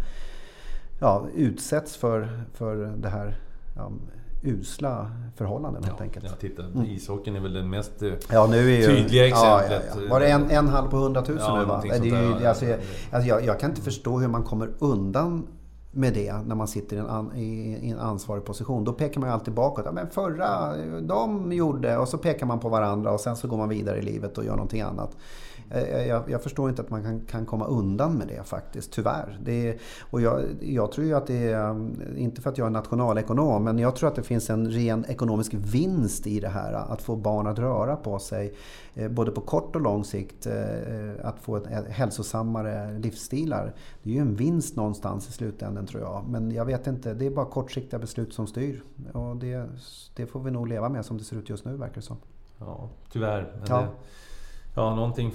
ja, 1.00 1.28
utsätts 1.36 1.98
för, 1.98 2.44
för 2.54 2.76
det 2.98 3.10
här 3.10 3.36
ja, 3.76 3.92
usla 4.44 5.12
förhållanden 5.36 5.84
helt 5.84 6.02
enkelt. 6.02 6.26
Ja, 6.30 6.32
titta. 6.40 6.64
Mm. 6.64 6.86
Ishockeyn 6.86 7.36
är 7.36 7.40
väl 7.40 7.54
den 7.54 7.70
mest 7.70 8.02
eh, 8.02 8.14
ja, 8.32 8.48
nu 8.48 8.58
är 8.58 8.78
ju, 8.78 8.86
tydliga 8.86 9.28
exemplet. 9.28 9.84
Ja, 9.96 10.02
ja, 10.02 10.10
Var 10.10 10.20
det 10.20 10.28
en, 10.28 10.52
en 10.52 10.68
halv 10.68 10.90
på 10.90 10.98
hundratusen 10.98 11.46
ja, 11.48 11.60
nu 11.60 11.66
va? 11.66 11.82
Det 11.84 11.90
är 11.90 12.40
ju, 12.40 12.48
alltså, 12.48 12.66
jag, 12.66 12.80
alltså, 13.12 13.30
jag, 13.30 13.46
jag 13.46 13.60
kan 13.60 13.70
inte 13.70 13.82
förstå 13.82 14.20
hur 14.20 14.28
man 14.28 14.44
kommer 14.44 14.70
undan 14.80 15.48
med 15.96 16.14
det 16.14 16.34
när 16.48 16.56
man 16.56 16.68
sitter 16.68 16.96
i 16.96 17.00
en, 17.00 17.36
i, 17.36 17.80
i 17.88 17.90
en 17.90 18.00
ansvarig 18.00 18.46
position. 18.46 18.84
Då 18.84 18.94
pekar 18.94 19.22
man 19.22 19.30
ju 19.30 19.34
alltid 19.34 19.54
bakåt. 19.54 19.86
Ja, 19.86 19.92
men 19.92 20.10
förra, 20.10 20.74
de 21.02 21.52
gjorde 21.52 21.98
och 21.98 22.08
så 22.08 22.18
pekar 22.18 22.46
man 22.46 22.60
på 22.60 22.70
varandra 22.70 23.12
och 23.12 23.20
sen 23.20 23.36
så 23.36 23.48
går 23.48 23.58
man 23.58 23.70
vidare 23.70 23.98
i 23.98 24.02
livet 24.02 24.38
och 24.38 24.46
gör 24.46 24.56
någonting 24.56 24.82
annat. 24.82 25.18
Eh, 25.74 25.82
eh, 25.82 26.08
jag, 26.08 26.24
jag, 26.28 26.44
förstår 26.44 26.70
inte 26.70 26.82
att 26.82 26.90
man 26.90 27.04
kan, 27.04 27.22
kan 27.22 27.46
komma 27.46 27.66
undan 27.66 28.14
med 28.14 28.28
det 28.28 28.44
faktiskt, 28.44 28.92
tyvärr. 28.92 29.40
Det 29.44 29.78
och 30.12 30.22
jag, 30.22 30.42
jag, 30.60 30.92
tror 30.92 31.08
ju 31.08 31.14
att 31.14 31.28
det 31.28 31.52
är, 31.52 31.70
eh, 31.70 32.24
inte 32.24 32.42
för 32.42 32.50
att 32.50 32.58
jag 32.58 32.68
är 32.68 32.72
nationalekonom, 32.72 33.64
men 33.64 33.80
jag 33.80 33.96
tror 33.96 34.10
att 34.10 34.16
det 34.16 34.24
finns 34.24 34.50
en 34.50 34.72
ren 34.72 35.06
ekonomisk 35.08 35.54
vinst 35.54 36.28
i 36.28 36.40
det 36.40 36.50
här. 36.50 36.74
Att 36.74 37.02
få 37.02 37.16
barn 37.16 37.48
att 37.48 37.60
röra 37.60 37.96
på 37.96 38.20
sig, 38.20 38.54
både 39.10 39.32
på 39.32 39.42
kort 39.42 39.76
och 39.76 39.82
lång 39.82 40.04
sikt. 40.04 40.46
Eh, 40.46 41.26
att 41.26 41.40
få 41.40 41.56
ett 41.56 41.88
hälsosammare 41.90 43.00
livsstilar. 43.00 43.74
Det 44.04 44.10
är 44.10 44.14
ju 44.14 44.20
en 44.20 44.36
vinst 44.36 44.76
någonstans 44.76 45.30
i 45.30 45.32
slutändan 45.32 45.86
tror 45.86 46.04
jag. 46.04 46.26
Men 46.30 46.52
jag 46.52 46.66
vet 46.66 46.88
inte, 46.88 47.14
det 47.14 47.26
är 47.26 47.32
bara 47.32 47.46
kortsiktiga 47.46 48.00
beslut 48.00 48.34
som 48.34 48.48
styr. 48.48 48.84
Och 49.14 49.36
det, 49.36 49.70
det 50.16 50.26
får 50.26 50.40
vi 50.40 50.52
nog 50.52 50.68
leva 50.68 50.90
med 50.90 51.06
som 51.06 51.18
det 51.18 51.24
ser 51.24 51.36
ut 51.36 51.50
just 51.50 51.66
nu 51.66 51.78
verkar 51.78 51.96
det 51.96 52.02
som. 52.02 52.18
Ja, 52.60 52.90
tyvärr. 53.12 53.54
Ja. 54.76 54.96
Någonting 54.96 55.32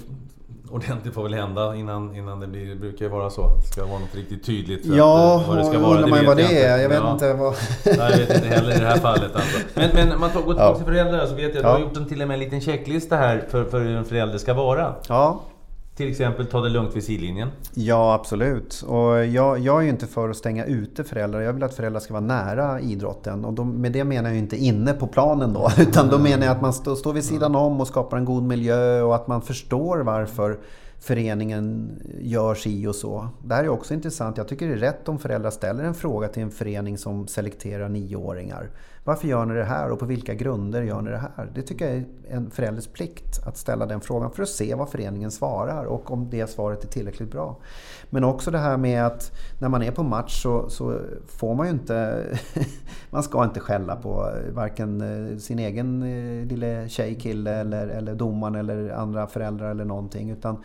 ordentligt 0.71 1.13
får 1.13 1.23
väl 1.23 1.33
hända 1.33 1.75
innan, 1.75 2.15
innan 2.15 2.39
det 2.39 2.47
blir... 2.47 2.69
Det 2.69 2.75
brukar 2.75 3.05
ju 3.05 3.11
vara 3.11 3.29
så. 3.29 3.55
Det 3.55 3.61
ska 3.61 3.85
vara 3.85 3.99
något 3.99 4.15
riktigt 4.15 4.45
tydligt. 4.45 4.85
ja, 4.85 5.39
att, 5.41 5.47
vad 5.47 5.57
det 5.57 5.65
ska 5.65 5.79
vara, 5.79 5.95
undrar 5.95 6.09
man 6.09 6.25
vad 6.25 6.37
det 6.37 6.63
är. 6.63 6.77
Jag 6.77 6.89
vet 6.89 6.97
ja. 6.97 7.11
inte 7.11 7.33
vad... 7.33 7.53
Nej, 7.85 8.11
jag 8.11 8.17
vet 8.17 8.35
inte 8.35 8.47
heller 8.47 8.75
i 8.75 8.79
det 8.79 8.85
här 8.85 8.97
fallet. 8.97 9.35
Alltså. 9.35 9.59
Men, 9.73 9.89
men 9.93 10.19
man 10.19 10.29
tar, 10.29 10.41
går 10.41 10.53
tillbaka 10.53 10.63
ja. 10.63 10.75
till 10.75 10.85
föräldrar 10.85 11.25
så 11.25 11.35
vet 11.35 11.55
jag 11.55 11.57
att 11.57 11.63
du 11.63 11.67
har 11.67 11.79
gjort 11.79 11.97
en, 11.97 12.07
till 12.07 12.21
och 12.21 12.27
med 12.27 12.35
en 12.35 12.39
liten 12.39 12.61
checklista 12.61 13.15
här 13.15 13.45
för, 13.49 13.63
för 13.63 13.79
hur 13.79 13.95
en 13.95 14.05
förälder 14.05 14.37
ska 14.37 14.53
vara. 14.53 14.95
Ja. 15.07 15.41
Till 15.99 16.09
exempel 16.09 16.45
ta 16.45 16.61
det 16.61 16.69
lugnt 16.69 16.95
vid 16.95 17.03
sidlinjen? 17.03 17.49
Ja, 17.73 18.13
absolut. 18.13 18.83
Och 18.87 19.25
jag, 19.25 19.59
jag 19.59 19.77
är 19.77 19.81
ju 19.81 19.89
inte 19.89 20.07
för 20.07 20.29
att 20.29 20.37
stänga 20.37 20.65
ute 20.65 21.03
föräldrar. 21.03 21.41
Jag 21.41 21.53
vill 21.53 21.63
att 21.63 21.73
föräldrar 21.73 21.99
ska 21.99 22.13
vara 22.13 22.23
nära 22.23 22.79
idrotten. 22.79 23.45
Och 23.45 23.53
de, 23.53 23.81
med 23.81 23.91
det 23.91 24.03
menar 24.03 24.29
jag 24.29 24.39
inte 24.39 24.57
inne 24.57 24.93
på 24.93 25.07
planen 25.07 25.53
då. 25.53 25.71
Utan 25.77 26.09
då 26.09 26.17
menar 26.17 26.45
jag 26.45 26.55
att 26.55 26.61
man 26.61 26.73
står 26.73 26.95
stå 26.95 27.11
vid 27.11 27.23
sidan 27.23 27.55
om 27.55 27.81
och 27.81 27.87
skapar 27.87 28.17
en 28.17 28.25
god 28.25 28.43
miljö 28.43 29.01
och 29.01 29.15
att 29.15 29.27
man 29.27 29.41
förstår 29.41 29.97
varför 29.97 30.59
föreningen 30.99 31.91
gör 32.19 32.55
si 32.55 32.87
och 32.87 32.95
så. 32.95 33.27
Det 33.43 33.55
här 33.55 33.63
är 33.63 33.69
också 33.69 33.93
intressant. 33.93 34.37
Jag 34.37 34.47
tycker 34.47 34.67
det 34.67 34.73
är 34.73 34.77
rätt 34.77 35.09
om 35.09 35.19
föräldrar 35.19 35.51
ställer 35.51 35.83
en 35.83 35.93
fråga 35.93 36.27
till 36.27 36.43
en 36.43 36.51
förening 36.51 36.97
som 36.97 37.27
selekterar 37.27 37.89
nioåringar. 37.89 38.69
Varför 39.03 39.27
gör 39.27 39.45
ni 39.45 39.53
det 39.53 39.63
här 39.63 39.91
och 39.91 39.99
på 39.99 40.05
vilka 40.05 40.33
grunder 40.33 40.81
gör 40.81 41.01
ni 41.01 41.11
det 41.11 41.17
här? 41.17 41.51
Det 41.55 41.61
tycker 41.61 41.87
jag 41.87 41.95
är 41.95 42.05
en 42.29 42.51
förälders 42.51 42.87
plikt 42.87 43.39
att 43.45 43.57
ställa 43.57 43.85
den 43.85 44.01
frågan 44.01 44.31
för 44.31 44.43
att 44.43 44.49
se 44.49 44.75
vad 44.75 44.89
föreningen 44.89 45.31
svarar 45.31 45.85
och 45.85 46.11
om 46.11 46.29
det 46.29 46.47
svaret 46.49 46.83
är 46.83 46.87
tillräckligt 46.87 47.31
bra. 47.31 47.57
Men 48.09 48.23
också 48.23 48.51
det 48.51 48.57
här 48.57 48.77
med 48.77 49.05
att 49.05 49.31
när 49.59 49.69
man 49.69 49.83
är 49.83 49.91
på 49.91 50.03
match 50.03 50.41
så, 50.43 50.69
så 50.69 50.99
får 51.27 51.55
man 51.55 51.65
ju 51.67 51.71
inte... 51.73 52.25
man 53.09 53.23
ska 53.23 53.43
inte 53.43 53.59
skälla 53.59 53.95
på 53.95 54.31
varken 54.51 55.01
eh, 55.01 55.37
sin 55.37 55.59
egen 55.59 56.03
eh, 56.03 56.47
lille 56.47 56.89
tjej, 56.89 57.15
kille 57.15 57.55
eller, 57.55 57.87
eller 57.87 58.15
domaren 58.15 58.55
eller 58.55 58.89
andra 58.89 59.27
föräldrar 59.27 59.71
eller 59.71 59.85
någonting. 59.85 60.29
Utan 60.29 60.55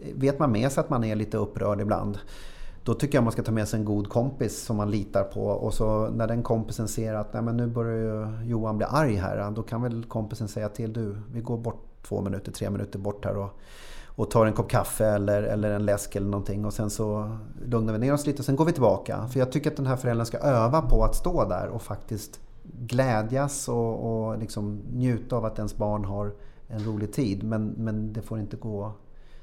eh, 0.00 0.14
vet 0.14 0.38
man 0.38 0.52
med 0.52 0.72
sig 0.72 0.80
att 0.80 0.90
man 0.90 1.04
är 1.04 1.14
lite 1.14 1.36
upprörd 1.36 1.80
ibland 1.80 2.18
då 2.86 2.94
tycker 2.94 3.18
jag 3.18 3.24
man 3.24 3.32
ska 3.32 3.42
ta 3.42 3.52
med 3.52 3.68
sig 3.68 3.78
en 3.78 3.84
god 3.84 4.08
kompis 4.08 4.62
som 4.62 4.76
man 4.76 4.90
litar 4.90 5.24
på. 5.24 5.46
Och 5.46 5.74
så 5.74 6.08
när 6.08 6.26
den 6.26 6.42
kompisen 6.42 6.88
ser 6.88 7.14
att 7.14 7.32
Nej, 7.32 7.42
men 7.42 7.56
nu 7.56 7.66
börjar 7.66 8.42
Johan 8.44 8.76
bli 8.76 8.86
arg 8.90 9.14
här. 9.14 9.50
Då 9.50 9.62
kan 9.62 9.82
väl 9.82 10.04
kompisen 10.04 10.48
säga 10.48 10.68
till 10.68 10.92
du, 10.92 11.16
vi 11.32 11.40
går 11.40 11.58
bort 11.58 11.84
två 12.02 12.20
minuter, 12.20 12.52
tre 12.52 12.70
minuter 12.70 12.98
bort 12.98 13.24
här 13.24 13.36
och, 13.36 13.50
och 14.06 14.30
tar 14.30 14.46
en 14.46 14.52
kopp 14.52 14.70
kaffe 14.70 15.06
eller, 15.06 15.42
eller 15.42 15.70
en 15.70 15.84
läsk 15.84 16.16
eller 16.16 16.28
någonting. 16.28 16.64
Och 16.64 16.72
sen 16.72 16.90
så 16.90 17.36
lugnar 17.64 17.92
vi 17.92 17.98
ner 17.98 18.12
oss 18.12 18.26
lite 18.26 18.38
och 18.38 18.44
sen 18.44 18.56
går 18.56 18.64
vi 18.64 18.72
tillbaka. 18.72 19.28
För 19.28 19.38
jag 19.38 19.52
tycker 19.52 19.70
att 19.70 19.76
den 19.76 19.86
här 19.86 19.96
föräldern 19.96 20.26
ska 20.26 20.38
öva 20.38 20.82
på 20.82 21.04
att 21.04 21.14
stå 21.14 21.48
där 21.48 21.68
och 21.68 21.82
faktiskt 21.82 22.40
glädjas 22.62 23.68
och, 23.68 24.26
och 24.28 24.38
liksom 24.38 24.80
njuta 24.92 25.36
av 25.36 25.44
att 25.44 25.58
ens 25.58 25.76
barn 25.76 26.04
har 26.04 26.34
en 26.68 26.84
rolig 26.84 27.12
tid. 27.12 27.42
Men, 27.42 27.66
men 27.66 28.12
det, 28.12 28.22
får 28.22 28.38
inte 28.38 28.56
gå, 28.56 28.92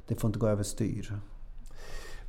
det 0.08 0.16
får 0.16 0.28
inte 0.28 0.39
gå 0.39 0.48
överstyr. 0.48 1.20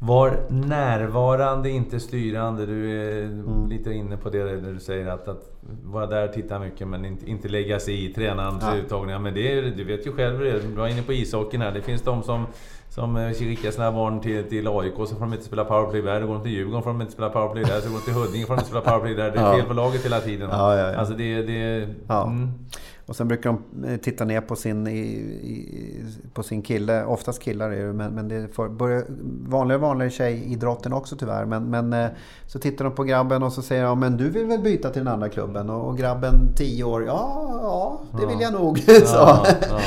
Var 0.06 0.38
närvarande, 0.48 1.70
inte 1.70 2.00
styrande. 2.00 2.66
Du 2.66 3.00
är 3.00 3.22
mm. 3.22 3.68
lite 3.68 3.92
inne 3.92 4.16
på 4.16 4.30
det 4.30 4.44
när 4.44 4.72
du 4.72 4.80
säger 4.80 5.06
att, 5.06 5.28
att 5.28 5.52
vara 5.84 6.06
där 6.06 6.28
och 6.28 6.34
titta 6.34 6.58
mycket 6.58 6.88
men 6.88 7.04
inte, 7.04 7.30
inte 7.30 7.48
lägga 7.48 7.80
sig 7.80 8.04
i 8.04 8.12
tränarens 8.12 8.62
ja. 8.62 8.76
uttagningar. 8.76 9.18
Men 9.18 9.34
det 9.34 9.58
är, 9.58 9.62
du 9.62 9.84
vet 9.84 10.06
ju 10.06 10.12
själv 10.12 10.36
hur 10.36 10.44
det 10.44 10.50
är. 10.50 10.60
Du 10.60 10.68
var 10.68 10.88
inne 10.88 11.02
på 11.02 11.12
ishockeyn 11.12 11.60
här. 11.60 11.72
Det 11.72 11.82
finns 11.82 12.02
de 12.02 12.22
som, 12.22 12.46
som 12.88 13.16
eh, 13.16 13.32
skickar 13.32 13.70
sina 13.70 13.92
barn 13.92 14.20
till, 14.20 14.44
till 14.44 14.68
AIK 14.68 14.94
så 14.96 15.06
får 15.06 15.20
de 15.20 15.32
inte 15.32 15.44
spela 15.44 15.64
powerplay 15.64 16.02
där. 16.02 16.20
Då 16.20 16.26
går 16.26 16.34
de 16.34 16.42
till 16.42 16.52
Djurgården 16.52 16.82
får 16.82 16.90
de 16.90 17.00
inte 17.00 17.12
spela 17.12 17.28
powerplay 17.28 17.64
där. 17.64 17.80
Så 17.80 17.88
går 17.88 17.98
de 17.98 18.04
till 18.04 18.14
Huddinge 18.14 18.46
får 18.46 18.54
de 18.54 18.58
inte 18.58 18.70
spela 18.70 18.80
powerplay 18.80 19.14
där. 19.14 19.30
Det 19.30 19.38
är 19.38 19.56
fel 19.56 19.66
på 19.66 19.74
laget 19.74 20.04
hela 20.04 20.20
tiden. 20.20 20.48
Ja, 20.52 20.78
ja, 20.78 20.92
ja. 20.92 20.96
Alltså 20.96 21.14
det... 21.14 21.42
det 21.42 21.88
mm. 22.08 22.48
Och 23.06 23.16
sen 23.16 23.28
brukar 23.28 23.50
de 23.52 23.84
eh, 23.88 23.96
titta 23.96 24.24
ner 24.24 24.40
på 24.40 24.56
sin, 24.56 24.86
i, 24.86 24.98
i, 24.98 26.04
på 26.34 26.42
sin 26.42 26.62
kille. 26.62 27.04
Oftast 27.04 27.42
killar 27.42 27.70
är 27.70 27.86
det 27.86 27.92
men, 27.92 28.14
men 28.14 28.28
det 28.28 28.34
är 28.34 28.68
börjar, 28.68 29.04
vanligare 29.48 29.76
och 29.76 29.88
vanligare 29.88 30.10
tjejidrotten 30.10 30.92
också 30.92 31.16
tyvärr. 31.16 31.44
Men, 31.44 31.64
men 31.64 31.92
eh, 31.92 32.10
så 32.46 32.58
tittar 32.58 32.84
de 32.84 32.94
på 32.94 33.04
grabben 33.04 33.42
och 33.42 33.52
så 33.52 33.62
säger 33.62 33.84
de 33.84 34.00
men 34.00 34.16
du 34.16 34.30
vill 34.30 34.46
väl 34.46 34.60
byta 34.60 34.90
till 34.90 35.04
den 35.04 35.12
andra 35.12 35.28
klubben? 35.28 35.70
Och, 35.70 35.88
och 35.88 35.98
grabben 35.98 36.54
10 36.56 36.84
år, 36.84 37.04
ja, 37.04 37.48
ja 37.62 38.00
det 38.20 38.26
vill 38.26 38.40
jag 38.40 38.52
nog. 38.52 38.82
Ja, 38.86 39.46
ja. 39.70 39.80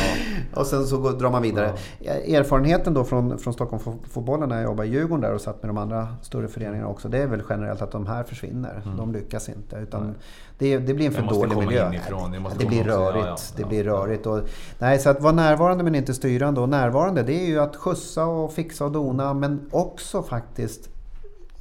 Och 0.53 0.65
sen 0.65 0.85
så 0.85 0.97
går, 0.97 1.11
drar 1.11 1.31
man 1.31 1.41
vidare. 1.41 1.73
Erfarenheten 2.05 2.93
då 2.93 3.03
från, 3.03 3.39
från 3.39 3.53
Stockholmsfotbollen 3.53 4.49
när 4.49 4.55
jag 4.55 4.63
jobbade 4.63 4.89
i 4.89 4.91
Djurgården 4.91 5.21
där 5.21 5.33
och 5.33 5.41
satt 5.41 5.63
med 5.63 5.69
de 5.69 5.77
andra 5.77 6.07
större 6.21 6.47
föreningarna 6.47 6.87
också. 6.87 7.09
Det 7.09 7.17
är 7.17 7.27
väl 7.27 7.41
generellt 7.49 7.81
att 7.81 7.91
de 7.91 8.07
här 8.07 8.23
försvinner. 8.23 8.81
Mm. 8.85 8.97
De 8.97 9.11
lyckas 9.11 9.49
inte. 9.49 9.75
Utan 9.75 10.15
det, 10.57 10.77
det, 10.77 10.93
blir 10.93 11.05
en 11.05 11.13
för 11.13 11.21
dålig 11.21 11.57
miljö. 11.57 11.87
Inifrån, 11.87 12.31
det, 12.31 12.39
det 12.59 12.65
blir 12.65 12.83
rörigt. 12.83 13.25
Ja, 13.25 13.37
ja, 13.37 13.55
det 13.57 13.63
blir 13.63 13.83
rörigt. 13.83 14.25
Och, 14.25 14.39
nej, 14.79 14.99
så 14.99 15.09
att 15.09 15.21
vara 15.21 15.33
närvarande 15.33 15.83
men 15.83 15.95
inte 15.95 16.13
styrande. 16.13 16.61
Och 16.61 16.69
närvarande 16.69 17.23
det 17.23 17.33
är 17.33 17.47
ju 17.47 17.59
att 17.59 17.75
skjutsa 17.75 18.25
och 18.25 18.53
fixa 18.53 18.85
och 18.85 18.91
dona 18.91 19.33
men 19.33 19.69
också 19.71 20.23
faktiskt 20.23 20.89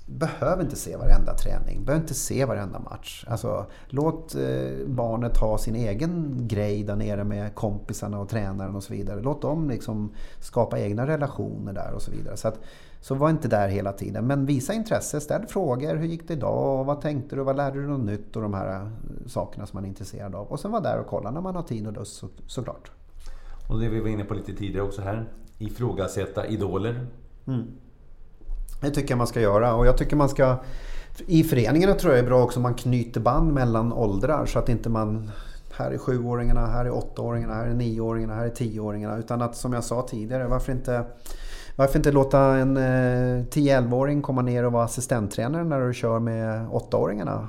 behöver 0.06 0.62
inte 0.62 0.76
se 0.76 0.96
varenda 0.96 1.34
träning, 1.34 1.84
behöver 1.84 2.02
inte 2.02 2.14
se 2.14 2.44
varenda 2.44 2.78
match. 2.78 3.24
Alltså, 3.28 3.66
låt 3.88 4.34
eh, 4.34 4.86
barnet 4.86 5.36
ha 5.36 5.58
sin 5.58 5.76
egen 5.76 6.34
grej 6.48 6.82
där 6.82 6.96
nere 6.96 7.24
med 7.24 7.54
kompisarna 7.54 8.20
och 8.20 8.28
tränaren 8.28 8.74
och 8.74 8.82
så 8.82 8.92
vidare. 8.92 9.20
Låt 9.20 9.42
dem 9.42 9.70
liksom 9.70 10.12
skapa 10.40 10.78
egna 10.78 11.06
relationer 11.06 11.72
där 11.72 11.92
och 11.94 12.02
så 12.02 12.10
vidare. 12.10 12.36
Så 12.36 12.48
att, 12.48 12.60
så 13.00 13.14
var 13.14 13.30
inte 13.30 13.48
där 13.48 13.68
hela 13.68 13.92
tiden. 13.92 14.26
Men 14.26 14.46
visa 14.46 14.72
intresse, 14.74 15.20
ställ 15.20 15.46
frågor. 15.46 15.96
Hur 15.96 16.06
gick 16.06 16.28
det 16.28 16.34
idag? 16.34 16.84
Vad 16.84 17.00
tänkte 17.00 17.36
du? 17.36 17.42
Vad 17.42 17.56
lärde 17.56 17.80
du 17.80 17.86
något 17.86 18.06
nytt? 18.06 18.36
Och 18.36 18.42
de 18.42 18.54
här 18.54 18.80
eh, 18.80 18.88
sakerna 19.26 19.66
som 19.66 19.76
man 19.76 19.84
är 19.84 19.88
intresserad 19.88 20.34
av. 20.34 20.46
Och 20.46 20.60
sen 20.60 20.70
vara 20.70 20.82
där 20.82 20.98
och 20.98 21.06
kolla 21.06 21.30
när 21.30 21.40
man 21.40 21.56
har 21.56 21.62
tid 21.62 21.86
och 21.86 21.92
lust 21.92 22.16
så, 22.16 22.28
såklart. 22.46 22.90
Och 23.68 23.80
det 23.80 23.88
vi 23.88 24.00
var 24.00 24.08
inne 24.08 24.24
på 24.24 24.34
lite 24.34 24.52
tidigare 24.52 24.86
också 24.86 25.02
här. 25.02 25.28
Ifrågasätta 25.58 26.46
idoler. 26.46 27.06
Mm. 27.46 27.66
Det 28.80 28.90
tycker 28.90 29.10
jag 29.10 29.18
man 29.18 29.26
ska 29.26 29.40
göra. 29.40 29.74
Och 29.74 29.86
jag 29.86 29.98
tycker 29.98 30.16
man 30.16 30.28
ska... 30.28 30.56
I 31.26 31.44
föreningarna 31.44 31.94
tror 31.94 32.14
jag 32.14 32.24
det 32.24 32.26
är 32.26 32.30
bra 32.30 32.42
också 32.42 32.58
om 32.58 32.62
man 32.62 32.74
knyter 32.74 33.20
band 33.20 33.52
mellan 33.52 33.92
åldrar. 33.92 34.46
Så 34.46 34.58
att 34.58 34.68
inte 34.68 34.88
man... 34.88 35.30
Här 35.72 35.90
är 35.90 35.98
sjuåringarna, 35.98 36.66
här 36.66 36.84
är 36.84 36.90
åttaåringarna, 36.90 37.54
här 37.54 37.66
är 37.66 37.74
nioåringarna, 37.74 38.34
här 38.34 38.44
är 38.44 38.50
tioåringarna. 38.50 39.18
Utan 39.18 39.42
att 39.42 39.56
som 39.56 39.72
jag 39.72 39.84
sa 39.84 40.06
tidigare, 40.10 40.46
varför 40.46 40.72
inte 40.72 41.04
varför 41.78 41.98
inte 41.98 42.12
låta 42.12 42.40
en 42.40 42.76
eh, 42.76 43.44
10-11-åring 43.44 44.22
komma 44.22 44.42
ner 44.42 44.64
och 44.64 44.72
vara 44.72 44.84
assistenttränare 44.84 45.64
när 45.64 45.80
du 45.80 45.94
kör 45.94 46.18
med 46.18 46.66
8-åringarna? 46.68 47.46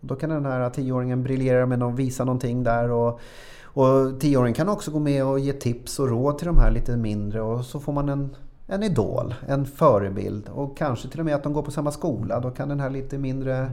Då 0.00 0.14
kan 0.16 0.30
den 0.30 0.46
här 0.46 0.70
10-åringen 0.70 1.22
briljera 1.22 1.66
med 1.66 1.82
att 1.82 1.94
visa 1.94 2.24
någonting 2.24 2.64
där. 2.64 2.90
Och, 2.90 3.20
och 3.62 3.86
10-åringen 4.20 4.54
kan 4.54 4.68
också 4.68 4.90
gå 4.90 4.98
med 4.98 5.24
och 5.24 5.40
ge 5.40 5.52
tips 5.52 5.98
och 5.98 6.08
råd 6.08 6.38
till 6.38 6.46
de 6.46 6.58
här 6.58 6.70
lite 6.70 6.96
mindre 6.96 7.40
och 7.40 7.64
så 7.64 7.80
får 7.80 7.92
man 7.92 8.08
en, 8.08 8.36
en 8.70 8.82
idol, 8.82 9.34
en 9.48 9.66
förebild 9.66 10.48
och 10.48 10.76
kanske 10.76 11.08
till 11.08 11.20
och 11.20 11.26
med 11.26 11.34
att 11.34 11.42
de 11.42 11.52
går 11.52 11.62
på 11.62 11.70
samma 11.70 11.90
skola. 11.90 12.40
Då 12.40 12.50
kan 12.50 12.68
den 12.68 12.80
här 12.80 12.90
lite 12.90 13.18
mindre 13.18 13.70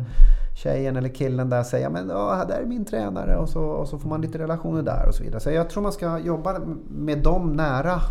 tjejen 0.55 0.95
eller 0.95 1.09
killen 1.09 1.49
där 1.49 1.63
säga 1.63 1.89
men 1.89 2.09
ja, 2.09 2.45
där 2.47 2.61
är 2.61 2.65
min 2.65 2.85
tränare 2.85 3.37
och 3.37 3.49
så, 3.49 3.63
och 3.63 3.87
så 3.87 3.99
får 3.99 4.09
man 4.09 4.21
lite 4.21 4.37
relationer 4.37 4.81
där 4.81 5.07
och 5.07 5.15
så 5.15 5.23
vidare. 5.23 5.39
Så 5.39 5.51
jag 5.51 5.69
tror 5.69 5.83
man 5.83 5.91
ska 5.91 6.19
jobba 6.19 6.59
med 6.89 7.23
dem 7.23 7.53
nära 7.53 8.01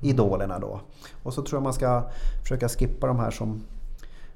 idolerna 0.00 0.58
då. 0.58 0.80
Och 1.22 1.34
så 1.34 1.42
tror 1.42 1.56
jag 1.56 1.62
man 1.62 1.72
ska 1.72 2.02
försöka 2.42 2.68
skippa 2.68 3.06
de 3.06 3.18
här 3.18 3.30
som, 3.30 3.62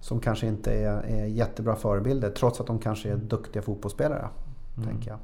som 0.00 0.20
kanske 0.20 0.46
inte 0.46 0.72
är, 0.72 1.02
är 1.02 1.26
jättebra 1.26 1.76
förebilder 1.76 2.30
trots 2.30 2.60
att 2.60 2.66
de 2.66 2.78
kanske 2.78 3.10
är 3.10 3.16
duktiga 3.16 3.62
fotbollsspelare. 3.62 4.28
Mm. 4.76 4.88
Tänker 4.88 5.10
jag. 5.10 5.18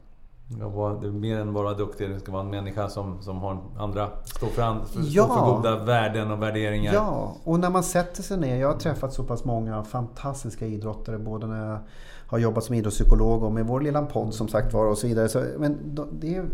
Ja, 0.49 0.99
det 1.01 1.07
är 1.07 1.13
mer 1.13 1.39
än 1.39 1.53
bara 1.53 1.75
duktig, 1.75 2.11
det 2.11 2.21
ska 2.21 2.33
vara 2.33 2.43
en 2.43 2.51
människa 2.51 2.89
som, 2.89 3.23
som 3.23 3.39
har 3.39 3.59
andra, 3.79 4.11
står 4.25 4.47
för, 4.47 4.63
and, 4.63 4.87
för, 4.87 5.01
ja. 5.05 5.29
för 5.29 5.57
goda 5.57 5.85
värden 5.85 6.31
och 6.31 6.43
värderingar. 6.43 6.95
Ja, 6.95 7.37
och 7.45 7.61
när 7.61 7.71
man 7.71 7.83
sätter 7.83 8.23
sig 8.23 8.37
ner. 8.37 8.57
Jag 8.57 8.69
har 8.73 8.79
träffat 8.79 9.13
så 9.13 9.25
pass 9.25 9.45
många 9.45 9.83
fantastiska 9.83 10.67
idrottare 10.67 11.19
både 11.19 11.47
när 11.47 11.71
jag 11.71 11.79
har 12.27 12.39
jobbat 12.39 12.65
som 12.65 12.75
idrottspsykolog 12.75 13.43
och 13.43 13.53
med 13.53 13.67
vår 13.67 13.81
lilla 13.81 14.03
podd 14.03 14.35
som 14.35 14.49
sagt 14.49 14.73
var 14.73 14.87
och 14.87 14.99
så 14.99 15.07
vidare. 15.07 15.29
Så, 15.29 15.45
men 15.59 15.79
det 16.13 16.37
är 16.37 16.45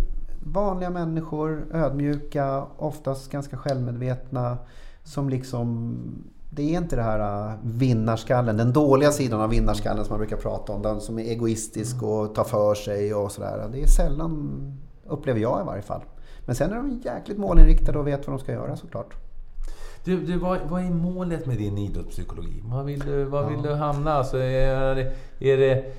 vanliga 0.44 0.90
människor, 0.90 1.66
ödmjuka, 1.72 2.66
oftast 2.76 3.30
ganska 3.30 3.56
självmedvetna 3.56 4.58
som 5.04 5.28
liksom 5.28 5.96
det 6.50 6.74
är 6.74 6.78
inte 6.78 6.96
det 6.96 7.02
här 7.02 7.50
äh, 7.50 7.54
vinnarskallen, 7.62 8.56
den 8.56 8.72
dåliga 8.72 9.10
sidan 9.10 9.40
av 9.40 9.50
vinnarskallen 9.50 10.04
som 10.04 10.12
man 10.12 10.18
brukar 10.18 10.36
prata 10.36 10.72
om. 10.72 10.82
Den 10.82 11.00
som 11.00 11.18
är 11.18 11.22
egoistisk 11.22 12.02
och 12.02 12.34
tar 12.34 12.44
för 12.44 12.74
sig 12.74 13.14
och 13.14 13.32
sådär. 13.32 13.68
Det 13.72 13.82
är 13.82 13.86
sällan, 13.86 14.60
upplever 15.06 15.40
jag 15.40 15.62
i 15.62 15.66
varje 15.66 15.82
fall. 15.82 16.02
Men 16.46 16.56
sen 16.56 16.72
är 16.72 16.76
de 16.76 17.00
jäkligt 17.04 17.38
målinriktade 17.38 17.98
och 17.98 18.06
vet 18.06 18.26
vad 18.26 18.36
de 18.36 18.42
ska 18.42 18.52
göra 18.52 18.76
såklart. 18.76 19.14
Du, 20.04 20.20
du 20.20 20.38
vad, 20.38 20.58
vad 20.68 20.82
är 20.82 20.90
målet 20.90 21.46
med 21.46 21.56
din 21.56 21.78
idrottspsykologi? 21.78 22.62
Vad 22.64 22.84
vill 22.84 23.00
du, 23.00 23.24
vad 23.24 23.48
vill 23.48 23.60
ja. 23.64 23.70
du 23.70 23.74
hamna? 23.74 24.12
Alltså, 24.12 24.38
är, 24.38 25.12
är 25.38 25.56
det 25.56 25.94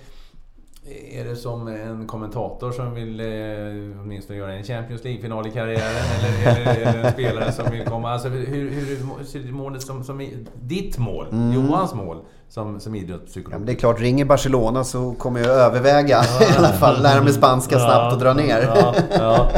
är 1.11 1.25
det 1.25 1.35
som 1.35 1.67
en 1.67 2.07
kommentator 2.07 2.71
som 2.71 2.93
vill 2.93 3.19
eh, 3.19 4.01
åtminstone 4.01 4.39
göra 4.39 4.53
en 4.53 4.63
Champions 4.63 5.03
League-final 5.03 5.47
i 5.47 5.51
karriären? 5.51 5.81
eller, 6.19 6.61
eller, 6.61 6.75
eller 6.75 7.03
en 7.03 7.13
spelare 7.13 7.51
som 7.51 7.71
vill 7.71 7.85
komma... 7.85 8.11
Alltså, 8.11 8.29
hur, 8.29 8.69
hur 8.69 9.23
ser 9.25 9.51
målet 9.51 9.81
som, 9.81 10.03
som 10.03 10.29
ditt 10.61 10.97
mål, 10.97 11.27
mm. 11.31 11.53
Johans 11.53 11.93
mål, 11.93 12.17
som, 12.49 12.79
som 12.79 12.95
idrottspsykolog? 12.95 13.61
Ja, 13.61 13.65
det 13.65 13.71
är 13.71 13.75
klart, 13.75 13.99
ringer 13.99 14.25
Barcelona 14.25 14.83
så 14.83 15.13
kommer 15.13 15.39
jag 15.39 15.49
överväga 15.49 16.23
ja. 16.39 16.45
i 16.55 16.57
alla 16.57 16.73
fall. 16.73 17.01
Lära 17.01 17.23
mig 17.23 17.33
spanska 17.33 17.79
snabbt 17.79 18.13
och 18.13 18.19
dra 18.19 18.33
ner. 18.33 18.69
Ja, 19.11 19.49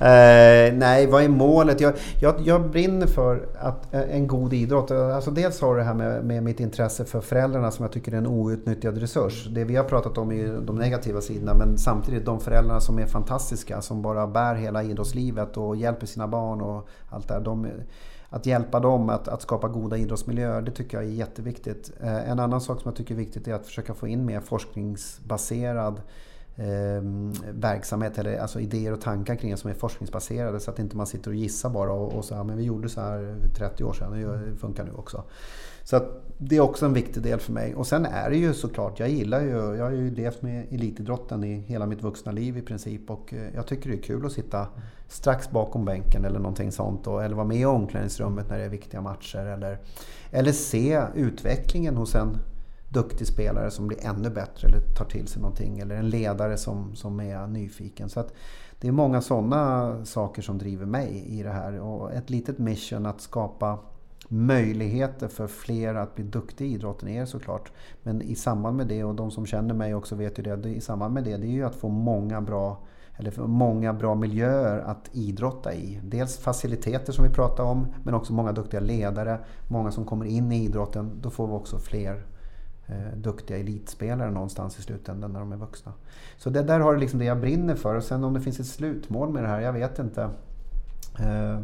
Eh, 0.00 0.74
nej, 0.74 1.06
vad 1.06 1.22
är 1.22 1.28
målet? 1.28 1.80
Jag, 1.80 1.94
jag, 2.20 2.34
jag 2.44 2.70
brinner 2.70 3.06
för 3.06 3.48
att, 3.58 3.94
eh, 3.94 4.16
en 4.16 4.26
god 4.26 4.52
idrott. 4.52 4.90
Alltså 4.90 5.30
dels 5.30 5.60
har 5.60 5.76
det 5.76 5.82
här 5.82 5.94
med, 5.94 6.24
med 6.24 6.42
mitt 6.42 6.60
intresse 6.60 7.04
för 7.04 7.20
föräldrarna 7.20 7.70
som 7.70 7.82
jag 7.82 7.92
tycker 7.92 8.12
är 8.12 8.16
en 8.16 8.26
outnyttjad 8.26 8.98
resurs. 8.98 9.46
Det 9.50 9.64
vi 9.64 9.76
har 9.76 9.84
pratat 9.84 10.18
om 10.18 10.32
är 10.32 10.60
de 10.60 10.76
negativa 10.76 11.20
sidorna 11.20 11.54
men 11.54 11.78
samtidigt 11.78 12.24
de 12.24 12.40
föräldrarna 12.40 12.80
som 12.80 12.98
är 12.98 13.06
fantastiska 13.06 13.82
som 13.82 14.02
bara 14.02 14.26
bär 14.26 14.54
hela 14.54 14.82
idrottslivet 14.82 15.56
och 15.56 15.76
hjälper 15.76 16.06
sina 16.06 16.28
barn 16.28 16.60
och 16.60 16.88
allt 17.10 17.28
det 17.28 17.40
de, 17.40 17.66
att 18.30 18.46
hjälpa 18.46 18.80
dem 18.80 19.10
att, 19.10 19.28
att, 19.28 19.42
skapa 19.42 19.68
goda 19.68 19.96
idrottsmiljöer, 19.96 20.62
det 20.62 20.70
tycker 20.70 20.96
jag 20.96 21.06
är 21.06 21.10
jätteviktigt. 21.10 21.92
Eh, 22.00 22.30
en 22.30 22.38
annan 22.38 22.60
sak 22.60 22.80
som 22.80 22.88
jag 22.88 22.96
tycker 22.96 23.14
är 23.14 23.18
viktigt 23.18 23.48
är 23.48 23.54
att 23.54 23.66
försöka 23.66 23.94
få 23.94 24.08
in 24.08 24.24
mer 24.26 24.40
forskningsbaserad 24.40 26.00
eh, 26.56 27.02
verksamhet 27.52 28.18
eller 28.18 28.38
alltså 28.38 28.60
idéer 28.60 28.92
och 28.92 29.00
tankar 29.00 29.34
kring 29.36 29.50
det 29.50 29.56
som 29.56 29.70
är 29.70 29.74
forskningsbaserade 29.74 30.60
så 30.60 30.70
att 30.70 30.78
inte 30.78 30.96
man 30.96 31.06
sitter 31.06 31.30
och 31.30 31.36
gissar 31.36 31.70
bara 31.70 31.92
och, 31.92 32.12
och 32.12 32.24
så 32.24 32.34
här, 32.34 32.44
men 32.44 32.56
vi 32.56 32.64
gjorde 32.64 32.88
så 32.88 33.00
här 33.00 33.36
30 33.56 33.84
år 33.84 33.92
sedan 33.92 34.28
och 34.28 34.38
det 34.38 34.56
funkar 34.56 34.84
nu 34.84 34.92
också. 34.92 35.24
Så 35.84 35.96
att 35.96 36.22
det 36.38 36.56
är 36.56 36.60
också 36.60 36.86
en 36.86 36.92
viktig 36.92 37.22
del 37.22 37.40
för 37.40 37.52
mig. 37.52 37.74
Och 37.74 37.86
sen 37.86 38.06
är 38.06 38.30
det 38.30 38.36
ju 38.36 38.54
såklart, 38.54 39.00
jag 39.00 39.08
gillar 39.08 39.40
ju, 39.40 39.76
jag 39.76 39.84
har 39.84 39.90
ju 39.90 40.14
levt 40.14 40.42
med 40.42 40.66
elitidrotten 40.70 41.44
i 41.44 41.54
hela 41.54 41.86
mitt 41.86 42.02
vuxna 42.02 42.32
liv 42.32 42.58
i 42.58 42.62
princip 42.62 43.10
och 43.10 43.34
eh, 43.34 43.54
jag 43.54 43.66
tycker 43.66 43.90
det 43.90 43.96
är 43.96 44.02
kul 44.02 44.26
att 44.26 44.32
sitta 44.32 44.66
strax 45.08 45.50
bakom 45.50 45.84
bänken 45.84 46.24
eller 46.24 46.38
någonting 46.38 46.72
sånt 46.72 47.06
och, 47.06 47.24
eller 47.24 47.36
vara 47.36 47.46
med 47.46 47.56
i 47.56 47.64
omklädningsrummet 47.64 48.48
när 48.48 48.58
det 48.58 48.64
är 48.64 48.68
viktiga 48.68 49.00
matcher 49.00 49.46
eller, 49.46 49.78
eller 50.30 50.52
se 50.52 51.02
utvecklingen 51.14 51.96
hos 51.96 52.14
en 52.14 52.38
duktig 52.90 53.26
spelare 53.26 53.70
som 53.70 53.86
blir 53.86 54.06
ännu 54.06 54.30
bättre 54.30 54.68
eller 54.68 54.80
tar 54.80 55.04
till 55.04 55.26
sig 55.26 55.42
någonting. 55.42 55.78
Eller 55.78 55.96
en 55.96 56.10
ledare 56.10 56.56
som, 56.56 56.96
som 56.96 57.20
är 57.20 57.46
nyfiken. 57.46 58.08
Så 58.08 58.20
att 58.20 58.34
det 58.80 58.88
är 58.88 58.92
många 58.92 59.20
sådana 59.20 60.04
saker 60.04 60.42
som 60.42 60.58
driver 60.58 60.86
mig 60.86 61.24
i 61.26 61.42
det 61.42 61.50
här. 61.50 61.80
Och 61.80 62.12
ett 62.12 62.30
litet 62.30 62.58
mission 62.58 63.06
att 63.06 63.20
skapa 63.20 63.78
möjligheter 64.28 65.28
för 65.28 65.46
fler 65.46 65.94
att 65.94 66.14
bli 66.14 66.24
duktiga 66.24 66.68
i 66.68 66.72
idrotten 66.72 67.08
är 67.08 67.26
såklart. 67.26 67.72
Men 68.02 68.22
i 68.22 68.34
samband 68.34 68.76
med 68.76 68.86
det, 68.86 69.04
och 69.04 69.14
de 69.14 69.30
som 69.30 69.46
känner 69.46 69.74
mig 69.74 69.94
också 69.94 70.14
vet 70.14 70.38
ju 70.38 70.42
det, 70.42 70.68
i 70.68 70.80
samband 70.80 71.14
med 71.14 71.24
det, 71.24 71.36
det 71.36 71.46
är 71.46 71.50
ju 71.50 71.64
att 71.64 71.74
få 71.74 71.88
många 71.88 72.40
bra 72.40 72.78
eller 73.16 73.30
för 73.30 73.46
många 73.46 73.92
bra 73.92 74.14
miljöer 74.14 74.78
att 74.78 75.10
idrotta 75.12 75.74
i. 75.74 76.00
Dels 76.04 76.38
faciliteter 76.38 77.12
som 77.12 77.24
vi 77.24 77.30
pratade 77.30 77.68
om, 77.68 77.86
men 78.04 78.14
också 78.14 78.32
många 78.32 78.52
duktiga 78.52 78.80
ledare. 78.80 79.38
Många 79.68 79.90
som 79.90 80.04
kommer 80.04 80.24
in 80.24 80.52
i 80.52 80.64
idrotten. 80.64 81.10
Då 81.20 81.30
får 81.30 81.46
vi 81.46 81.52
också 81.52 81.78
fler 81.78 82.26
duktiga 83.16 83.58
elitspelare 83.58 84.30
någonstans 84.30 84.78
i 84.78 84.82
slutändan 84.82 85.32
när 85.32 85.40
de 85.40 85.52
är 85.52 85.56
vuxna. 85.56 85.92
Så 86.36 86.50
det 86.50 86.62
där 86.62 86.80
har 86.80 86.94
det 86.94 87.00
liksom 87.00 87.18
det 87.18 87.24
jag 87.24 87.40
brinner 87.40 87.74
för. 87.74 87.94
Och 87.94 88.04
sen 88.04 88.24
om 88.24 88.34
det 88.34 88.40
finns 88.40 88.60
ett 88.60 88.66
slutmål 88.66 89.30
med 89.30 89.42
det 89.42 89.48
här, 89.48 89.60
jag 89.60 89.72
vet 89.72 89.98
inte. 89.98 90.30
Eh, 91.18 91.58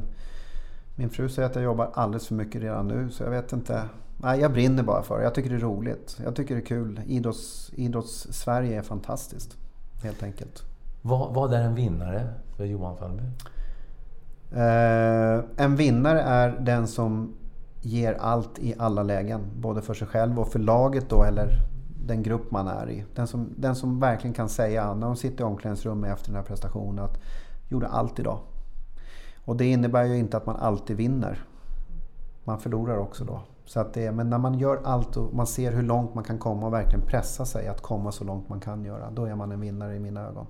min 0.97 1.11
fru 1.11 1.29
säger 1.29 1.49
att 1.49 1.55
jag 1.55 1.65
jobbar 1.65 1.91
alldeles 1.95 2.27
för 2.27 2.35
mycket 2.35 2.63
redan 2.63 2.89
nu, 2.89 3.11
så 3.11 3.23
jag 3.23 3.31
vet 3.31 3.53
inte. 3.53 3.83
Nej, 4.17 4.41
jag 4.41 4.53
brinner 4.53 4.83
bara 4.83 5.03
för 5.03 5.19
det. 5.19 5.25
Jag 5.25 5.35
tycker 5.35 5.51
det 5.51 5.57
är 5.57 5.61
roligt. 5.61 6.19
Jag 6.25 6.37
tycker 6.37 6.55
det 6.55 6.61
är 6.61 6.67
kul. 6.67 7.01
Idrotts, 7.07 7.73
Idrotts-Sverige 7.75 8.79
är 8.79 8.83
fantastiskt, 8.83 9.57
helt 10.03 10.23
enkelt. 10.23 10.63
Vad, 11.03 11.35
vad 11.35 11.53
är 11.53 11.63
en 11.63 11.75
vinnare 11.75 12.29
för 12.57 12.65
Johan 12.65 12.97
Falby? 12.97 13.23
Eh, 14.53 15.65
en 15.65 15.77
vinnare 15.77 16.21
är 16.21 16.51
den 16.61 16.87
som 16.87 17.35
ger 17.87 18.15
allt 18.15 18.59
i 18.59 18.75
alla 18.79 19.03
lägen. 19.03 19.41
Både 19.57 19.83
för 19.83 19.95
sig 19.95 20.09
själv 20.09 20.41
och 20.41 20.49
för 20.49 20.59
laget 20.59 21.11
då 21.11 21.23
eller 21.23 21.61
den 22.07 22.23
grupp 22.23 22.51
man 22.51 22.69
är 22.69 22.91
i. 22.91 23.05
Den 23.15 23.27
som, 23.27 23.55
den 23.57 23.77
som 23.77 24.01
verkligen 24.01 24.35
kan 24.35 24.49
säga 24.49 24.95
när 24.95 25.07
de 25.07 25.17
sitter 25.17 25.45
i 25.45 25.47
omklädningsrummet 25.47 26.13
efter 26.13 26.27
den 26.27 26.37
här 26.37 26.43
prestationen 26.43 27.05
att 27.05 27.19
gjorde 27.69 27.89
allt 27.89 28.19
idag. 28.19 28.39
Och 29.45 29.57
det 29.57 29.67
innebär 29.67 30.05
ju 30.05 30.19
inte 30.19 30.37
att 30.37 30.47
man 30.47 30.57
alltid 30.57 30.97
vinner. 30.97 31.45
Man 32.45 32.61
förlorar 32.61 32.97
också 32.97 33.25
då. 33.25 33.41
Så 33.65 33.81
att 33.81 33.95
det, 33.95 34.13
men 34.13 34.31
när 34.31 34.39
man 34.39 34.59
gör 34.59 34.81
allt 34.85 35.17
och 35.17 35.35
man 35.35 35.47
ser 35.47 35.73
hur 35.73 35.83
långt 35.83 36.15
man 36.15 36.25
kan 36.25 36.39
komma 36.39 36.67
och 36.67 36.73
verkligen 36.73 37.07
pressa 37.07 37.45
sig 37.45 37.69
att 37.69 37.83
komma 37.83 38.13
så 38.13 38.25
långt 38.25 38.49
man 38.49 38.61
kan 38.61 38.85
göra. 38.85 39.11
Då 39.11 39.25
är 39.25 39.35
man 39.35 39.53
en 39.53 39.61
vinnare 39.61 39.97
i 39.97 39.99
mina 39.99 40.21
ögon. 40.21 40.47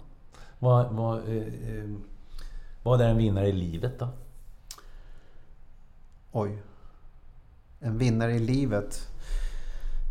Vad, 0.59 0.93
vad, 0.93 1.19
eh, 1.19 1.37
eh 1.37 1.91
vad 2.83 3.01
är 3.01 3.09
en 3.09 3.17
vinnare 3.17 3.49
i 3.49 3.53
livet 3.53 3.99
då? 3.99 4.09
Oj 6.33 6.63
en 7.87 7.99
vinnare 7.99 8.33
i 8.33 8.39
livet. 8.39 9.09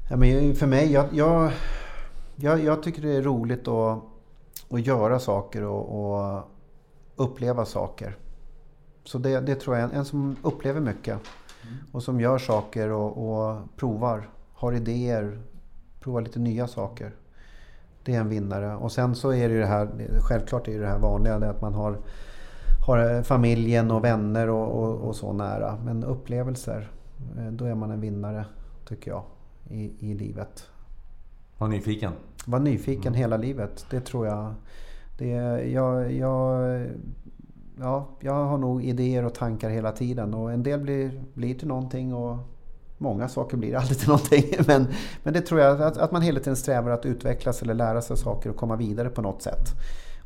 Ja, 0.09 0.17
men 0.17 0.55
för 0.55 0.67
mig, 0.67 0.91
jag, 0.91 1.05
jag, 1.11 1.51
jag, 2.35 2.63
jag 2.63 2.83
tycker 2.83 3.01
det 3.01 3.15
är 3.15 3.21
roligt 3.21 3.67
att, 3.67 4.03
att 4.69 4.85
göra 4.85 5.19
saker 5.19 5.63
och, 5.63 6.15
och 6.15 6.43
uppleva 7.15 7.65
saker. 7.65 8.17
Så 9.03 9.17
det, 9.17 9.39
det, 9.39 9.55
tror 9.55 9.77
jag, 9.77 9.93
en 9.93 10.05
som 10.05 10.35
upplever 10.43 10.81
mycket 10.81 11.19
och 11.91 12.03
som 12.03 12.21
gör 12.21 12.37
saker 12.37 12.89
och, 12.89 13.29
och 13.29 13.57
provar, 13.75 14.29
har 14.53 14.73
idéer, 14.73 15.41
provar 15.99 16.21
lite 16.21 16.39
nya 16.39 16.67
saker. 16.67 17.11
Det 18.03 18.15
är 18.15 18.19
en 18.19 18.29
vinnare. 18.29 18.75
Och 18.75 18.91
sen 18.91 19.15
så 19.15 19.33
är 19.33 19.49
det 19.49 19.53
ju 19.53 19.59
det 19.59 19.67
här, 19.67 19.89
självklart 20.19 20.67
är 20.67 20.71
det 20.71 20.79
det 20.79 20.87
här 20.87 20.99
vanliga, 20.99 21.39
det 21.39 21.49
att 21.49 21.61
man 21.61 21.73
har, 21.73 21.97
har 22.87 23.23
familjen 23.23 23.91
och 23.91 24.03
vänner 24.03 24.49
och, 24.49 24.83
och, 24.83 25.07
och 25.07 25.15
så 25.15 25.33
nära. 25.33 25.77
Men 25.85 26.03
upplevelser, 26.03 26.91
då 27.51 27.65
är 27.65 27.75
man 27.75 27.91
en 27.91 28.01
vinnare, 28.01 28.45
tycker 28.87 29.11
jag, 29.11 29.23
i, 29.69 29.91
i 29.99 30.13
livet. 30.13 30.69
Var 31.57 31.67
nyfiken? 31.67 32.11
Var 32.45 32.59
nyfiken 32.59 33.07
mm. 33.07 33.19
hela 33.19 33.37
livet. 33.37 33.85
Det 33.89 33.99
tror 33.99 34.27
jag. 34.27 34.53
Det, 35.17 35.27
jag, 35.71 36.11
jag, 36.11 36.85
ja, 37.79 38.07
jag 38.19 38.45
har 38.45 38.57
nog 38.57 38.83
idéer 38.83 39.25
och 39.25 39.33
tankar 39.33 39.69
hela 39.69 39.91
tiden. 39.91 40.33
Och 40.33 40.51
en 40.51 40.63
del 40.63 40.79
blir, 40.79 41.23
blir 41.33 41.55
till 41.55 41.67
någonting 41.67 42.13
och 42.13 42.37
många 42.97 43.27
saker 43.29 43.57
blir 43.57 43.75
aldrig 43.75 43.99
till 43.99 44.07
någonting. 44.07 44.43
Men, 44.67 44.87
men 45.23 45.33
det 45.33 45.41
tror 45.41 45.61
jag 45.61 45.81
att, 45.81 45.97
att 45.97 46.11
man 46.11 46.21
hela 46.21 46.39
tiden 46.39 46.55
strävar 46.55 46.91
att 46.91 47.05
utvecklas 47.05 47.61
eller 47.61 47.73
lära 47.73 48.01
sig 48.01 48.17
saker 48.17 48.49
och 48.49 48.55
komma 48.55 48.75
vidare 48.75 49.09
på 49.09 49.21
något 49.21 49.41
sätt. 49.41 49.69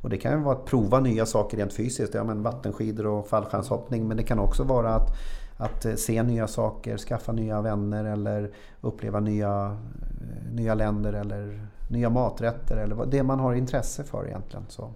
Och 0.01 0.09
det 0.09 0.17
kan 0.17 0.31
ju 0.31 0.43
vara 0.43 0.55
att 0.55 0.65
prova 0.65 0.99
nya 0.99 1.25
saker 1.25 1.57
rent 1.57 1.73
fysiskt, 1.73 2.13
ja, 2.13 2.23
men 2.23 2.43
vattenskidor 2.43 3.07
och 3.07 3.27
fallskärmshoppning. 3.27 4.07
Men 4.07 4.17
det 4.17 4.23
kan 4.23 4.39
också 4.39 4.63
vara 4.63 4.95
att 4.95 5.17
att 5.59 5.85
eh, 5.85 5.95
se 5.95 6.23
nya 6.23 6.47
saker, 6.47 6.97
skaffa 6.97 7.31
nya 7.31 7.61
vänner 7.61 8.05
eller 8.05 8.49
uppleva 8.81 9.19
nya, 9.19 9.77
eh, 10.21 10.53
nya 10.53 10.75
länder 10.75 11.13
eller 11.13 11.67
nya 11.87 12.09
maträtter 12.09 12.77
eller 12.77 13.05
det 13.05 13.23
man 13.23 13.39
har 13.39 13.53
intresse 13.53 14.03
för 14.03 14.27
egentligen. 14.27 14.65
Så. 14.69 14.91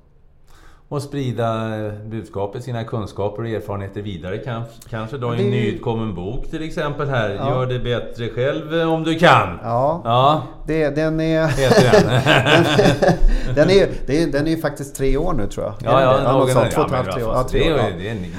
och 0.87 1.01
sprida 1.01 1.77
eh, 1.85 1.93
budskapet, 1.93 2.63
sina 2.63 2.83
kunskaper 2.83 3.43
och 3.43 3.49
erfarenheter 3.49 4.01
vidare. 4.01 4.37
Kanske, 4.37 4.89
kanske 4.89 5.17
då 5.17 5.35
i 5.35 5.45
en 5.45 5.51
nyutkommen 5.51 6.15
bok 6.15 6.47
till 6.49 6.63
exempel 6.63 7.09
här. 7.09 7.29
Ja. 7.29 7.49
Gör 7.49 7.65
det 7.65 7.79
bättre 7.79 8.29
själv 8.29 8.89
om 8.89 9.03
du 9.03 9.15
kan. 9.15 9.59
Ja, 9.63 10.01
Ja, 10.05 10.43
det, 10.65 10.89
den 10.89 11.19
är... 11.19 11.47
den. 11.47 13.55
den, 13.55 13.69
är, 13.69 13.89
det 14.07 14.23
är, 14.23 14.27
den 14.27 14.47
är 14.47 14.51
ju 14.51 14.57
faktiskt 14.57 14.95
tre 14.95 15.17
år 15.17 15.33
nu 15.33 15.47
tror 15.47 15.65
jag. 15.65 15.73
Ja, 15.83 16.01
ja, 16.01 16.31
någon 16.31 16.39
något 16.39 16.51
sånt. 16.51 16.71
Två 16.71 16.81
och 16.81 16.87
ett 16.87 16.93
halvt, 16.95 17.11
tre 17.11 17.23
år. 17.23 17.33
Ja, 17.35 17.43
tre 17.43 17.73
år. 17.73 17.79
ja. 17.79 17.85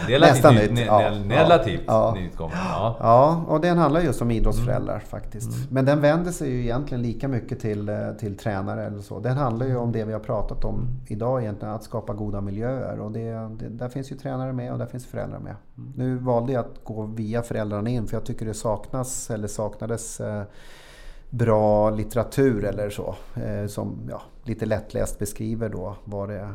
det 0.06 0.14
är 0.14 0.20
Nästan 0.20 0.54
nytt, 0.54 0.78
ja. 0.86 1.02
Ja. 1.02 1.10
relativt 1.28 1.80
Ja. 1.86 2.14
nyutkommen. 2.18 2.56
Ja. 2.68 2.96
Ja, 3.00 3.44
och 3.48 3.60
den 3.60 3.78
handlar 3.78 4.00
just 4.00 4.22
om 4.22 4.30
idrottsföräldrar 4.30 4.94
Mm. 4.94 5.06
faktiskt. 5.06 5.50
Men 5.70 5.84
den 5.84 6.00
vänder 6.00 6.32
sig 6.32 6.50
ju 6.50 6.60
egentligen 6.62 7.02
lika 7.02 7.28
mycket 7.28 7.60
till, 7.60 7.88
eh, 7.88 7.96
till 8.20 8.36
tränare 8.36 8.86
eller 8.86 9.00
så. 9.02 9.18
Den 9.20 9.36
handlar 9.36 9.66
ju 9.66 9.76
om 9.76 9.92
det 9.92 10.04
vi 10.04 10.12
har 10.12 10.20
pratat 10.20 10.64
om 10.64 10.74
Mm. 10.74 10.88
idag 11.06 11.42
egentligen, 11.42 11.74
att 11.74 11.84
skapa 11.84 12.12
goda 12.12 12.40
miljöer. 12.40 13.00
Och 13.00 13.12
det, 13.12 13.30
det, 13.58 13.68
där 13.68 13.88
finns 13.88 14.12
ju 14.12 14.16
tränare 14.16 14.52
med 14.52 14.72
och 14.72 14.78
där 14.78 14.86
finns 14.86 15.06
föräldrar 15.06 15.38
med. 15.38 15.54
Mm. 15.78 15.92
Nu 15.96 16.16
valde 16.16 16.52
jag 16.52 16.60
att 16.64 16.84
gå 16.84 17.02
via 17.02 17.42
föräldrarna 17.42 17.90
in 17.90 18.06
för 18.06 18.16
jag 18.16 18.24
tycker 18.24 18.46
det 18.46 18.54
saknas 18.54 19.30
eller 19.30 19.48
saknades 19.48 20.20
eh, 20.20 20.42
bra 21.36 21.90
litteratur 21.90 22.64
eller 22.64 22.90
så. 22.90 23.14
Eh, 23.34 23.66
som 23.66 24.08
ja, 24.10 24.22
lite 24.44 24.66
lättläst 24.66 25.18
beskriver 25.18 25.68
då 25.68 25.96
vad 26.04 26.28
det, 26.28 26.48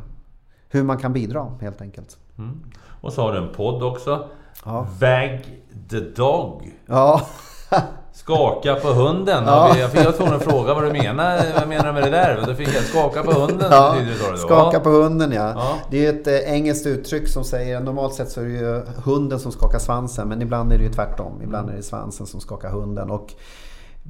hur 0.70 0.84
man 0.84 0.98
kan 0.98 1.14
bidra 1.14 1.58
helt 1.62 1.82
enkelt. 1.82 2.18
Mm. 2.38 2.64
Och 3.02 3.14
så 3.14 3.22
har 3.22 3.34
du 3.34 3.38
en 3.38 3.54
podd 3.54 3.84
också. 3.84 4.28
Ja. 4.66 4.88
Wag 5.00 5.62
the 5.90 6.00
Dog. 6.00 6.74
Ja, 6.86 7.22
Skaka 8.14 8.76
på 8.76 8.88
hunden. 8.88 9.44
Ja. 9.46 9.78
Jag 9.78 9.92
fick 9.92 10.06
jag 10.06 10.18
tvungen 10.18 10.34
att 10.34 10.44
fråga 10.44 10.74
vad 10.74 10.84
du 10.84 10.92
menar. 10.92 11.42
Vad 11.60 11.68
menar 11.68 11.88
du 11.88 11.94
med 11.94 12.04
det 12.04 12.10
där? 12.10 12.44
Då 12.48 12.54
fick 12.54 12.68
jag 12.68 12.84
skaka 12.84 13.24
på 13.24 13.32
hunden. 13.32 13.68
Ja, 13.72 13.96
det, 14.00 14.32
då. 14.32 14.38
skaka 14.38 14.80
på 14.80 14.90
hunden 14.90 15.32
ja. 15.32 15.54
Ja. 15.56 15.78
Det 15.92 16.06
är 16.06 16.10
ett 16.10 16.28
eh, 16.28 16.54
engelskt 16.54 16.88
uttryck 16.88 17.28
som 17.28 17.44
säger, 17.44 17.80
normalt 17.80 18.14
sett 18.14 18.30
så 18.30 18.42
är 18.42 18.46
det 18.46 18.52
ju 18.52 18.82
hunden 19.04 19.40
som 19.40 19.52
skakar 19.52 19.80
svansen 19.80 20.28
men 20.28 20.42
ibland 20.42 20.74
är 20.74 20.78
det 20.78 20.84
ju 20.84 20.94
tvärtom. 20.94 21.42
Ibland 21.44 21.70
är 21.70 21.74
det 21.74 21.84
svansen 21.84 22.28
som 22.28 22.40
skakar 22.40 22.70
hunden. 22.70 23.12
Och 23.12 23.34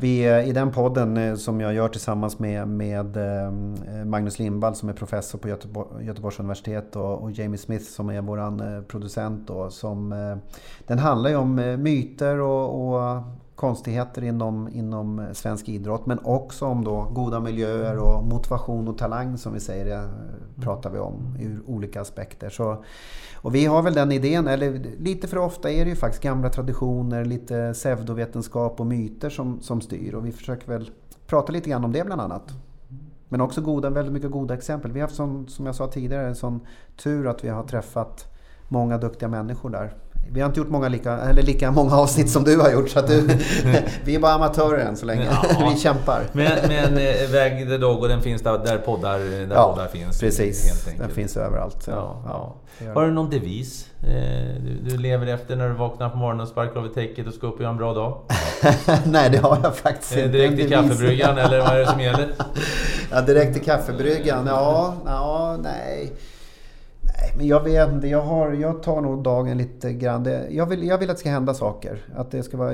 vi, 0.02 0.26
eh, 0.26 0.50
I 0.50 0.52
den 0.52 0.72
podden 0.72 1.18
eh, 1.18 1.36
som 1.36 1.62
jag 1.62 1.74
gör 1.74 1.88
tillsammans 1.88 2.40
med, 2.40 2.68
med 2.68 3.18
eh, 3.18 3.52
Magnus 4.06 4.40
Lindvall 4.40 4.76
som 4.76 4.90
är 4.90 4.94
professor 4.94 5.40
på 5.40 5.50
Göteborg, 5.50 6.06
Göteborgs 6.06 6.40
universitet 6.40 6.96
och, 6.96 7.24
och 7.24 7.32
Jamie 7.32 7.58
Smith 7.58 7.86
som 7.86 8.10
är 8.10 8.22
våran 8.22 8.86
producent. 8.88 9.48
Då, 9.48 9.70
som, 9.70 10.10
den 10.88 11.00
handlar 11.00 11.30
ju 11.30 11.36
om 11.36 11.56
myter 11.84 12.40
och, 12.40 12.88
och 12.88 13.24
konstigheter 13.60 14.24
inom, 14.24 14.70
inom 14.74 15.28
svensk 15.34 15.70
idrott 15.70 16.06
men 16.06 16.20
också 16.24 16.66
om 16.66 16.84
då 16.84 17.04
goda 17.04 17.40
miljöer 17.40 17.98
och 17.98 18.24
motivation 18.24 18.88
och 18.88 18.98
talang 18.98 19.38
som 19.38 19.54
vi 19.54 19.60
säger, 19.60 19.86
det 19.86 20.10
pratar 20.62 20.90
vi 20.90 21.00
om 21.00 21.38
ur 21.40 21.62
olika 21.66 22.02
aspekter. 22.02 22.50
Så, 22.50 22.84
och 23.36 23.56
vi 23.56 23.66
har 23.66 23.82
väl 23.82 23.94
den 23.94 24.12
idén, 24.12 24.48
eller 24.48 24.80
lite 25.00 25.28
för 25.28 25.38
ofta 25.38 25.72
är 25.72 25.86
det 25.86 25.90
ju 25.90 25.96
faktiskt 25.96 26.24
gamla 26.24 26.50
traditioner, 26.50 27.26
lite 27.26 27.74
pseudovetenskap 27.74 28.80
och 28.80 28.86
myter 28.86 29.30
som, 29.30 29.62
som 29.62 29.82
styr 29.82 30.14
och 30.14 30.26
vi 30.26 30.32
försöker 30.32 30.68
väl 30.68 30.92
prata 31.28 31.52
lite 31.52 31.70
grann 31.70 31.86
om 31.86 31.92
det 31.92 32.06
bland 32.06 32.22
annat. 32.22 32.54
Men 33.30 33.42
också 33.42 33.62
goda, 33.62 33.90
väldigt 33.90 34.14
mycket 34.14 34.32
goda 34.32 34.54
exempel. 34.54 34.92
Vi 34.92 35.00
har 35.00 35.08
haft 35.08 35.16
sån, 35.16 35.48
som 35.48 35.66
jag 35.66 35.76
sa 35.76 35.88
tidigare 35.88 36.28
en 36.28 36.36
sån 36.36 36.60
tur 37.04 37.28
att 37.28 37.44
vi 37.44 37.50
har 37.50 37.64
träffat 37.64 38.36
många 38.68 38.98
duktiga 38.98 39.30
människor 39.30 39.70
där. 39.70 39.94
Vi 40.32 40.42
har 40.42 40.48
inte 40.48 40.60
gjort 40.60 40.70
många 40.70 40.90
lika, 40.90 41.18
eller 41.18 41.42
lika 41.42 41.72
många 41.72 41.96
avsnitt 41.96 42.30
som 42.30 42.44
du 42.44 42.60
har 42.60 42.72
gjort 42.72 42.90
så 42.90 43.00
att 43.00 43.08
du, 43.08 43.22
vi 44.04 44.16
är 44.16 44.20
bara 44.20 44.34
amatörer 44.34 44.80
än 44.80 44.98
så 44.98 45.06
länge. 45.06 45.26
Ja. 45.26 45.70
Vi 45.74 45.80
kämpar. 45.80 46.22
Men, 46.32 46.52
men 46.68 46.98
eh, 46.98 47.32
Wag 47.34 47.68
the 47.70 47.78
Dog 47.78 48.02
och 48.02 48.08
den 48.08 48.22
finns 48.22 48.42
där, 48.42 48.58
där, 48.58 48.78
poddar, 48.78 49.20
där 49.20 49.56
Ja, 49.56 49.74
poddar 49.74 49.88
finns. 49.88 50.20
Precis, 50.20 50.86
den 50.98 51.10
finns 51.10 51.38
överallt. 51.38 51.88
Ja, 51.88 52.24
ja. 52.26 52.56
Har 52.94 53.06
du 53.06 53.12
någon 53.12 53.30
devis 53.30 53.88
eh, 54.04 54.10
du, 54.64 54.90
du 54.90 54.98
lever 54.98 55.28
efter 55.28 55.56
när 55.56 55.70
du 55.70 55.74
vaknar 55.74 56.10
på 56.10 56.18
morgonen 56.18 56.42
och 56.42 56.48
sparkar 56.48 56.80
av 56.80 56.88
täcket 56.88 57.28
och 57.28 57.34
ska 57.34 57.48
upp 57.48 57.56
och 57.56 57.62
göra 57.62 57.72
en 57.72 57.78
bra 57.78 57.94
dag? 57.94 58.22
Nej, 59.06 59.30
det 59.30 59.38
har 59.38 59.60
jag 59.64 59.76
faktiskt 59.76 60.18
inte. 60.18 60.28
direkt 60.28 60.58
till 60.58 60.70
kaffebryggan 60.70 61.38
eller 61.38 61.60
vad 61.60 61.70
är 61.70 61.80
det 61.80 61.88
som 61.88 62.00
gäller? 62.02 62.28
Ja, 63.12 63.22
direkt 63.22 63.54
till 63.54 63.66
kaffebryggan. 63.66 64.48
Ja, 64.48 64.94
ja, 65.06 65.58
nej. 65.64 66.14
Nej, 67.22 67.34
men 67.38 67.48
jag 67.48 67.64
vet 67.64 67.92
inte. 67.92 68.08
Jag, 68.08 68.22
har, 68.22 68.52
jag 68.52 68.84
tar 68.84 69.02
nog 69.02 69.24
dagen 69.24 69.58
lite 69.58 69.94
grann. 69.94 70.24
Det, 70.24 70.48
jag, 70.50 70.66
vill, 70.66 70.84
jag 70.84 70.98
vill 70.98 71.10
att 71.10 71.16
det 71.16 71.20
ska 71.20 71.30
hända 71.30 71.54
saker. 71.54 72.06
Att 72.16 72.32
det 72.32 72.44
ska 72.44 72.58
vara, 72.58 72.74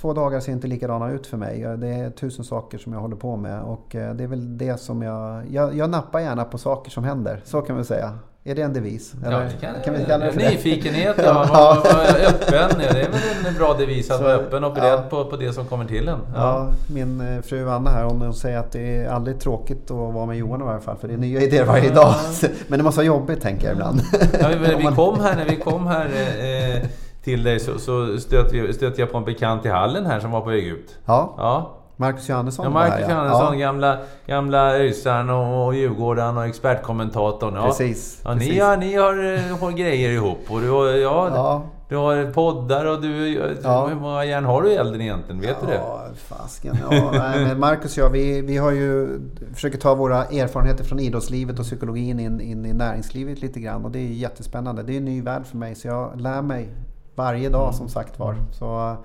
två 0.00 0.12
dagar 0.12 0.40
ser 0.40 0.52
inte 0.52 0.66
likadana 0.66 1.10
ut 1.10 1.26
för 1.26 1.36
mig. 1.36 1.60
Det 1.60 1.88
är 1.88 2.10
tusen 2.10 2.44
saker 2.44 2.78
som 2.78 2.92
jag 2.92 3.00
håller 3.00 3.16
på 3.16 3.36
med. 3.36 3.62
Och 3.62 3.94
eh, 3.94 4.14
det 4.14 4.24
är 4.24 4.28
väl 4.28 4.58
det 4.58 4.80
som 4.80 5.02
jag... 5.02 5.50
Jag, 5.50 5.74
jag 5.74 5.90
nappar 5.90 6.20
gärna 6.20 6.44
på 6.44 6.58
saker 6.58 6.90
som 6.90 7.04
händer. 7.04 7.42
Så 7.44 7.60
kan 7.60 7.76
man 7.76 7.84
säga. 7.84 8.18
Är 8.44 8.54
det 8.54 8.62
en 8.62 8.72
devis? 8.72 9.14
Ja, 9.24 9.30
det 9.30 9.52
kan, 9.60 9.74
kan 9.84 9.94
vi 9.94 10.04
kalla 10.04 10.24
det 10.24 10.32
för 10.32 10.40
det? 10.40 10.50
Nyfikenhet, 10.50 11.16
ja. 11.24 11.48
Ja. 11.52 11.82
Öppen. 12.28 12.80
Ja, 12.80 12.92
det 12.92 13.00
är 13.00 13.10
väl 13.10 13.46
en 13.46 13.54
bra 13.54 13.74
devis 13.74 14.10
att 14.10 14.20
vara 14.20 14.32
öppen 14.32 14.64
och 14.64 14.74
beredd 14.74 14.92
ja. 14.92 15.04
på, 15.10 15.24
på 15.24 15.36
det 15.36 15.52
som 15.52 15.66
kommer 15.66 15.84
till 15.84 16.08
en. 16.08 16.18
Ja, 16.34 16.70
min 16.86 17.20
eh, 17.20 17.42
fru 17.42 17.68
Anna 17.68 17.90
här 17.90 18.04
hon 18.04 18.34
säger 18.34 18.58
att 18.58 18.72
det 18.72 18.96
är 18.96 19.08
aldrig 19.08 19.40
tråkigt 19.40 19.90
att 19.90 20.14
vara 20.14 20.26
med 20.26 20.36
Johan 20.36 20.60
i 20.60 20.64
varje 20.64 20.80
fall. 20.80 20.96
För 20.96 21.08
det 21.08 21.14
är 21.14 21.18
nya 21.18 21.40
idéer 21.40 21.64
varje 21.64 21.90
dag. 21.90 22.14
Men 22.68 22.78
det 22.78 22.82
måste 22.82 22.98
vara 22.98 23.06
jobbigt 23.06 23.40
tänker 23.40 23.66
jag 23.66 23.72
ibland. 23.72 24.00
Ja, 24.40 24.48
vi, 24.78 24.86
kom 24.96 25.20
här, 25.20 25.36
när 25.36 25.44
vi 25.44 25.56
kom 25.56 25.86
här 25.86 26.06
eh, 26.06 26.88
till 27.24 27.42
dig 27.42 27.60
så, 27.60 27.78
så 27.78 28.18
stötte, 28.18 28.60
vi, 28.60 28.72
stötte 28.72 29.00
jag 29.00 29.12
på 29.12 29.18
en 29.18 29.24
bekant 29.24 29.66
i 29.66 29.68
hallen 29.68 30.06
här 30.06 30.20
som 30.20 30.30
var 30.30 30.40
på 30.40 30.50
väg 30.50 30.66
ut. 30.66 30.96
Ja, 31.06 31.34
Ja, 31.38 31.77
Marcus 32.00 32.28
Johannesson 32.28 32.64
ja 32.72 32.78
här, 32.80 32.88
Marcus 32.88 33.06
ja. 33.08 33.14
Johannesson, 33.14 33.58
Ja, 33.58 33.66
gamla, 33.66 33.98
gamla 34.26 34.74
ÖISaren 34.76 35.30
och, 35.30 35.66
och 35.66 35.74
Djurgården 35.74 36.36
och 36.36 36.46
expertkommentatorn. 36.46 37.54
Ja. 37.54 37.66
Precis, 37.66 38.20
Ja, 38.24 38.34
ni, 38.34 38.40
precis. 38.40 38.62
har, 38.62 38.76
ni 38.76 38.94
har, 38.96 39.34
eh, 39.34 39.58
har 39.60 39.70
grejer 39.70 40.10
ihop 40.10 40.38
och 40.48 40.60
du 40.60 40.70
har, 40.70 40.86
ja, 40.86 41.28
Ja. 41.34 41.62
du 41.88 41.96
har 41.96 42.32
poddar 42.32 42.84
och 42.84 43.02
du... 43.02 43.28
Ja. 43.62 43.86
Hur 43.86 43.94
många 43.94 44.24
järn 44.24 44.44
har 44.44 44.62
du 44.62 44.68
i 44.70 44.74
elden 44.74 45.00
egentligen? 45.00 45.40
Vet 45.40 45.60
du 45.60 45.66
det? 45.66 45.74
Ja, 45.74 46.06
fasken. 46.16 46.76
Ja, 46.90 47.10
nej, 47.12 47.44
men 47.44 47.60
Marcus 47.60 47.98
och 47.98 48.04
jag, 48.04 48.10
vi, 48.10 48.40
vi 48.40 48.56
har 48.56 48.70
ju, 48.70 49.20
försöker 49.54 49.78
ta 49.78 49.94
våra 49.94 50.24
erfarenheter 50.24 50.84
från 50.84 50.98
idrottslivet 51.00 51.58
och 51.58 51.64
psykologin 51.64 52.20
in, 52.20 52.40
in 52.40 52.66
i 52.66 52.72
näringslivet 52.72 53.40
lite 53.42 53.60
grann. 53.60 53.84
Och 53.84 53.90
det 53.90 53.98
är 53.98 54.08
jättespännande. 54.12 54.82
Det 54.82 54.92
är 54.92 54.96
en 54.96 55.04
ny 55.04 55.22
värld 55.22 55.46
för 55.46 55.56
mig. 55.56 55.74
Så 55.74 55.88
jag 55.88 56.20
lär 56.20 56.42
mig 56.42 56.68
varje 57.14 57.48
dag 57.48 57.74
som 57.74 57.88
sagt 57.88 58.18
var. 58.18 58.36
Så 58.52 58.96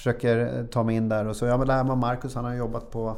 försöker 0.00 0.64
ta 0.72 0.82
mig 0.82 0.96
in 0.96 1.08
där. 1.08 1.26
Och 1.26 1.36
så 1.36 1.46
jag 1.46 1.66
lär 1.66 1.84
mig 1.84 1.90
av 1.92 1.98
Marcus. 1.98 2.34
Han 2.34 2.44
har 2.44 2.54
jobbat 2.54 2.90
på 2.90 3.16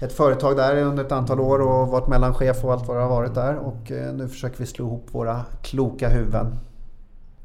ett 0.00 0.12
företag 0.12 0.56
där 0.56 0.76
under 0.82 1.04
ett 1.04 1.12
antal 1.12 1.40
år 1.40 1.58
och 1.60 1.88
varit 1.88 2.06
mellanchef 2.08 2.64
och 2.64 2.72
allt 2.72 2.88
vad 2.88 2.96
det 2.96 3.02
har 3.02 3.08
varit 3.10 3.34
där. 3.34 3.56
Och 3.56 3.90
eh, 3.92 4.12
nu 4.12 4.28
försöker 4.28 4.58
vi 4.58 4.66
slå 4.66 4.86
ihop 4.86 5.06
våra 5.12 5.40
kloka 5.62 6.08
huvuden. 6.08 6.58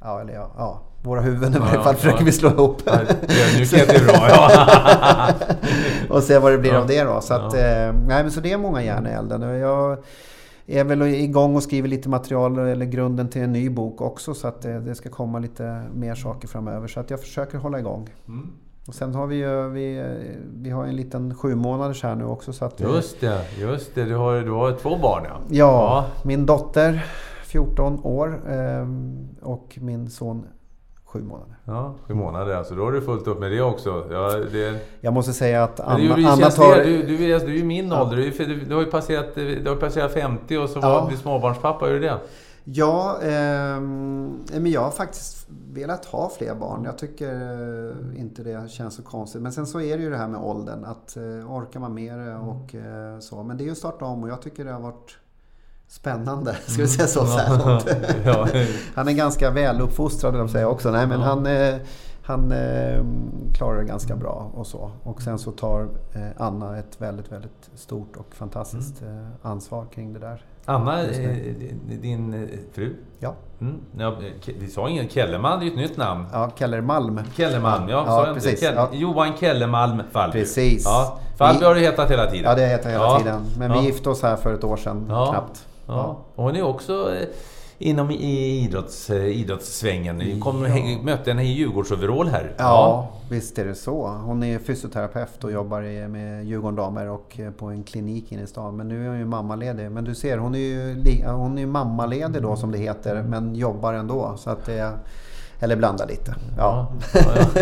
Ja, 0.02 0.22
eller 0.22 0.34
ja, 0.34 0.52
ja 0.58 0.82
våra 1.04 1.22
huvuden 1.22 1.54
i 1.56 1.60
varje 1.60 1.76
Ja, 1.76 1.84
fall 1.84 1.94
ja. 1.94 2.00
försöker 2.00 2.26
vi 2.26 2.32
slå 2.32 2.50
ihop. 2.50 2.82
Ja, 2.86 2.92
Ödmjukhet 2.94 3.90
är 3.94 4.06
bra, 4.06 4.30
ja. 4.30 5.30
och 6.16 6.24
se 6.24 6.40
vad 6.40 6.52
det 6.52 6.58
blir 6.58 6.74
Ja. 6.74 6.80
av 6.80 6.88
det 6.88 7.04
då. 7.04 7.22
Så, 7.22 7.34
att, 7.34 7.54
Ja. 7.54 7.60
eh, 7.60 7.94
nej, 8.08 8.24
men 8.24 8.32
så 8.32 8.40
det 8.40 8.52
är 8.52 8.58
många 8.58 8.84
järn 8.84 9.08
i 9.08 9.10
elden. 9.10 9.42
Jag 9.42 9.98
är 10.68 10.84
väl 10.84 11.02
igång 11.02 11.56
och 11.56 11.64
skriver 11.64 11.88
lite 11.88 12.10
material 12.10 12.58
eller 12.60 12.86
grunden 12.86 13.28
till 13.30 13.42
en 13.42 13.52
ny 13.52 13.70
bok 13.70 14.02
också. 14.02 14.34
Så 14.34 14.48
att 14.48 14.62
det, 14.62 14.80
det 14.80 14.96
ska 14.96 15.10
komma 15.10 15.40
lite 15.40 15.84
mer 15.94 16.16
saker 16.16 16.48
framöver. 16.48 16.88
Så 16.88 17.00
att 17.00 17.10
jag 17.10 17.20
försöker 17.20 17.58
hålla 17.58 17.80
igång. 17.80 18.10
Mm. 18.28 18.52
Och 18.88 18.94
sen 18.96 19.16
har 19.16 19.28
vi 19.28 19.36
ju 19.36 19.70
vi, 19.70 20.16
vi 20.56 20.70
har 20.70 20.86
en 20.86 20.96
liten 20.96 21.36
sju 21.36 21.56
månaders 21.56 22.04
här 22.04 22.16
nu 22.16 22.26
också. 22.26 22.54
Så 22.54 22.66
att, 22.66 22.82
eh, 22.82 22.88
Just 22.90 23.22
det, 23.22 23.42
just 23.60 23.96
det. 23.96 24.04
Du 24.04 24.16
har, 24.16 24.36
du 24.42 24.52
har 24.52 24.72
två 24.72 24.98
barn 24.98 25.24
ja. 25.28 25.40
Ja, 25.50 26.06
min 26.24 26.46
dotter 26.46 27.06
14 27.46 28.00
år 28.04 28.42
eh, 28.50 28.88
och 29.42 29.78
min 29.82 30.10
son 30.10 30.46
7 31.06 31.24
månader. 31.24 31.56
Ja, 31.66 31.94
sju 32.08 32.14
månader 32.14 32.56
alltså. 32.56 32.76
Då 32.76 32.84
har 32.84 32.92
du 32.92 33.02
fullt 33.02 33.28
upp 33.28 33.40
med 33.40 33.52
det 33.52 33.62
också. 33.62 34.04
Ja, 34.12 34.32
det, 34.52 34.80
Jag 35.02 35.14
måste 35.14 35.34
säga 35.34 35.64
att 35.64 35.80
Anna, 35.80 36.16
det 36.16 36.26
Anna 36.28 36.50
tar... 36.50 36.76
du, 36.84 37.04
du, 37.04 37.16
är, 37.34 37.40
du 37.40 37.46
är 37.54 37.58
ju 37.58 37.64
min 37.64 37.92
ålder. 37.94 38.18
Du, 38.18 38.56
du, 38.66 38.74
har 38.76 38.82
ju 38.82 38.92
passerat, 38.92 39.36
du 39.36 39.62
har 39.66 39.74
ju 39.76 39.80
passerat 39.82 40.12
50 40.14 40.58
och 40.58 40.70
så 40.70 40.80
var 40.80 40.90
Ja. 40.90 41.08
du 41.12 41.18
småbarnspappa. 41.18 41.90
Är 41.90 41.94
du 41.94 42.00
det? 42.00 42.18
Ja, 42.68 43.20
ehm, 43.22 44.44
men 44.52 44.72
jag 44.72 44.82
har 44.82 44.92
faktiskt 44.92 45.48
velat 45.50 46.06
ha 46.06 46.32
fler 46.38 46.56
barn. 46.56 46.84
Jag 46.84 46.98
tycker 46.98 47.34
eh, 47.34 48.20
inte 48.20 48.44
det 48.44 48.70
känns 48.72 48.96
så 48.96 49.04
konstigt. 49.04 49.42
Men 49.42 49.52
sen 49.52 49.68
så 49.68 49.82
är 49.82 49.98
det 49.98 50.04
ju 50.04 50.10
det 50.10 50.18
här 50.18 50.28
med 50.28 50.42
åldern. 50.42 50.86
Att 50.86 51.18
eh, 51.18 51.52
orkar 51.52 51.80
man 51.80 51.94
med 51.94 52.20
det 52.20 52.36
och 52.36 52.76
eh, 52.76 53.20
så. 53.20 53.44
Men 53.44 53.58
det 53.58 53.64
är 53.64 53.66
ju 53.66 53.72
att 53.72 53.78
starta 53.78 54.06
om 54.06 54.24
och 54.24 54.30
jag 54.30 54.42
tycker 54.42 54.66
det 54.66 54.72
har 54.72 54.80
varit 54.80 55.18
spännande. 55.88 56.56
Ska 56.66 56.82
vi 56.82 56.88
säga 56.88 57.08
så? 57.08 57.26
så. 57.26 57.40
Han 58.96 59.08
är 59.08 59.14
ganska 59.14 59.52
väluppfostrad, 59.52 60.32
vill 60.34 60.40
jag 60.40 60.50
säga 60.50 60.68
också. 60.68 60.92
Nej, 60.92 61.08
men 61.08 61.22
han, 61.22 61.46
eh, 61.46 61.76
han 62.24 62.52
eh, 62.52 63.06
klarar 63.54 63.78
det 63.78 63.86
ganska 63.86 64.16
bra 64.16 64.52
och 64.54 64.68
så. 64.68 64.92
Och 65.04 65.22
sen 65.22 65.40
så 65.40 65.52
tar 65.52 65.90
eh, 66.14 66.28
Anna 66.38 66.78
ett 66.78 67.02
väldigt, 67.02 67.32
väldigt 67.32 67.70
stort 67.76 68.16
och 68.16 68.36
fantastiskt 68.36 69.02
eh, 69.02 69.28
ansvar 69.42 69.86
kring 69.86 70.14
det 70.14 70.20
där. 70.20 70.46
Anna, 70.66 71.02
eh, 71.04 71.08
din 72.02 72.34
eh, 72.34 72.60
fru? 72.74 72.96
Ja, 73.20 73.34
Mm. 73.62 73.76
Ja, 73.98 74.16
Ke- 74.46 74.54
vi 74.60 74.68
sa 74.68 74.90
ingen 74.90 75.10
Kellerman, 75.10 75.60
det 75.60 75.66
är 75.66 75.68
ju 75.68 75.72
ett 75.72 75.78
nytt 75.90 75.98
namn. 75.98 76.26
ja 76.34 76.50
Kellermalm. 76.60 77.20
Kellermalm, 77.38 77.90
ja. 77.90 78.04
Ja, 78.08 78.26
jag 78.26 78.36
precis, 78.36 78.62
Kell- 78.64 78.76
ja. 78.76 78.90
Johan 78.94 79.32
Kellermalm 79.40 80.02
Fallby. 80.12 80.40
Precis. 80.40 80.86
Ja. 80.86 81.18
Fallby 81.38 81.60
Vi- 81.60 81.66
har 81.66 81.76
du 81.76 81.80
hetat 81.82 82.12
hela 82.12 82.26
tiden. 82.32 82.44
Ja, 82.50 82.56
det 82.56 82.66
heter 82.68 82.90
hela 82.90 83.04
Ja. 83.04 83.18
tiden. 83.20 83.42
Men 83.58 83.72
vi 83.74 83.80
gifte 83.86 84.10
oss 84.10 84.22
här 84.24 84.36
för 84.36 84.54
ett 84.54 84.64
år 84.64 84.78
sedan 84.78 85.06
knappt. 85.06 85.66
Ja. 85.88 86.18
Och 86.36 86.44
hon 86.44 86.56
är 86.56 86.62
också 86.64 86.94
eh, 87.16 87.28
inom 87.78 88.12
i 88.12 88.64
idrotts, 88.64 89.10
eh, 89.10 89.26
idrottssvängen. 89.26 90.18
Vi 90.18 90.40
kom, 90.40 90.64
ja. 90.64 91.04
mötte 91.04 91.30
henne 91.30 91.44
i 91.44 91.54
Djurgårdsoverall 91.54 92.28
här. 92.28 92.54
Ja, 92.58 92.64
ja, 92.64 93.10
visst 93.30 93.60
är 93.60 93.66
det 93.66 93.76
så. 93.76 94.08
Hon 94.08 94.44
är 94.44 94.60
fysioterapeut 94.60 95.44
och 95.44 95.52
jobbar 95.52 96.08
med 96.08 96.46
Djurgården 96.46 96.76
damer 96.76 97.10
och 97.10 97.40
eh, 97.40 97.52
på 97.52 97.66
en 97.66 97.84
klinik 97.84 98.32
inne 98.32 98.44
i 98.44 98.48
stan. 98.48 98.78
Men 98.78 98.88
nu 98.88 99.06
är 99.06 99.10
hon 99.10 99.20
ju 99.20 99.26
mammaledig. 99.26 99.92
Men 99.92 100.04
du 100.04 100.16
ser, 100.16 100.38
hon 100.38 100.56
är 100.56 100.60
ju 100.60 100.96
hon 101.26 101.58
är 101.58 101.66
mammaledig 101.66 102.42
då 102.42 102.56
som 102.56 102.72
det 102.72 102.78
heter, 102.78 103.24
men 103.24 103.56
jobbar 103.56 103.94
ändå. 103.94 104.34
Så 104.38 104.50
att 104.50 104.66
det 104.66 104.92
eller 105.60 105.76
blanda 105.76 106.06
lite. 106.06 106.36
Ja. 106.58 106.92
ja, 107.14 107.22
ja. 107.36 107.62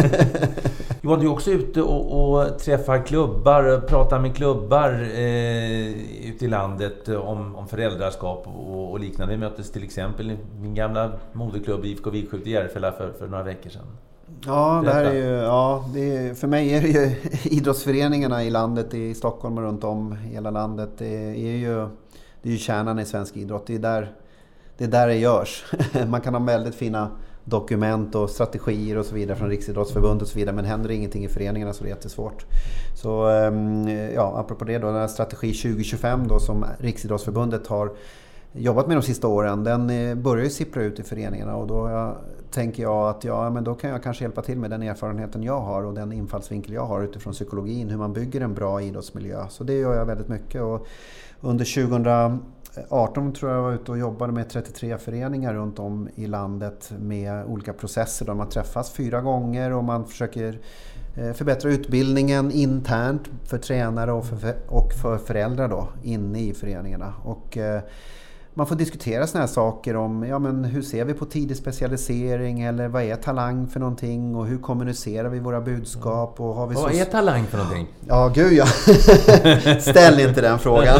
Johan, 1.01 1.19
du 1.19 1.25
är 1.25 1.31
också 1.31 1.51
ute 1.51 1.81
och, 1.81 2.33
och 2.33 2.59
träffar 2.59 3.05
klubbar, 3.05 3.81
pratar 3.87 4.19
med 4.19 4.35
klubbar 4.35 4.89
eh, 4.91 5.87
ute 6.29 6.45
i 6.45 6.47
landet 6.47 7.09
om, 7.09 7.55
om 7.55 7.67
föräldraskap 7.67 8.47
och, 8.47 8.91
och, 8.91 8.99
liknande. 8.99 9.33
Vi 9.33 9.39
möttes 9.39 9.71
till 9.71 9.83
exempel 9.83 10.31
i 10.31 10.37
min 10.61 10.75
gamla 10.75 11.11
moderklubb 11.33 11.85
IFK 11.85 12.09
Vikskjut 12.09 12.47
i 12.47 12.51
Järfälla 12.51 12.91
för, 12.91 13.11
för 13.19 13.27
några 13.27 13.43
veckor 13.43 13.69
sedan. 13.69 13.85
Ja, 14.45 14.81
det 14.85 14.91
här 14.91 15.05
är 15.05 15.13
ju, 15.13 15.43
ja 15.43 15.85
det 15.93 16.17
är, 16.17 16.33
för 16.33 16.47
mig 16.47 16.73
är 16.73 16.81
det 16.81 16.87
ju 16.87 17.15
idrottsföreningarna 17.43 18.43
i 18.43 18.49
landet, 18.49 18.93
i 18.93 19.13
Stockholm 19.13 19.57
och 19.57 19.63
runt 19.63 19.83
om 19.83 20.11
hela 20.11 20.51
landet. 20.51 20.89
Det 20.97 21.15
är 21.29 21.57
ju, 21.57 21.87
det 22.41 22.49
är 22.49 22.53
ju 22.53 22.57
kärnan 22.57 22.99
i 22.99 23.05
svensk 23.05 23.37
idrott. 23.37 23.67
Det 23.67 23.75
är 23.75 23.79
där 23.79 24.11
det, 24.77 24.83
är 24.83 24.87
där 24.87 25.07
det 25.07 25.15
görs. 25.15 25.65
Man 26.07 26.21
kan 26.21 26.33
ha 26.33 26.41
väldigt 26.41 26.75
fina 26.75 27.11
dokument 27.45 28.15
och 28.15 28.29
strategier 28.29 28.97
och 28.97 29.05
så 29.05 29.15
vidare 29.15 29.37
från 29.37 29.49
Riksidrottsförbundet 29.49 30.21
och 30.21 30.27
så 30.27 30.39
vidare. 30.39 30.55
Men 30.55 30.65
händer 30.65 30.91
ingenting 30.91 31.25
i 31.25 31.27
föreningarna 31.27 31.73
så 31.73 31.81
är 31.81 31.83
det 31.83 31.89
jättesvårt. 31.89 32.45
Så 32.95 33.27
ehm, 33.27 33.87
ja, 34.15 34.33
apropå 34.37 34.65
det 34.65 34.77
då, 34.77 34.87
den 34.87 34.95
här 34.95 35.07
strategi 35.07 35.53
2025 35.53 36.27
då 36.27 36.39
som 36.39 36.65
Riksidrottsförbundet 36.79 37.67
har 37.67 37.91
jobbat 38.53 38.87
med 38.87 38.97
de 38.97 39.03
sista 39.03 39.27
åren, 39.27 39.63
den 39.63 39.89
eh, 39.89 40.15
börjar 40.15 40.43
ju 40.43 40.49
sippra 40.49 40.83
ut 40.83 40.99
i 40.99 41.03
föreningarna 41.03 41.55
och 41.55 41.67
då 41.67 41.89
jag, 41.89 42.15
tänker 42.51 42.83
jag 42.83 43.09
att 43.09 43.23
ja, 43.23 43.49
men 43.49 43.63
då 43.63 43.75
kan 43.75 43.89
jag 43.89 44.03
kanske 44.03 44.23
hjälpa 44.23 44.41
till 44.41 44.57
med 44.57 44.69
den 44.69 44.83
erfarenheten 44.83 45.43
jag 45.43 45.61
har 45.61 45.83
och 45.83 45.93
den 45.93 46.11
infallsvinkel 46.11 46.73
jag 46.73 46.85
har 46.85 47.03
utifrån 47.03 47.33
psykologin, 47.33 47.89
hur 47.89 47.97
man 47.97 48.13
bygger 48.13 48.41
en 48.41 48.53
bra 48.53 48.81
idrottsmiljö. 48.81 49.45
Så 49.49 49.63
det 49.63 49.73
gör 49.73 49.95
jag 49.95 50.05
väldigt 50.05 50.27
mycket. 50.27 50.61
Och 50.61 50.87
under 51.41 51.87
2000 51.87 52.39
18 52.89 53.33
tror 53.33 53.51
jag 53.51 53.61
var 53.61 53.73
ute 53.73 53.91
och 53.91 53.97
jobbade 53.97 54.33
med 54.33 54.49
33 54.49 54.97
föreningar 54.97 55.53
runt 55.53 55.79
om 55.79 56.09
i 56.15 56.27
landet 56.27 56.91
med 56.99 57.45
olika 57.45 57.73
processer 57.73 58.25
där 58.25 58.33
man 58.33 58.49
träffas 58.49 58.91
fyra 58.91 59.21
gånger 59.21 59.71
och 59.71 59.83
man 59.83 60.05
försöker 60.05 60.59
eh, 61.17 61.33
förbättra 61.33 61.69
utbildningen 61.69 62.51
internt 62.51 63.29
för 63.45 63.57
tränare 63.57 64.11
och 64.11 64.25
för, 64.25 64.55
och 64.67 64.93
för 65.01 65.17
föräldrar 65.17 65.67
då, 65.67 65.87
inne 66.03 66.39
i 66.39 66.53
föreningarna. 66.53 67.13
Och, 67.23 67.57
eh, 67.57 67.81
man 68.53 68.67
får 68.67 68.75
diskutera 68.75 69.27
sådana 69.27 69.45
här 69.45 69.53
saker 69.53 69.95
om 69.95 70.23
ja, 70.23 70.39
men 70.39 70.63
hur 70.63 70.81
ser 70.81 71.05
vi 71.05 71.13
på 71.13 71.25
tidig 71.25 71.57
specialisering 71.57 72.61
eller 72.61 72.87
vad 72.87 73.03
är 73.03 73.15
talang 73.15 73.67
för 73.67 73.79
någonting 73.79 74.35
och 74.35 74.45
hur 74.45 74.57
kommunicerar 74.57 75.29
vi 75.29 75.39
våra 75.39 75.61
budskap? 75.61 76.39
Och 76.39 76.55
har 76.55 76.67
vi 76.67 76.75
vad 76.75 76.91
så... 76.91 76.99
är 76.99 77.05
talang 77.05 77.45
för 77.45 77.57
någonting? 77.57 77.87
Ja, 78.07 78.31
gud 78.35 78.53
ja. 78.53 78.65
Ställ 79.79 80.19
inte 80.19 80.41
den 80.41 80.59
frågan. 80.59 80.99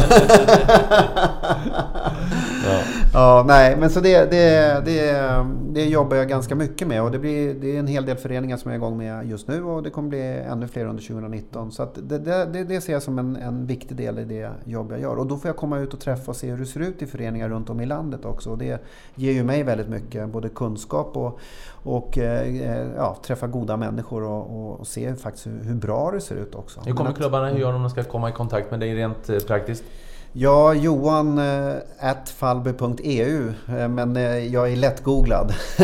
ja. 2.64 2.80
ja, 3.12 3.44
nej, 3.46 3.76
men 3.76 3.90
så 3.90 4.00
det, 4.00 4.30
det, 4.30 4.82
det, 4.84 5.46
det 5.70 5.84
jobbar 5.84 6.16
jag 6.16 6.28
ganska 6.28 6.54
mycket 6.54 6.88
med 6.88 7.02
och 7.02 7.10
det, 7.10 7.18
blir, 7.18 7.54
det 7.54 7.76
är 7.76 7.78
en 7.78 7.86
hel 7.86 8.06
del 8.06 8.16
föreningar 8.16 8.56
som 8.56 8.70
jag 8.70 8.74
är 8.74 8.78
igång 8.78 8.96
med 8.96 9.30
just 9.30 9.48
nu 9.48 9.64
och 9.64 9.82
det 9.82 9.90
kommer 9.90 10.08
bli 10.08 10.22
ännu 10.22 10.68
fler 10.68 10.86
under 10.86 11.02
2019. 11.02 11.72
Så 11.72 11.88
det, 11.94 12.18
det, 12.18 12.64
det, 12.64 12.80
ser 12.80 12.92
jag 12.92 13.02
som 13.02 13.18
en, 13.18 13.36
en 13.36 13.66
viktig 13.66 13.96
del 13.96 14.18
i 14.18 14.24
det 14.24 14.50
jobb 14.64 14.92
jag 14.92 15.00
gör 15.00 15.16
och 15.16 15.26
då 15.26 15.36
får 15.36 15.48
jag 15.48 15.56
komma 15.56 15.78
ut 15.78 15.94
och 15.94 16.00
träffa 16.00 16.30
och 16.30 16.36
se 16.36 16.50
hur 16.50 16.58
det 16.58 16.66
ser 16.66 16.80
ut 16.80 17.02
i 17.02 17.06
föreningar 17.06 17.43
runt 17.48 17.70
om 17.70 17.80
i 17.80 17.86
landet 17.86 18.24
också 18.24 18.50
och 18.50 18.58
det 18.58 18.84
ger 19.14 19.32
ju 19.32 19.44
mig 19.44 19.62
väldigt 19.62 19.88
mycket, 19.88 20.28
både 20.28 20.48
kunskap 20.48 21.16
och, 21.16 21.38
och 21.82 22.18
eh, 22.18 22.86
ja, 22.96 23.16
träffa 23.22 23.46
goda 23.46 23.76
människor 23.76 24.22
och, 24.22 24.80
och, 24.80 24.86
se 24.86 25.14
faktiskt 25.14 25.46
hur, 25.46 25.64
hur, 25.64 25.74
bra 25.74 26.10
det 26.10 26.20
ser 26.20 26.36
ut 26.36 26.54
också. 26.54 26.80
Hur 26.80 26.92
kommer 26.92 27.12
klubbarna, 27.12 27.48
hur 27.48 27.58
gör 27.58 27.68
de 27.68 27.76
om 27.76 27.82
de 27.82 27.90
ska 27.90 28.04
komma 28.04 28.28
i 28.28 28.32
kontakt 28.32 28.70
med 28.70 28.80
dig 28.80 28.94
rent 28.94 29.28
eh, 29.28 29.38
praktiskt? 29.38 29.84
Ja, 30.36 30.74
Johan 30.74 31.38
eh, 31.38 32.14
fallby.eu 32.26 33.48
eh, 33.68 33.88
men 33.88 34.16
eh, 34.16 34.38
jag 34.38 34.72
är 34.72 34.76
lättgooglad. 34.76 35.54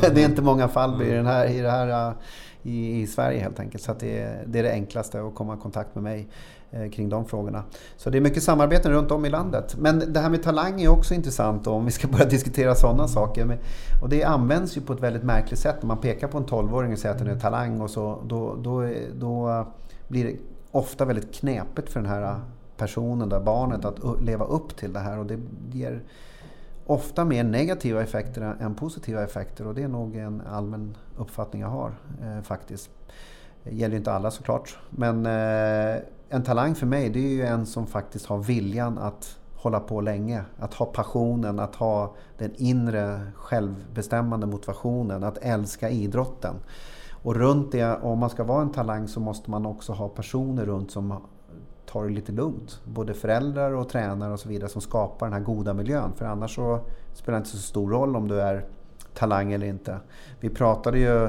det 0.00 0.22
är 0.22 0.28
inte 0.28 0.42
många 0.42 0.68
Fallby 0.68 1.04
i, 1.04 1.10
den 1.10 1.26
här, 1.26 1.46
i, 1.46 1.60
det 1.60 1.70
här, 1.70 2.14
i, 2.62 3.00
i 3.00 3.06
Sverige 3.06 3.40
helt 3.40 3.60
enkelt. 3.60 3.84
Så 3.84 3.94
det, 4.00 4.44
det 4.46 4.58
är 4.58 4.62
det 4.62 4.72
enklaste 4.72 5.22
att 5.22 5.34
komma 5.34 5.54
i 5.54 5.56
kontakt 5.56 5.94
med 5.94 6.04
mig 6.04 6.28
Eh, 6.76 6.90
kring 6.90 7.08
de 7.08 7.24
frågorna. 7.24 7.64
Så 7.96 8.10
det 8.10 8.18
är 8.18 8.20
mycket 8.20 8.42
samarbeten 8.42 8.92
runt 8.92 9.10
om 9.10 9.24
i 9.24 9.30
landet. 9.30 9.76
Men 9.78 10.12
det 10.12 10.20
här 10.20 10.30
med 10.30 10.42
talang 10.42 10.82
är 10.82 10.88
också 10.88 11.14
intressant 11.14 11.66
om 11.66 11.84
vi 11.84 11.90
ska 11.90 12.08
börja 12.08 12.24
diskutera 12.28 12.74
sådana 12.74 13.08
saker. 13.08 13.58
Och 14.02 14.08
det 14.08 14.24
används 14.24 14.76
ju 14.76 14.80
på 14.80 14.92
ett 14.92 15.00
väldigt 15.00 15.22
märkligt 15.22 15.60
sätt. 15.60 15.76
När 15.80 15.86
man 15.86 15.98
pekar 15.98 16.28
på 16.28 16.38
en 16.38 16.46
12-åring 16.46 16.92
och 16.92 16.98
säger 16.98 17.14
att 17.14 17.18
den 17.18 17.28
är 17.28 17.40
talang 17.40 17.80
och 17.80 17.90
så, 17.90 18.18
då, 18.26 18.56
då, 18.62 18.88
då 19.14 19.66
blir 20.08 20.24
det 20.24 20.36
ofta 20.70 21.04
väldigt 21.04 21.34
knepigt 21.34 21.88
för 21.88 22.00
den 22.00 22.10
här 22.10 22.40
personen, 22.76 23.28
där 23.28 23.40
barnet, 23.40 23.84
att 23.84 24.22
leva 24.22 24.44
upp 24.44 24.76
till 24.76 24.92
det 24.92 25.00
här. 25.00 25.18
Och 25.18 25.26
det 25.26 25.38
ger 25.72 26.02
ofta 26.86 27.24
mer 27.24 27.44
negativa 27.44 28.02
effekter 28.02 28.56
än 28.60 28.74
positiva 28.74 29.24
effekter 29.24 29.66
och 29.66 29.74
det 29.74 29.82
är 29.82 29.88
nog 29.88 30.16
en 30.16 30.42
allmän 30.50 30.96
uppfattning 31.18 31.62
jag 31.62 31.68
har 31.68 31.94
eh, 32.22 32.42
faktiskt. 32.42 32.90
Det 33.64 33.74
gäller 33.74 33.96
inte 33.96 34.12
alla 34.12 34.30
såklart. 34.30 34.78
Men 34.90 35.26
eh, 35.26 36.02
en 36.34 36.42
talang 36.42 36.74
för 36.74 36.86
mig 36.86 37.10
det 37.10 37.18
är 37.18 37.28
ju 37.28 37.42
en 37.42 37.66
som 37.66 37.86
faktiskt 37.86 38.26
har 38.26 38.38
viljan 38.38 38.98
att 38.98 39.38
hålla 39.54 39.80
på 39.80 40.00
länge. 40.00 40.44
Att 40.58 40.74
ha 40.74 40.86
passionen, 40.86 41.58
att 41.58 41.74
ha 41.74 42.14
den 42.38 42.54
inre 42.56 43.20
självbestämmande 43.34 44.46
motivationen, 44.46 45.24
att 45.24 45.38
älska 45.38 45.90
idrotten. 45.90 46.54
Och 47.10 47.34
runt 47.34 47.72
det, 47.72 47.96
om 48.02 48.18
man 48.18 48.30
ska 48.30 48.44
vara 48.44 48.62
en 48.62 48.72
talang 48.72 49.08
så 49.08 49.20
måste 49.20 49.50
man 49.50 49.66
också 49.66 49.92
ha 49.92 50.08
personer 50.08 50.66
runt 50.66 50.90
som 50.90 51.14
tar 51.86 52.04
det 52.04 52.10
lite 52.10 52.32
lugnt. 52.32 52.80
Både 52.84 53.14
föräldrar 53.14 53.72
och 53.72 53.88
tränare 53.88 54.32
och 54.32 54.40
så 54.40 54.48
vidare 54.48 54.68
som 54.68 54.80
skapar 54.80 55.26
den 55.26 55.32
här 55.32 55.40
goda 55.40 55.74
miljön. 55.74 56.12
För 56.16 56.24
annars 56.24 56.54
så 56.54 56.80
spelar 57.14 57.38
det 57.38 57.42
inte 57.42 57.50
så 57.50 57.58
stor 57.58 57.90
roll 57.90 58.16
om 58.16 58.28
du 58.28 58.40
är 58.40 58.64
talang 59.14 59.52
eller 59.52 59.66
inte. 59.66 59.98
Vi 60.40 60.50
pratade 60.50 60.98
ju 60.98 61.28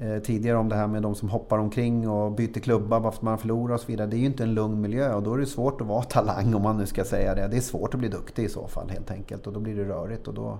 Eh, 0.00 0.18
tidigare 0.18 0.56
om 0.56 0.68
det 0.68 0.76
här 0.76 0.86
med 0.86 1.02
de 1.02 1.14
som 1.14 1.28
hoppar 1.28 1.58
omkring 1.58 2.08
och 2.08 2.32
byter 2.32 2.60
klubba 2.60 3.00
bara 3.00 3.12
för 3.12 3.18
att 3.18 3.22
man 3.22 3.38
förlorar 3.38 3.74
och 3.74 3.80
så 3.80 3.86
vidare. 3.86 4.06
Det 4.06 4.16
är 4.16 4.18
ju 4.18 4.26
inte 4.26 4.42
en 4.42 4.54
lugn 4.54 4.80
miljö 4.80 5.14
och 5.14 5.22
då 5.22 5.34
är 5.34 5.38
det 5.38 5.46
svårt 5.46 5.80
att 5.80 5.86
vara 5.86 6.02
talang 6.10 6.54
om 6.54 6.62
man 6.62 6.76
nu 6.76 6.86
ska 6.86 7.04
säga 7.04 7.34
det. 7.34 7.48
Det 7.48 7.56
är 7.56 7.60
svårt 7.60 7.94
att 7.94 8.00
bli 8.00 8.08
duktig 8.08 8.44
i 8.44 8.48
så 8.48 8.66
fall 8.66 8.90
helt 8.90 9.10
enkelt 9.10 9.46
och 9.46 9.52
då 9.52 9.60
blir 9.60 9.76
det 9.76 9.84
rörigt. 9.84 10.28
Och 10.28 10.34
då... 10.34 10.58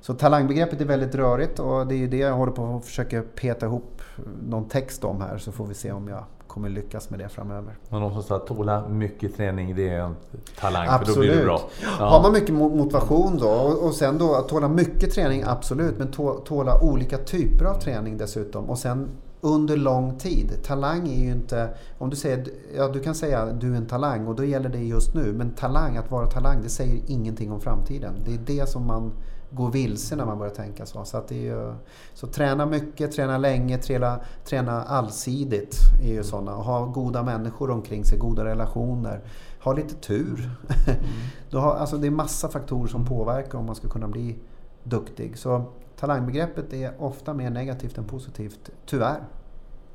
Så 0.00 0.14
talangbegreppet 0.14 0.80
är 0.80 0.84
väldigt 0.84 1.14
rörigt 1.14 1.58
och 1.58 1.86
det 1.86 1.94
är 1.94 1.98
ju 1.98 2.08
det 2.08 2.16
jag 2.16 2.34
håller 2.34 2.52
på 2.52 2.76
att 2.76 2.84
försöka 2.84 3.22
peta 3.22 3.66
ihop 3.66 4.02
någon 4.48 4.68
text 4.68 5.04
om 5.04 5.20
här 5.20 5.38
så 5.38 5.52
får 5.52 5.66
vi 5.66 5.74
se 5.74 5.92
om 5.92 6.08
jag 6.08 6.24
kommer 6.54 6.68
lyckas 6.68 7.10
med 7.10 7.18
det 7.18 7.28
framöver. 7.28 7.78
Och 7.88 8.00
någon 8.00 8.12
som 8.12 8.22
sa 8.22 8.36
att 8.36 8.46
tåla 8.46 8.88
mycket 8.88 9.36
träning, 9.36 9.76
det 9.76 9.88
är 9.88 10.00
en 10.00 10.16
talang, 10.60 10.86
absolut. 10.90 11.14
för 11.14 11.14
då 11.14 11.20
blir 11.20 11.36
det 11.36 11.44
bra. 11.44 11.60
Ja. 11.98 12.04
Har 12.04 12.22
man 12.22 12.32
mycket 12.32 12.54
motivation 12.54 13.38
då 13.38 13.48
och 13.82 13.94
sen 13.94 14.18
då 14.18 14.34
att 14.34 14.48
tåla 14.48 14.68
mycket 14.68 15.14
träning, 15.14 15.42
absolut. 15.46 15.98
Men 15.98 16.12
tåla 16.44 16.82
olika 16.82 17.18
typer 17.18 17.64
av 17.64 17.80
träning 17.80 18.16
dessutom. 18.16 18.70
Och 18.70 18.78
sen 18.78 19.08
under 19.40 19.76
lång 19.76 20.18
tid. 20.18 20.52
Talang 20.66 21.08
är 21.08 21.24
ju 21.24 21.32
inte... 21.32 21.68
Om 21.98 22.10
du 22.10 22.16
säger... 22.16 22.44
Ja, 22.76 22.88
du 22.88 23.00
kan 23.00 23.14
säga 23.14 23.38
att 23.38 23.60
du 23.60 23.72
är 23.72 23.76
en 23.76 23.86
talang 23.86 24.26
och 24.26 24.34
då 24.34 24.44
gäller 24.44 24.68
det 24.68 24.78
just 24.78 25.14
nu. 25.14 25.32
Men 25.32 25.50
talang, 25.50 25.96
att 25.96 26.10
vara 26.10 26.26
talang, 26.26 26.62
det 26.62 26.68
säger 26.68 27.00
ingenting 27.06 27.52
om 27.52 27.60
framtiden. 27.60 28.14
Det 28.24 28.34
är 28.34 28.38
det 28.38 28.68
som 28.68 28.86
man 28.86 29.12
går 29.54 29.70
vilse 29.70 30.16
när 30.16 30.26
man 30.26 30.38
börjar 30.38 30.54
tänka 30.54 30.86
så. 30.86 31.04
Så, 31.04 31.16
att 31.16 31.28
det 31.28 31.34
är 31.34 31.42
ju, 31.42 31.74
så 32.14 32.26
träna 32.26 32.66
mycket, 32.66 33.12
träna 33.12 33.38
länge, 33.38 33.78
träna, 33.78 34.20
träna 34.44 34.82
allsidigt 34.82 35.76
är 36.02 36.12
ju 36.12 36.24
sådana. 36.24 36.56
Och 36.56 36.64
ha 36.64 36.86
goda 36.86 37.22
människor 37.22 37.70
omkring 37.70 38.04
sig, 38.04 38.18
goda 38.18 38.44
relationer. 38.44 39.20
Ha 39.60 39.72
lite 39.72 39.94
tur. 39.94 40.50
Mm. 40.86 40.98
du 41.50 41.56
har, 41.56 41.74
alltså 41.74 41.96
det 41.96 42.06
är 42.06 42.10
massa 42.10 42.48
faktorer 42.48 42.88
som 42.88 43.06
påverkar 43.06 43.58
om 43.58 43.66
man 43.66 43.74
ska 43.74 43.88
kunna 43.88 44.08
bli 44.08 44.36
duktig. 44.82 45.38
Så 45.38 45.64
talangbegreppet 46.00 46.72
är 46.72 46.92
ofta 46.98 47.34
mer 47.34 47.50
negativt 47.50 47.98
än 47.98 48.04
positivt, 48.04 48.70
tyvärr. 48.86 49.20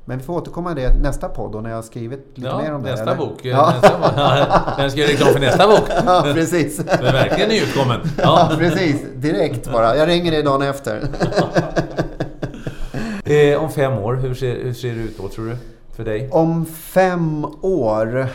Men 0.04 0.18
vi 0.18 0.24
får 0.24 0.34
återkomma 0.34 0.74
till 0.74 0.82
det 0.82 0.94
nästa 1.02 1.28
podd 1.28 1.54
och 1.54 1.62
när 1.62 1.70
jag 1.70 1.76
har 1.76 1.82
skrivit 1.82 2.26
lite 2.34 2.48
ja, 2.48 2.62
mer 2.62 2.74
om 2.74 2.82
det. 2.82 2.90
Nästa 2.90 3.02
eller? 3.02 3.16
bok. 3.16 3.40
Ja. 3.42 3.72
Nästa 3.74 3.98
bok. 3.98 4.12
Jag 4.78 4.90
ska 4.90 5.00
göra 5.00 5.12
reklam 5.12 5.32
för 5.32 5.40
nästa 5.40 5.66
bok. 5.68 5.88
Ja, 6.06 6.22
precis. 6.34 6.76
Den 6.76 7.06
är 7.06 7.12
verkligen 7.12 7.48
nyutkommen. 7.48 8.00
Ja. 8.18 8.48
ja, 8.50 8.56
precis. 8.58 9.02
Direkt 9.14 9.72
bara. 9.72 9.96
Jag 9.96 10.08
ringer 10.08 10.30
dig 10.30 10.42
dagen 10.42 10.62
efter. 10.62 11.02
eh, 13.24 13.62
om 13.62 13.70
fem 13.70 13.92
år, 13.92 14.14
hur 14.14 14.34
ser, 14.34 14.64
hur 14.64 14.74
ser 14.74 14.94
det 14.94 15.00
ut 15.00 15.18
då 15.18 15.28
tror 15.28 15.46
du? 15.46 15.56
För 15.96 16.04
dig? 16.04 16.28
Om 16.30 16.66
fem 16.66 17.46
år? 17.62 18.28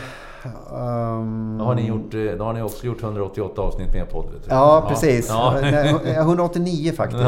Um... 0.72 1.58
Då, 1.58 1.64
har 1.64 1.74
ni 1.74 1.86
gjort, 1.86 2.38
då 2.38 2.44
har 2.44 2.52
ni 2.52 2.62
också 2.62 2.86
gjort 2.86 3.02
188 3.02 3.62
avsnitt 3.62 3.92
med 3.92 4.10
podd. 4.10 4.26
Ja, 4.48 4.86
precis. 4.88 5.28
Ja. 5.28 5.58
189 6.04 6.92
faktiskt. 6.96 7.22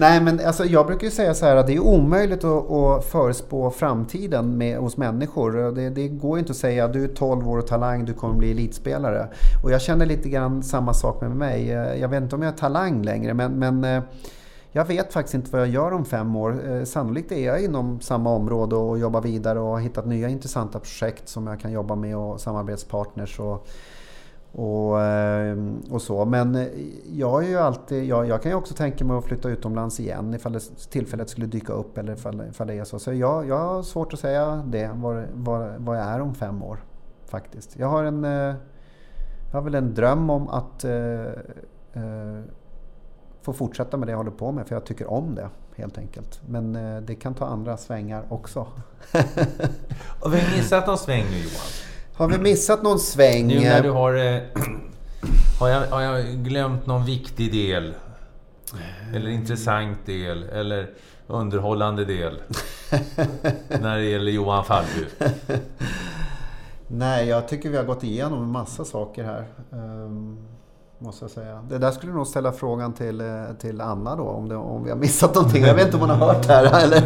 Nej, 0.00 0.20
men 0.20 0.40
alltså, 0.46 0.64
jag 0.64 0.86
brukar 0.86 1.04
ju 1.04 1.10
säga 1.10 1.34
så 1.34 1.46
här 1.46 1.56
att 1.56 1.66
det 1.66 1.74
är 1.74 1.80
omöjligt 1.80 2.44
att, 2.44 2.70
att 2.70 3.04
förespå 3.04 3.70
framtiden 3.70 4.58
med, 4.58 4.78
hos 4.78 4.96
människor. 4.96 5.72
Det, 5.72 5.90
det 5.90 6.08
går 6.08 6.36
ju 6.36 6.40
inte 6.40 6.50
att 6.50 6.56
säga 6.56 6.88
du 6.88 7.04
är 7.04 7.08
12 7.08 7.48
år 7.48 7.58
och 7.58 7.66
talang, 7.66 8.04
du 8.04 8.14
kommer 8.14 8.34
bli 8.34 8.50
elitspelare. 8.50 9.28
Och 9.64 9.70
jag 9.70 9.82
känner 9.82 10.06
lite 10.06 10.28
grann 10.28 10.62
samma 10.62 10.94
sak 10.94 11.20
med 11.20 11.30
mig. 11.30 11.68
Jag 12.00 12.08
vet 12.08 12.22
inte 12.22 12.36
om 12.36 12.42
jag 12.42 12.52
är 12.52 12.58
talang 12.58 13.02
längre, 13.02 13.34
men, 13.34 13.58
men 13.58 13.84
eh, 13.84 14.02
jag 14.72 14.84
vet 14.84 15.12
faktiskt 15.12 15.34
inte 15.34 15.50
vad 15.50 15.60
jag 15.60 15.68
gör 15.68 15.92
om 15.92 16.04
fem 16.04 16.36
år. 16.36 16.70
Eh, 16.70 16.84
sannolikt 16.84 17.32
är 17.32 17.46
jag 17.46 17.64
inom 17.64 18.00
samma 18.00 18.30
område 18.30 18.76
och 18.76 18.98
jobbar 18.98 19.20
vidare 19.20 19.60
och 19.60 19.70
har 19.70 19.80
hittat 19.80 20.06
nya 20.06 20.28
intressanta 20.28 20.78
projekt 20.78 21.28
som 21.28 21.46
jag 21.46 21.60
kan 21.60 21.72
jobba 21.72 21.94
med 21.94 22.16
och 22.16 22.40
samarbetspartners. 22.40 23.40
Och, 23.40 23.68
och, 24.52 25.00
ehm, 25.00 25.82
och 25.90 26.02
så. 26.02 26.24
Men 26.24 26.54
eh, 26.54 26.66
jag, 27.12 27.44
är 27.44 27.48
ju 27.48 27.58
alltid, 27.58 28.04
jag, 28.04 28.26
jag, 28.26 28.42
kan 28.42 28.50
ju 28.50 28.56
också 28.56 28.74
tänka 28.74 29.04
mig 29.04 29.16
att 29.16 29.24
flytta 29.24 29.48
utomlands 29.48 30.00
igen 30.00 30.34
ifall 30.34 30.52
det, 30.52 30.60
tillfället 30.90 31.28
skulle 31.28 31.46
dyka 31.46 31.72
upp 31.72 31.98
eller 31.98 32.12
ifall, 32.12 32.42
ifall 32.50 32.66
det 32.66 32.74
är 32.74 32.84
så. 32.84 32.98
Så 32.98 33.12
jag, 33.12 33.48
jag 33.48 33.58
har 33.58 33.82
svårt 33.82 34.12
att 34.12 34.20
säga 34.20 34.62
det, 34.66 34.90
vad, 34.94 35.24
vad, 35.34 35.72
vad 35.78 35.98
jag 35.98 36.04
är 36.04 36.20
om 36.20 36.34
fem 36.34 36.62
år. 36.62 36.84
Faktiskt. 37.26 37.78
Jag 37.78 37.88
har, 37.88 38.04
en, 38.04 38.24
eh, 38.24 38.54
jag 39.50 39.52
har 39.52 39.62
väl 39.62 39.74
en 39.74 39.94
dröm 39.94 40.30
om 40.30 40.48
att 40.48 40.84
eh, 40.84 41.20
eh, 41.92 42.40
få 43.42 43.52
fortsätta 43.52 43.96
med 43.96 44.08
det 44.08 44.12
jag 44.12 44.18
håller 44.18 44.30
på 44.30 44.52
med 44.52 44.66
för 44.66 44.74
jag 44.74 44.84
tycker 44.84 45.10
om 45.10 45.34
det 45.34 45.48
helt 45.76 45.98
enkelt. 45.98 46.40
Men 46.46 46.76
eh, 46.76 47.00
det 47.00 47.14
kan 47.14 47.34
ta 47.34 47.46
andra 47.46 47.76
svängar 47.76 48.24
också. 48.28 48.60
och 50.20 50.34
vi 50.34 50.40
har 50.40 50.56
missat 50.56 50.86
någon 50.86 50.98
sväng 50.98 51.24
nu 51.30 51.36
Johan? 51.36 51.89
Har 52.20 52.28
vi 52.28 52.38
missat 52.38 52.82
någon 52.82 52.98
sväng? 52.98 53.46
Nu 53.46 53.60
när 53.60 53.82
du 53.82 53.90
har... 53.90 54.14
Eh, 54.14 54.40
har, 55.60 55.68
jag, 55.68 55.86
har 55.86 56.00
jag 56.00 56.24
glömt 56.26 56.86
någon 56.86 57.04
viktig 57.04 57.52
del? 57.52 57.94
Eller 59.14 59.28
intressant 59.30 60.06
del? 60.06 60.42
Eller 60.42 60.90
underhållande 61.26 62.04
del? 62.04 62.42
när 63.80 63.96
det 63.96 64.04
gäller 64.04 64.32
Johan 64.32 64.64
Falby? 64.64 65.06
Nej, 66.86 67.28
jag 67.28 67.48
tycker 67.48 67.70
vi 67.70 67.76
har 67.76 67.84
gått 67.84 68.04
igenom 68.04 68.42
en 68.42 68.50
massa 68.50 68.84
saker 68.84 69.24
här. 69.24 69.46
Um, 69.70 70.38
måste 70.98 71.24
jag 71.24 71.30
säga. 71.30 71.64
Det 71.68 71.78
där 71.78 71.90
skulle 71.90 72.12
du 72.12 72.16
nog 72.16 72.26
ställa 72.26 72.52
frågan 72.52 72.92
till, 72.92 73.20
eh, 73.20 73.44
till 73.60 73.80
Anna 73.80 74.16
då, 74.16 74.22
om, 74.22 74.48
det, 74.48 74.56
om 74.56 74.84
vi 74.84 74.90
har 74.90 74.96
missat 74.96 75.34
någonting. 75.34 75.64
Jag 75.64 75.74
vet 75.74 75.84
inte 75.84 75.96
om 75.96 76.00
hon 76.00 76.10
har 76.10 76.26
hört 76.26 76.46
det 76.46 76.52
här. 76.52 76.84
Eller? 76.84 77.00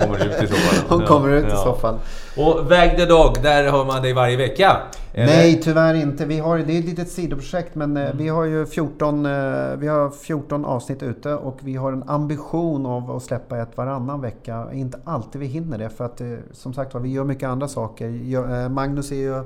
Hon 0.18 0.26
kommer 0.26 0.36
ut 0.36 0.42
i 0.42 0.46
så 0.46 0.54
fall. 0.54 0.84
Hon 0.88 1.06
kommer 1.06 1.30
ut 1.30 1.44
i 1.44 1.80
fall. 1.80 1.98
Och 2.36 2.70
Väg 2.70 2.96
the 2.96 3.04
Dog, 3.04 3.42
där 3.42 3.70
hör 3.70 3.84
man 3.84 4.02
dig 4.02 4.12
varje 4.12 4.36
vecka. 4.36 4.76
Eller? 5.12 5.26
Nej, 5.26 5.60
tyvärr 5.62 5.94
inte. 5.94 6.26
Vi 6.26 6.38
har, 6.38 6.58
det 6.58 6.72
är 6.72 6.78
ett 6.78 6.84
litet 6.84 7.10
sidoprojekt 7.10 7.74
men 7.74 7.96
mm. 7.96 8.16
vi 8.16 8.28
har 8.28 8.44
ju 8.44 8.66
14, 8.66 9.26
eh, 9.26 9.32
vi 9.78 9.88
har 9.88 10.10
14 10.10 10.64
avsnitt 10.64 11.02
ute 11.02 11.32
och 11.34 11.58
vi 11.60 11.76
har 11.76 11.92
en 11.92 12.08
ambition 12.08 12.86
av 12.86 13.10
att 13.10 13.22
släppa 13.22 13.58
ett 13.58 13.76
varannan 13.76 14.20
vecka. 14.20 14.66
Inte 14.72 14.98
alltid 15.04 15.40
vi 15.40 15.46
hinner 15.46 15.78
det 15.78 15.88
för 15.88 16.04
att 16.04 16.20
som 16.52 16.74
sagt 16.74 16.94
vi 16.94 17.08
gör 17.08 17.24
mycket 17.24 17.48
andra 17.48 17.68
saker. 17.68 18.68
Magnus 18.68 19.12
är 19.12 19.16
ju 19.16 19.44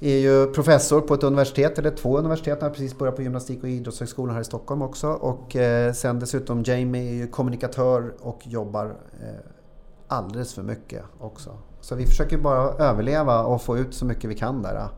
är 0.00 0.18
ju 0.18 0.46
professor 0.46 1.00
på 1.00 1.14
ett 1.14 1.22
universitet, 1.22 1.78
eller 1.78 1.90
två 1.90 2.18
universitet. 2.18 2.60
Han 2.60 2.70
har 2.70 2.74
precis 2.74 2.98
börjat 2.98 3.16
på 3.16 3.22
Gymnastik 3.22 3.62
och 3.62 3.68
idrottshögskolan 3.68 4.34
här 4.34 4.42
i 4.42 4.44
Stockholm 4.44 4.82
också. 4.82 5.08
Och 5.08 5.56
eh, 5.56 5.92
sen 5.92 6.18
dessutom 6.18 6.62
Jamie 6.62 7.10
är 7.10 7.14
ju 7.14 7.26
kommunikatör 7.26 8.14
och 8.20 8.40
jobbar 8.44 8.84
eh, 9.22 9.53
alldeles 10.14 10.54
för 10.54 10.62
mycket 10.62 11.02
också. 11.20 11.50
Så 11.80 11.94
vi 11.94 12.06
försöker 12.06 12.38
bara 12.38 12.58
överleva 12.58 13.44
och 13.44 13.62
få 13.62 13.78
ut 13.78 13.94
så 13.94 14.04
mycket 14.04 14.30
vi 14.30 14.34
kan 14.34 14.62
där. 14.62 14.88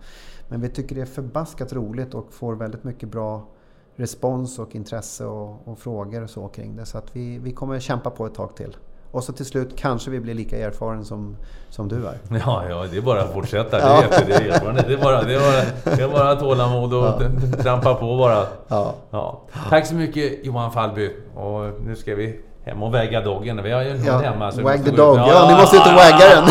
Men 0.48 0.60
vi 0.60 0.68
tycker 0.68 0.94
det 0.94 1.02
är 1.02 1.06
förbaskat 1.06 1.72
roligt 1.72 2.14
och 2.14 2.32
får 2.32 2.54
väldigt 2.54 2.84
mycket 2.84 3.08
bra 3.08 3.48
respons 3.96 4.58
och 4.58 4.74
intresse 4.74 5.24
och, 5.24 5.68
och 5.68 5.78
frågor 5.78 6.22
och 6.22 6.30
så 6.30 6.48
kring 6.48 6.76
det. 6.76 6.86
Så 6.86 6.98
att 6.98 7.16
vi, 7.16 7.38
vi 7.38 7.52
kommer 7.52 7.80
kämpa 7.80 8.10
på 8.10 8.26
ett 8.26 8.34
tag 8.34 8.56
till. 8.56 8.76
Och 9.10 9.24
så 9.24 9.32
till 9.32 9.46
slut 9.46 9.76
kanske 9.76 10.10
vi 10.10 10.20
blir 10.20 10.34
lika 10.34 10.58
erfaren 10.58 11.04
som, 11.04 11.36
som 11.70 11.88
du 11.88 12.06
är. 12.06 12.18
Ja, 12.46 12.68
ja, 12.68 12.86
det 12.90 12.96
är 12.96 13.02
bara 13.02 13.22
att 13.22 13.32
fortsätta. 13.32 13.76
Det, 13.76 13.82
är 13.82 14.52
erfarenhet. 14.52 14.86
det, 14.88 14.94
är 14.94 14.98
bara, 14.98 15.22
det, 15.22 15.34
är 15.34 15.40
bara, 15.40 15.96
det 15.96 16.02
är 16.02 16.08
bara 16.08 16.36
tålamod 16.36 16.94
och 16.94 17.04
ja. 17.04 17.18
trampa 17.62 17.94
på 17.94 18.16
bara. 18.16 18.46
Ja. 18.68 18.94
Ja. 19.10 19.42
Tack 19.68 19.86
så 19.86 19.94
mycket 19.94 20.46
Johan 20.46 20.72
Fallby. 20.72 21.10
Och 21.34 21.82
nu 21.84 21.96
ska 21.96 22.14
vi 22.14 22.40
hem 22.66 22.82
och 22.82 22.94
väga 22.94 23.20
doggen. 23.20 23.62
Vi 23.62 23.72
har 23.72 23.82
ju 23.82 23.90
en 23.90 23.96
hund 23.96 24.08
ja, 24.08 24.18
hemma. 24.18 24.52
Så 24.52 24.62
wag 24.62 24.84
the 24.84 24.90
dog. 24.90 25.18
Ja, 25.18 25.28
ja, 25.28 25.48
ni 25.48 25.54
måste 25.60 25.76
ut 25.76 25.86
och 25.86 25.92
wagga 25.92 26.34
den. 26.34 26.44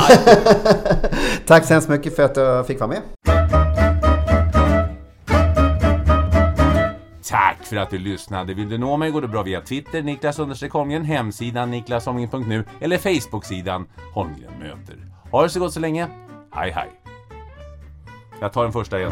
Tack 1.47 1.65
så 1.65 1.73
hemskt 1.73 1.89
mycket 1.89 2.15
för 2.15 2.23
att 2.23 2.37
jag 2.37 2.67
fick 2.67 2.79
vara 2.79 2.89
med. 2.89 3.01
Tack 7.29 7.57
för 7.63 7.75
att 7.75 7.89
du 7.89 7.97
lyssnade. 7.97 8.53
Vill 8.53 8.69
du 8.69 8.77
nå 8.77 8.97
mig 8.97 9.11
går 9.11 9.21
det 9.21 9.27
bra 9.27 9.43
via 9.43 9.61
Twitter, 9.61 10.01
Niklas 10.01 10.37
Holmgren, 10.71 11.05
hemsidan 11.05 11.71
niklasholmgren.nu 11.71 12.65
eller 12.81 12.97
Facebooksidan 12.97 13.87
Holmgren 14.13 14.51
möter. 14.59 14.95
Ha 15.31 15.43
det 15.43 15.49
så 15.49 15.59
gott 15.59 15.73
så 15.73 15.79
länge. 15.79 16.07
Hej 16.51 16.71
hej. 16.71 16.89
Jag 18.41 18.53
tar 18.53 18.63
den 18.63 18.73
första 18.73 18.99
igen. 18.99 19.11